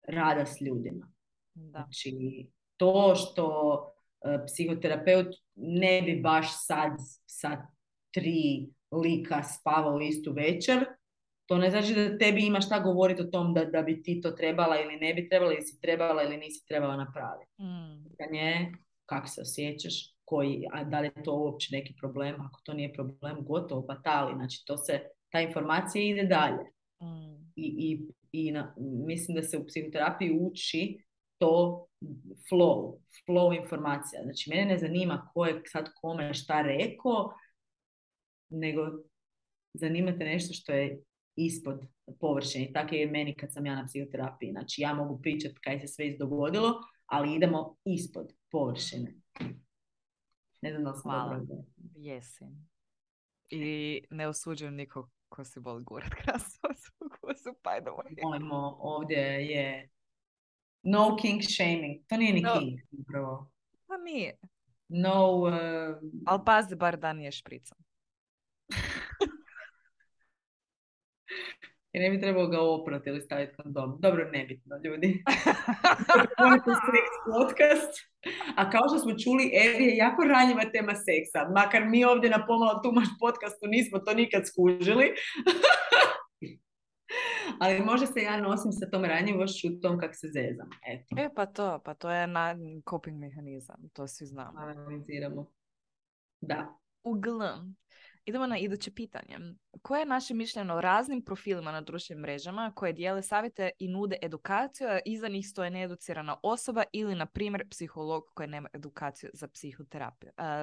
rada 0.08 0.46
s 0.46 0.60
ljudima. 0.60 1.12
Da. 1.54 1.70
Znači, 1.70 2.46
to 2.76 3.14
što 3.14 3.46
uh, 4.24 4.40
psihoterapeut 4.46 5.26
ne 5.54 6.02
bi 6.02 6.20
baš 6.20 6.46
sad 6.66 6.92
sa 7.26 7.66
tri 8.10 8.68
lika 9.04 9.42
spavao 9.42 10.00
istu 10.00 10.32
večer, 10.32 10.84
to 11.46 11.58
ne 11.58 11.70
znači 11.70 11.94
da 11.94 12.18
tebi 12.18 12.46
ima 12.46 12.60
šta 12.60 12.80
govoriti 12.80 13.22
o 13.22 13.24
tom 13.24 13.54
da, 13.54 13.64
da 13.64 13.82
bi 13.82 14.02
ti 14.02 14.20
to 14.20 14.30
trebala 14.30 14.80
ili 14.80 14.96
ne 14.96 15.14
bi 15.14 15.28
trebala, 15.28 15.52
ili 15.52 15.62
si 15.62 15.80
trebala 15.80 16.22
ili 16.22 16.36
nisi 16.36 16.66
trebala 16.66 16.96
napraviti. 16.96 17.62
Mm. 17.62 18.10
Pitanje 18.10 18.72
kako 19.06 19.26
se 19.26 19.40
osjećaš, 19.40 20.14
koji, 20.24 20.64
a 20.72 20.84
da 20.84 21.00
li 21.00 21.06
je 21.06 21.22
to 21.24 21.36
uopće 21.36 21.76
neki 21.76 21.94
problem, 22.00 22.40
ako 22.40 22.60
to 22.64 22.74
nije 22.74 22.92
problem, 22.92 23.36
gotovo, 23.40 23.82
batali, 23.82 24.34
znači 24.36 24.64
to 24.66 24.76
se, 24.76 25.00
ta 25.30 25.40
informacija 25.40 26.04
ide 26.04 26.24
dalje. 26.24 26.64
Mm. 27.02 27.52
I, 27.56 27.66
i 27.78 28.00
i 28.32 28.52
na, 28.52 28.74
mislim 29.06 29.34
da 29.34 29.42
se 29.42 29.58
u 29.58 29.66
psihoterapiji 29.66 30.38
uči 30.40 31.04
to 31.38 31.86
flow, 32.50 32.98
flow 33.28 33.56
informacija. 33.62 34.22
Znači, 34.22 34.50
mene 34.50 34.64
ne 34.64 34.78
zanima 34.78 35.30
ko 35.34 35.46
je 35.46 35.62
sad 35.66 35.88
kome 36.00 36.34
šta 36.34 36.62
rekao, 36.62 37.34
nego 38.48 38.82
zanimate 39.74 40.24
nešto 40.24 40.54
što 40.54 40.72
je 40.72 41.02
ispod 41.36 41.86
površine. 42.20 42.64
I 42.64 42.72
tako 42.72 42.94
je 42.94 43.10
meni 43.10 43.34
kad 43.34 43.52
sam 43.52 43.66
ja 43.66 43.74
na 43.74 43.86
psihoterapiji. 43.86 44.50
Znači, 44.50 44.82
ja 44.82 44.94
mogu 44.94 45.20
pričati 45.22 45.60
kaj 45.60 45.80
se 45.80 45.86
sve 45.86 46.08
izdogodilo, 46.08 46.80
ali 47.06 47.34
idemo 47.34 47.76
ispod 47.84 48.32
površine. 48.50 49.14
Ne 50.62 50.70
znam 50.70 50.84
da 50.84 50.94
sam 50.94 51.10
dobro. 51.12 51.64
Jesim. 51.96 52.68
I 53.50 54.00
ne 54.10 54.28
osuđujem 54.28 54.74
nikog 54.74 55.10
ko 55.28 55.44
se 55.44 55.60
voli 55.60 55.84
gurat 55.84 56.12
krasu 57.22 57.44
kosu, 57.44 57.56
by 57.62 57.80
the 57.80 57.90
way. 57.90 58.76
ovdje 58.78 59.18
je 59.20 59.88
no 60.82 61.16
king 61.16 61.42
shaming. 61.42 62.02
To 62.08 62.16
nije 62.16 62.32
ni 62.32 62.40
no. 62.40 62.58
king, 62.58 62.80
upravo. 63.00 63.50
Pa 63.86 63.96
nije. 63.96 64.36
No... 64.88 65.32
Uh... 65.36 65.52
Ali 66.26 66.40
pazi, 66.46 66.76
bar 66.76 66.96
da 66.96 67.12
nije 67.12 67.32
špricom. 67.32 67.78
I 71.92 71.98
ne 72.00 72.10
bi 72.10 72.20
trebao 72.20 72.46
ga 72.46 72.60
oprati 72.60 73.08
ili 73.08 73.20
staviti 73.20 73.56
kondom. 73.56 73.96
Dobro, 74.00 74.30
nebitno, 74.30 74.76
ljudi. 74.84 75.24
podcast. 77.32 77.92
A 78.56 78.70
kao 78.70 78.88
što 78.88 78.98
smo 78.98 79.18
čuli, 79.18 79.52
Evi 79.64 79.84
je 79.84 79.96
jako 79.96 80.22
ranjiva 80.22 80.64
tema 80.72 80.94
seksa. 80.94 81.48
Makar 81.54 81.84
mi 81.84 82.04
ovdje 82.04 82.30
na 82.30 82.46
pomalo 82.46 82.80
tumaš 82.82 83.08
podcastu 83.20 83.66
nismo 83.66 83.98
to 83.98 84.14
nikad 84.14 84.42
skužili. 84.46 85.14
Ali 87.62 87.80
može 87.80 88.06
se 88.06 88.20
ja 88.20 88.40
nosim 88.40 88.72
sa 88.72 88.90
tom 88.90 89.04
ranjivošću 89.04 89.80
tom 89.82 89.98
kak 89.98 90.10
se 90.14 90.28
zezam. 90.28 90.68
Eto. 90.86 91.14
E 91.18 91.28
pa 91.34 91.46
to, 91.46 91.80
pa 91.84 91.94
to 91.94 92.10
je 92.10 92.26
na 92.26 92.56
coping 92.90 93.18
mehanizam, 93.18 93.88
to 93.92 94.06
svi 94.06 94.26
znamo. 94.26 94.58
Analiziramo. 94.58 95.50
Da. 96.40 96.78
Uglavnom, 97.04 97.76
idemo 98.24 98.46
na 98.46 98.58
iduće 98.58 98.90
pitanje. 98.94 99.38
Koje 99.82 100.00
je 100.00 100.06
naše 100.06 100.34
mišljenje 100.34 100.72
o 100.72 100.80
raznim 100.80 101.24
profilima 101.24 101.72
na 101.72 101.80
društvenim 101.80 102.22
mrežama 102.22 102.72
koje 102.74 102.92
dijele 102.92 103.22
savjete 103.22 103.70
i 103.78 103.88
nude 103.88 104.16
edukaciju, 104.22 104.88
a 104.88 104.98
iza 105.04 105.28
njih 105.28 105.48
stoje 105.48 105.70
needucirana 105.70 106.36
osoba 106.42 106.82
ili, 106.92 107.14
na 107.14 107.26
primjer, 107.26 107.68
psiholog 107.70 108.22
koji 108.34 108.48
nema 108.48 108.68
edukaciju 108.72 109.30
za, 109.32 109.48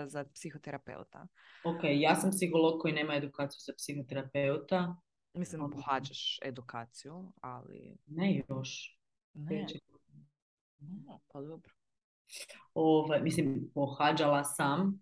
za 0.07 0.25
psihoterapeuta? 0.33 1.27
Ok, 1.63 1.79
ja 1.83 2.15
sam 2.15 2.31
psiholog 2.31 2.81
koji 2.81 2.93
nema 2.93 3.15
edukaciju 3.15 3.59
za 3.59 3.73
psihoterapeuta. 3.77 4.95
Mislim, 5.33 5.71
pohađaš 5.71 6.39
edukaciju, 6.41 7.31
ali... 7.41 7.97
Ne 8.05 8.43
još. 8.49 8.99
Ne. 9.33 9.65
No, 10.79 11.19
pa 11.27 11.41
dobro. 11.41 11.73
Ove, 12.73 13.03
ovaj, 13.05 13.21
mislim, 13.21 13.71
pohađala 13.73 14.43
sam. 14.43 15.01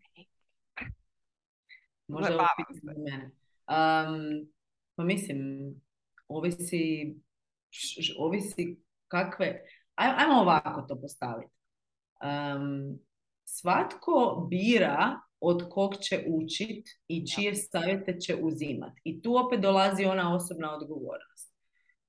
Možda 2.08 2.34
ovo 2.34 2.80
za 2.84 2.94
mene. 2.94 3.32
Um, 3.68 4.50
pa 4.96 5.04
mislim, 5.04 5.40
ovisi, 6.28 7.16
ovisi 8.18 8.78
kakve... 9.08 9.62
Ajmo 9.96 10.42
ovako 10.42 10.82
to 10.82 11.02
postaviti. 11.02 11.52
Um, 12.22 13.00
svatko 13.48 14.48
bira 14.50 15.20
od 15.40 15.70
kog 15.70 15.96
će 16.02 16.24
učit 16.28 16.88
i 17.08 17.28
čije 17.28 17.56
savjete 17.56 18.20
će 18.20 18.36
uzimat. 18.42 18.94
I 19.04 19.22
tu 19.22 19.36
opet 19.36 19.60
dolazi 19.60 20.06
ona 20.06 20.36
osobna 20.36 20.76
odgovornost. 20.76 21.54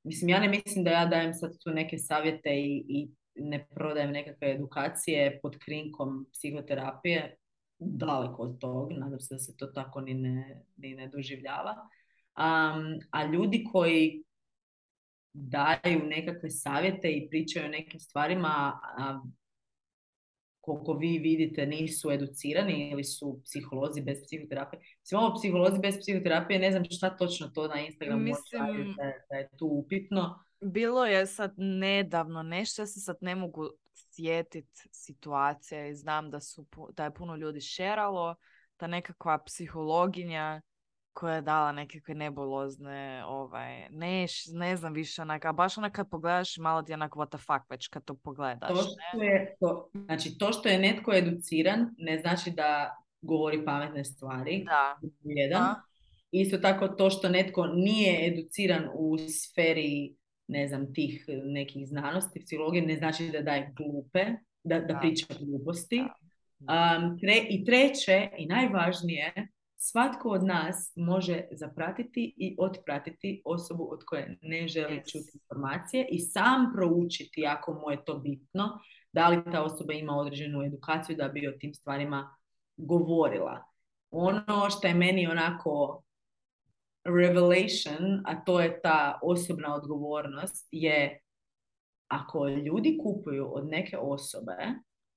Mislim, 0.03 0.29
ja 0.29 0.41
ne 0.41 0.49
mislim 0.49 0.85
da 0.85 0.91
ja 0.91 1.07
dajem 1.07 1.35
sad 1.35 1.59
tu 1.65 1.71
neke 1.71 1.99
savjete 1.99 2.51
i, 2.51 2.85
i 2.89 3.09
ne 3.35 3.67
prodajem 3.75 4.11
nekakve 4.11 4.51
edukacije 4.51 5.41
pod 5.43 5.57
krinkom 5.59 6.27
psihoterapije. 6.33 7.37
Daleko 7.79 8.43
od 8.43 8.61
tog, 8.61 8.93
nadam 8.93 9.21
se 9.21 9.35
da 9.35 9.39
se 9.39 9.57
to 9.57 9.67
tako 9.67 10.01
ni 10.01 10.15
ne, 10.15 10.63
ni 10.77 10.95
ne 10.95 11.09
doživljava. 11.09 11.75
Um, 12.39 12.99
a 13.11 13.25
ljudi 13.25 13.65
koji 13.73 14.25
daju 15.33 16.05
nekakve 16.05 16.51
savjete 16.51 17.11
i 17.11 17.29
pričaju 17.29 17.67
o 17.67 17.69
nekim 17.69 18.01
stvarima, 18.01 18.81
koliko 20.69 20.93
vi 20.93 21.19
vidite 21.19 21.67
nisu 21.67 22.11
educirani 22.11 22.91
ili 22.91 23.05
su 23.05 23.41
psiholozi 23.45 24.03
bez 24.03 24.19
psihoterapije. 24.25 24.81
Mislim, 25.01 25.21
ovo 25.21 25.35
psiholozi 25.35 25.81
bez 25.83 25.99
psihoterapije, 26.01 26.59
ne 26.59 26.71
znam 26.71 26.85
šta 26.85 27.17
točno 27.17 27.49
to 27.49 27.69
na 27.69 27.81
Instagramu 27.81 28.23
Mislim, 28.23 28.95
da, 28.97 29.13
da 29.31 29.37
je 29.37 29.49
tu 29.57 29.67
upitno. 29.67 30.45
Bilo 30.61 31.07
je 31.07 31.27
sad 31.27 31.55
nedavno 31.57 32.43
nešto, 32.43 32.83
ja 32.83 32.87
se 32.87 33.01
sad 33.01 33.17
ne 33.21 33.35
mogu 33.35 33.71
sjetiti 33.95 34.89
situacije 34.93 35.91
i 35.91 35.95
znam 35.95 36.31
da, 36.31 36.41
su, 36.41 36.67
da 36.97 37.05
je 37.05 37.15
puno 37.15 37.37
ljudi 37.37 37.61
šeralo, 37.61 38.35
ta 38.77 38.87
nekakva 38.87 39.39
psihologinja 39.47 40.61
koja 41.19 41.35
je 41.35 41.43
dala 41.43 41.73
nekakve 41.73 42.15
nebulozne, 42.15 43.25
ovaj, 43.27 43.89
ne, 43.91 44.27
ne 44.53 44.77
znam 44.77 44.93
više, 44.93 45.23
onak, 45.23 45.45
a 45.45 45.53
baš 45.53 45.79
onak 45.79 45.93
kad 45.93 46.11
pogledaš 46.11 46.57
malo 46.57 46.83
ti 46.83 46.93
onak 46.93 47.13
what 47.13 47.29
the 47.29 47.39
fuck 47.39 47.71
već 47.71 47.89
kad 47.89 48.05
to 48.05 48.15
pogledaš. 48.15 48.69
To 48.69 48.77
što 48.77 49.23
je, 49.23 49.57
to, 49.61 49.91
znači 50.05 50.39
to 50.39 50.53
što 50.53 50.69
je 50.69 50.79
netko 50.79 51.15
educiran 51.15 51.95
ne 51.99 52.19
znači 52.19 52.51
da 52.51 52.97
govori 53.23 53.65
pametne 53.65 54.05
stvari. 54.05 54.65
Da. 54.65 54.99
Jedan. 55.25 55.75
Isto 56.31 56.59
tako 56.59 56.89
to 56.89 57.11
što 57.11 57.29
netko 57.29 57.67
nije 57.67 58.29
educiran 58.29 58.89
u 58.95 59.19
sferi 59.19 60.15
ne 60.49 60.69
znam, 60.69 60.95
tih 60.95 61.25
nekih 61.45 61.87
znanosti, 61.87 62.41
psihologije, 62.45 62.87
ne 62.87 62.97
znači 62.97 63.31
da 63.33 63.43
daje 63.43 63.73
glupe, 63.77 64.25
da, 64.65 64.81
da, 64.81 64.99
priča 64.99 65.27
gluposti. 65.41 66.01
Um, 66.61 67.19
I 67.49 67.65
treće 67.65 68.29
i 68.39 68.47
najvažnije, 68.47 69.49
svatko 69.79 70.29
od 70.29 70.45
nas 70.45 70.93
može 70.97 71.43
zapratiti 71.51 72.35
i 72.37 72.57
otpratiti 72.59 73.43
osobu 73.45 73.89
od 73.93 74.05
koje 74.07 74.39
ne 74.43 74.69
želi 74.69 75.03
čuti 75.07 75.31
informacije 75.35 76.09
i 76.11 76.21
sam 76.21 76.73
proučiti 76.75 77.47
ako 77.47 77.73
mu 77.73 77.91
je 77.91 78.05
to 78.05 78.19
bitno, 78.19 78.79
da 79.13 79.29
li 79.29 79.45
ta 79.53 79.63
osoba 79.63 79.93
ima 79.93 80.13
određenu 80.13 80.63
edukaciju 80.63 81.17
da 81.17 81.29
bi 81.29 81.49
o 81.49 81.53
tim 81.53 81.75
stvarima 81.75 82.37
govorila. 82.77 83.65
Ono 84.11 84.71
što 84.71 84.87
je 84.87 84.95
meni 84.95 85.27
onako 85.27 86.03
revelation, 87.05 88.23
a 88.25 88.45
to 88.45 88.61
je 88.61 88.81
ta 88.81 89.19
osobna 89.23 89.75
odgovornost, 89.75 90.69
je 90.71 91.21
ako 92.09 92.49
ljudi 92.49 92.99
kupuju 93.03 93.55
od 93.55 93.69
neke 93.69 93.99
osobe, 93.99 94.57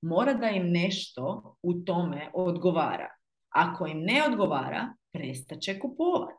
mora 0.02 0.34
da 0.34 0.46
im 0.46 0.70
nešto 0.70 1.56
u 1.62 1.74
tome 1.74 2.30
odgovara. 2.34 3.21
Ako 3.54 3.86
im 3.86 4.00
ne 4.00 4.22
odgovara, 4.28 4.94
prestaće 5.12 5.78
kupovati. 5.78 6.34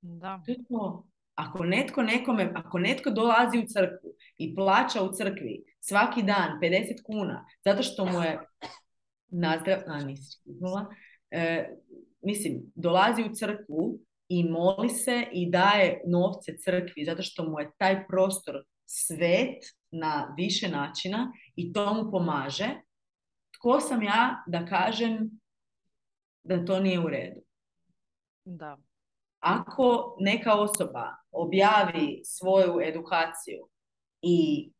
Da. 0.00 0.42
To 0.46 1.04
Ako 1.34 1.64
netko 1.64 2.02
nekome, 2.02 2.52
ako 2.54 2.78
netko 2.78 3.10
dolazi 3.10 3.58
u 3.58 3.66
crkvu 3.66 4.10
i 4.38 4.54
plaća 4.54 5.02
u 5.02 5.12
crkvi 5.12 5.64
svaki 5.80 6.22
dan 6.22 6.58
50 6.62 7.02
kuna, 7.06 7.46
zato 7.64 7.82
što 7.82 8.04
mu 8.04 8.22
je 8.22 8.40
nazdrav, 9.28 9.78
a 9.86 10.04
nisi 10.04 10.38
e, 11.30 11.70
mislim, 12.22 12.62
dolazi 12.74 13.22
u 13.22 13.34
crkvu 13.34 13.98
i 14.28 14.44
moli 14.44 14.88
se 14.88 15.24
i 15.32 15.50
daje 15.50 16.02
novce 16.06 16.56
crkvi 16.58 17.04
zato 17.04 17.22
što 17.22 17.50
mu 17.50 17.60
je 17.60 17.70
taj 17.78 18.06
prostor 18.06 18.54
svet 18.86 19.64
na 19.90 20.34
više 20.36 20.68
načina 20.68 21.32
i 21.56 21.72
to 21.72 21.94
mu 21.94 22.10
pomaže. 22.10 22.68
Tko 23.58 23.80
sam 23.80 24.02
ja 24.02 24.44
da 24.46 24.66
kažem 24.66 25.30
da 26.44 26.64
to 26.64 26.80
nije 26.80 27.00
u 27.00 27.08
redu? 27.08 27.40
Da. 28.44 28.78
Ako 29.40 30.16
neka 30.20 30.54
osoba 30.54 31.16
objavi 31.30 32.22
svoju 32.24 32.80
edukaciju 32.80 33.68
i 34.22 34.70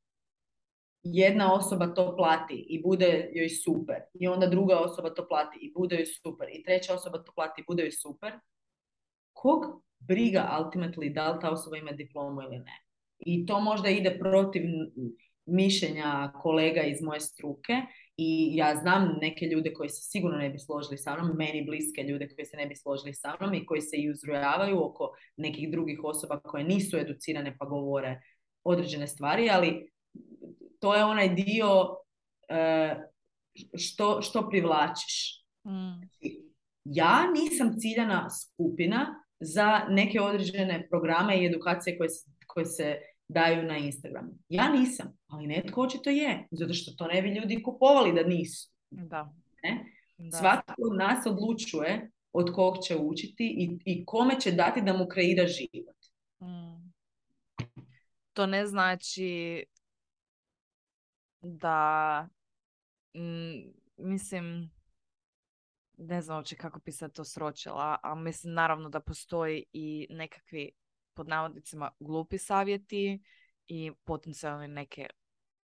jedna 1.02 1.54
osoba 1.54 1.86
to 1.86 2.16
plati 2.16 2.66
i 2.68 2.82
bude 2.82 3.30
joj 3.32 3.48
super 3.48 3.96
i 4.14 4.28
onda 4.28 4.46
druga 4.46 4.78
osoba 4.78 5.10
to 5.10 5.28
plati 5.28 5.58
i 5.60 5.72
bude 5.72 5.96
joj 5.96 6.06
super 6.06 6.48
i 6.52 6.62
treća 6.62 6.94
osoba 6.94 7.18
to 7.18 7.32
plati 7.34 7.60
i 7.60 7.64
bude 7.68 7.82
joj 7.82 7.92
super, 7.92 8.32
kog 9.32 9.64
briga 9.98 10.58
ultimately 10.60 11.14
da 11.14 11.30
li 11.30 11.40
ta 11.40 11.50
osoba 11.50 11.76
ima 11.76 11.92
diplomu 11.92 12.42
ili 12.42 12.58
ne. 12.58 12.84
I 13.18 13.46
to 13.46 13.60
možda 13.60 13.88
ide 13.88 14.18
protiv 14.18 14.62
mišljenja 15.46 16.32
kolega 16.42 16.82
iz 16.82 17.02
moje 17.02 17.20
struke 17.20 17.72
i 18.16 18.56
ja 18.56 18.76
znam 18.76 19.18
neke 19.20 19.46
ljude 19.46 19.72
koji 19.72 19.88
se 19.88 20.02
sigurno 20.02 20.38
ne 20.38 20.50
bi 20.50 20.58
složili 20.58 20.98
sa 20.98 21.14
mnom, 21.14 21.36
meni 21.36 21.66
bliske 21.66 22.02
ljude 22.02 22.28
koji 22.28 22.46
se 22.46 22.56
ne 22.56 22.66
bi 22.66 22.76
složili 22.76 23.14
sa 23.14 23.36
mnom 23.40 23.54
i 23.54 23.66
koji 23.66 23.80
se 23.80 23.96
i 23.96 24.10
uzrojavaju 24.10 24.84
oko 24.84 25.10
nekih 25.36 25.70
drugih 25.70 26.00
osoba 26.04 26.40
koje 26.40 26.64
nisu 26.64 26.98
educirane 26.98 27.56
pa 27.58 27.66
govore 27.66 28.20
određene 28.64 29.06
stvari, 29.06 29.50
ali 29.50 29.90
to 30.80 30.94
je 30.94 31.04
onaj 31.04 31.28
dio 31.28 31.96
e, 32.48 32.96
što, 33.78 34.22
što 34.22 34.48
privlačiš. 34.48 35.44
Mm. 35.66 35.94
Znači, 35.98 36.44
ja 36.84 37.30
nisam 37.32 37.74
ciljana 37.78 38.28
skupina 38.30 39.24
za 39.40 39.80
neke 39.88 40.20
određene 40.20 40.86
programe 40.90 41.42
i 41.42 41.46
edukacije 41.46 41.98
koje 41.98 42.08
se, 42.08 42.30
koje 42.46 42.66
se 42.66 42.98
daju 43.28 43.62
na 43.62 43.78
Instagramu. 43.78 44.38
Ja 44.48 44.68
nisam, 44.68 45.16
ali 45.26 45.46
netko 45.46 45.82
očito 45.82 46.10
je, 46.10 46.48
zato 46.50 46.74
što 46.74 46.92
to 46.92 47.06
ne 47.06 47.22
bi 47.22 47.28
ljudi 47.28 47.62
kupovali 47.62 48.12
da 48.12 48.28
nisu. 48.28 48.70
Da. 48.90 49.32
Ne? 49.62 49.84
da. 50.18 50.36
Svatko 50.36 50.74
od 50.90 50.98
nas 50.98 51.26
odlučuje 51.26 52.10
od 52.32 52.52
kog 52.54 52.74
će 52.86 52.96
učiti 52.96 53.44
i, 53.58 53.78
i 53.84 54.04
kome 54.04 54.40
će 54.40 54.52
dati 54.52 54.80
da 54.80 54.92
mu 54.92 55.06
kreira 55.08 55.46
život. 55.46 55.96
Mm. 56.40 56.92
To 58.32 58.46
ne 58.46 58.66
znači 58.66 59.64
da 61.40 62.28
mm, 63.14 63.72
mislim 63.96 64.70
ne 65.98 66.22
znam 66.22 66.36
uopće 66.36 66.56
kako 66.56 66.78
bi 66.78 66.92
se 66.92 67.08
to 67.08 67.24
sročila, 67.24 67.98
a 68.02 68.14
mislim 68.14 68.54
naravno 68.54 68.88
da 68.88 69.00
postoji 69.00 69.64
i 69.72 70.06
nekakvi 70.10 70.70
pod 71.14 71.28
navodnicima 71.28 71.90
glupi 72.00 72.38
savjeti 72.38 73.22
i 73.68 73.92
potencijalno 74.04 74.66
neke 74.66 75.06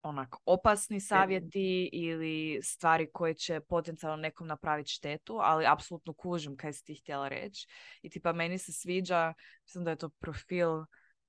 onak 0.03 0.37
opasni 0.45 1.01
savjeti 1.01 1.91
ili 1.93 2.61
stvari 2.63 3.11
koje 3.13 3.35
će 3.35 3.61
potencijalno 3.61 4.17
nekom 4.17 4.47
napraviti 4.47 4.91
štetu, 4.91 5.39
ali 5.41 5.67
apsolutno 5.67 6.13
kužim 6.13 6.57
kaj 6.57 6.73
si 6.73 6.85
ti 6.85 6.95
htjela 6.95 7.29
reći. 7.29 7.67
I 8.03 8.11
tipa 8.11 8.33
meni 8.33 8.59
se 8.59 8.73
sviđa, 8.73 9.35
mislim 9.65 9.85
da 9.85 9.91
je 9.91 9.97
to 9.97 10.09
profil 10.09 10.85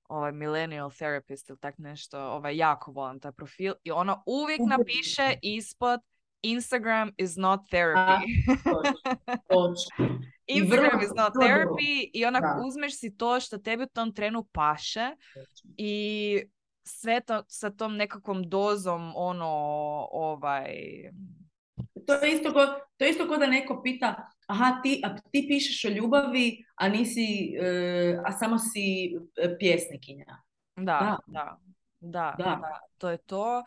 ovaj 0.09 0.31
millennial 0.31 0.91
therapist 0.91 1.49
ili 1.49 1.59
tak 1.59 1.77
nešto, 1.77 2.19
ovaj 2.19 2.57
jako 2.57 2.91
volim 2.91 3.19
taj 3.19 3.31
profil 3.31 3.73
i 3.83 3.91
ona 3.91 4.23
uvijek 4.25 4.61
napiše 4.67 5.33
ispod 5.41 5.99
Instagram 6.41 7.11
is 7.17 7.35
not 7.35 7.61
therapy. 7.71 8.23
Instagram 10.49 11.01
is 11.01 11.11
not 11.15 11.33
therapy 11.33 12.09
i 12.13 12.25
onak 12.25 12.43
uzmeš 12.67 12.99
si 12.99 13.17
to 13.17 13.39
što 13.39 13.57
tebi 13.57 13.83
u 13.83 13.87
tom 13.87 14.13
trenu 14.13 14.43
paše 14.51 15.09
i 15.77 16.43
sve 16.83 17.21
to 17.21 17.43
sa 17.47 17.69
tom 17.69 17.95
nekakvom 17.95 18.43
dozom 18.43 19.11
ono 19.15 19.47
ovaj 20.11 20.73
to 22.07 22.13
je 22.13 22.33
isto 22.33 22.53
ko, 22.53 22.59
to 22.97 23.05
je 23.05 23.11
isto 23.11 23.27
ko 23.27 23.37
da 23.37 23.47
neko 23.47 23.81
pita 23.83 24.29
aha 24.47 24.81
ti, 24.83 25.01
a 25.05 25.15
ti 25.15 25.45
pišeš 25.49 25.85
o 25.85 25.89
ljubavi 25.89 26.65
a 26.75 26.89
nisi 26.89 27.53
uh, 27.59 28.21
a 28.25 28.31
samo 28.31 28.57
si 28.57 29.15
e, 29.37 29.57
pjesnikinja? 29.59 30.37
Da, 30.75 31.17
da, 31.27 31.57
da, 31.99 32.35
da, 32.37 32.43
da. 32.43 32.79
to 32.97 33.09
je 33.09 33.17
to. 33.17 33.63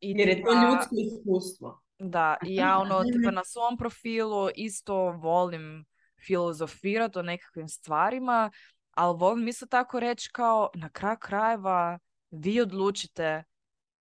I 0.00 0.10
jer 0.10 0.28
je 0.28 0.42
to 0.42 0.52
ljudsko 0.52 0.94
iskustvo. 0.98 1.80
Da, 1.98 2.36
i 2.46 2.54
ja 2.54 2.78
ono 2.78 3.02
tipa 3.02 3.30
na 3.30 3.44
svom 3.44 3.76
profilu 3.76 4.48
isto 4.54 4.96
volim 4.96 5.84
filozofirati 6.26 7.18
o 7.18 7.22
nekakvim 7.22 7.68
stvarima, 7.68 8.50
ali 8.90 9.18
volim 9.18 9.48
isto 9.48 9.66
tako 9.66 10.00
reći 10.00 10.30
kao 10.32 10.70
na 10.74 10.88
kraju 10.88 11.16
krajeva 11.20 11.98
vi 12.30 12.60
odlučite 12.60 13.44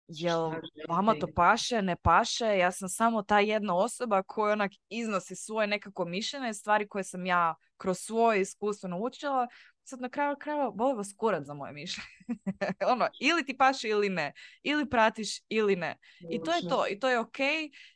jel 0.08 0.52
vama 0.90 1.16
to 1.20 1.28
paše, 1.36 1.82
ne 1.82 1.96
paše, 1.96 2.58
ja 2.58 2.72
sam 2.72 2.90
samo 2.90 3.24
ta 3.24 3.40
jedna 3.40 3.76
osoba 3.76 4.24
koja 4.24 4.54
onak 4.54 4.72
iznosi 4.90 5.36
svoje 5.36 5.68
nekako 5.68 6.06
mišljenje, 6.06 6.54
stvari 6.54 6.88
koje 6.88 7.04
sam 7.04 7.26
ja 7.26 7.56
kroz 7.78 7.98
svoje 8.00 8.42
iskustvo 8.42 8.90
naučila, 8.90 9.48
sad 9.84 10.02
na 10.02 10.10
kraju 10.10 10.36
krajeva 10.40 10.72
voli 10.76 10.96
vas 10.96 11.14
kurat 11.18 11.46
za 11.46 11.54
moje 11.54 11.74
mišljenje. 11.74 12.10
ono, 12.94 13.08
ili 13.20 13.46
ti 13.46 13.58
paše 13.58 13.88
ili 13.90 14.10
ne, 14.10 14.34
ili 14.64 14.90
pratiš 14.90 15.40
ili 15.50 15.76
ne. 15.76 15.98
I 16.32 16.44
to 16.44 16.54
je 16.54 16.62
to, 16.70 16.88
i 16.88 17.00
to 17.00 17.10
je 17.10 17.20
ok. 17.20 17.38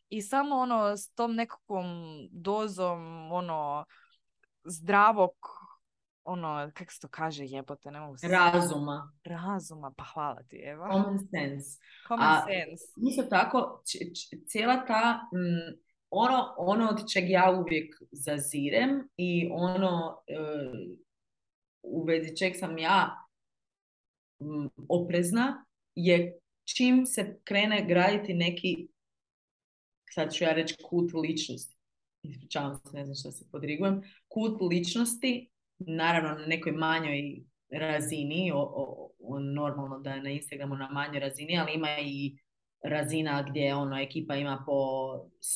I 0.10 0.22
samo 0.22 0.56
ono 0.56 0.98
s 0.98 1.10
tom 1.10 1.36
nekakvom 1.36 1.86
dozom 2.32 3.32
ono 3.32 3.86
zdravog 4.68 5.32
ono, 6.28 6.72
kako 6.74 6.94
se 6.94 7.00
to 7.00 7.08
kaže, 7.08 7.46
jebote, 7.46 7.92
ne 7.92 8.00
mogu 8.00 8.18
se... 8.18 8.28
Razuma. 8.28 9.14
Razuma, 9.24 9.94
pa 9.98 10.04
hvala 10.04 10.44
ti, 10.44 10.62
Eva. 10.66 10.90
Common 10.92 11.20
sense. 11.20 11.80
Common 12.08 12.28
A, 12.28 12.46
sense. 12.46 12.86
Isto 13.10 13.24
tako, 13.24 13.82
cijela 14.48 14.86
ta, 14.86 15.22
mm, 15.34 15.80
ono, 16.10 16.56
ono 16.58 16.90
od 16.90 17.12
čeg 17.14 17.30
ja 17.30 17.52
uvijek 17.60 17.96
zazirem 18.12 19.10
i 19.18 19.50
ono 19.52 20.24
e, 20.28 20.38
u 21.84 22.04
vezi 22.04 22.38
čeg 22.38 22.54
sam 22.56 22.78
ja 22.78 23.28
mm, 24.40 24.68
oprezna 24.90 25.66
je 25.96 26.40
čim 26.76 27.06
se 27.06 27.40
krene 27.44 27.86
graditi 27.88 28.34
neki, 28.34 28.88
sad 30.10 30.34
ću 30.34 30.44
ja 30.44 30.54
reći 30.54 30.76
kult 30.84 31.14
ličnosti, 31.14 31.77
ispričavam 32.30 32.76
se, 32.76 32.98
ne 32.98 33.06
znam 33.06 33.16
što 33.16 33.32
se 33.32 33.46
podrigujem, 33.52 34.02
kult 34.28 34.62
ličnosti 34.62 35.50
naravno 35.80 36.30
na 36.30 36.46
nekoj 36.46 36.72
manjoj 36.72 37.44
razini, 37.72 38.52
o, 38.56 38.62
o, 39.20 39.40
normalno 39.40 40.00
da 40.00 40.10
je 40.10 40.24
na 40.24 40.30
Instagramu 40.30 40.76
na 40.76 40.90
manjoj 40.90 41.20
razini, 41.20 41.60
ali 41.60 41.74
ima 41.74 41.88
i 42.02 42.38
razina 42.84 43.46
gdje 43.50 43.76
ono, 43.76 44.00
ekipa 44.00 44.36
ima 44.36 44.64
po 44.66 44.74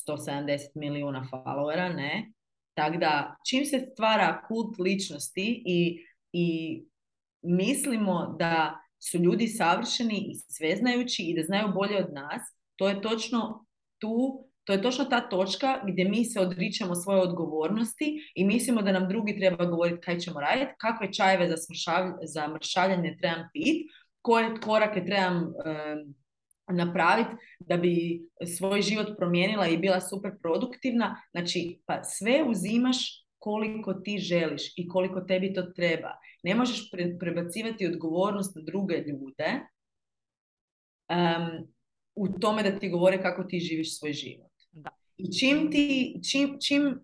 170 0.08 0.58
milijuna 0.76 1.28
followera, 1.32 1.96
ne? 1.96 2.32
Tako 2.74 2.98
da, 2.98 3.36
čim 3.50 3.66
se 3.66 3.80
stvara 3.94 4.42
kult 4.48 4.80
ličnosti 4.80 5.64
i, 5.66 6.06
i 6.32 6.82
mislimo 7.42 8.36
da 8.40 8.80
su 9.00 9.18
ljudi 9.18 9.48
savršeni 9.48 10.18
i 10.18 10.36
sveznajući 10.36 11.24
i 11.24 11.36
da 11.36 11.44
znaju 11.44 11.74
bolje 11.74 11.98
od 11.98 12.14
nas, 12.14 12.42
to 12.76 12.90
je 12.90 13.02
točno 13.02 13.66
tu 13.98 14.46
to 14.72 14.76
je 14.76 14.82
točno 14.82 15.06
ta 15.06 15.30
točka 15.30 15.80
gdje 15.88 16.10
mi 16.10 16.26
se 16.26 16.40
odričemo 16.40 16.96
svoje 16.96 17.22
odgovornosti 17.22 18.32
i 18.36 18.46
mislimo 18.46 18.82
da 18.82 18.92
nam 18.92 19.08
drugi 19.08 19.38
treba 19.40 19.66
govoriti 19.66 20.02
kaj 20.02 20.20
ćemo 20.20 20.40
raditi, 20.40 20.72
kakve 20.78 21.14
čajeve 21.14 21.50
za, 21.50 21.56
za 22.24 22.48
mršavljanje 22.48 23.18
trebam 23.22 23.50
pit, 23.54 23.92
koje 24.22 24.62
korake 24.62 25.06
trebam 25.06 25.54
napraviti 26.68 27.30
da 27.60 27.78
bi 27.78 28.22
svoj 28.58 28.82
život 28.82 29.08
promijenila 29.18 29.68
i 29.68 29.78
bila 29.78 30.02
super 30.02 30.32
produktivna. 30.42 31.22
Znači, 31.32 31.82
pa 31.86 32.04
sve 32.04 32.44
uzimaš 32.50 33.26
koliko 33.38 33.94
ti 33.94 34.18
želiš 34.18 34.74
i 34.78 34.88
koliko 34.88 35.22
tebi 35.22 35.54
to 35.54 35.62
treba. 35.62 36.12
Ne 36.44 36.56
možeš 36.56 36.92
prebacivati 37.20 37.88
odgovornost 37.88 38.56
na 38.56 38.62
druge 38.62 38.96
ljude 38.96 39.60
um, 41.10 41.68
u 42.16 42.40
tome 42.40 42.64
da 42.64 42.80
ti 42.80 42.90
govore 42.90 43.22
kako 43.22 43.44
ti 43.44 43.60
živiš 43.60 44.00
svoj 44.00 44.14
život. 44.14 44.51
Da. 45.22 45.28
I 45.28 45.32
čim 45.40 45.72
ti, 45.72 46.20
čim, 46.32 46.58
čim 46.68 47.00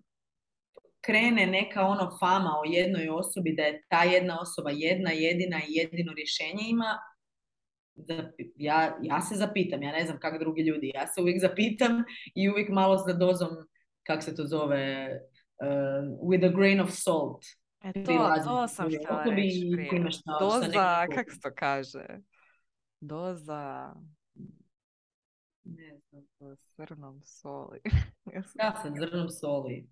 krene 1.00 1.46
neka 1.46 1.82
ono 1.82 2.10
fama 2.20 2.50
o 2.50 2.62
jednoj 2.66 3.08
osobi 3.08 3.54
da 3.56 3.62
je 3.62 3.82
ta 3.88 4.02
jedna 4.02 4.40
osoba 4.40 4.70
jedna, 4.70 5.10
jedina 5.10 5.56
i 5.68 5.74
jedino 5.74 6.12
rješenje 6.12 6.64
ima, 6.68 6.98
ja, 8.56 8.98
ja 9.02 9.20
se 9.20 9.34
zapitam, 9.34 9.82
ja 9.82 9.92
ne 9.92 10.04
znam 10.04 10.18
kako 10.20 10.38
drugi 10.38 10.62
ljudi, 10.62 10.92
ja 10.94 11.06
se 11.06 11.20
uvijek 11.20 11.40
zapitam 11.40 12.04
i 12.34 12.48
uvijek 12.50 12.68
malo 12.68 12.96
za 12.96 13.12
dozom, 13.12 13.48
kak 14.02 14.22
se 14.22 14.36
to 14.36 14.46
zove, 14.46 15.08
uh, 15.62 16.28
with 16.30 16.46
a 16.46 16.56
grain 16.56 16.80
of 16.80 16.90
salt. 16.90 17.44
E 17.84 17.92
to, 17.92 18.34
to 18.44 18.68
sam 18.68 18.86
htjela 18.86 19.22
reći 19.24 19.70
Doza, 20.40 21.06
kako 21.14 21.30
se 21.30 21.40
to 21.40 21.50
kaže? 21.54 22.06
Doza 23.00 23.94
ne 25.76 25.98
znam, 25.98 26.56
zrnom 26.76 27.20
soli. 27.24 27.80
ja 28.62 28.72
sam 28.82 28.94
zrnom 28.98 29.28
soli. 29.28 29.88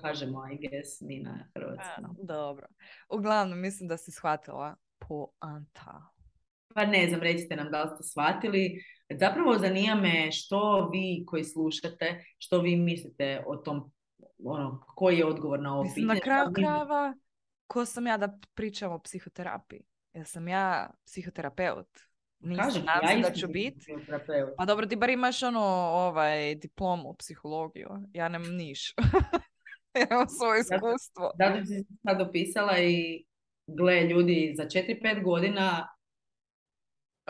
Kažemo, 0.00 0.46
I 0.52 0.56
guess, 0.56 1.00
mi 1.00 1.18
na 1.18 1.48
hrvatskom. 1.54 2.16
dobro. 2.22 2.66
Uglavnom, 3.08 3.60
mislim 3.60 3.88
da 3.88 3.96
si 3.96 4.10
shvatila 4.10 4.76
poanta. 4.98 6.02
Pa 6.74 6.86
ne 6.86 7.08
znam, 7.08 7.20
recite 7.20 7.56
nam 7.56 7.70
da 7.70 7.82
li 7.82 7.90
ste 7.94 8.02
shvatili. 8.02 8.82
Zapravo 9.20 9.58
zanima 9.58 9.94
me 9.94 10.32
što 10.32 10.88
vi 10.92 11.24
koji 11.26 11.44
slušate, 11.44 12.24
što 12.38 12.60
vi 12.60 12.76
mislite 12.76 13.44
o 13.46 13.56
tom, 13.56 13.92
ono, 14.44 14.84
koji 14.94 15.18
je 15.18 15.26
odgovor 15.26 15.60
na 15.60 15.74
ovo 15.74 15.84
pitanje. 15.94 16.06
Na 16.06 16.20
kraju 16.20 16.52
krajeva, 16.52 17.14
ko 17.66 17.84
sam 17.84 18.06
ja 18.06 18.16
da 18.16 18.38
pričam 18.54 18.92
o 18.92 18.98
psihoterapiji? 18.98 19.84
Ja 20.12 20.24
sam 20.24 20.48
ja 20.48 20.90
psihoterapeut. 21.04 22.05
Nisam, 22.38 22.64
Kažem, 22.64 22.84
ja 23.22 23.28
da 23.28 23.34
ću 23.34 23.48
biti. 23.48 23.86
Pa 24.58 24.64
dobro, 24.64 24.86
ti 24.86 24.96
bar 24.96 25.10
imaš 25.10 25.42
ono, 25.42 25.60
ovaj, 25.92 26.54
diplomu 26.54 27.14
psihologiju. 27.18 27.88
Ja 28.12 28.28
nemam 28.28 28.54
niš. 28.54 28.94
ja 29.94 30.06
imam 30.10 30.28
svoje 30.28 30.60
iskustvo. 30.60 31.32
Da, 31.38 31.48
da 31.48 31.64
si 31.64 31.84
sad 32.02 32.20
opisala 32.20 32.78
i 32.78 33.24
gle 33.66 34.02
ljudi 34.02 34.54
za 34.56 34.64
4-5 34.64 35.22
godina 35.24 35.96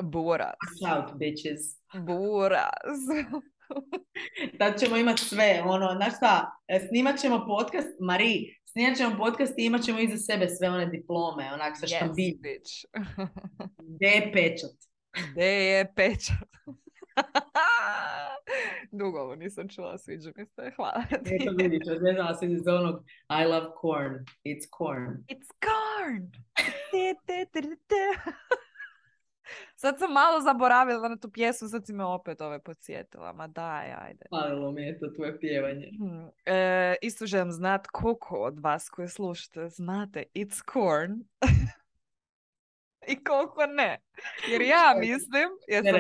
Buras. 0.02 0.56
Shout, 0.78 1.18
bitches. 1.18 1.60
Buras. 2.06 3.00
Tad 4.58 4.80
ćemo 4.80 4.96
imati 4.96 5.22
sve, 5.22 5.62
ono, 5.64 5.94
znaš 5.96 6.16
šta, 6.16 6.50
snimat 6.88 7.18
ćemo 7.20 7.46
podcast, 7.46 7.88
Mari, 8.00 8.56
snimat 8.64 8.96
ćemo 8.96 9.16
podcast 9.18 9.58
i 9.58 9.64
imat 9.64 9.82
ćemo 9.82 10.00
iza 10.00 10.16
sebe 10.16 10.48
sve 10.48 10.68
one 10.70 10.86
diplome, 10.86 11.52
onak 11.54 11.76
sa 11.80 11.86
yes, 11.86 12.14
bitch. 12.14 12.72
Gdje 13.94 14.06
je 14.06 14.32
pečat? 14.32 14.95
Gde 15.32 15.46
je 15.46 15.92
pečat? 15.94 16.48
Dugo 18.92 19.20
ovo 19.20 19.36
nisam 19.36 19.68
čula, 19.68 19.98
sviđa 19.98 20.30
mi 20.36 20.46
se, 20.46 20.72
hvala 20.76 21.02
ti. 21.24 21.38
Eto 21.40 21.52
vidiš, 21.56 21.82
ne 22.00 22.12
znam 22.12 22.34
se 22.34 22.46
iz 22.46 22.66
onog 22.68 23.04
I 23.42 23.44
love 23.44 23.66
corn, 23.80 24.24
it's 24.44 24.66
corn. 24.78 25.24
It's 25.28 25.50
corn! 25.66 26.32
Sad 29.76 29.98
sam 29.98 30.12
malo 30.12 30.40
zaboravila 30.40 31.08
na 31.08 31.16
tu 31.16 31.30
pjesu, 31.30 31.68
sad 31.68 31.86
si 31.86 31.92
me 31.92 32.04
opet 32.04 32.40
ove 32.40 32.62
podsjetila. 32.62 33.32
Ma 33.32 33.46
daj, 33.46 33.92
ajde. 33.92 34.24
Hvalilo 34.28 34.72
mi 34.72 34.82
je 34.82 34.98
to 34.98 35.06
tvoje 35.16 35.40
pjevanje. 35.40 35.90
Hmm. 35.98 36.30
E, 36.46 36.94
isto 37.02 37.26
želim 37.26 37.52
znat 37.52 37.86
koliko 37.86 38.34
od 38.34 38.60
vas 38.60 38.88
koje 38.88 39.08
slušate 39.08 39.68
znate 39.68 40.24
It's 40.34 40.72
Corn. 40.72 41.24
i 43.12 43.24
koliko 43.24 43.66
ne. 43.66 44.00
Jer 44.50 44.62
ja 44.62 44.94
mislim, 45.00 45.48
ja 45.68 45.82
sam 45.82 45.94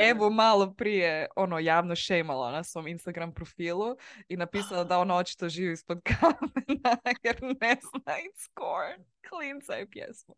Evo 0.00 0.30
malo 0.30 0.74
prije 0.74 1.26
ono 1.36 1.58
javno 1.58 1.96
šemala 1.96 2.52
na 2.52 2.64
svom 2.64 2.86
Instagram 2.86 3.32
profilu 3.32 3.96
i 4.28 4.36
napisala 4.36 4.84
da 4.84 4.98
ona 4.98 5.16
očito 5.16 5.48
živi 5.48 5.72
ispod 5.72 6.00
kamena 6.20 6.96
jer 7.22 7.42
ne 7.42 7.76
zna 7.80 8.14
It's 8.16 8.48
Corn. 8.58 9.04
Klinca 9.28 9.72
je 9.72 9.90
pjesmu. 9.90 10.34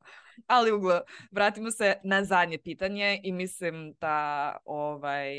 Ali 0.47 0.73
uglo, 0.73 1.01
vratimo 1.31 1.71
se 1.71 1.95
na 2.05 2.25
zadnje 2.25 2.59
pitanje 2.59 3.21
i 3.23 3.33
mislim 3.33 3.95
da 4.01 4.57
ovaj, 4.65 5.35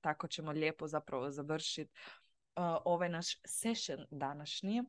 tako 0.00 0.28
ćemo 0.28 0.52
lijepo 0.52 0.86
zapravo 0.86 1.30
završiti 1.30 1.92
uh, 2.56 2.64
ovaj 2.84 3.08
naš 3.08 3.26
session 3.44 4.06
današnji. 4.10 4.82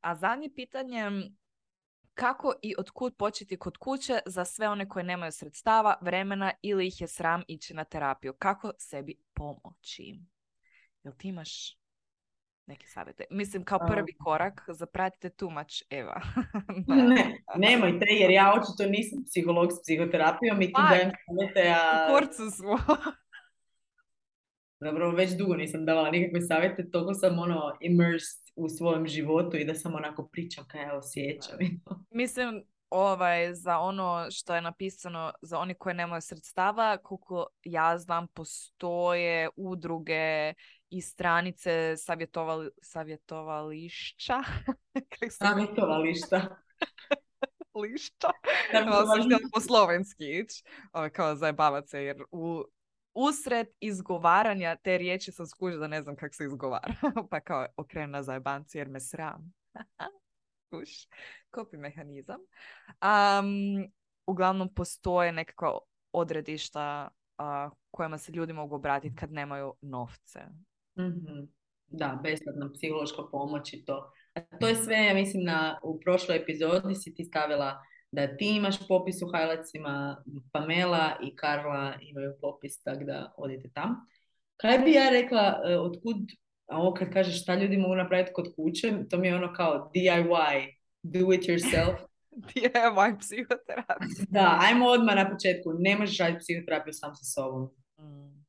A 0.00 0.14
zadnje 0.14 0.50
pitanje 0.54 1.10
kako 2.14 2.54
i 2.62 2.74
od 2.78 2.90
kud 2.90 3.16
početi 3.16 3.56
kod 3.56 3.76
kuće 3.76 4.18
za 4.26 4.44
sve 4.44 4.68
one 4.68 4.88
koje 4.88 5.04
nemaju 5.04 5.32
sredstava, 5.32 5.98
vremena 6.00 6.52
ili 6.62 6.86
ih 6.86 7.00
je 7.00 7.08
sram 7.08 7.42
ići 7.48 7.74
na 7.74 7.84
terapiju? 7.84 8.32
Kako 8.32 8.72
sebi 8.78 9.14
pomoći? 9.34 10.20
Jel 11.02 11.14
ti 11.18 11.28
imaš 11.28 11.78
neki 12.66 12.86
savjete. 12.86 13.24
Mislim, 13.30 13.64
kao 13.64 13.78
prvi 13.86 14.12
korak, 14.24 14.64
zapratite 14.68 15.46
much 15.50 15.82
Eva. 15.90 16.20
ne, 16.86 17.42
nemojte, 17.56 18.06
jer 18.20 18.30
ja 18.30 18.52
očito 18.52 18.90
nisam 18.90 19.24
psiholog 19.24 19.72
s 19.72 19.82
psihoterapijom 19.82 20.62
i 20.62 20.72
tu 20.72 20.80
dajem 20.90 21.10
savjete, 21.26 21.74
a... 21.76 22.06
U 22.08 22.14
korcu 22.14 22.50
smo. 22.50 22.78
Dobro, 24.82 25.10
već 25.10 25.30
dugo 25.38 25.54
nisam 25.54 25.84
davala 25.84 26.10
nikakve 26.10 26.40
savjete, 26.40 26.90
toliko 26.90 27.14
sam 27.14 27.38
ono 27.38 27.76
immersed 27.80 28.42
u 28.56 28.68
svojem 28.68 29.06
životu 29.06 29.56
i 29.56 29.64
da 29.64 29.74
sam 29.74 29.94
onako 29.94 30.28
pričam 30.28 30.64
kaj 30.68 30.82
ja 30.82 30.96
osjećam. 30.96 31.58
Mislim, 32.10 32.64
ovaj, 32.90 33.54
za 33.54 33.78
ono 33.78 34.26
što 34.30 34.54
je 34.54 34.60
napisano 34.60 35.32
za 35.42 35.58
oni 35.58 35.74
koji 35.74 35.94
nemaju 35.94 36.20
sredstava, 36.20 36.98
koliko 36.98 37.46
ja 37.64 37.98
znam, 37.98 38.28
postoje 38.28 39.48
udruge 39.56 40.54
i 40.90 41.00
stranice 41.00 41.96
savjetovali, 41.96 42.70
savjetovališća. 42.82 44.38
Savjetovališta. 45.42 46.56
Lišća. 47.82 48.28
po 49.54 49.60
slovenski 49.60 50.24
ići, 50.24 50.64
ovaj, 50.92 51.10
kao 51.10 51.34
zajebavac 51.34 51.90
se, 51.90 52.02
jer 52.04 52.22
u 52.30 52.64
usred 53.14 53.66
izgovaranja 53.80 54.76
te 54.76 54.98
riječi 54.98 55.32
sam 55.32 55.46
skužila 55.46 55.80
da 55.80 55.86
ne 55.86 56.02
znam 56.02 56.16
kako 56.16 56.34
se 56.34 56.44
izgovara. 56.44 56.94
pa 57.30 57.40
kao 57.40 57.66
okrenu 57.76 58.12
na 58.12 58.22
zajebanci 58.22 58.78
jer 58.78 58.88
me 58.88 59.00
sram. 59.00 59.52
Kuš, 60.70 60.90
kopi 61.50 61.76
mehanizam. 61.76 62.40
Um, 62.40 63.92
uglavnom 64.26 64.74
postoje 64.74 65.32
nekakva 65.32 65.78
odredišta 66.12 67.08
uh, 67.38 67.72
kojima 67.90 68.18
se 68.18 68.32
ljudi 68.32 68.52
mogu 68.52 68.74
obratiti 68.74 69.16
kad 69.16 69.32
nemaju 69.32 69.74
novce. 69.80 70.40
mm 70.98 71.48
Da, 71.94 72.20
besplatna 72.22 72.72
psihološka 72.72 73.22
pomoć 73.30 73.72
i 73.72 73.84
to. 73.84 74.12
A 74.34 74.40
to 74.60 74.68
je 74.68 74.74
sve, 74.74 74.96
ja 74.96 75.14
mislim, 75.14 75.44
na, 75.44 75.80
u 75.82 76.00
prošloj 76.00 76.36
epizodi 76.36 76.94
si 76.94 77.14
ti 77.14 77.24
stavila 77.24 77.82
da 78.12 78.36
ti 78.36 78.56
imaš 78.56 78.88
popis 78.88 79.22
u 79.22 79.26
highlightsima, 79.26 80.24
Pamela 80.52 81.16
i 81.22 81.36
Karla 81.36 81.94
imaju 82.00 82.34
popis, 82.40 82.82
tako 82.82 83.04
da 83.04 83.34
odite 83.36 83.68
tam. 83.74 83.96
Kaj 84.56 84.78
bi 84.78 84.92
ja 84.92 85.10
rekla, 85.10 85.60
uh, 85.64 85.86
otkud, 85.86 86.16
a 86.66 86.78
ovo 86.78 86.94
kad 86.94 87.12
kažeš 87.12 87.42
šta 87.42 87.54
ljudi 87.54 87.76
mogu 87.76 87.94
napraviti 87.94 88.32
kod 88.34 88.54
kuće, 88.56 88.92
to 89.10 89.18
mi 89.18 89.28
je 89.28 89.36
ono 89.36 89.52
kao 89.52 89.90
DIY, 89.94 90.74
do 91.02 91.32
it 91.32 91.42
yourself. 91.42 91.96
DIY 92.54 93.18
psihoterapija. 93.18 94.26
Da, 94.30 94.58
ajmo 94.60 94.86
odmah 94.86 95.16
na 95.16 95.30
početku. 95.30 95.72
Ne 95.78 95.96
možeš 95.96 96.18
raditi 96.18 96.40
psihoterapiju 96.40 96.92
sam 96.92 97.14
sa 97.14 97.24
sobom. 97.24 97.70
Mm. 97.98 98.44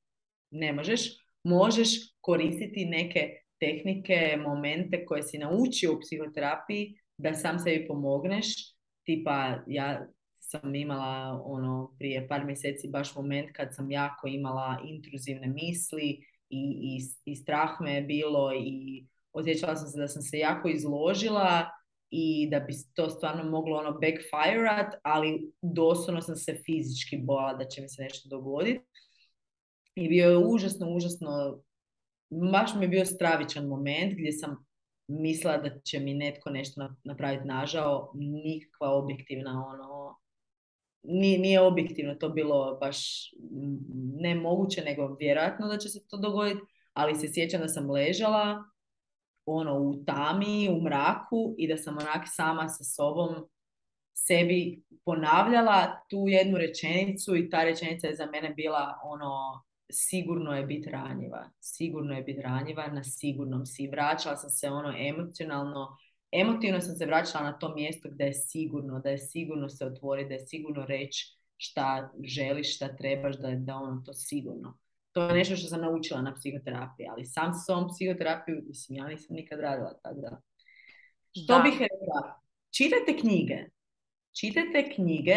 Ne 0.52 0.73
možeš. 0.73 1.02
Možeš 1.44 1.90
koristiti 2.22 2.85
neke 2.85 3.30
tehnike, 3.60 4.38
momente 4.44 5.06
koje 5.06 5.23
si 5.23 5.38
naučio 5.38 5.94
u 5.94 5.99
psihoterapiji 5.99 6.99
da 7.18 7.34
sam 7.34 7.60
sebi 7.60 7.88
pomogneš 7.88 8.73
tipa 9.03 9.63
ja 9.67 10.07
sam 10.39 10.75
imala 10.75 11.41
ono 11.45 11.91
prije 11.99 12.27
par 12.27 12.45
mjeseci 12.45 12.88
baš 12.88 13.15
moment 13.15 13.51
kad 13.51 13.75
sam 13.75 13.91
jako 13.91 14.27
imala 14.27 14.80
intruzivne 14.85 15.47
misli 15.47 16.25
i, 16.49 16.59
i, 16.81 16.99
i 17.25 17.35
strah 17.35 17.69
me 17.81 17.93
je 17.93 18.01
bilo 18.01 18.53
i 18.53 19.05
osjećala 19.34 19.75
sam 19.75 19.88
se 19.88 19.99
da 19.99 20.07
sam 20.07 20.21
se 20.21 20.38
jako 20.38 20.69
izložila 20.69 21.69
i 22.09 22.49
da 22.51 22.59
bi 22.59 22.73
to 22.93 23.09
stvarno 23.09 23.51
moglo 23.51 23.77
ono 23.77 23.91
backfireat, 23.91 24.93
ali 25.03 25.51
doslovno 25.61 26.21
sam 26.21 26.35
se 26.35 26.61
fizički 26.65 27.17
bojala 27.17 27.53
da 27.53 27.65
će 27.65 27.81
mi 27.81 27.89
se 27.89 28.01
nešto 28.01 28.30
dogoditi. 28.30 28.85
I 29.95 30.07
bio 30.07 30.30
je 30.30 30.38
užasno, 30.38 30.89
užasno, 30.89 31.59
baš 32.51 32.75
mi 32.75 32.85
je 32.85 32.88
bio 32.88 33.05
stravičan 33.05 33.67
moment 33.67 34.13
gdje 34.13 34.31
sam 34.31 34.65
mislila 35.07 35.57
da 35.57 35.80
će 35.80 35.99
mi 35.99 36.13
netko 36.13 36.49
nešto 36.49 36.89
napraviti 37.03 37.47
nažao, 37.47 38.11
nikakva 38.15 38.89
objektivna 38.89 39.65
ono, 39.67 40.17
nije, 41.03 41.39
nije 41.39 41.61
objektivno 41.61 42.15
to 42.15 42.30
bilo 42.30 42.77
baš 42.81 43.30
ne 44.19 44.35
moguće, 44.35 44.81
nego 44.81 45.15
vjerojatno 45.19 45.67
da 45.67 45.77
će 45.77 45.89
se 45.89 46.07
to 46.07 46.17
dogoditi, 46.17 46.61
ali 46.93 47.15
se 47.15 47.34
sjećam 47.34 47.61
da 47.61 47.67
sam 47.67 47.91
ležala 47.91 48.63
ono 49.45 49.80
u 49.80 50.03
tami, 50.05 50.69
u 50.69 50.81
mraku 50.81 51.55
i 51.57 51.67
da 51.67 51.77
sam 51.77 51.97
onak 51.97 52.23
sama 52.25 52.69
sa 52.69 52.84
sobom 52.84 53.49
sebi 54.13 54.84
ponavljala 55.05 56.05
tu 56.09 56.25
jednu 56.27 56.57
rečenicu 56.57 57.35
i 57.35 57.49
ta 57.49 57.63
rečenica 57.63 58.07
je 58.07 58.15
za 58.15 58.25
mene 58.25 58.49
bila 58.49 58.99
ono 59.03 59.63
sigurno 59.94 60.56
je 60.56 60.65
biti 60.65 60.90
ranjiva. 60.90 61.49
Sigurno 61.60 62.15
je 62.15 62.24
biti 62.24 62.41
ranjiva, 62.41 62.88
na 62.88 63.03
sigurnom 63.03 63.65
si. 63.65 63.88
Vraćala 63.88 64.38
sam 64.38 64.49
se 64.49 64.70
ono 64.70 64.94
emocionalno, 64.98 65.98
emotivno 66.32 66.82
sam 66.82 66.95
se 66.95 67.06
vraćala 67.06 67.44
na 67.44 67.60
to 67.60 67.76
mjesto 67.76 68.10
gdje 68.11 68.24
je 68.24 68.34
sigurno, 68.34 68.99
da 68.99 69.10
je 69.10 69.18
sigurno 69.18 69.70
se 69.70 69.86
otvori, 69.86 70.28
da 70.28 70.34
je 70.34 70.48
sigurno 70.48 70.86
reći 70.86 71.38
šta 71.57 72.11
želiš, 72.24 72.76
šta 72.76 72.95
trebaš, 72.95 73.38
da 73.38 73.48
je 73.48 73.56
da 73.56 73.76
ono 73.76 74.02
to 74.06 74.14
sigurno. 74.14 74.78
To 75.11 75.28
je 75.28 75.34
nešto 75.34 75.56
što 75.56 75.68
sam 75.68 75.82
naučila 75.82 76.22
na 76.22 76.36
psihoterapiji, 76.36 77.07
ali 77.10 77.26
sam 77.26 77.53
s 77.53 77.70
ovom 77.70 77.90
psihoterapiju, 77.90 78.64
mislim, 78.68 78.98
ja 78.98 79.07
nisam 79.07 79.36
nikad 79.36 79.60
radila, 79.60 79.94
tako 80.03 80.22
da. 80.22 80.41
Što 81.44 81.61
bih 81.61 81.74
rekla? 81.80 82.40
Čitajte 82.72 83.18
knjige. 83.18 83.57
Čitajte 84.32 84.90
knjige 84.95 85.36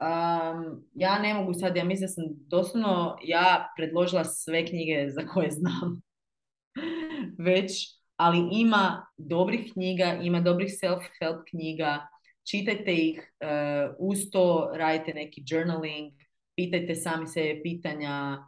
Um, 0.00 0.84
ja 0.94 1.18
ne 1.18 1.34
mogu 1.34 1.54
sad, 1.54 1.76
ja 1.76 1.84
mislim 1.84 2.06
da 2.06 2.12
sam 2.12 2.24
doslovno 2.28 3.18
ja 3.24 3.72
predložila 3.76 4.24
sve 4.24 4.66
knjige 4.66 5.10
za 5.10 5.26
koje 5.26 5.50
znam 5.50 6.00
već, 7.48 7.72
ali 8.16 8.48
ima 8.52 9.06
dobrih 9.16 9.72
knjiga, 9.72 10.18
ima 10.22 10.40
dobrih 10.40 10.68
self-help 10.68 11.42
knjiga, 11.50 12.06
čitajte 12.50 12.94
ih, 12.94 13.32
uh, 13.40 13.94
uz 13.98 14.18
to 14.32 14.70
radite 14.74 15.14
neki 15.14 15.42
journaling, 15.46 16.12
pitajte 16.56 16.94
sami 16.94 17.26
sebe 17.26 17.60
pitanja, 17.62 18.38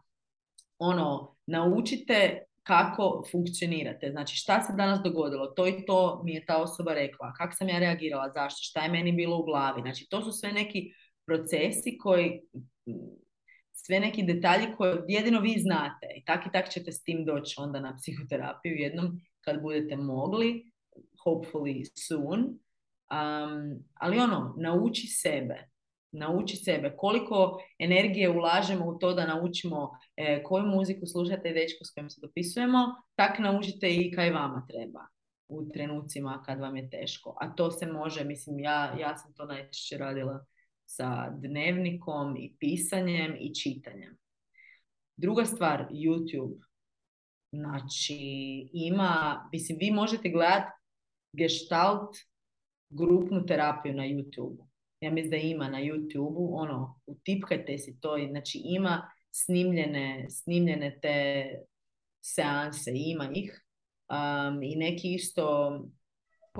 ono, 0.78 1.36
naučite 1.46 2.44
kako 2.62 3.24
funkcionirate. 3.30 4.10
Znači, 4.10 4.36
šta 4.36 4.62
se 4.62 4.72
danas 4.76 5.00
dogodilo? 5.04 5.46
To 5.46 5.66
i 5.68 5.84
to 5.86 6.22
mi 6.24 6.34
je 6.34 6.46
ta 6.46 6.62
osoba 6.62 6.94
rekla. 6.94 7.32
Kako 7.32 7.54
sam 7.54 7.68
ja 7.68 7.78
reagirala? 7.78 8.30
Zašto? 8.34 8.58
Šta 8.62 8.80
je 8.80 8.90
meni 8.90 9.12
bilo 9.12 9.38
u 9.38 9.44
glavi? 9.44 9.80
Znači, 9.80 10.06
to 10.10 10.22
su 10.22 10.32
sve 10.32 10.52
neki 10.52 10.92
procesi 11.30 11.98
koji 11.98 12.40
sve 13.72 14.00
neki 14.00 14.22
detalji 14.22 14.66
koje 14.76 15.02
jedino 15.08 15.40
vi 15.40 15.54
znate 15.58 16.06
i 16.16 16.24
tak 16.24 16.46
i 16.46 16.52
tak 16.52 16.70
ćete 16.70 16.92
s 16.92 17.02
tim 17.02 17.24
doći 17.24 17.54
onda 17.58 17.80
na 17.80 17.96
psihoterapiju 17.96 18.74
jednom 18.76 19.20
kad 19.40 19.62
budete 19.62 19.96
mogli, 19.96 20.72
hopefully 21.24 21.84
soon. 22.08 22.40
Um, 22.40 23.84
ali 23.94 24.18
ono, 24.18 24.54
nauči 24.58 25.06
sebe. 25.06 25.68
Nauči 26.12 26.56
sebe. 26.56 26.94
Koliko 26.96 27.62
energije 27.78 28.30
ulažemo 28.30 28.86
u 28.86 28.98
to 28.98 29.14
da 29.14 29.26
naučimo 29.26 29.90
e, 30.16 30.42
koju 30.42 30.66
muziku 30.66 31.06
slušate 31.06 31.50
i 31.50 31.54
dečko 31.54 31.84
s 31.84 31.90
kojim 31.94 32.10
se 32.10 32.20
dopisujemo, 32.20 32.78
tak 33.14 33.38
naučite 33.38 33.94
i 33.94 34.12
kaj 34.12 34.30
vama 34.30 34.66
treba 34.68 35.06
u 35.48 35.68
trenucima 35.68 36.42
kad 36.46 36.60
vam 36.60 36.76
je 36.76 36.90
teško. 36.90 37.36
A 37.40 37.54
to 37.54 37.70
se 37.70 37.86
može, 37.86 38.24
mislim, 38.24 38.60
ja, 38.60 38.96
ja 39.00 39.16
sam 39.16 39.34
to 39.34 39.44
najčešće 39.44 39.98
radila 39.98 40.44
sa 40.90 41.30
dnevnikom 41.30 42.36
i 42.36 42.54
pisanjem 42.58 43.36
i 43.40 43.54
čitanjem. 43.54 44.16
Druga 45.16 45.44
stvar, 45.44 45.86
YouTube. 45.90 46.60
Znači, 47.52 48.18
ima, 48.72 49.48
mislim, 49.52 49.78
vi 49.80 49.90
možete 49.90 50.28
gledati 50.28 50.72
gestalt 51.32 52.16
grupnu 52.88 53.46
terapiju 53.46 53.94
na 53.94 54.02
YouTube. 54.02 54.66
Ja 55.00 55.10
mislim 55.10 55.30
da 55.30 55.36
ima 55.36 55.68
na 55.68 55.78
YouTube, 55.78 56.48
ono, 56.52 57.00
utipkajte 57.06 57.78
si 57.78 58.00
to, 58.00 58.16
znači 58.30 58.60
ima 58.64 59.10
snimljene, 59.30 60.26
snimljene 60.30 60.98
te 61.02 61.44
seanse, 62.20 62.90
ima 62.94 63.30
ih. 63.34 63.64
Um, 64.08 64.62
I 64.62 64.76
neki 64.76 65.14
isto 65.14 65.70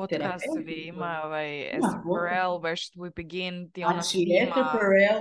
podcast 0.01 0.45
vi 0.65 0.75
ima 0.75 1.23
ovaj 1.25 1.71
Perel, 1.71 2.51
Where 2.51 2.77
Should 2.77 3.01
We 3.05 3.11
Begin, 3.17 3.71
ti 3.73 3.85
ona 3.85 3.93
znači, 3.93 4.27
Perel, 4.73 5.21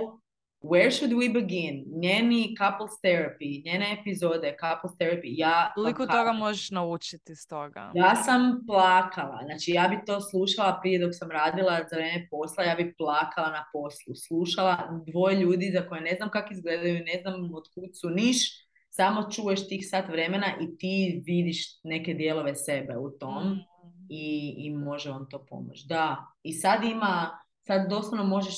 Where 0.62 0.90
Should 0.90 1.12
We 1.12 1.32
Begin, 1.32 1.84
njeni 2.02 2.54
couples 2.58 2.90
therapy, 3.04 3.64
njene 3.64 3.96
epizode 4.00 4.56
couples 4.60 4.92
therapy, 4.98 5.30
ja... 5.36 5.72
Koliko 5.74 6.06
toga 6.06 6.32
možeš 6.32 6.70
naučiti 6.70 7.36
s 7.36 7.46
toga? 7.46 7.92
Ja 7.94 8.16
sam 8.16 8.60
plakala, 8.66 9.40
znači 9.44 9.70
ja 9.70 9.88
bi 9.88 10.04
to 10.06 10.20
slušala 10.20 10.78
prije 10.82 10.98
dok 10.98 11.10
sam 11.12 11.30
radila 11.30 11.80
za 11.90 11.96
vrijeme 11.96 12.28
posla, 12.30 12.64
ja 12.64 12.74
bi 12.74 12.94
plakala 12.98 13.48
na 13.48 13.64
poslu, 13.72 14.14
slušala 14.14 15.02
dvoje 15.06 15.36
ljudi 15.36 15.70
za 15.74 15.88
koje 15.88 16.00
ne 16.00 16.14
znam 16.16 16.30
kako 16.30 16.52
izgledaju, 16.52 16.94
ne 16.94 17.20
znam 17.22 17.54
od 17.54 17.64
kud 17.74 17.90
su 18.00 18.10
niš, 18.10 18.66
samo 18.90 19.30
čuješ 19.30 19.68
tih 19.68 19.86
sat 19.90 20.08
vremena 20.08 20.46
i 20.60 20.78
ti 20.78 21.22
vidiš 21.26 21.82
neke 21.84 22.14
dijelove 22.14 22.54
sebe 22.54 22.96
u 22.96 23.10
tom. 23.10 23.48
Mm 23.48 23.69
i, 24.10 24.54
i 24.58 24.70
može 24.70 25.10
vam 25.10 25.28
to 25.28 25.44
pomoći. 25.44 25.84
Da, 25.88 26.26
i 26.42 26.52
sad 26.52 26.84
ima, 26.84 27.38
sad 27.62 27.90
doslovno 27.90 28.24
možeš 28.24 28.56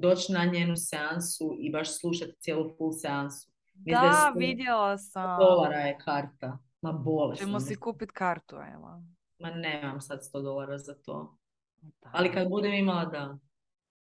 doći 0.00 0.32
na 0.32 0.44
njenu 0.44 0.74
seansu 0.76 1.56
i 1.60 1.70
baš 1.70 2.00
slušati 2.00 2.40
cijelu 2.40 2.74
full 2.76 2.92
seansu. 2.92 3.50
Da, 3.74 4.32
vidjela 4.36 4.98
sam. 4.98 5.38
Dolara 5.38 5.78
je 5.78 5.98
karta. 5.98 6.58
Ma 6.82 6.92
bolesno. 6.92 7.46
Ćemo 7.46 7.60
si 7.60 7.76
kupit 7.76 8.10
kartu, 8.10 8.56
evo. 8.74 9.02
Ma 9.38 9.50
nemam 9.50 10.00
sad 10.00 10.20
100 10.34 10.42
dolara 10.42 10.78
za 10.78 10.94
to. 10.94 11.36
Ali 12.02 12.32
kad 12.32 12.48
budem 12.48 12.74
imala, 12.74 13.04
da. 13.04 13.38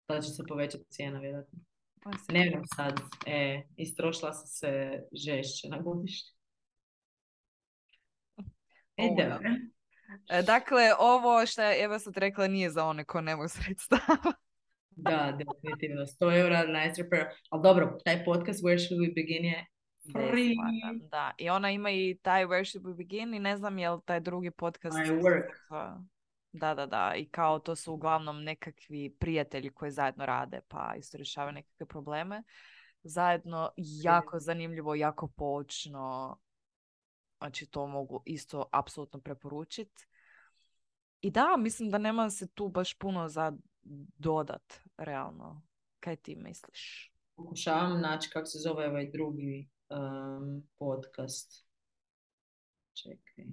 Tada 0.06 0.22
će 0.22 0.30
se 0.30 0.44
povećati 0.48 0.84
cijena, 0.90 1.20
vjerojatno. 1.20 1.60
Ne 2.30 2.50
znam 2.50 2.64
sad. 2.76 3.00
E, 3.26 3.64
istrošila 3.76 4.34
sam 4.34 4.48
se 4.48 5.04
žešće 5.12 5.70
na 5.70 5.82
godišnje. 5.82 6.32
E, 8.98 9.08
dobro. 9.18 9.50
E, 10.30 10.42
dakle, 10.42 10.84
ovo 11.00 11.46
što 11.46 11.62
je 11.62 11.84
Eva 11.84 12.00
sad 12.00 12.18
rekla 12.18 12.48
nije 12.48 12.70
za 12.70 12.86
one 12.86 13.04
ko 13.04 13.22
nemaju 13.22 13.50
sredstava. 13.50 14.18
da, 14.90 15.38
definitivno. 15.38 16.06
100 16.06 16.40
eura, 16.40 16.64
nice 16.66 17.04
repair. 17.04 17.26
Ali 17.50 17.64
dobro, 17.64 17.98
taj 18.06 18.26
podcast 18.26 18.64
Where 18.64 18.88
Should 18.88 19.02
We 19.02 19.16
Begin 19.16 19.46
je 19.46 19.66
free. 20.12 20.56
Da, 21.12 21.32
i 21.38 21.50
ona 21.50 21.72
ima 21.72 21.92
i 21.92 22.18
taj 22.22 22.46
Where 22.46 22.66
Should 22.66 22.86
We 22.86 22.98
Begin 22.98 23.34
i 23.34 23.40
ne 23.40 23.58
znam 23.58 23.78
je 23.78 23.90
li 23.90 24.00
taj 24.06 24.20
drugi 24.20 24.52
podcast. 24.52 24.98
My 24.98 25.22
work. 25.22 25.48
Da, 26.54 26.76
da, 26.76 26.86
da. 26.86 27.14
I 27.16 27.26
kao 27.30 27.60
to 27.60 27.76
su 27.76 27.94
uglavnom 27.94 28.44
nekakvi 28.44 29.16
prijatelji 29.20 29.70
koji 29.70 29.92
zajedno 29.92 30.26
rade 30.26 30.60
pa 30.68 30.94
isto 30.98 31.18
rješavaju 31.18 31.54
nekakve 31.54 31.86
probleme. 31.86 32.44
Zajedno 33.04 33.72
jako 33.78 34.40
zanimljivo, 34.40 34.96
jako 34.96 35.28
počno. 35.28 36.38
Znači 37.42 37.66
to 37.66 37.88
mogu 37.88 38.24
isto 38.26 38.66
apsolutno 38.72 39.20
preporučiti. 39.20 40.08
I 41.22 41.32
da, 41.32 41.56
mislim 41.58 41.90
da 41.90 41.98
nema 41.98 42.30
se 42.30 42.48
tu 42.48 42.70
baš 42.70 42.94
puno 42.94 43.28
za 43.28 43.54
dodat, 44.18 44.80
realno. 44.98 45.62
Kaj 46.00 46.16
ti 46.16 46.36
misliš? 46.36 47.14
Pokušavam 47.36 48.02
naći 48.02 48.30
kako 48.30 48.46
se 48.46 48.60
zove 48.60 48.90
ovaj 48.90 49.12
drugi 49.12 49.70
um, 49.90 50.64
podcast. 50.78 51.66
Čekaj. 52.94 53.46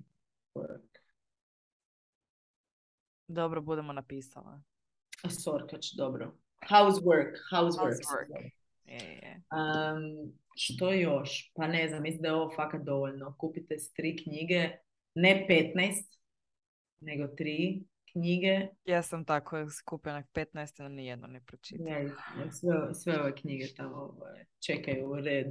Work. 0.55 0.99
Dobro, 3.29 3.61
budemo 3.61 3.93
napisala. 3.93 4.63
Sorkač, 5.45 5.87
dobro. 5.97 6.35
How's 6.71 7.03
work? 7.03 7.37
How's, 7.53 7.79
Um, 9.53 10.33
što 10.57 10.93
još? 10.93 11.53
Pa 11.55 11.67
ne 11.67 11.89
znam, 11.89 12.03
mislim 12.03 12.23
da 12.23 12.29
je 12.29 12.35
ovo 12.35 12.53
fakat 12.57 12.83
dovoljno. 12.83 13.37
Kupite 13.39 13.77
tri 13.97 14.17
knjige, 14.23 14.71
ne 15.15 15.47
15, 15.49 16.19
nego 17.01 17.27
tri 17.27 17.85
knjige. 18.13 18.69
Ja 18.85 19.03
sam 19.03 19.25
tako 19.25 19.71
skupila 19.71 20.23
15, 20.35 20.83
no 20.83 20.89
nijedno 20.89 21.27
ne 21.27 21.41
pročitala. 21.41 21.91
Ne, 21.91 22.53
sve, 22.53 22.95
sve 22.95 23.21
ove 23.21 23.35
knjige 23.35 23.65
tamo 23.77 23.97
ovaj, 23.97 24.45
čekaju 24.67 25.11
u 25.11 25.17
red. 25.17 25.47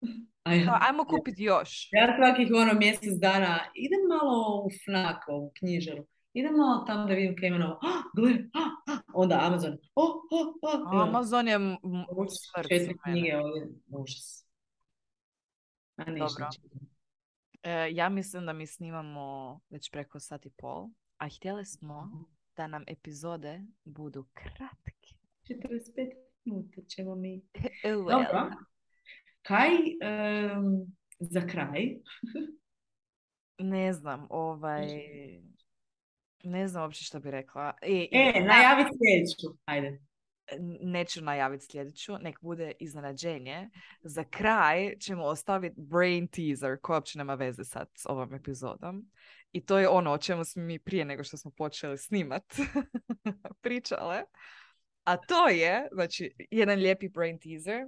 Aj, 0.42 0.64
pa, 0.66 0.78
ajmo 0.88 1.04
kupiti 1.04 1.42
još. 1.42 1.88
Ja 1.92 2.16
svakih 2.16 2.48
ono 2.54 2.78
mjesec 2.78 3.20
dana 3.20 3.58
idem 3.74 4.00
malo 4.08 4.64
u 4.64 4.68
FNAC, 4.84 5.16
u 5.28 5.52
knjižaru. 5.58 6.06
Idem 6.34 6.56
malo 6.56 6.84
tamo 6.86 7.06
da 7.06 7.14
vidim 7.14 7.36
kaj 7.36 7.50
novo. 7.50 7.78
Ah, 7.82 8.02
gle, 8.16 8.30
ah, 8.54 8.94
ah. 8.94 9.00
Onda 9.14 9.38
Amazon. 9.42 9.78
Oh, 9.94 10.14
oh, 10.30 10.54
oh. 10.62 11.08
Amazon 11.08 11.48
je 11.48 11.58
Četiri 12.68 12.96
knjige 13.04 13.36
ovdje. 13.36 13.68
Užas. 13.88 14.46
A 15.96 16.04
Dobro. 16.04 16.48
E, 17.62 17.88
ja 17.92 18.08
mislim 18.08 18.46
da 18.46 18.52
mi 18.52 18.66
snimamo 18.66 19.60
već 19.70 19.90
preko 19.90 20.20
sat 20.20 20.46
i 20.46 20.50
pol, 20.50 20.88
a 21.18 21.28
htjeli 21.28 21.64
smo 21.64 22.04
mhm. 22.04 22.22
da 22.56 22.66
nam 22.66 22.84
epizode 22.86 23.60
budu 23.84 24.26
kratke. 24.32 25.14
45 25.48 26.12
minuta 26.44 26.82
ćemo 26.88 27.14
mi. 27.14 27.42
well. 27.84 28.10
Dobro. 28.10 28.50
Kaj 29.42 29.68
um, 29.68 30.86
za 31.18 31.40
kraj? 31.40 31.96
ne 33.72 33.92
znam, 33.92 34.26
ovaj... 34.30 34.86
Ne 36.42 36.68
znam 36.68 36.82
uopće 36.82 37.04
što 37.04 37.20
bi 37.20 37.30
rekla. 37.30 37.74
I, 37.86 38.08
e, 38.12 38.40
najavi 38.40 38.84
sljedeću. 38.84 39.58
Ajde. 39.64 40.00
Neću 40.80 41.24
najaviti 41.24 41.66
sljedeću, 41.70 42.18
nek 42.18 42.40
bude 42.40 42.72
iznenađenje. 42.80 43.70
Za 44.02 44.24
kraj 44.24 44.98
ćemo 44.98 45.24
ostaviti 45.24 45.74
brain 45.78 46.28
teaser 46.28 46.78
koja 46.82 46.96
uopće 46.96 47.18
nema 47.18 47.34
veze 47.34 47.64
sad 47.64 47.88
s 47.94 48.06
ovom 48.06 48.34
epizodom. 48.34 49.10
I 49.52 49.64
to 49.64 49.78
je 49.78 49.88
ono 49.88 50.12
o 50.12 50.18
čemu 50.18 50.44
smo 50.44 50.62
mi 50.62 50.78
prije 50.78 51.04
nego 51.04 51.24
što 51.24 51.36
smo 51.36 51.50
počeli 51.50 51.98
snimat 51.98 52.44
pričale. 53.62 54.22
A 55.04 55.16
to 55.16 55.48
je, 55.48 55.88
znači, 55.92 56.34
jedan 56.50 56.78
lijepi 56.78 57.08
brain 57.08 57.38
teaser. 57.38 57.86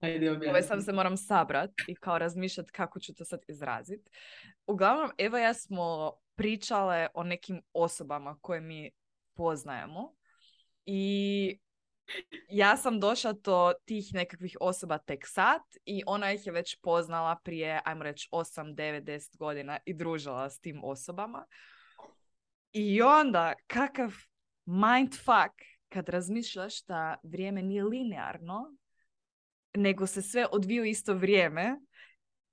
Ajde, 0.00 0.30
Ove 0.30 0.62
sam 0.62 0.80
se 0.80 0.92
moram 0.92 1.16
sabrat 1.16 1.70
i 1.88 1.94
kao 1.94 2.18
razmišljati 2.18 2.72
kako 2.72 3.00
ću 3.00 3.14
to 3.14 3.24
sad 3.24 3.40
izraziti. 3.48 4.10
Uglavnom, 4.66 5.10
Eva 5.18 5.38
ja 5.38 5.54
smo 5.54 6.12
pričale 6.34 7.08
o 7.14 7.22
nekim 7.22 7.62
osobama 7.72 8.38
koje 8.40 8.60
mi 8.60 8.90
poznajemo 9.34 10.14
i 10.86 11.58
ja 12.48 12.76
sam 12.76 13.00
došla 13.00 13.32
do 13.32 13.72
tih 13.84 14.14
nekakvih 14.14 14.56
osoba 14.60 14.98
tek 14.98 15.26
sad 15.26 15.60
i 15.84 16.02
ona 16.06 16.32
ih 16.32 16.46
je 16.46 16.52
već 16.52 16.80
poznala 16.82 17.36
prije, 17.44 17.80
ajmo 17.84 18.02
reći, 18.02 18.28
8, 18.32 18.74
9, 18.74 19.00
10 19.02 19.36
godina 19.36 19.78
i 19.84 19.94
družila 19.94 20.50
s 20.50 20.60
tim 20.60 20.80
osobama. 20.84 21.46
I 22.72 23.02
onda, 23.02 23.52
kakav 23.66 24.14
mindfuck 24.66 25.54
kad 25.88 26.08
razmišljaš 26.08 26.84
da 26.84 27.16
vrijeme 27.22 27.62
nije 27.62 27.84
linearno, 27.84 28.76
nego 29.76 30.06
se 30.06 30.22
sve 30.22 30.46
odviju 30.52 30.84
isto 30.84 31.14
vrijeme 31.14 31.80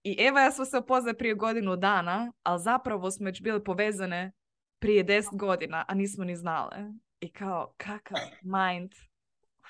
i 0.03 0.15
Eva 0.19 0.41
ja 0.41 0.51
smo 0.51 0.65
se 0.65 0.77
upoznali 0.77 1.17
prije 1.17 1.35
godinu 1.35 1.75
dana, 1.75 2.33
ali 2.43 2.61
zapravo 2.61 3.11
smo 3.11 3.25
već 3.25 3.41
bile 3.41 3.63
povezane 3.63 4.31
prije 4.79 5.03
deset 5.03 5.37
godina, 5.37 5.85
a 5.87 5.93
nismo 5.93 6.23
ni 6.23 6.35
znale. 6.35 6.77
I 7.19 7.31
kao, 7.31 7.73
kakav 7.77 8.17
mind 8.41 8.91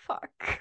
fuck. 0.05 0.59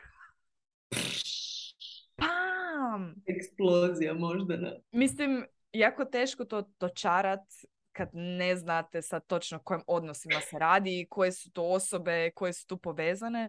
Pam! 2.16 3.14
Eksplozija 3.26 4.14
možda, 4.14 4.56
ne? 4.56 4.80
Mislim, 4.90 5.46
jako 5.72 6.04
teško 6.04 6.44
to 6.44 6.70
dočarat 6.80 7.44
kad 7.92 8.08
ne 8.12 8.56
znate 8.56 9.02
sad 9.02 9.26
točno 9.26 9.58
kojim 9.58 9.82
odnosima 9.86 10.40
se 10.40 10.58
radi 10.58 11.00
i 11.00 11.06
koje 11.06 11.32
su 11.32 11.50
to 11.50 11.62
osobe, 11.62 12.30
koje 12.30 12.52
su 12.52 12.66
tu 12.66 12.76
povezane, 12.76 13.48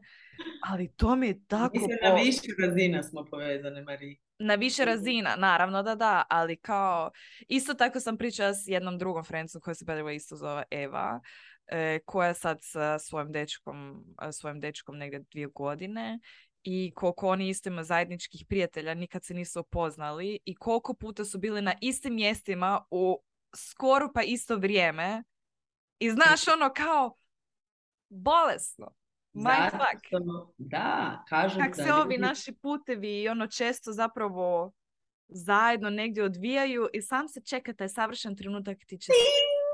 ali 0.69 0.93
to 0.95 1.15
mi 1.15 1.27
je 1.27 1.45
tako... 1.47 1.77
Mislim, 1.77 1.97
na 2.03 2.13
više 2.13 2.47
razina 2.67 3.03
smo 3.03 3.25
povezane, 3.25 3.81
Mariji. 3.81 4.19
Na 4.39 4.55
više 4.55 4.85
razina, 4.85 5.35
naravno 5.35 5.83
da 5.83 5.95
da, 5.95 6.23
ali 6.29 6.55
kao, 6.55 7.11
isto 7.47 7.73
tako 7.73 7.99
sam 7.99 8.17
pričala 8.17 8.53
s 8.53 8.67
jednom 8.67 8.97
drugom 8.97 9.23
friendsom 9.23 9.61
koja 9.61 9.73
se 9.73 9.85
by 9.85 10.15
isto 10.15 10.35
zove 10.35 10.63
Eva, 10.71 11.19
e, 11.67 11.99
koja 12.05 12.33
sad 12.33 12.57
sa 12.61 12.99
svojim 12.99 13.31
dečkom, 13.31 14.05
svojim 14.31 14.59
dečkom 14.59 14.97
negdje 14.97 15.19
dvije 15.31 15.47
godine 15.47 16.19
i 16.63 16.91
koliko 16.95 17.27
oni 17.27 17.49
isto 17.49 17.69
imaju 17.69 17.83
zajedničkih 17.83 18.45
prijatelja, 18.49 18.93
nikad 18.93 19.23
se 19.23 19.33
nisu 19.33 19.59
upoznali 19.59 20.39
i 20.45 20.55
koliko 20.55 20.93
puta 20.93 21.25
su 21.25 21.39
bili 21.39 21.61
na 21.61 21.73
istim 21.81 22.15
mjestima 22.15 22.85
u 22.91 23.23
skoro 23.55 24.11
pa 24.13 24.21
isto 24.21 24.55
vrijeme 24.55 25.23
i 25.99 26.09
znaš 26.09 26.47
ono 26.47 26.73
kao 26.73 27.15
bolesno. 28.09 28.95
Mindfuck. 29.33 30.05
Da, 30.57 31.23
kažu 31.29 31.59
Kak 31.59 31.75
se 31.75 31.93
ovi 31.93 32.17
naši 32.17 32.53
putevi 32.61 33.21
i 33.21 33.29
ono 33.29 33.47
često 33.47 33.91
zapravo 33.91 34.73
zajedno 35.27 35.89
negdje 35.89 36.23
odvijaju 36.23 36.89
i 36.93 37.01
sam 37.01 37.27
se 37.27 37.41
čeka 37.41 37.73
taj 37.73 37.89
savršen 37.89 38.35
trenutak 38.35 38.77
ti 38.87 38.97
će 38.97 39.11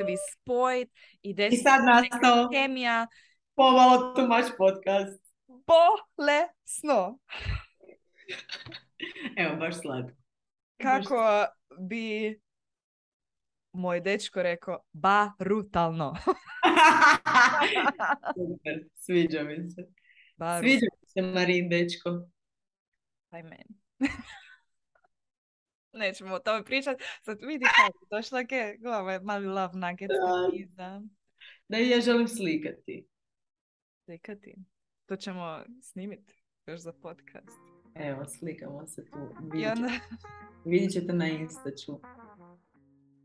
vi 0.08 0.16
spojit 0.32 0.92
i 1.22 1.34
desi 1.34 1.56
I 1.56 1.58
sad 1.58 1.86
nastao 1.86 2.50
kemija. 2.52 3.08
Pomalo 3.56 4.16
much 4.28 4.52
podcast. 4.58 5.34
Bolesno. 5.48 7.20
Evo, 9.38 9.56
baš 9.56 9.82
slatko. 9.82 10.18
Kako 10.82 11.46
bi 11.80 12.40
moj 13.72 14.02
dečko 14.02 14.44
rekao, 14.44 14.80
brutalno. 15.40 16.16
Super, 18.36 18.88
sviđa 18.96 19.44
mi 19.44 19.70
se. 19.70 19.88
Sviđa 20.60 20.86
mi 21.02 21.08
se 21.08 21.22
Marin, 21.22 21.70
dečko. 21.70 22.10
Aj 23.30 23.44
meni. 23.44 23.80
Nećemo 25.94 26.36
o 26.36 26.40
tome 26.40 26.64
pričati. 26.64 27.04
Sad 27.22 27.38
vidi 27.42 27.66
kako, 27.66 28.06
došla 28.12 28.40
je 28.40 28.78
glava, 28.78 29.20
mali 29.24 29.48
love 29.48 29.74
nugget. 29.74 30.12
Da. 30.70 31.02
da 31.68 31.78
ja 31.78 32.02
želim 32.02 32.28
slikati. 32.28 33.08
Slikati? 34.06 34.56
To 35.06 35.16
ćemo 35.16 35.64
snimiti 35.82 36.44
još 36.68 36.80
za 36.80 36.94
podcast. 36.94 37.60
Evo, 37.96 38.26
slikamo 38.26 38.88
se 38.88 39.06
tu. 39.06 39.18
Vidjet, 39.54 39.78
onda... 39.78 39.90
vidjet 40.66 40.92
ćete 40.92 41.14
na 41.14 41.28
Instaču. 41.28 42.00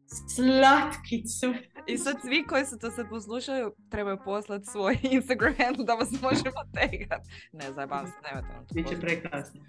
Slatkicu. 0.07 1.55
I 1.87 1.99
sad 1.99 2.17
svi 2.25 2.45
koji 2.49 2.67
su 2.67 2.79
to 2.79 2.91
sad 2.91 3.09
poslušaju 3.09 3.75
trebaju 3.91 4.19
poslati 4.25 4.67
svoj 4.67 4.99
Instagram 5.17 5.75
da 5.87 5.95
vas 5.95 6.11
možemo 6.23 6.61
tegat. 6.75 7.23
Ne, 7.53 7.73
zajebam 7.75 8.07
se, 8.07 8.35
nam 8.35 8.45
to 8.45 8.75
Biće 8.75 9.01
prekrasno. 9.01 9.61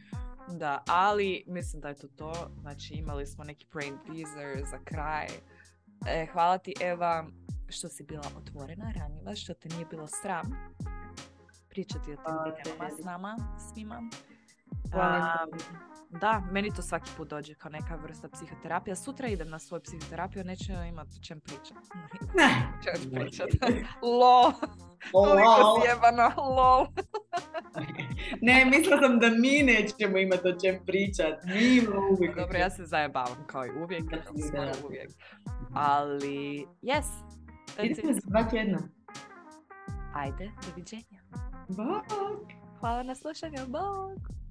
Da, 0.59 0.83
ali 0.87 1.43
mislim 1.47 1.81
da 1.81 1.87
je 1.87 1.95
to 1.95 2.07
to. 2.07 2.33
Znači 2.61 2.93
imali 2.93 3.25
smo 3.25 3.43
neki 3.43 3.67
brain 3.73 3.97
teaser 4.05 4.65
za 4.71 4.79
kraj. 4.83 5.27
E, 6.07 6.27
hvala 6.33 6.57
ti 6.57 6.73
Eva 6.81 7.27
što 7.69 7.89
si 7.89 8.03
bila 8.03 8.23
otvorena, 8.37 8.93
ranjiva, 8.99 9.35
što 9.35 9.53
te 9.53 9.69
nije 9.69 9.85
bilo 9.85 10.07
sram 10.07 10.75
pričati 11.69 12.13
o 12.13 12.15
tim 12.15 12.63
temama 12.63 12.89
s 12.99 13.05
nama, 13.05 13.37
svima. 13.73 14.01
Da, 16.09 16.41
meni 16.51 16.73
to 16.75 16.81
svaki 16.81 17.11
put 17.17 17.29
dođe 17.29 17.53
kao 17.53 17.71
neka 17.71 17.95
vrsta 17.95 18.29
psihoterapija. 18.29 18.95
Sutra 18.95 19.27
idem 19.27 19.49
na 19.49 19.59
svoju 19.59 19.81
psihoterapiju, 19.81 20.43
neću 20.43 20.71
imati 20.89 21.11
o 21.19 21.23
čem 21.23 21.39
pričati. 21.39 21.89
Ne. 22.35 22.49
pričat. 23.15 23.47
Lol. 24.21 24.51
Koliko 25.11 25.81
sjebano, 25.81 26.31
lol. 26.37 26.87
ne, 28.41 28.65
mislila 28.65 29.01
sam 29.01 29.19
da 29.19 29.29
mi 29.29 29.63
nećemo 29.63 30.17
imati 30.17 30.47
o 30.47 30.59
čem 30.59 30.79
pričat. 30.85 31.43
Mi 31.43 31.87
uvijek. 32.11 32.35
Dobro, 32.35 32.57
ja 32.57 32.69
se 32.69 32.85
zajebavam 32.85 33.47
kao 33.47 33.65
i 33.65 33.69
uvijek. 33.83 34.03
uvijek. 34.85 35.11
Ali, 35.73 36.65
yes. 36.81 37.05
Idemo 37.83 38.13
za 38.13 38.21
dva 38.23 38.43
tjedna. 38.43 38.79
Ajde, 40.13 40.51
doviđenja. 40.69 41.21
Bog! 41.67 42.51
Hvala 42.79 43.03
na 43.03 43.15
slušanju, 43.15 43.57
bog! 43.67 44.44